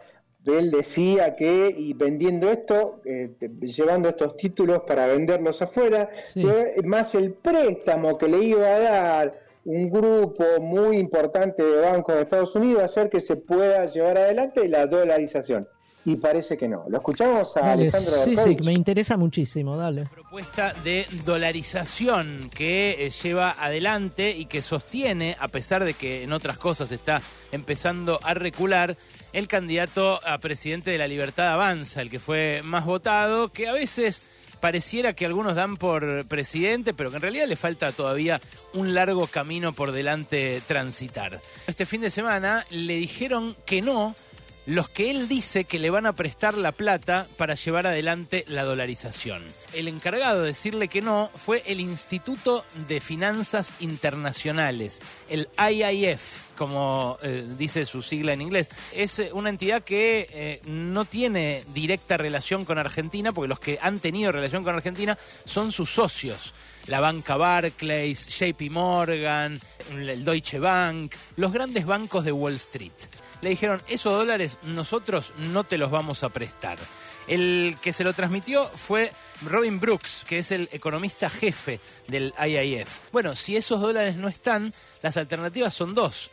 él 0.46 0.70
decía 0.70 1.34
que 1.34 1.74
y 1.76 1.92
vendiendo 1.94 2.50
esto, 2.50 3.00
eh, 3.04 3.30
llevando 3.62 4.10
estos 4.10 4.36
títulos 4.36 4.82
para 4.86 5.06
venderlos 5.06 5.60
afuera, 5.62 6.08
Sí. 6.34 6.44
más 6.84 7.14
el 7.14 7.32
préstamo 7.32 8.16
que 8.18 8.28
le 8.28 8.38
iba 8.44 8.66
a 8.66 8.78
dar 8.78 9.40
un 9.64 9.88
grupo 9.88 10.44
muy 10.60 10.98
importante 10.98 11.62
de 11.64 11.80
bancos 11.80 12.14
de 12.14 12.22
Estados 12.22 12.54
Unidos 12.54 12.82
a 12.82 12.84
hacer 12.84 13.08
que 13.08 13.20
se 13.20 13.36
pueda 13.36 13.86
llevar 13.86 14.18
adelante 14.18 14.68
la 14.68 14.86
dolarización. 14.86 15.66
Y 16.04 16.16
parece 16.16 16.56
que 16.56 16.68
no. 16.68 16.84
Lo 16.88 16.98
escuchamos 16.98 17.56
a 17.56 17.60
Dale, 17.60 17.84
Alejandro 17.84 18.12
sí, 18.24 18.36
sí, 18.36 18.56
me 18.62 18.72
interesa 18.72 19.16
muchísimo, 19.16 19.76
dale. 19.76 20.06
propuesta 20.06 20.74
de 20.84 21.06
dolarización 21.24 22.50
que 22.54 23.06
eh, 23.06 23.10
lleva 23.10 23.52
adelante 23.58 24.30
y 24.36 24.44
que 24.44 24.60
sostiene, 24.60 25.36
a 25.38 25.48
pesar 25.48 25.84
de 25.84 25.94
que 25.94 26.22
en 26.22 26.32
otras 26.32 26.58
cosas 26.58 26.92
está 26.92 27.22
empezando 27.52 28.20
a 28.22 28.34
recular, 28.34 28.96
el 29.32 29.48
candidato 29.48 30.20
a 30.26 30.38
presidente 30.38 30.90
de 30.90 30.98
la 30.98 31.08
Libertad 31.08 31.48
Avanza, 31.48 32.02
el 32.02 32.10
que 32.10 32.20
fue 32.20 32.60
más 32.62 32.84
votado, 32.84 33.48
que 33.48 33.66
a 33.66 33.72
veces 33.72 34.22
pareciera 34.60 35.12
que 35.12 35.26
algunos 35.26 35.56
dan 35.56 35.76
por 35.76 36.26
presidente, 36.26 36.94
pero 36.94 37.10
que 37.10 37.16
en 37.16 37.22
realidad 37.22 37.46
le 37.46 37.56
falta 37.56 37.92
todavía 37.92 38.40
un 38.72 38.94
largo 38.94 39.26
camino 39.26 39.74
por 39.74 39.92
delante 39.92 40.62
transitar. 40.66 41.40
Este 41.66 41.84
fin 41.84 42.00
de 42.00 42.10
semana 42.10 42.64
le 42.70 42.96
dijeron 42.96 43.56
que 43.66 43.82
no 43.82 44.14
los 44.66 44.88
que 44.88 45.10
él 45.10 45.28
dice 45.28 45.64
que 45.64 45.78
le 45.78 45.90
van 45.90 46.06
a 46.06 46.14
prestar 46.14 46.56
la 46.56 46.72
plata 46.72 47.26
para 47.36 47.54
llevar 47.54 47.86
adelante 47.86 48.44
la 48.48 48.64
dolarización. 48.64 49.42
El 49.74 49.88
encargado 49.88 50.40
de 50.40 50.48
decirle 50.48 50.88
que 50.88 51.02
no 51.02 51.30
fue 51.34 51.62
el 51.66 51.80
Instituto 51.80 52.64
de 52.88 53.00
Finanzas 53.00 53.74
Internacionales, 53.80 55.00
el 55.28 55.48
IIF, 55.58 56.54
como 56.56 57.18
eh, 57.22 57.46
dice 57.58 57.84
su 57.84 58.00
sigla 58.00 58.32
en 58.32 58.42
inglés. 58.42 58.68
Es 58.94 59.18
eh, 59.18 59.30
una 59.32 59.50
entidad 59.50 59.82
que 59.82 60.28
eh, 60.30 60.60
no 60.66 61.04
tiene 61.04 61.62
directa 61.74 62.16
relación 62.16 62.64
con 62.64 62.78
Argentina, 62.78 63.32
porque 63.32 63.48
los 63.48 63.60
que 63.60 63.78
han 63.82 63.98
tenido 63.98 64.32
relación 64.32 64.64
con 64.64 64.74
Argentina 64.74 65.18
son 65.44 65.72
sus 65.72 65.90
socios. 65.90 66.54
La 66.86 67.00
banca 67.00 67.36
Barclays, 67.36 68.28
JP 68.28 68.70
Morgan, 68.70 69.60
el 69.90 70.24
Deutsche 70.24 70.58
Bank, 70.58 71.14
los 71.36 71.52
grandes 71.52 71.86
bancos 71.86 72.24
de 72.24 72.32
Wall 72.32 72.54
Street 72.54 72.92
le 73.44 73.50
dijeron, 73.50 73.80
esos 73.88 74.12
dólares 74.12 74.58
nosotros 74.62 75.32
no 75.36 75.64
te 75.64 75.78
los 75.78 75.90
vamos 75.90 76.24
a 76.24 76.30
prestar. 76.30 76.78
El 77.28 77.76
que 77.80 77.92
se 77.92 78.02
lo 78.02 78.12
transmitió 78.12 78.66
fue 78.68 79.12
Robin 79.42 79.78
Brooks, 79.78 80.24
que 80.26 80.38
es 80.38 80.50
el 80.50 80.68
economista 80.72 81.30
jefe 81.30 81.78
del 82.08 82.34
IIF. 82.42 82.98
Bueno, 83.12 83.36
si 83.36 83.56
esos 83.56 83.80
dólares 83.80 84.16
no 84.16 84.28
están, 84.28 84.72
las 85.02 85.16
alternativas 85.16 85.74
son 85.74 85.94
dos. 85.94 86.30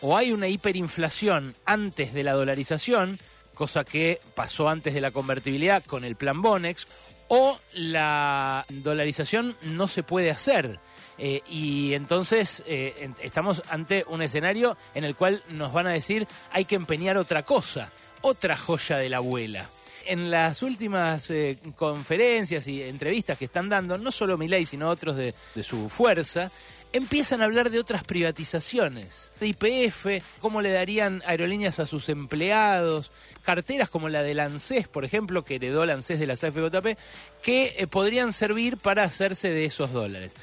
O 0.00 0.16
hay 0.16 0.32
una 0.32 0.48
hiperinflación 0.48 1.54
antes 1.66 2.12
de 2.12 2.22
la 2.22 2.32
dolarización, 2.32 3.18
cosa 3.54 3.84
que 3.84 4.20
pasó 4.34 4.68
antes 4.68 4.94
de 4.94 5.00
la 5.00 5.12
convertibilidad 5.12 5.84
con 5.84 6.04
el 6.04 6.16
plan 6.16 6.42
Bonex, 6.42 6.86
o 7.28 7.58
la 7.74 8.66
dolarización 8.68 9.56
no 9.62 9.86
se 9.86 10.02
puede 10.02 10.30
hacer. 10.30 10.78
Eh, 11.18 11.42
y 11.48 11.92
entonces 11.94 12.62
eh, 12.66 13.10
estamos 13.22 13.62
ante 13.68 14.04
un 14.08 14.22
escenario 14.22 14.76
en 14.94 15.04
el 15.04 15.14
cual 15.14 15.42
nos 15.50 15.72
van 15.72 15.86
a 15.86 15.92
decir 15.92 16.26
hay 16.50 16.64
que 16.64 16.74
empeñar 16.74 17.16
otra 17.16 17.44
cosa, 17.44 17.92
otra 18.20 18.56
joya 18.56 18.98
de 18.98 19.08
la 19.08 19.18
abuela. 19.18 19.68
En 20.06 20.30
las 20.30 20.62
últimas 20.62 21.30
eh, 21.30 21.58
conferencias 21.76 22.66
y 22.66 22.82
entrevistas 22.82 23.38
que 23.38 23.46
están 23.46 23.70
dando, 23.70 23.96
no 23.96 24.12
solo 24.12 24.36
Milei, 24.36 24.66
sino 24.66 24.90
otros 24.90 25.16
de, 25.16 25.34
su 25.62 25.88
fuerza, 25.88 26.50
empiezan 26.92 27.40
a 27.40 27.46
hablar 27.46 27.70
de 27.70 27.78
otras 27.78 28.04
privatizaciones, 28.04 29.32
de 29.40 29.46
IPF, 29.46 30.06
cómo 30.40 30.60
le 30.60 30.72
darían 30.72 31.22
aerolíneas 31.24 31.80
a 31.80 31.86
sus 31.86 32.10
empleados, 32.10 33.12
carteras 33.42 33.88
como 33.88 34.10
la 34.10 34.22
de 34.22 34.34
Lancés, 34.34 34.88
por 34.88 35.06
ejemplo, 35.06 35.42
que 35.42 35.54
heredó 35.54 35.86
Lancés 35.86 36.18
de 36.18 36.26
la 36.26 36.36
CFJP, 36.36 36.98
que 37.42 37.88
podrían 37.90 38.34
servir 38.34 38.76
para 38.76 39.04
hacerse 39.04 39.48
de 39.48 39.64
esos 39.64 39.90
dólares. 39.90 40.34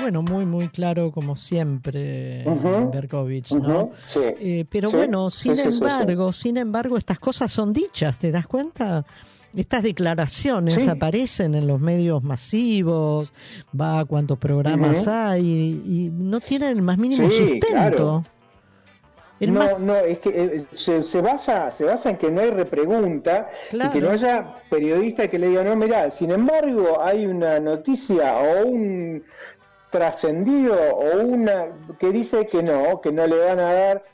Bueno, 0.00 0.22
muy, 0.22 0.46
muy 0.46 0.68
claro, 0.68 1.12
como 1.12 1.36
siempre, 1.36 2.42
uh 2.46 2.90
Berkovich, 2.90 3.52
¿no? 3.52 3.90
Sí, 4.08 4.20
eh, 4.22 4.64
pero 4.68 4.90
bueno, 4.90 5.30
sin 5.30 5.58
embargo, 5.58 6.32
sin 6.32 6.56
embargo, 6.56 6.96
estas 6.96 7.18
cosas 7.18 7.52
son 7.52 7.72
dichas, 7.72 8.18
¿te 8.18 8.30
das 8.30 8.46
cuenta? 8.46 9.04
Estas 9.54 9.82
declaraciones 9.82 10.88
aparecen 10.88 11.54
en 11.54 11.66
los 11.66 11.80
medios 11.80 12.22
masivos, 12.22 13.32
va 13.78 14.00
a 14.00 14.04
cuantos 14.04 14.38
programas 14.38 15.06
hay 15.06 15.82
y, 15.84 16.10
no 16.12 16.40
tienen 16.40 16.70
el 16.70 16.82
más 16.82 16.98
mínimo 16.98 17.30
sustento. 17.30 17.66
Claro. 17.68 18.24
El 19.40 19.54
no, 19.54 19.78
no, 19.78 19.96
es 19.96 20.18
que 20.18 20.28
eh, 20.30 20.64
se, 20.74 21.00
se 21.02 21.20
basa 21.22 21.70
se 21.70 21.84
basa 21.84 22.10
en 22.10 22.18
que 22.18 22.30
no 22.30 22.42
hay 22.42 22.50
repregunta 22.50 23.50
Claro. 23.70 23.90
y 23.90 23.92
que 23.94 24.00
no 24.02 24.10
haya 24.10 24.54
periodista 24.68 25.28
que 25.28 25.38
le 25.38 25.48
diga, 25.48 25.64
no, 25.64 25.74
mirá, 25.76 26.10
sin 26.10 26.30
embargo 26.30 27.00
hay 27.02 27.24
una 27.26 27.58
noticia 27.58 28.36
o 28.36 28.66
un 28.66 29.24
trascendido 29.90 30.76
o 30.94 31.20
una 31.22 31.66
que 31.98 32.10
dice 32.10 32.46
que 32.46 32.62
no, 32.62 33.00
que 33.00 33.10
no 33.12 33.26
le 33.26 33.38
van 33.38 33.58
a 33.58 33.72
dar, 33.72 34.04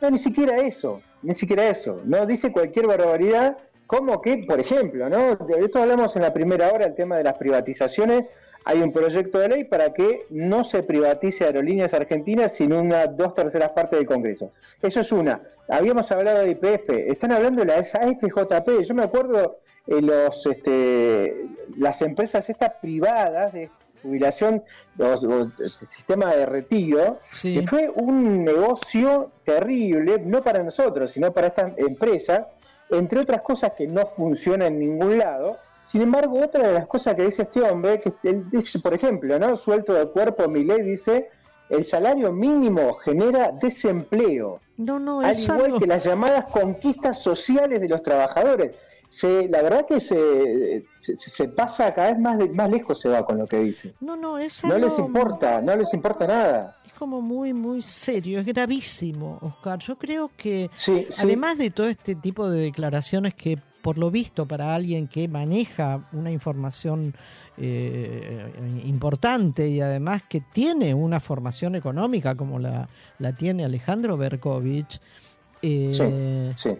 no, 0.00 0.10
ni 0.10 0.18
siquiera 0.18 0.58
eso, 0.58 1.00
ni 1.22 1.34
siquiera 1.34 1.68
eso, 1.68 2.00
no 2.04 2.26
dice 2.26 2.52
cualquier 2.52 2.86
barbaridad, 2.86 3.56
como 3.86 4.20
que, 4.20 4.38
por 4.38 4.58
ejemplo, 4.58 5.08
¿no? 5.08 5.36
De 5.36 5.64
esto 5.64 5.80
hablamos 5.80 6.16
en 6.16 6.22
la 6.22 6.32
primera 6.32 6.72
hora, 6.72 6.86
el 6.86 6.94
tema 6.94 7.16
de 7.18 7.24
las 7.24 7.34
privatizaciones, 7.34 8.24
hay 8.64 8.80
un 8.82 8.92
proyecto 8.92 9.38
de 9.38 9.48
ley 9.48 9.64
para 9.64 9.92
que 9.92 10.26
no 10.30 10.64
se 10.64 10.82
privatice 10.82 11.44
aerolíneas 11.44 11.92
argentinas 11.94 12.52
sin 12.52 12.72
una 12.72 13.06
dos 13.06 13.34
terceras 13.34 13.72
partes 13.72 13.98
del 13.98 14.06
Congreso. 14.06 14.52
Eso 14.80 15.00
es 15.00 15.10
una. 15.12 15.40
Habíamos 15.68 16.10
hablado 16.12 16.40
de 16.40 16.50
IPF, 16.50 16.90
están 17.10 17.32
hablando 17.32 17.64
de 17.64 17.66
la 17.66 17.74
AFJP. 17.78 18.82
Yo 18.84 18.94
me 18.94 19.04
acuerdo 19.04 19.58
eh, 19.86 20.00
los 20.00 20.46
este, 20.46 21.46
las 21.76 22.00
empresas 22.02 22.48
estas 22.48 22.74
privadas 22.80 23.52
de 23.52 23.68
jubilación, 24.02 24.62
los- 24.96 25.22
este, 25.60 25.86
sistema 25.86 26.34
de 26.34 26.46
retiro, 26.46 27.18
Sí. 27.30 27.54
que 27.60 27.66
fue 27.66 27.88
un 27.88 28.44
negocio 28.44 29.30
terrible, 29.44 30.20
no 30.24 30.42
para 30.42 30.62
nosotros, 30.62 31.10
sino 31.12 31.32
para 31.32 31.48
estas 31.48 31.76
empresas, 31.78 32.46
entre 32.90 33.20
otras 33.20 33.42
cosas 33.42 33.72
que 33.76 33.86
no 33.86 34.06
funcionan 34.16 34.72
en 34.74 34.78
ningún 34.80 35.18
lado. 35.18 35.56
Sin 35.92 36.00
embargo, 36.02 36.40
otra 36.42 36.66
de 36.68 36.72
las 36.72 36.86
cosas 36.86 37.14
que 37.14 37.26
dice 37.26 37.42
este 37.42 37.60
hombre, 37.62 38.00
que 38.00 38.12
él 38.24 38.48
dice, 38.50 38.78
por 38.80 38.94
ejemplo, 38.94 39.38
¿no? 39.38 39.54
Suelto 39.56 39.92
de 39.92 40.06
cuerpo, 40.08 40.48
mi 40.48 40.64
ley 40.64 40.80
dice, 40.82 41.28
el 41.68 41.84
salario 41.84 42.32
mínimo 42.32 42.94
genera 42.94 43.52
desempleo, 43.60 44.60
no, 44.78 44.98
no, 44.98 45.20
al 45.20 45.30
es 45.32 45.44
igual 45.44 45.64
algo- 45.66 45.78
que 45.80 45.86
las 45.86 46.02
llamadas 46.04 46.46
conquistas 46.46 47.22
sociales 47.22 47.80
de 47.80 47.88
los 47.88 48.02
trabajadores. 48.02 48.72
Se, 49.10 49.46
la 49.48 49.60
verdad 49.60 49.84
que 49.86 50.00
se, 50.00 50.86
se, 50.96 51.14
se 51.16 51.48
pasa 51.48 51.92
cada 51.92 52.12
vez 52.12 52.18
más, 52.18 52.38
de- 52.38 52.48
más 52.48 52.70
lejos 52.70 52.98
se 52.98 53.10
va 53.10 53.26
con 53.26 53.36
lo 53.36 53.46
que 53.46 53.58
dice. 53.58 53.92
No, 54.00 54.16
no, 54.16 54.38
es 54.38 54.64
No 54.64 54.74
algo... 54.74 54.88
les 54.88 54.98
importa, 54.98 55.60
no 55.60 55.76
les 55.76 55.92
importa 55.92 56.26
nada. 56.26 56.76
Es 56.86 56.94
como 56.94 57.20
muy, 57.20 57.52
muy 57.52 57.82
serio, 57.82 58.40
es 58.40 58.46
gravísimo, 58.46 59.38
Oscar. 59.42 59.78
Yo 59.80 59.96
creo 59.96 60.30
que, 60.34 60.70
Sí, 60.78 61.06
sí. 61.10 61.22
además 61.22 61.58
de 61.58 61.70
todo 61.70 61.88
este 61.88 62.14
tipo 62.14 62.48
de 62.48 62.62
declaraciones 62.62 63.34
que, 63.34 63.58
por 63.82 63.98
lo 63.98 64.10
visto, 64.10 64.46
para 64.46 64.74
alguien 64.74 65.08
que 65.08 65.26
maneja 65.28 66.08
una 66.12 66.30
información 66.30 67.14
eh, 67.58 68.50
importante 68.86 69.68
y 69.68 69.80
además 69.80 70.22
que 70.28 70.40
tiene 70.40 70.94
una 70.94 71.20
formación 71.20 71.74
económica 71.74 72.34
como 72.34 72.58
la, 72.58 72.88
la 73.18 73.32
tiene 73.32 73.64
Alejandro 73.64 74.16
Berkovich, 74.16 75.00
eh, 75.60 76.54
Sí, 76.56 76.70
sí. 76.70 76.78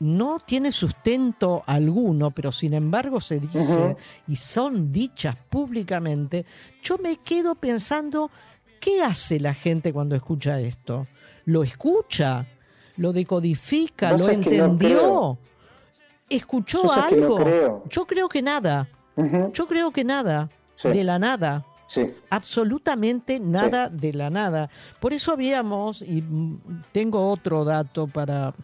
no 0.00 0.38
tiene 0.44 0.72
sustento 0.72 1.62
alguno, 1.66 2.30
pero 2.32 2.52
sin 2.52 2.74
embargo 2.74 3.20
se 3.20 3.40
dice 3.40 3.96
y 4.28 4.36
son 4.36 4.92
dichas 4.92 5.36
públicamente, 5.48 6.44
yo 6.82 6.98
me 6.98 7.18
quedo 7.18 7.54
pensando, 7.54 8.30
¿qué 8.80 9.02
hace 9.02 9.40
la 9.40 9.54
gente 9.54 9.92
cuando 9.92 10.14
escucha 10.16 10.60
esto? 10.60 11.06
¿Lo 11.46 11.62
escucha? 11.62 12.46
¿Lo 12.96 13.12
decodifica? 13.12 14.16
¿Lo 14.16 14.28
entendió? 14.28 15.38
¿Escuchó 16.28 16.90
algo? 16.92 17.36
creo. 17.36 17.84
Yo 17.88 18.06
creo 18.06 18.28
que 18.28 18.42
nada. 18.42 18.88
Yo 19.52 19.66
creo 19.66 19.90
que 19.92 20.04
nada. 20.04 20.50
Sí. 20.76 20.88
De 20.88 21.04
la 21.04 21.18
nada 21.20 21.64
Sí. 21.86 22.12
absolutamente 22.30 23.38
nada 23.38 23.88
de 23.88 24.12
la 24.12 24.28
nada. 24.30 24.68
Por 25.00 25.12
eso 25.12 25.32
habíamos, 25.32 26.02
y 26.02 26.24
tengo 26.90 27.30
otro 27.30 27.64
dato 27.64 28.08
para, 28.08 28.54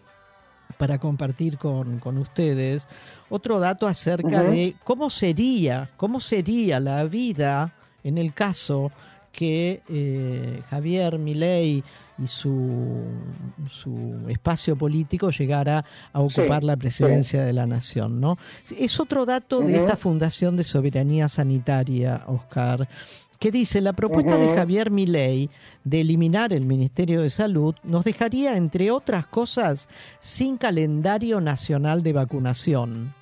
para 0.77 0.99
compartir 0.99 1.57
con, 1.57 2.01
con 2.01 2.19
ustedes, 2.19 2.89
otro 3.29 3.61
dato 3.61 3.87
acerca 3.87 4.43
de 4.43 4.75
cómo 4.83 5.09
sería, 5.11 5.91
cómo 5.97 6.19
sería 6.19 6.81
la 6.81 7.05
vida 7.05 7.73
en 8.03 8.19
el 8.19 8.33
caso 8.35 8.91
que 9.33 9.83
eh, 9.89 10.63
Javier 10.69 11.19
Milei 11.19 11.83
y 12.19 12.27
su, 12.27 13.05
su 13.69 14.27
espacio 14.29 14.77
político 14.77 15.31
llegara 15.31 15.85
a 16.13 16.21
ocupar 16.21 16.61
Sí, 16.61 16.67
la 16.67 16.77
presidencia 16.77 17.45
de 17.45 17.53
la 17.53 17.67
nación, 17.67 18.21
¿no? 18.21 18.37
Es 18.77 19.01
otro 19.01 19.25
dato 19.25 19.61
de 19.61 19.77
esta 19.77 19.97
Fundación 19.97 20.57
de 20.57 20.65
Soberanía 20.65 21.29
Sanitaria, 21.29 22.25
Oscar, 22.27 22.89
que 23.39 23.51
dice 23.51 23.81
la 23.81 23.95
propuesta 23.95 24.37
de. 24.37 24.55
Javier 24.55 24.91
Milei 24.91 25.49
de 25.85 26.01
eliminar 26.01 26.53
el 26.53 26.67
Ministerio 26.67 27.23
de 27.23 27.31
Salud 27.31 27.75
nos 27.83 28.05
dejaría, 28.05 28.57
entre 28.57 28.91
otras 28.91 29.27
cosas, 29.27 29.89
sin 30.19 30.59
calendario 30.59 31.41
nacional 31.41 32.03
de 32.03 32.13
vacunación 32.13 33.20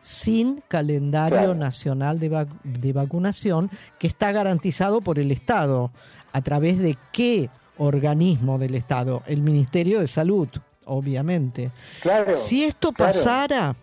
sin 0.00 0.62
calendario 0.68 1.36
Claro. 1.38 1.54
nacional 1.54 2.18
de, 2.18 2.30
vac- 2.30 2.62
de 2.62 2.92
vacunación 2.92 3.70
que 3.98 4.06
está 4.06 4.32
garantizado 4.32 5.00
por 5.00 5.18
el 5.18 5.30
Estado. 5.30 5.90
¿A 6.32 6.40
través 6.42 6.78
de 6.78 6.96
qué 7.12 7.50
organismo 7.76 8.58
del 8.58 8.74
Estado? 8.76 9.22
El 9.26 9.42
Ministerio 9.42 10.00
de 10.00 10.06
Salud, 10.06 10.48
obviamente. 10.86 11.70
Claro. 12.02 12.36
Si 12.36 12.62
esto 12.64 12.92
claro. 12.92 13.12
pasara, 13.12 13.76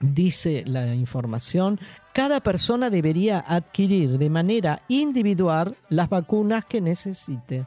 dice 0.00 0.64
la 0.66 0.94
información, 0.94 1.78
cada 2.12 2.40
persona 2.40 2.90
debería 2.90 3.44
adquirir 3.46 4.18
de 4.18 4.28
manera 4.30 4.82
individual 4.88 5.76
las 5.88 6.08
vacunas 6.08 6.64
que 6.64 6.80
necesite. 6.80 7.64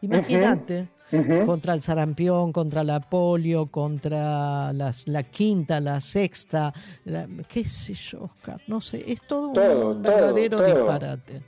Imagínate, 0.00 0.88
Contra 1.44 1.74
el 1.74 1.82
sarampión, 1.82 2.52
contra 2.52 2.82
la 2.82 3.00
polio, 3.00 3.66
contra 3.66 4.72
las, 4.72 5.06
la 5.08 5.22
quinta, 5.24 5.78
la 5.80 6.00
sexta, 6.00 6.72
la- 7.04 7.26
qué 7.48 7.64
sé 7.64 7.92
yo, 7.92 8.22
Oscar, 8.24 8.60
no 8.66 8.80
sé, 8.80 9.04
es 9.06 9.20
todo, 9.22 9.52
Todo, 9.52 9.90
un 9.90 10.02
verdadero 10.02 10.56
todo. 10.58 10.66
disparate. 10.66 11.42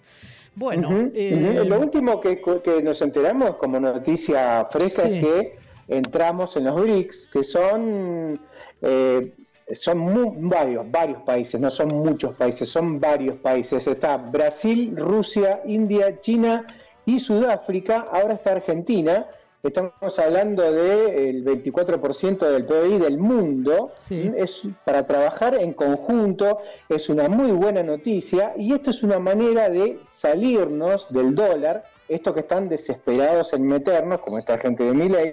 Bueno, 0.54 1.10
eh, 1.14 1.64
lo 1.66 1.80
último 1.80 2.20
que, 2.20 2.40
que 2.62 2.82
nos 2.82 3.00
enteramos 3.00 3.56
como 3.56 3.80
noticia 3.80 4.66
fresca 4.70 5.02
Sí. 5.04 5.14
es 5.14 5.24
que 5.24 5.58
entramos 5.88 6.56
en 6.56 6.64
los 6.64 6.80
BRICS, 6.80 7.28
que 7.32 7.42
son 7.42 8.38
eh, 8.82 9.32
son 9.72 9.98
mu- 9.98 10.34
varios, 10.48 10.84
varios 10.90 11.22
países, 11.22 11.58
no 11.58 11.70
son 11.70 11.88
muchos 11.88 12.34
países, 12.36 12.68
son 12.68 13.00
varios 13.00 13.36
países. 13.38 13.86
Está 13.86 14.18
Brasil, 14.18 14.94
Rusia, 14.94 15.62
India, 15.64 16.20
China 16.20 16.66
y 17.06 17.18
Sudáfrica. 17.18 18.06
Ahora 18.12 18.34
está 18.34 18.52
Argentina. 18.52 19.26
Estamos 19.64 20.18
hablando 20.18 20.62
del 20.70 21.42
24% 21.42 22.38
del 22.50 22.66
PIB 22.66 23.02
del 23.02 23.16
mundo. 23.16 23.92
Sí. 23.98 24.30
Es 24.36 24.60
para 24.84 25.06
trabajar 25.06 25.54
en 25.54 25.72
conjunto, 25.72 26.58
es 26.90 27.08
una 27.08 27.30
muy 27.30 27.50
buena 27.50 27.82
noticia 27.82 28.52
y 28.58 28.74
esto 28.74 28.90
es 28.90 29.02
una 29.02 29.18
manera 29.18 29.70
de 29.70 29.98
salirnos 30.12 31.06
del 31.08 31.34
dólar. 31.34 31.84
Estos 32.08 32.34
que 32.34 32.40
están 32.40 32.68
desesperados 32.68 33.54
en 33.54 33.66
meternos, 33.66 34.18
como 34.18 34.36
esta 34.36 34.58
gente 34.58 34.84
de 34.84 34.92
mi 34.92 35.08
ley, 35.08 35.32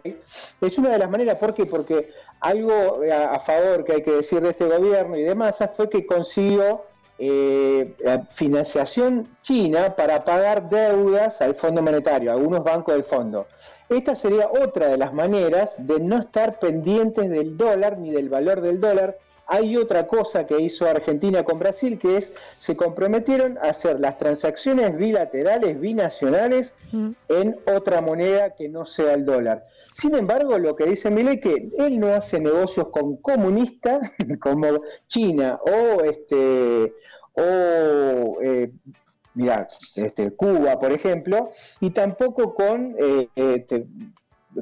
es 0.61 0.77
una 0.77 0.91
de 0.91 0.99
las 0.99 1.09
maneras, 1.09 1.35
¿por 1.35 1.53
qué? 1.53 1.65
Porque 1.65 2.11
algo 2.39 3.01
a, 3.11 3.35
a 3.35 3.39
favor 3.41 3.83
que 3.83 3.95
hay 3.95 4.01
que 4.01 4.11
decir 4.11 4.39
de 4.39 4.51
este 4.51 4.65
gobierno 4.65 5.17
y 5.17 5.23
de 5.23 5.35
Massa 5.35 5.67
fue 5.75 5.89
que 5.89 6.05
consiguió 6.05 6.83
eh, 7.23 7.93
financiación 8.31 9.27
china 9.43 9.95
para 9.95 10.25
pagar 10.25 10.67
deudas 10.69 11.39
al 11.39 11.53
Fondo 11.53 11.83
Monetario, 11.83 12.31
a 12.31 12.33
algunos 12.33 12.63
bancos 12.63 12.95
del 12.95 13.03
fondo. 13.03 13.45
Esta 13.91 14.15
sería 14.15 14.49
otra 14.49 14.87
de 14.87 14.97
las 14.97 15.13
maneras 15.13 15.71
de 15.77 15.99
no 15.99 16.19
estar 16.19 16.59
pendientes 16.59 17.29
del 17.29 17.57
dólar 17.57 17.97
ni 17.97 18.11
del 18.11 18.29
valor 18.29 18.61
del 18.61 18.79
dólar. 18.79 19.17
Hay 19.47 19.75
otra 19.75 20.07
cosa 20.07 20.47
que 20.47 20.61
hizo 20.61 20.87
Argentina 20.87 21.43
con 21.43 21.59
Brasil, 21.59 21.99
que 21.99 22.15
es 22.15 22.33
se 22.57 22.77
comprometieron 22.77 23.57
a 23.57 23.63
hacer 23.71 23.99
las 23.99 24.17
transacciones 24.17 24.95
bilaterales, 24.95 25.77
binacionales, 25.77 26.71
en 27.27 27.59
otra 27.67 27.99
moneda 27.99 28.55
que 28.55 28.69
no 28.69 28.85
sea 28.85 29.13
el 29.13 29.25
dólar. 29.25 29.65
Sin 29.93 30.15
embargo, 30.15 30.57
lo 30.57 30.77
que 30.77 30.85
dice 30.85 31.11
Milei 31.11 31.41
que 31.41 31.69
él 31.77 31.99
no 31.99 32.13
hace 32.13 32.39
negocios 32.39 32.87
con 32.91 33.17
comunistas 33.17 34.09
como 34.39 34.83
China 35.07 35.59
o 35.65 36.01
este 36.05 36.93
o 37.33 38.41
eh, 38.41 38.71
mira, 39.35 39.67
este, 39.95 40.31
Cuba, 40.31 40.79
por 40.79 40.91
ejemplo, 40.91 41.51
y 41.79 41.89
tampoco 41.91 42.53
con 42.53 42.95
eh, 42.99 43.27
este, 43.35 43.85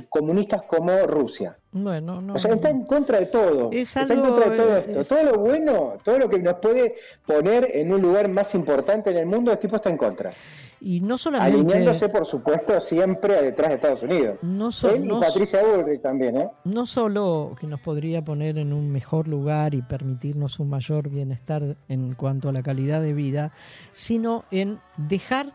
comunistas 0.10 0.64
como 0.64 0.92
Rusia. 1.08 1.58
Bueno, 1.72 2.22
no. 2.22 2.34
O 2.36 2.40
sea, 2.40 2.54
está 2.54 2.70
en 2.70 2.84
contra 2.84 3.20
de 3.20 3.28
todo. 3.28 3.70
Es 3.72 3.96
está 3.96 4.02
en 4.14 4.20
contra 4.22 4.50
de 4.50 4.58
todo 4.58 4.78
esto. 4.78 5.00
es- 5.02 5.08
Todo 5.08 5.24
lo 5.32 5.40
bueno, 5.40 5.94
todo 6.04 6.18
lo 6.20 6.30
que 6.30 6.40
nos 6.40 6.56
puede 6.56 6.96
poner 7.26 7.70
en 7.76 7.92
un 7.94 8.02
lugar 8.02 8.28
más 8.30 8.54
importante 8.56 9.10
en 9.12 9.18
el 9.18 9.26
mundo, 9.26 9.52
el 9.52 9.58
tipo 9.60 9.76
está 9.78 9.90
en 9.90 9.98
contra. 9.98 10.32
Y 10.82 11.02
no 11.02 11.18
solamente. 11.18 11.58
Alineándose, 11.60 12.08
por 12.10 12.26
supuesto, 12.26 12.80
siempre 12.80 13.42
detrás 13.42 13.70
de 13.70 13.76
Estados 13.76 14.04
Unidos. 14.04 14.38
No 14.42 14.72
so- 14.72 14.90
Él 14.90 15.06
no 15.08 15.18
y 15.18 15.22
Patricia 15.22 15.62
Bullrich 15.64 16.02
también, 16.02 16.38
¿eh? 16.38 16.50
no 16.64 16.86
solo 16.86 17.56
que 17.60 17.68
nos 17.68 17.82
podría 17.82 18.24
poner 18.24 18.58
en 18.58 18.72
un 18.72 18.90
mejor 18.90 19.28
lugar 19.28 19.76
y 19.76 19.82
permitirnos 19.82 20.60
un 20.60 20.70
mayor 20.70 21.10
bienestar 21.10 21.76
en 21.90 22.16
cuanto 22.16 22.48
a 22.50 22.54
la 22.54 22.64
calidad 22.64 23.02
de 23.02 23.14
vida, 23.14 23.52
sino 23.92 24.46
en 24.52 24.80
dejar 24.98 25.54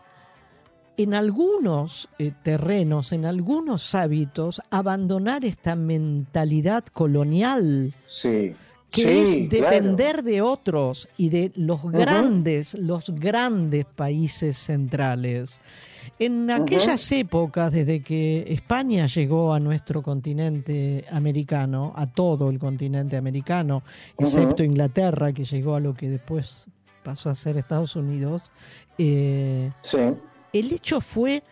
en 0.97 1.13
algunos 1.13 2.07
eh, 2.19 2.31
terrenos, 2.43 3.11
en 3.11 3.25
algunos 3.25 3.95
hábitos, 3.95 4.61
abandonar 4.69 5.43
esta 5.43 5.75
mentalidad 5.75 6.85
colonial 6.85 7.93
Sí. 8.05 8.55
Que 8.95 9.25
Sí, 9.25 9.41
es 9.43 9.49
depender 9.49 10.23
de 10.23 10.41
otros 10.41 11.09
y 11.17 11.29
de 11.29 11.51
los 11.55 11.83
grandes, 11.91 12.73
los 12.75 13.09
grandes 13.09 13.85
países 13.85 14.57
centrales. 14.57 15.59
En 16.17 16.49
aquellas 16.49 17.11
épocas, 17.11 17.73
desde 17.73 18.01
que 18.01 18.45
España 18.47 19.05
llegó 19.07 19.53
a 19.53 19.59
nuestro 19.59 20.01
continente 20.01 21.03
americano, 21.11 21.91
a 21.95 22.07
todo 22.07 22.49
el 22.49 22.57
continente 22.57 23.17
americano, 23.17 23.83
excepto 24.17 24.63
Inglaterra, 24.63 25.33
que 25.33 25.43
llegó 25.43 25.75
a 25.75 25.79
lo 25.81 25.93
que 25.93 26.09
después 26.09 26.67
pasó 27.03 27.29
a 27.29 27.35
ser 27.35 27.57
Estados 27.57 27.95
Unidos, 27.95 28.49
eh, 28.97 29.71
Sí. 29.81 29.97
el 30.53 30.71
hecho 30.71 31.01
fue 31.01 31.43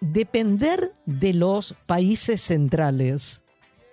depender 0.00 0.92
de 1.04 1.32
los 1.34 1.74
países 1.86 2.40
centrales. 2.42 3.42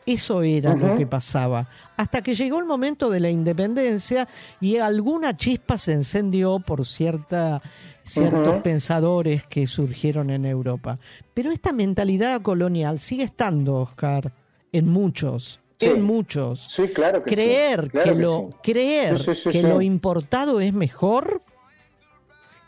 Eso 0.05 0.41
era 0.43 0.75
lo 0.75 0.97
que 0.97 1.07
pasaba. 1.07 1.67
Hasta 1.95 2.21
que 2.21 2.33
llegó 2.33 2.59
el 2.59 2.65
momento 2.65 3.09
de 3.09 3.19
la 3.21 3.29
independencia 3.29 4.27
y 4.59 4.77
alguna 4.77 5.37
chispa 5.37 5.77
se 5.77 5.93
encendió 5.93 6.59
por 6.59 6.85
cierta, 6.85 7.61
ciertos 8.03 8.61
pensadores 8.61 9.45
que 9.45 9.65
surgieron 9.65 10.29
en 10.29 10.45
Europa. 10.45 10.99
Pero 11.33 11.51
esta 11.51 11.71
mentalidad 11.71 12.41
colonial 12.41 12.99
sigue 12.99 13.23
estando, 13.23 13.75
Oscar, 13.75 14.33
en 14.73 14.87
muchos. 14.89 15.59
Sí. 15.79 15.85
En 15.87 16.01
muchos. 16.03 16.65
Sí, 16.69 16.87
claro 16.89 17.23
que 17.23 17.29
sí. 17.29 17.35
creer 17.35 17.89
Claro 17.89 18.11
que, 18.11 18.17
que 18.17 18.23
lo 18.23 18.49
sí. 18.51 18.57
creer 18.63 19.21
que 19.51 19.63
lo 19.63 19.81
importado 19.81 20.59
es 20.61 20.73
mejor 20.73 21.41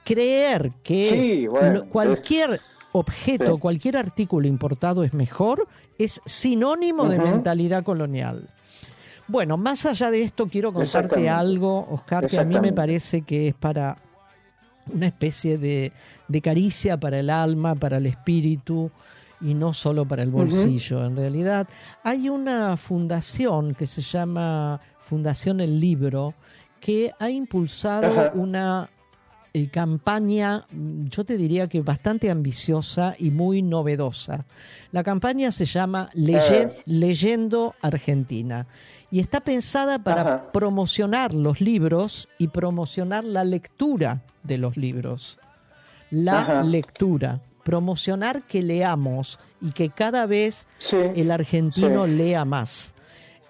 creer 0.04 0.72
que 0.84 1.04
Sí, 1.06 1.48
bueno, 1.48 1.74
lo- 1.80 1.86
cualquier 1.90 2.52
es- 2.56 2.80
objeto 3.00 3.56
sí. 3.56 3.60
cualquier 3.60 3.98
artículo 3.98 4.48
importado 4.48 5.04
es 5.04 5.14
mejor 5.14 5.68
es 5.98 6.22
sinónimo 6.26 7.08
de 7.10 7.20
mentalidad 7.20 7.84
colonial. 7.84 8.50
Bueno 9.28 9.58
más 9.58 9.86
allá 9.86 10.12
de 10.12 10.22
esto 10.22 10.48
quiero 10.48 10.72
contarte 10.72 11.30
algo 11.30 11.88
Oscar 11.90 12.28
que 12.28 12.40
a 12.40 12.46
mí 12.46 12.60
me 12.60 12.74
parece 12.74 13.24
que 13.24 13.50
es 13.50 13.54
para 13.56 13.98
una 14.94 15.08
especie 15.08 15.58
de, 15.58 15.92
de 16.28 16.42
caricia 16.42 17.00
para 17.00 17.20
el 17.20 17.30
alma, 17.30 17.76
para 17.76 17.98
el 17.98 18.06
espíritu 18.06 18.92
y 19.42 19.54
no 19.54 19.74
solo 19.74 20.06
para 20.06 20.24
el 20.24 20.30
bolsillo. 20.30 21.06
En 21.06 21.16
realidad. 21.16 21.68
Hay 22.04 22.30
una 22.30 22.78
fundación 22.78 23.76
que 23.76 23.86
se 23.86 24.02
llama 24.02 24.80
Fundación 25.02 25.60
El 25.60 25.80
Libro 25.80 26.34
que 26.80 27.12
ha 27.20 27.30
impulsado 27.30 28.32
una 28.34 28.90
eh, 29.58 29.70
campaña, 29.70 30.66
yo 31.10 31.24
te 31.24 31.38
diría 31.38 31.70
que 31.70 31.80
bastante 31.80 32.30
ambiciosa 32.30 33.16
y 33.18 33.32
muy 33.32 33.62
novedosa. 33.62 34.44
La 34.92 35.02
campaña 35.02 35.50
se 35.54 35.64
llama 35.64 36.10
Ah. 36.14 36.68
Leyendo 36.86 37.74
Argentina 37.82 38.68
y 39.12 39.20
está 39.22 39.40
pensada 39.42 40.00
para 40.00 40.22
Ajá. 40.22 40.52
promocionar 40.52 41.34
los 41.34 41.62
libros 41.62 42.28
y 42.38 42.50
promocionar 42.50 43.24
la 43.24 43.44
lectura 43.46 44.24
de 44.44 44.58
los 44.58 44.76
libros. 44.76 45.40
La 46.12 46.40
Ajá. 46.42 46.64
lectura, 46.64 47.40
promocionar 47.64 48.44
que 48.48 48.62
leamos 48.62 49.40
y 49.62 49.72
que 49.72 49.90
cada 49.90 50.26
vez 50.26 50.68
Sí. 50.80 50.98
el 51.16 51.32
argentino 51.32 52.06
Sí. 52.06 52.12
lea 52.12 52.44
más. 52.46 52.95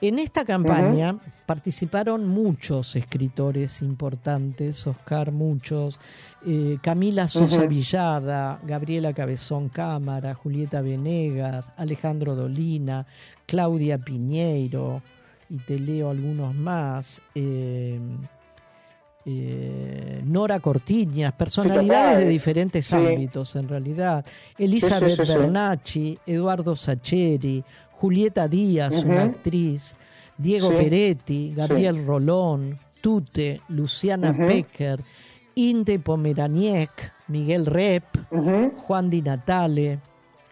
En 0.02 0.20
esta 0.20 0.44
campaña 0.46 1.18
participaron 1.46 2.28
muchos 2.28 2.96
escritores 2.96 3.82
importantes, 3.82 4.86
Oscar, 4.86 5.32
muchos, 5.32 6.00
eh, 6.46 6.78
Camila 6.82 7.28
Sosa. 7.28 7.66
Villada, 7.66 8.60
Gabriela 8.64 9.14
Cabezón 9.14 9.70
Cámara, 9.70 10.34
Julieta 10.36 10.82
Venegas, 10.82 11.72
Alejandro 11.78 12.36
Dolina, 12.36 13.06
Claudia 13.48 13.98
Piñeiro, 13.98 15.02
y 15.50 15.58
te 15.58 15.80
leo 15.80 16.10
algunos 16.10 16.54
más. 16.54 17.22
eh, 17.34 18.00
eh, 19.28 20.22
Nora 20.24 20.60
Cortiñas, 20.60 21.34
personalidades 21.34 22.20
de 22.20 22.28
diferentes 22.30 22.86
Sí. 22.86 22.94
ámbitos 22.96 23.56
en 23.56 23.68
realidad. 23.68 24.24
Elizabeth 24.56 25.20
sí, 25.20 25.26
sí. 25.26 25.34
Bernacci, 25.34 26.20
Eduardo 26.28 26.76
Sacheri, 26.76 27.64
Julieta 28.00 28.48
Díaz, 28.48 28.94
una 29.04 29.24
actriz, 29.24 29.96
Diego 30.38 30.70
Sí. 30.70 30.76
Peretti, 30.78 31.54
Gabriel 31.56 32.06
Rolón, 32.06 32.78
Tute, 33.02 33.62
Luciana 33.70 34.32
Ujú. 34.32 34.48
Pecker, 34.48 35.00
Inde 35.56 36.00
Pomeraniec, 36.00 37.14
Miguel 37.30 37.66
Rep. 37.66 38.04
Juan 38.76 39.10
Di 39.10 39.22
Natale, 39.22 40.00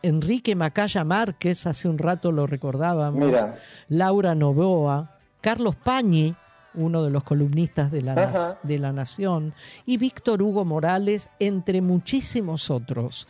Enrique 0.01 0.55
Macaya 0.55 1.03
Márquez, 1.03 1.65
hace 1.67 1.87
un 1.89 1.97
rato 1.97 2.31
lo 2.31 2.47
recordábamos, 2.47 3.25
Mira. 3.25 3.55
Laura 3.89 4.35
Novoa, 4.35 5.17
Carlos 5.41 5.75
Pañi, 5.75 6.33
uno 6.75 7.03
de 7.03 7.11
los 7.11 7.23
columnistas 7.23 7.91
de 7.91 8.01
la, 8.01 8.13
Ajá. 8.13 8.59
de 8.63 8.79
la 8.79 8.91
Nación, 8.93 9.53
y 9.85 9.97
Víctor 9.97 10.41
Hugo 10.41 10.63
Morales, 10.65 11.29
entre 11.39 11.81
muchísimos 11.81 12.69
otros. 12.71 13.27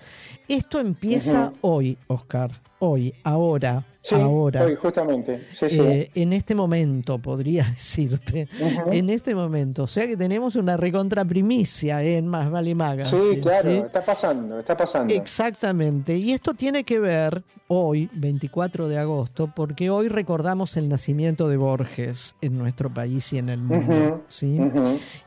Esto 0.47 0.79
empieza 0.79 1.51
hoy, 1.61 1.97
Oscar, 2.07 2.51
hoy, 2.79 3.13
ahora, 3.23 3.83
Sí, 4.03 4.15
ahora. 4.15 4.65
hoy, 4.65 4.75
justamente. 4.75 5.47
Sí, 5.53 5.69
sí. 5.69 5.79
Eh, 5.79 6.11
en 6.13 6.33
este 6.33 6.53
momento, 6.55 7.19
podría 7.19 7.63
decirte, 7.69 8.49
en 8.91 9.09
este 9.09 9.33
momento. 9.33 9.83
O 9.83 9.87
sea 9.87 10.05
que 10.07 10.17
tenemos 10.17 10.57
una 10.57 10.75
recontra 10.75 11.23
primicia 11.23 12.03
en 12.03 12.27
Más 12.27 12.51
Vale 12.51 12.75
Magazine. 12.75 13.35
sí, 13.35 13.39
claro, 13.39 13.69
está 13.69 14.03
pasando, 14.03 14.59
está 14.59 14.75
pasando. 14.75 15.13
Exactamente. 15.13 16.17
Y 16.17 16.33
esto 16.33 16.53
tiene 16.53 16.83
que 16.83 16.99
ver 16.99 17.43
hoy, 17.73 18.09
24 18.13 18.87
de 18.87 18.97
agosto, 18.97 19.51
porque 19.53 19.89
hoy 19.89 20.07
recordamos 20.07 20.77
el 20.77 20.89
nacimiento 20.89 21.47
de 21.47 21.57
Borges 21.57 22.35
en 22.41 22.57
nuestro 22.57 22.93
país 22.93 23.31
y 23.33 23.37
en 23.37 23.49
el 23.49 23.61
mundo. 23.61 24.23
¿sí? 24.27 24.59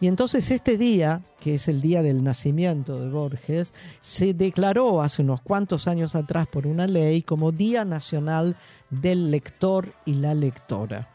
Y 0.01 0.07
entonces 0.09 0.51
este 0.51 0.77
día, 0.77 1.23
que 1.41 1.55
es 1.55 1.69
el 1.69 1.81
día 1.81 2.03
del 2.03 2.23
nacimiento 2.25 3.01
de 3.01 3.09
Borges, 3.09 3.75
se 4.01 4.35
declaró 4.35 5.03
hace 5.03 5.23
unos 5.23 5.41
cuantos 5.41 5.89
años 5.89 6.15
atrás 6.15 6.47
por 6.47 6.67
una 6.67 6.87
ley 6.87 7.23
como 7.23 7.53
Día 7.53 7.85
Nacional 7.85 8.57
del 8.91 9.31
Lector 9.31 9.93
y 10.05 10.15
la 10.15 10.35
Lectora. 10.35 11.09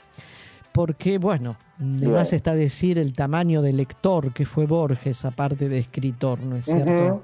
Porque, 0.71 1.17
bueno, 1.17 1.57
de 1.77 2.05
Bien. 2.05 2.11
más 2.13 2.31
está 2.31 2.53
decir 2.53 2.97
el 2.97 3.13
tamaño 3.13 3.61
de 3.61 3.73
lector 3.73 4.31
que 4.33 4.45
fue 4.45 4.65
Borges, 4.65 5.25
aparte 5.25 5.67
de 5.67 5.79
escritor, 5.79 6.39
¿no 6.39 6.55
es 6.55 6.65
cierto? 6.65 7.23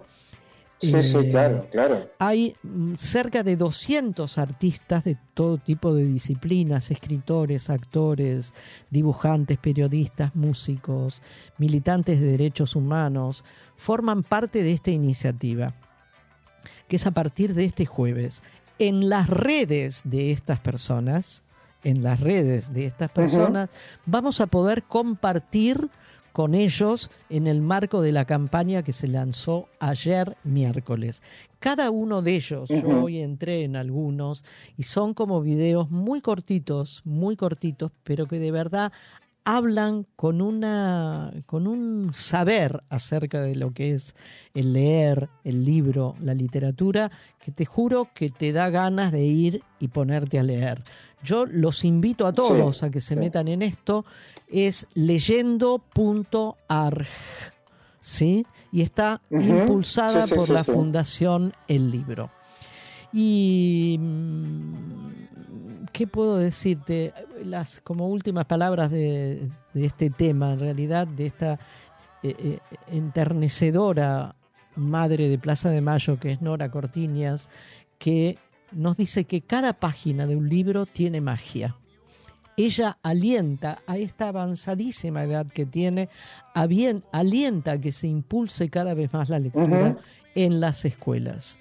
Sí, 0.80 0.92
Eh, 0.94 1.30
claro, 1.30 1.68
claro. 1.72 2.10
Hay 2.20 2.56
mm, 2.64 2.96
cerca 2.96 3.44
de 3.44 3.56
200 3.56 4.38
artistas 4.38 5.04
de 5.04 5.18
todo 5.34 5.58
tipo 5.58 5.94
de 5.94 6.06
disciplinas, 6.06 6.92
escritores, 6.92 7.70
actores, 7.70 8.54
dibujantes, 8.90 9.58
periodistas, 9.58 10.36
músicos, 10.36 11.22
militantes 11.58 12.20
de 12.20 12.28
derechos 12.28 12.76
humanos, 12.76 13.44
forman 13.76 14.24
parte 14.24 14.64
de 14.64 14.74
esta 14.74 14.92
iniciativa, 14.92 15.74
que 16.88 16.98
es 16.98 17.08
a 17.08 17.12
partir 17.12 17.54
de 17.54 17.66
este 17.66 17.86
jueves. 17.86 18.42
En 18.80 19.10
las 19.10 19.28
redes 19.28 20.02
de 20.04 20.32
estas 20.32 20.60
personas, 20.60 21.44
en 21.84 22.04
las 22.04 22.20
redes 22.20 22.74
de 22.74 22.86
estas 22.86 23.10
personas, 23.10 23.70
vamos 24.06 24.42
a 24.42 24.48
poder 24.48 24.84
compartir 24.84 25.90
con 26.38 26.54
ellos 26.54 27.10
en 27.32 27.48
el 27.48 27.64
marco 27.64 28.00
de 28.04 28.12
la 28.12 28.26
campaña 28.26 28.84
que 28.84 28.92
se 28.92 29.08
lanzó 29.08 29.70
ayer 29.80 30.38
miércoles. 30.44 31.24
Cada 31.58 31.90
uno 31.90 32.22
de 32.22 32.36
ellos, 32.36 32.70
yo 32.70 33.06
hoy 33.06 33.18
entré 33.18 33.64
en 33.64 33.76
algunos 33.76 34.44
y 34.78 34.84
son 34.84 35.16
como 35.16 35.42
videos 35.42 35.90
muy 35.90 36.22
cortitos, 36.22 37.02
muy 37.06 37.38
cortitos, 37.38 37.92
pero 38.04 38.28
que 38.28 38.38
de 38.38 38.52
verdad 38.52 38.92
hablan 39.48 40.06
con 40.18 40.42
una 40.42 41.32
con 41.46 41.68
un 41.68 42.14
saber 42.14 42.84
acerca 42.90 43.40
de 43.40 43.56
lo 43.56 43.72
que 43.72 43.94
es 43.94 44.14
el 44.54 44.74
leer, 44.74 45.30
el 45.46 45.64
libro, 45.64 46.16
la 46.20 46.34
literatura, 46.34 47.10
que 47.40 47.54
te 47.54 47.64
juro 47.66 48.10
que 48.14 48.30
te 48.30 48.52
da 48.52 48.70
ganas 48.70 49.14
de 49.14 49.24
ir 49.24 49.64
y 49.80 49.88
ponerte 49.88 50.38
a 50.38 50.44
leer. 50.44 50.84
Yo 51.24 51.46
los 51.46 51.86
invito 51.86 52.28
a 52.28 52.34
todos 52.34 52.80
Sí, 52.80 52.86
a 52.86 52.90
que 52.90 53.00
se 53.00 53.14
sí. 53.14 53.20
metan 53.22 53.48
en 53.48 53.62
esto, 53.62 54.04
es 54.50 54.86
leyendo.arg, 54.96 56.28
¿sí? 58.02 58.46
Y 58.74 58.82
está 58.82 59.22
impulsada 59.30 60.28
sí, 60.28 60.36
por 60.36 60.50
la. 60.50 60.66
Fundación 60.66 61.54
El 61.70 61.90
Libro. 61.90 62.32
Y 63.14 63.96
mm, 63.98 65.07
¿qué 65.98 66.06
puedo 66.06 66.38
decirte? 66.38 67.12
Las 67.44 67.82
como 67.82 68.08
últimas 68.08 68.46
palabras 68.46 68.92
de, 68.92 69.50
de 69.74 69.86
este 69.86 70.12
tema, 70.12 70.54
en 70.54 70.60
realidad, 70.60 71.08
de 71.08 71.26
esta 71.26 71.54
eh, 72.22 72.36
eh, 72.38 72.60
enternecedora 72.92 74.36
madre 74.76 75.28
de 75.28 75.40
Plaza 75.40 75.72
de 75.72 75.82
Mayo, 75.82 76.20
que 76.20 76.34
es 76.34 76.42
Nora 76.44 76.70
Cortiñas, 76.70 77.50
que 77.98 78.38
nos 78.72 78.96
dice 78.96 79.24
que 79.26 79.42
cada 79.42 79.74
página 79.74 80.28
de 80.28 80.36
un 80.36 80.48
libro 80.50 80.86
tiene 80.86 81.20
magia. 81.20 81.76
Ella 82.58 83.00
alienta 83.02 83.80
a 83.88 83.98
esta 83.98 84.28
avanzadísima 84.28 85.24
edad 85.24 85.48
que 85.48 85.66
tiene, 85.66 86.10
avien- 86.54 87.04
alienta 87.12 87.72
a 87.72 87.82
que 87.82 87.92
se 87.92 88.08
impulse 88.08 88.70
cada 88.70 88.94
vez 88.94 89.12
más 89.14 89.30
la 89.30 89.40
lectura 89.40 89.98
en 90.36 90.60
las 90.60 90.86
escuelas. 90.86 91.58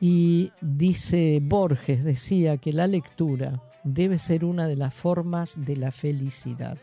Y 0.00 0.52
dice 0.60 1.38
Borges, 1.42 2.04
decía 2.04 2.58
que 2.58 2.72
la 2.72 2.86
lectura 2.86 3.62
debe 3.86 4.18
ser 4.18 4.44
una 4.44 4.66
de 4.66 4.76
las 4.76 4.92
formas 4.92 5.64
de 5.64 5.76
la 5.76 5.92
felicidad, 5.92 6.76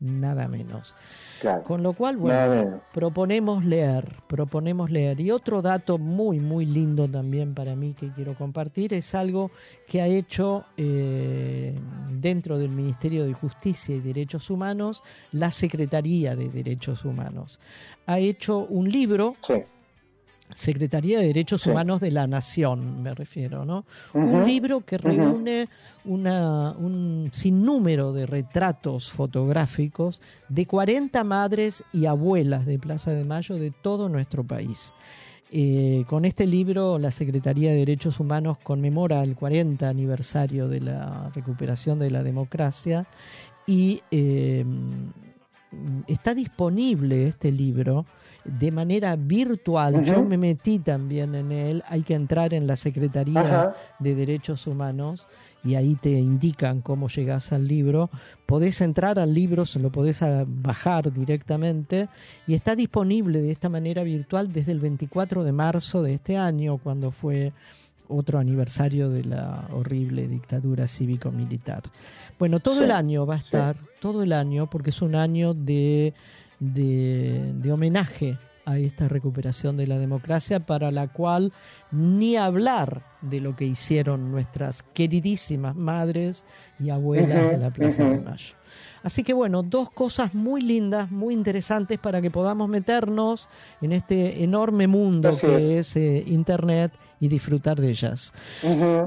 nada 0.00 0.48
menos. 0.48 0.96
Claro. 1.40 1.62
Con 1.62 1.82
lo 1.82 1.92
cual, 1.92 2.16
bueno, 2.16 2.80
proponemos 2.92 3.64
leer, 3.64 4.16
proponemos 4.26 4.90
leer. 4.90 5.20
Y 5.20 5.30
otro 5.30 5.62
dato 5.62 5.98
muy, 5.98 6.40
muy 6.40 6.66
lindo 6.66 7.08
también 7.08 7.54
para 7.54 7.76
mí 7.76 7.94
que 7.94 8.10
quiero 8.10 8.34
compartir 8.34 8.92
es 8.92 9.14
algo 9.14 9.52
que 9.86 10.02
ha 10.02 10.06
hecho 10.08 10.64
eh, 10.76 11.78
dentro 12.10 12.58
del 12.58 12.70
Ministerio 12.70 13.24
de 13.24 13.32
Justicia 13.32 13.94
y 13.94 14.00
Derechos 14.00 14.50
Humanos 14.50 15.02
la 15.30 15.52
Secretaría 15.52 16.34
de 16.34 16.48
Derechos 16.48 17.04
Humanos. 17.04 17.60
Ha 18.06 18.18
hecho 18.18 18.58
un 18.58 18.90
libro. 18.90 19.36
Secretaría 20.54 21.20
de 21.20 21.26
Derechos 21.26 21.62
Sí. 21.62 21.70
Humanos 21.70 22.00
de 22.00 22.10
la 22.10 22.26
Nación, 22.26 23.02
me 23.02 23.14
refiero, 23.14 23.64
¿no? 23.64 23.84
Un 24.14 24.44
libro 24.46 24.80
que 24.82 24.98
reúne 24.98 25.68
una, 26.04 26.72
un 26.72 27.30
sinnúmero 27.32 28.12
de 28.12 28.26
retratos 28.26 29.10
fotográficos 29.10 30.20
de 30.48 30.66
40 30.66 31.24
madres 31.24 31.84
y 31.92 32.06
abuelas 32.06 32.66
de 32.66 32.78
Plaza 32.78 33.12
de 33.12 33.24
Mayo 33.24 33.56
de 33.56 33.70
todo 33.70 34.08
nuestro 34.08 34.44
país. 34.44 34.92
Eh, 35.54 36.04
con 36.08 36.24
este 36.24 36.46
libro, 36.46 36.98
la 36.98 37.10
Secretaría 37.10 37.70
de 37.70 37.76
Derechos 37.76 38.18
Humanos 38.18 38.56
conmemora 38.62 39.22
el 39.22 39.36
40 39.36 39.86
aniversario 39.86 40.66
de 40.66 40.80
la 40.80 41.30
recuperación 41.34 41.98
de 41.98 42.10
la 42.10 42.22
democracia 42.22 43.06
y 43.66 44.00
eh, 44.10 44.64
está 46.06 46.34
disponible 46.34 47.28
este 47.28 47.52
libro 47.52 48.06
de 48.44 48.70
manera 48.70 49.16
virtual. 49.16 50.02
Yo 50.04 50.22
me 50.22 50.36
metí 50.36 50.78
también 50.78 51.34
en 51.34 51.52
él. 51.52 51.82
Hay 51.88 52.02
que 52.02 52.14
entrar 52.14 52.54
en 52.54 52.66
la 52.66 52.76
Secretaría 52.76 53.74
de 53.98 54.14
Derechos 54.14 54.66
Humanos 54.66 55.28
y 55.64 55.74
ahí 55.76 55.94
te 55.94 56.10
indican 56.10 56.80
cómo 56.80 57.08
llegas 57.08 57.52
al 57.52 57.66
libro. 57.68 58.10
Podés 58.46 58.80
entrar 58.80 59.18
al 59.18 59.32
libro, 59.32 59.64
se 59.64 59.80
lo 59.80 59.90
podés 59.90 60.20
bajar 60.46 61.12
directamente 61.12 62.08
y 62.46 62.54
está 62.54 62.74
disponible 62.74 63.40
de 63.40 63.50
esta 63.50 63.68
manera 63.68 64.02
virtual 64.02 64.52
desde 64.52 64.72
el 64.72 64.80
24 64.80 65.44
de 65.44 65.52
marzo 65.52 66.02
de 66.02 66.14
este 66.14 66.36
año, 66.36 66.78
cuando 66.78 67.10
fue 67.10 67.52
otro 68.08 68.38
aniversario 68.38 69.08
de 69.08 69.24
la 69.24 69.68
horrible 69.72 70.28
dictadura 70.28 70.86
cívico-militar. 70.86 71.82
Bueno, 72.38 72.60
todo 72.60 72.78
Sí, 72.78 72.84
el 72.84 72.90
año 72.90 73.26
va 73.26 73.34
a 73.34 73.38
estar, 73.38 73.76
todo 74.00 74.22
el 74.22 74.32
año, 74.32 74.68
porque 74.68 74.90
es 74.90 75.00
un 75.02 75.14
año 75.14 75.54
de, 75.54 76.12
de, 76.62 77.52
de 77.54 77.72
homenaje 77.72 78.38
a 78.64 78.78
esta 78.78 79.08
recuperación 79.08 79.76
de 79.76 79.88
la 79.88 79.98
democracia 79.98 80.60
para 80.60 80.92
la 80.92 81.08
cual 81.08 81.52
ni 81.90 82.36
hablar 82.36 83.02
de 83.20 83.40
lo 83.40 83.56
que 83.56 83.64
hicieron 83.64 84.30
nuestras 84.30 84.84
queridísimas 84.94 85.74
madres 85.74 86.44
y 86.78 86.90
abuelas 86.90 87.50
de 87.50 87.58
la 87.58 87.70
Plaza 87.70 88.04
de. 88.04 88.20
Mayo. 88.20 88.54
Así 89.02 89.24
que 89.24 89.32
bueno, 89.32 89.62
dos 89.62 89.90
cosas 89.90 90.34
muy 90.34 90.60
lindas, 90.60 91.10
muy 91.10 91.34
interesantes 91.34 91.98
para 91.98 92.22
que 92.22 92.30
podamos 92.30 92.68
meternos 92.68 93.48
en 93.80 93.92
este 93.92 94.44
enorme 94.44 94.86
mundo 94.86 95.30
Así 95.30 95.46
que 95.46 95.78
es, 95.78 95.96
eh, 95.96 96.22
Internet 96.26 96.92
y 97.22 97.28
disfrutar 97.28 97.80
de 97.80 97.88
ellas. 97.90 98.32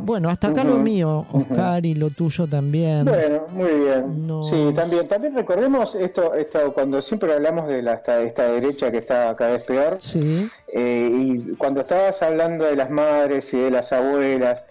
Bueno, 0.01 0.29
hasta 0.29 0.47
acá 0.47 0.63
lo 0.63 0.77
mío. 0.77 1.25
Oscar, 1.33 1.85
y 1.85 1.95
lo 1.95 2.09
tuyo 2.11 2.47
también. 2.47 3.03
Bueno, 3.03 3.41
muy 3.51 3.71
bien. 3.73 4.27
Sí, 4.49 4.73
también, 4.73 5.05
también 5.09 5.35
recordemos 5.35 5.93
esto, 5.95 6.33
esto 6.33 6.73
cuando 6.73 7.01
siempre 7.01 7.33
hablamos 7.33 7.67
de 7.67 7.81
la, 7.81 7.95
esta, 7.95 8.21
esta 8.21 8.47
derecha 8.53 8.89
que 8.89 8.99
está 8.99 9.35
cada 9.35 9.51
vez 9.51 9.63
peor. 9.63 9.97
Sí. 9.99 10.49
eh, 10.69 11.11
y 11.13 11.55
cuando 11.57 11.81
estabas 11.81 12.21
hablando 12.21 12.63
de 12.63 12.77
las 12.77 12.89
madres 12.89 13.53
y 13.53 13.57
de 13.57 13.71
las 13.71 13.91
abuelas, 13.91 14.61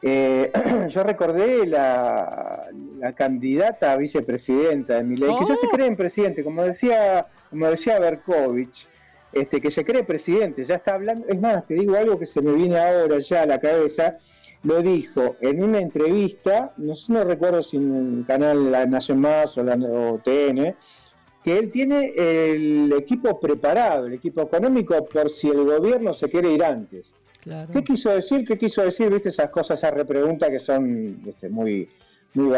eh, 0.00 0.52
yo 0.88 1.02
recordé 1.02 1.66
la, 1.66 2.66
la 3.00 3.12
candidata 3.14 3.90
a 3.90 3.96
vicepresidenta 3.96 4.94
de 4.98 5.02
Milei, 5.02 5.36
que 5.36 5.46
ya 5.46 5.54
Oh. 5.54 5.56
se 5.56 5.66
cree 5.68 5.88
en 5.88 5.96
presidente, 5.96 6.44
como 6.44 6.62
decía, 6.62 7.26
como 7.50 7.66
decía 7.66 7.98
Berkovich, 7.98 8.86
este, 9.34 9.60
que 9.60 9.70
se 9.70 9.84
cree 9.84 10.04
presidente, 10.04 10.64
ya 10.64 10.76
está 10.76 10.94
hablando, 10.94 11.26
es 11.28 11.40
más, 11.40 11.66
te 11.66 11.74
digo 11.74 11.96
algo 11.96 12.18
que 12.18 12.26
se 12.26 12.40
me 12.42 12.52
viene 12.52 12.78
ahora 12.78 13.18
ya 13.18 13.42
a 13.42 13.46
la 13.46 13.58
cabeza, 13.60 14.18
lo 14.62 14.80
dijo 14.80 15.36
en 15.40 15.62
una 15.62 15.78
entrevista, 15.78 16.72
no 16.78 16.94
sé, 16.96 17.12
no 17.12 17.24
recuerdo 17.24 17.62
si 17.62 17.76
en 17.76 18.18
el 18.20 18.26
canal 18.26 18.70
La 18.72 18.86
Nación 18.86 19.20
Más 19.20 19.56
o, 19.58 19.62
la, 19.62 19.74
o 19.74 20.18
TN, 20.24 20.74
que 21.42 21.58
él 21.58 21.70
tiene 21.70 22.14
el 22.16 22.90
equipo 22.96 23.38
preparado, 23.38 24.06
el 24.06 24.14
equipo 24.14 24.40
económico, 24.42 25.04
por 25.04 25.30
si 25.30 25.48
el 25.50 25.64
gobierno 25.64 26.14
se 26.14 26.30
quiere 26.30 26.50
ir 26.52 26.64
antes. 26.64 27.06
Claro. 27.42 27.70
¿Qué 27.70 27.84
quiso 27.84 28.08
decir? 28.08 28.46
¿Qué 28.46 28.56
quiso 28.56 28.80
decir? 28.82 29.10
¿Viste 29.10 29.28
esas 29.28 29.50
cosas, 29.50 29.78
esas 29.78 29.92
repreguntas 29.92 30.48
que 30.48 30.58
son 30.60 31.20
este, 31.26 31.50
muy, 31.50 31.86
muy 32.32 32.48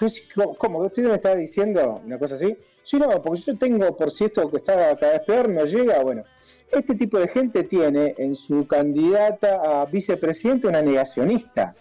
es- 0.00 0.22
¿Cómo? 0.56 0.78
¿Usted 0.78 1.02
me 1.02 1.14
está 1.16 1.36
diciendo 1.36 2.00
una 2.06 2.18
cosa 2.18 2.36
así? 2.36 2.56
Sí, 2.84 2.98
no, 2.98 3.08
porque 3.22 3.40
yo 3.40 3.56
tengo, 3.58 3.96
por 3.96 4.10
si 4.10 4.24
esto 4.24 4.50
que 4.50 4.58
está 4.58 4.74
cada 4.96 5.12
vez 5.14 5.22
peor 5.26 5.48
no 5.48 5.64
llega, 5.64 6.00
bueno. 6.02 6.22
Este 6.70 6.94
tipo 6.94 7.18
de 7.18 7.28
gente 7.28 7.62
tiene 7.64 8.14
en 8.18 8.34
su 8.36 8.66
candidata 8.66 9.60
a 9.82 9.84
vicepresidente 9.86 10.66
una 10.66 10.82
negacionista. 10.82 11.74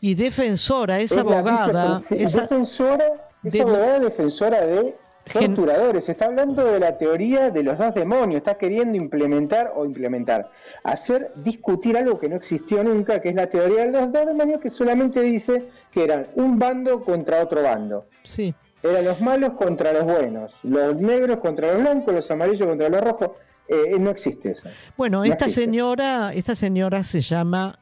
Y 0.00 0.14
defensora, 0.14 1.00
es, 1.00 1.12
abogada, 1.12 2.00
vicepresi- 2.00 2.20
es 2.20 2.36
a- 2.36 2.40
defensora, 2.42 3.30
es 3.44 3.52
de 3.52 3.60
abogada 3.62 4.00
defensora 4.00 4.66
de 4.66 4.96
torturadores. 5.32 6.08
Está 6.08 6.26
hablando 6.26 6.64
de 6.64 6.80
la 6.80 6.96
teoría 6.98 7.50
de 7.50 7.62
los 7.62 7.78
dos 7.78 7.94
demonios. 7.94 8.38
Está 8.38 8.56
queriendo 8.56 8.96
implementar 8.96 9.72
o 9.76 9.84
implementar, 9.84 10.50
hacer 10.84 11.32
discutir 11.36 11.96
algo 11.96 12.18
que 12.18 12.28
no 12.28 12.36
existió 12.36 12.82
nunca, 12.82 13.20
que 13.20 13.28
es 13.30 13.34
la 13.34 13.46
teoría 13.48 13.84
de 13.86 13.92
los 13.92 14.12
dos 14.12 14.26
demonios, 14.26 14.60
que 14.60 14.70
solamente 14.70 15.20
dice 15.20 15.68
que 15.92 16.04
eran 16.04 16.28
un 16.34 16.58
bando 16.58 17.02
contra 17.04 17.42
otro 17.42 17.62
bando. 17.62 18.06
sí. 18.24 18.54
Eran 18.82 19.04
los 19.04 19.20
malos 19.20 19.52
contra 19.54 19.92
los 19.92 20.04
buenos, 20.04 20.52
los 20.62 20.96
negros 20.96 21.38
contra 21.38 21.72
los 21.72 21.82
blancos, 21.82 22.14
los 22.14 22.30
amarillos 22.30 22.66
contra 22.68 22.88
los 22.88 23.00
rojos. 23.00 23.30
Eh, 23.68 23.98
no 23.98 24.10
existe 24.10 24.52
eso. 24.52 24.68
Bueno, 24.96 25.18
No 25.18 25.24
esta 25.24 25.46
existe. 25.46 25.62
señora, 25.62 26.32
esta 26.32 26.54
señora 26.54 27.02
se 27.02 27.20
llama 27.20 27.78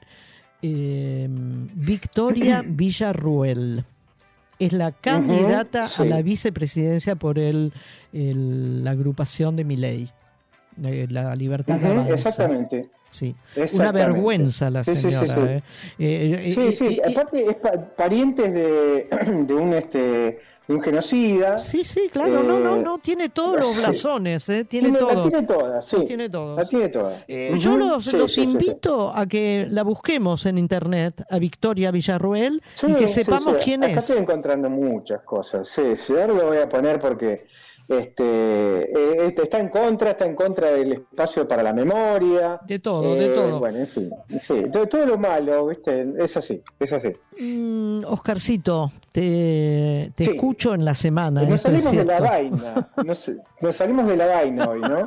eh, 0.63 1.29
Victoria 1.31 2.63
Villarruel. 2.67 3.85
Es 4.59 4.73
la 4.73 4.91
candidata 4.91 5.87
sí. 5.87 6.03
a 6.03 6.05
la 6.07 6.23
vicepresidencia 6.23 7.15
por 7.15 7.39
el, 7.39 7.73
el- 8.13 8.83
la 8.83 8.93
agrupación 8.93 9.55
de 9.55 9.65
Miley, 9.65 10.09
la 11.11 11.35
Libertad 11.37 11.77
Ujú, 11.77 11.87
Avanza. 11.87 12.15
exactamente. 12.15 12.89
Sí, 13.11 13.35
una 13.73 13.93
vergüenza 13.93 14.69
la 14.71 14.83
Sí, 14.83 14.97
sí, 14.97 15.03
sí, 15.03 15.03
señora. 15.11 15.37
sí. 15.37 15.63
eh. 15.99 16.53
Sí, 16.55 16.73
sí, 16.73 17.01
aparte 17.07 17.45
es 17.49 17.55
pa- 17.57 17.95
parientes 17.97 18.53
de, 18.53 19.09
de 19.47 19.55
un 19.55 19.73
este 19.75 20.41
de 20.69 20.75
un 20.75 20.81
genocida. 20.83 21.59
Sí, 21.59 21.85
sí, 21.85 22.09
claro, 22.13 22.43
no, 22.43 22.59
no, 22.59 22.77
Eh, 22.77 22.83
no, 22.83 22.99
tiene 22.99 23.29
todos 23.29 23.59
los 23.61 23.77
blasones, 23.77 24.49
eh, 24.49 24.65
tiene, 24.65 24.91
la 24.91 24.99
todo. 24.99 25.31
tiene 25.31 25.47
toda, 25.47 25.83
sí. 25.83 25.97
La 25.97 26.05
tiene 26.05 26.29
todos. 26.29 26.57
La 26.59 26.65
tiene 26.65 26.89
toda. 26.89 27.25
Eh, 27.29 27.55
Yo 27.59 27.77
los, 27.77 28.05
sí, 28.05 28.17
los 28.17 28.33
sí, 28.33 28.45
sí, 28.45 28.47
sí. 28.47 28.53
invito 28.53 29.13
a 29.15 29.27
que 29.27 29.67
la 29.71 29.83
busquemos 29.85 30.45
en 30.47 30.59
internet, 30.59 31.23
a 31.31 31.39
Victoria 31.39 31.91
Villarruel, 31.91 32.61
y 32.87 32.95
que 32.95 33.09
sepamos 33.09 33.57
quién 33.63 33.85
Acá 33.85 33.93
es. 33.93 33.99
estoy 33.99 34.19
encontrando 34.23 34.69
muchas 34.69 35.23
cosas. 35.23 35.69
Sí, 35.69 35.97
sí, 35.97 36.13
ahora 36.13 36.35
lo 36.35 36.47
voy 36.47 36.59
a 36.59 36.69
poner 36.69 36.99
porque 37.01 37.47
este 37.89 38.23
eh, 38.25 39.27
este, 39.29 39.43
está 39.45 39.59
en 39.61 39.69
contra, 39.69 40.11
está 40.11 40.25
en 40.27 40.35
contra 40.35 40.71
del 40.73 40.93
espacio 40.93 41.47
para 41.47 41.63
la 41.63 41.73
memoria. 41.73 42.61
De 42.67 42.79
todo, 42.79 43.15
de 43.15 43.27
Eh, 43.27 43.29
todo. 43.35 43.59
Bueno, 43.61 43.79
en 43.79 43.87
fin, 43.89 44.11
sí, 44.41 44.63
todo, 44.73 44.87
todo 44.87 45.07
lo 45.07 45.19
malo, 45.19 45.67
¿viste? 45.69 46.07
Es 46.19 46.37
así, 46.37 46.63
es 46.81 46.93
así. 46.93 47.13
Mm, 47.39 48.05
Oscarcito, 48.07 48.91
te, 49.13 50.11
te 50.15 50.25
Sí. 50.25 50.31
escucho 50.33 50.75
en 50.75 50.85
la 50.85 50.95
semana. 50.95 51.43
Nos 51.43 51.55
es 51.57 51.63
salimos 51.63 51.93
de 51.97 52.05
la 52.05 52.21
vaina, 52.21 52.89
nos, 53.05 53.31
nos 53.61 53.77
salimos 53.77 54.09
de 54.09 54.17
la 54.17 54.27
vaina 54.27 54.69
hoy, 54.69 54.81
¿no? 54.81 55.07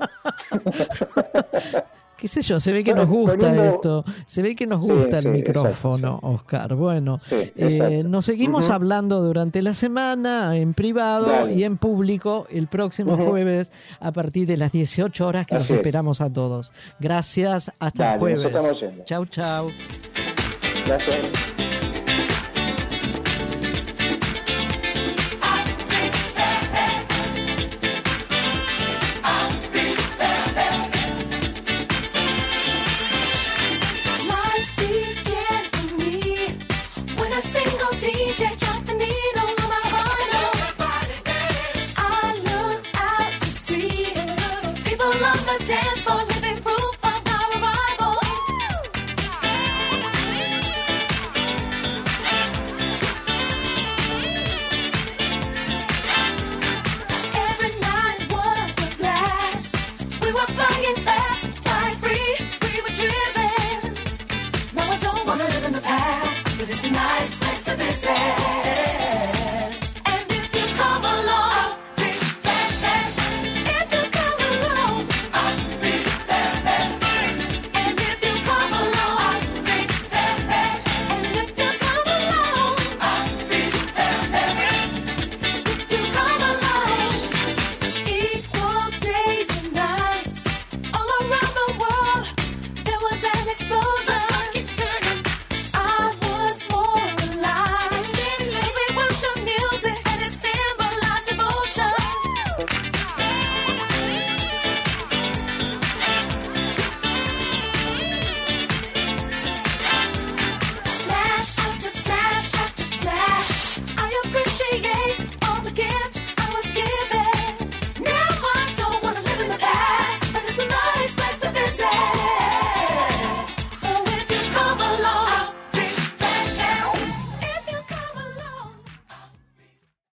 ¿Qué 2.20 2.28
sé 2.28 2.42
yo? 2.42 2.60
Se 2.60 2.72
ve 2.74 2.84
que 2.84 2.94
nos 2.94 3.08
gusta 3.08 3.38
Poniendo- 3.38 3.64
esto. 3.64 4.06
Se 4.26 4.42
ve 4.42 4.56
que 4.56 4.68
nos 4.68 4.82
gusta 4.82 5.22
sí, 5.22 5.28
el 5.28 5.34
micrófono, 5.34 6.20
Oscar. 6.22 6.76
Bueno, 6.76 7.20
Sí, 7.30 7.52
eh, 7.56 8.04
nos 8.06 8.26
seguimos 8.26 8.70
hablando 8.70 9.22
durante 9.22 9.62
la 9.62 9.74
semana, 9.74 10.58
en 10.58 10.74
privado 10.74 11.28
Dale. 11.28 11.54
y 11.54 11.64
en 11.64 11.78
público, 11.78 12.46
el 12.50 12.68
próximo 12.68 13.16
jueves 13.18 13.72
a 14.00 14.12
partir 14.12 14.48
de 14.48 14.58
las 14.58 14.72
18 14.72 15.26
horas 15.28 15.46
que 15.46 15.56
Así 15.56 15.64
nos 15.64 15.72
es. 15.72 15.78
esperamos 15.78 16.20
a 16.22 16.32
todos. 16.32 16.74
Gracias, 17.00 17.72
hasta 17.80 18.04
Dale, 18.18 18.34
el 18.34 18.40
jueves. 18.50 19.06
Chau, 19.06 19.26
chau. 19.26 19.68
Gracias. 20.86 21.79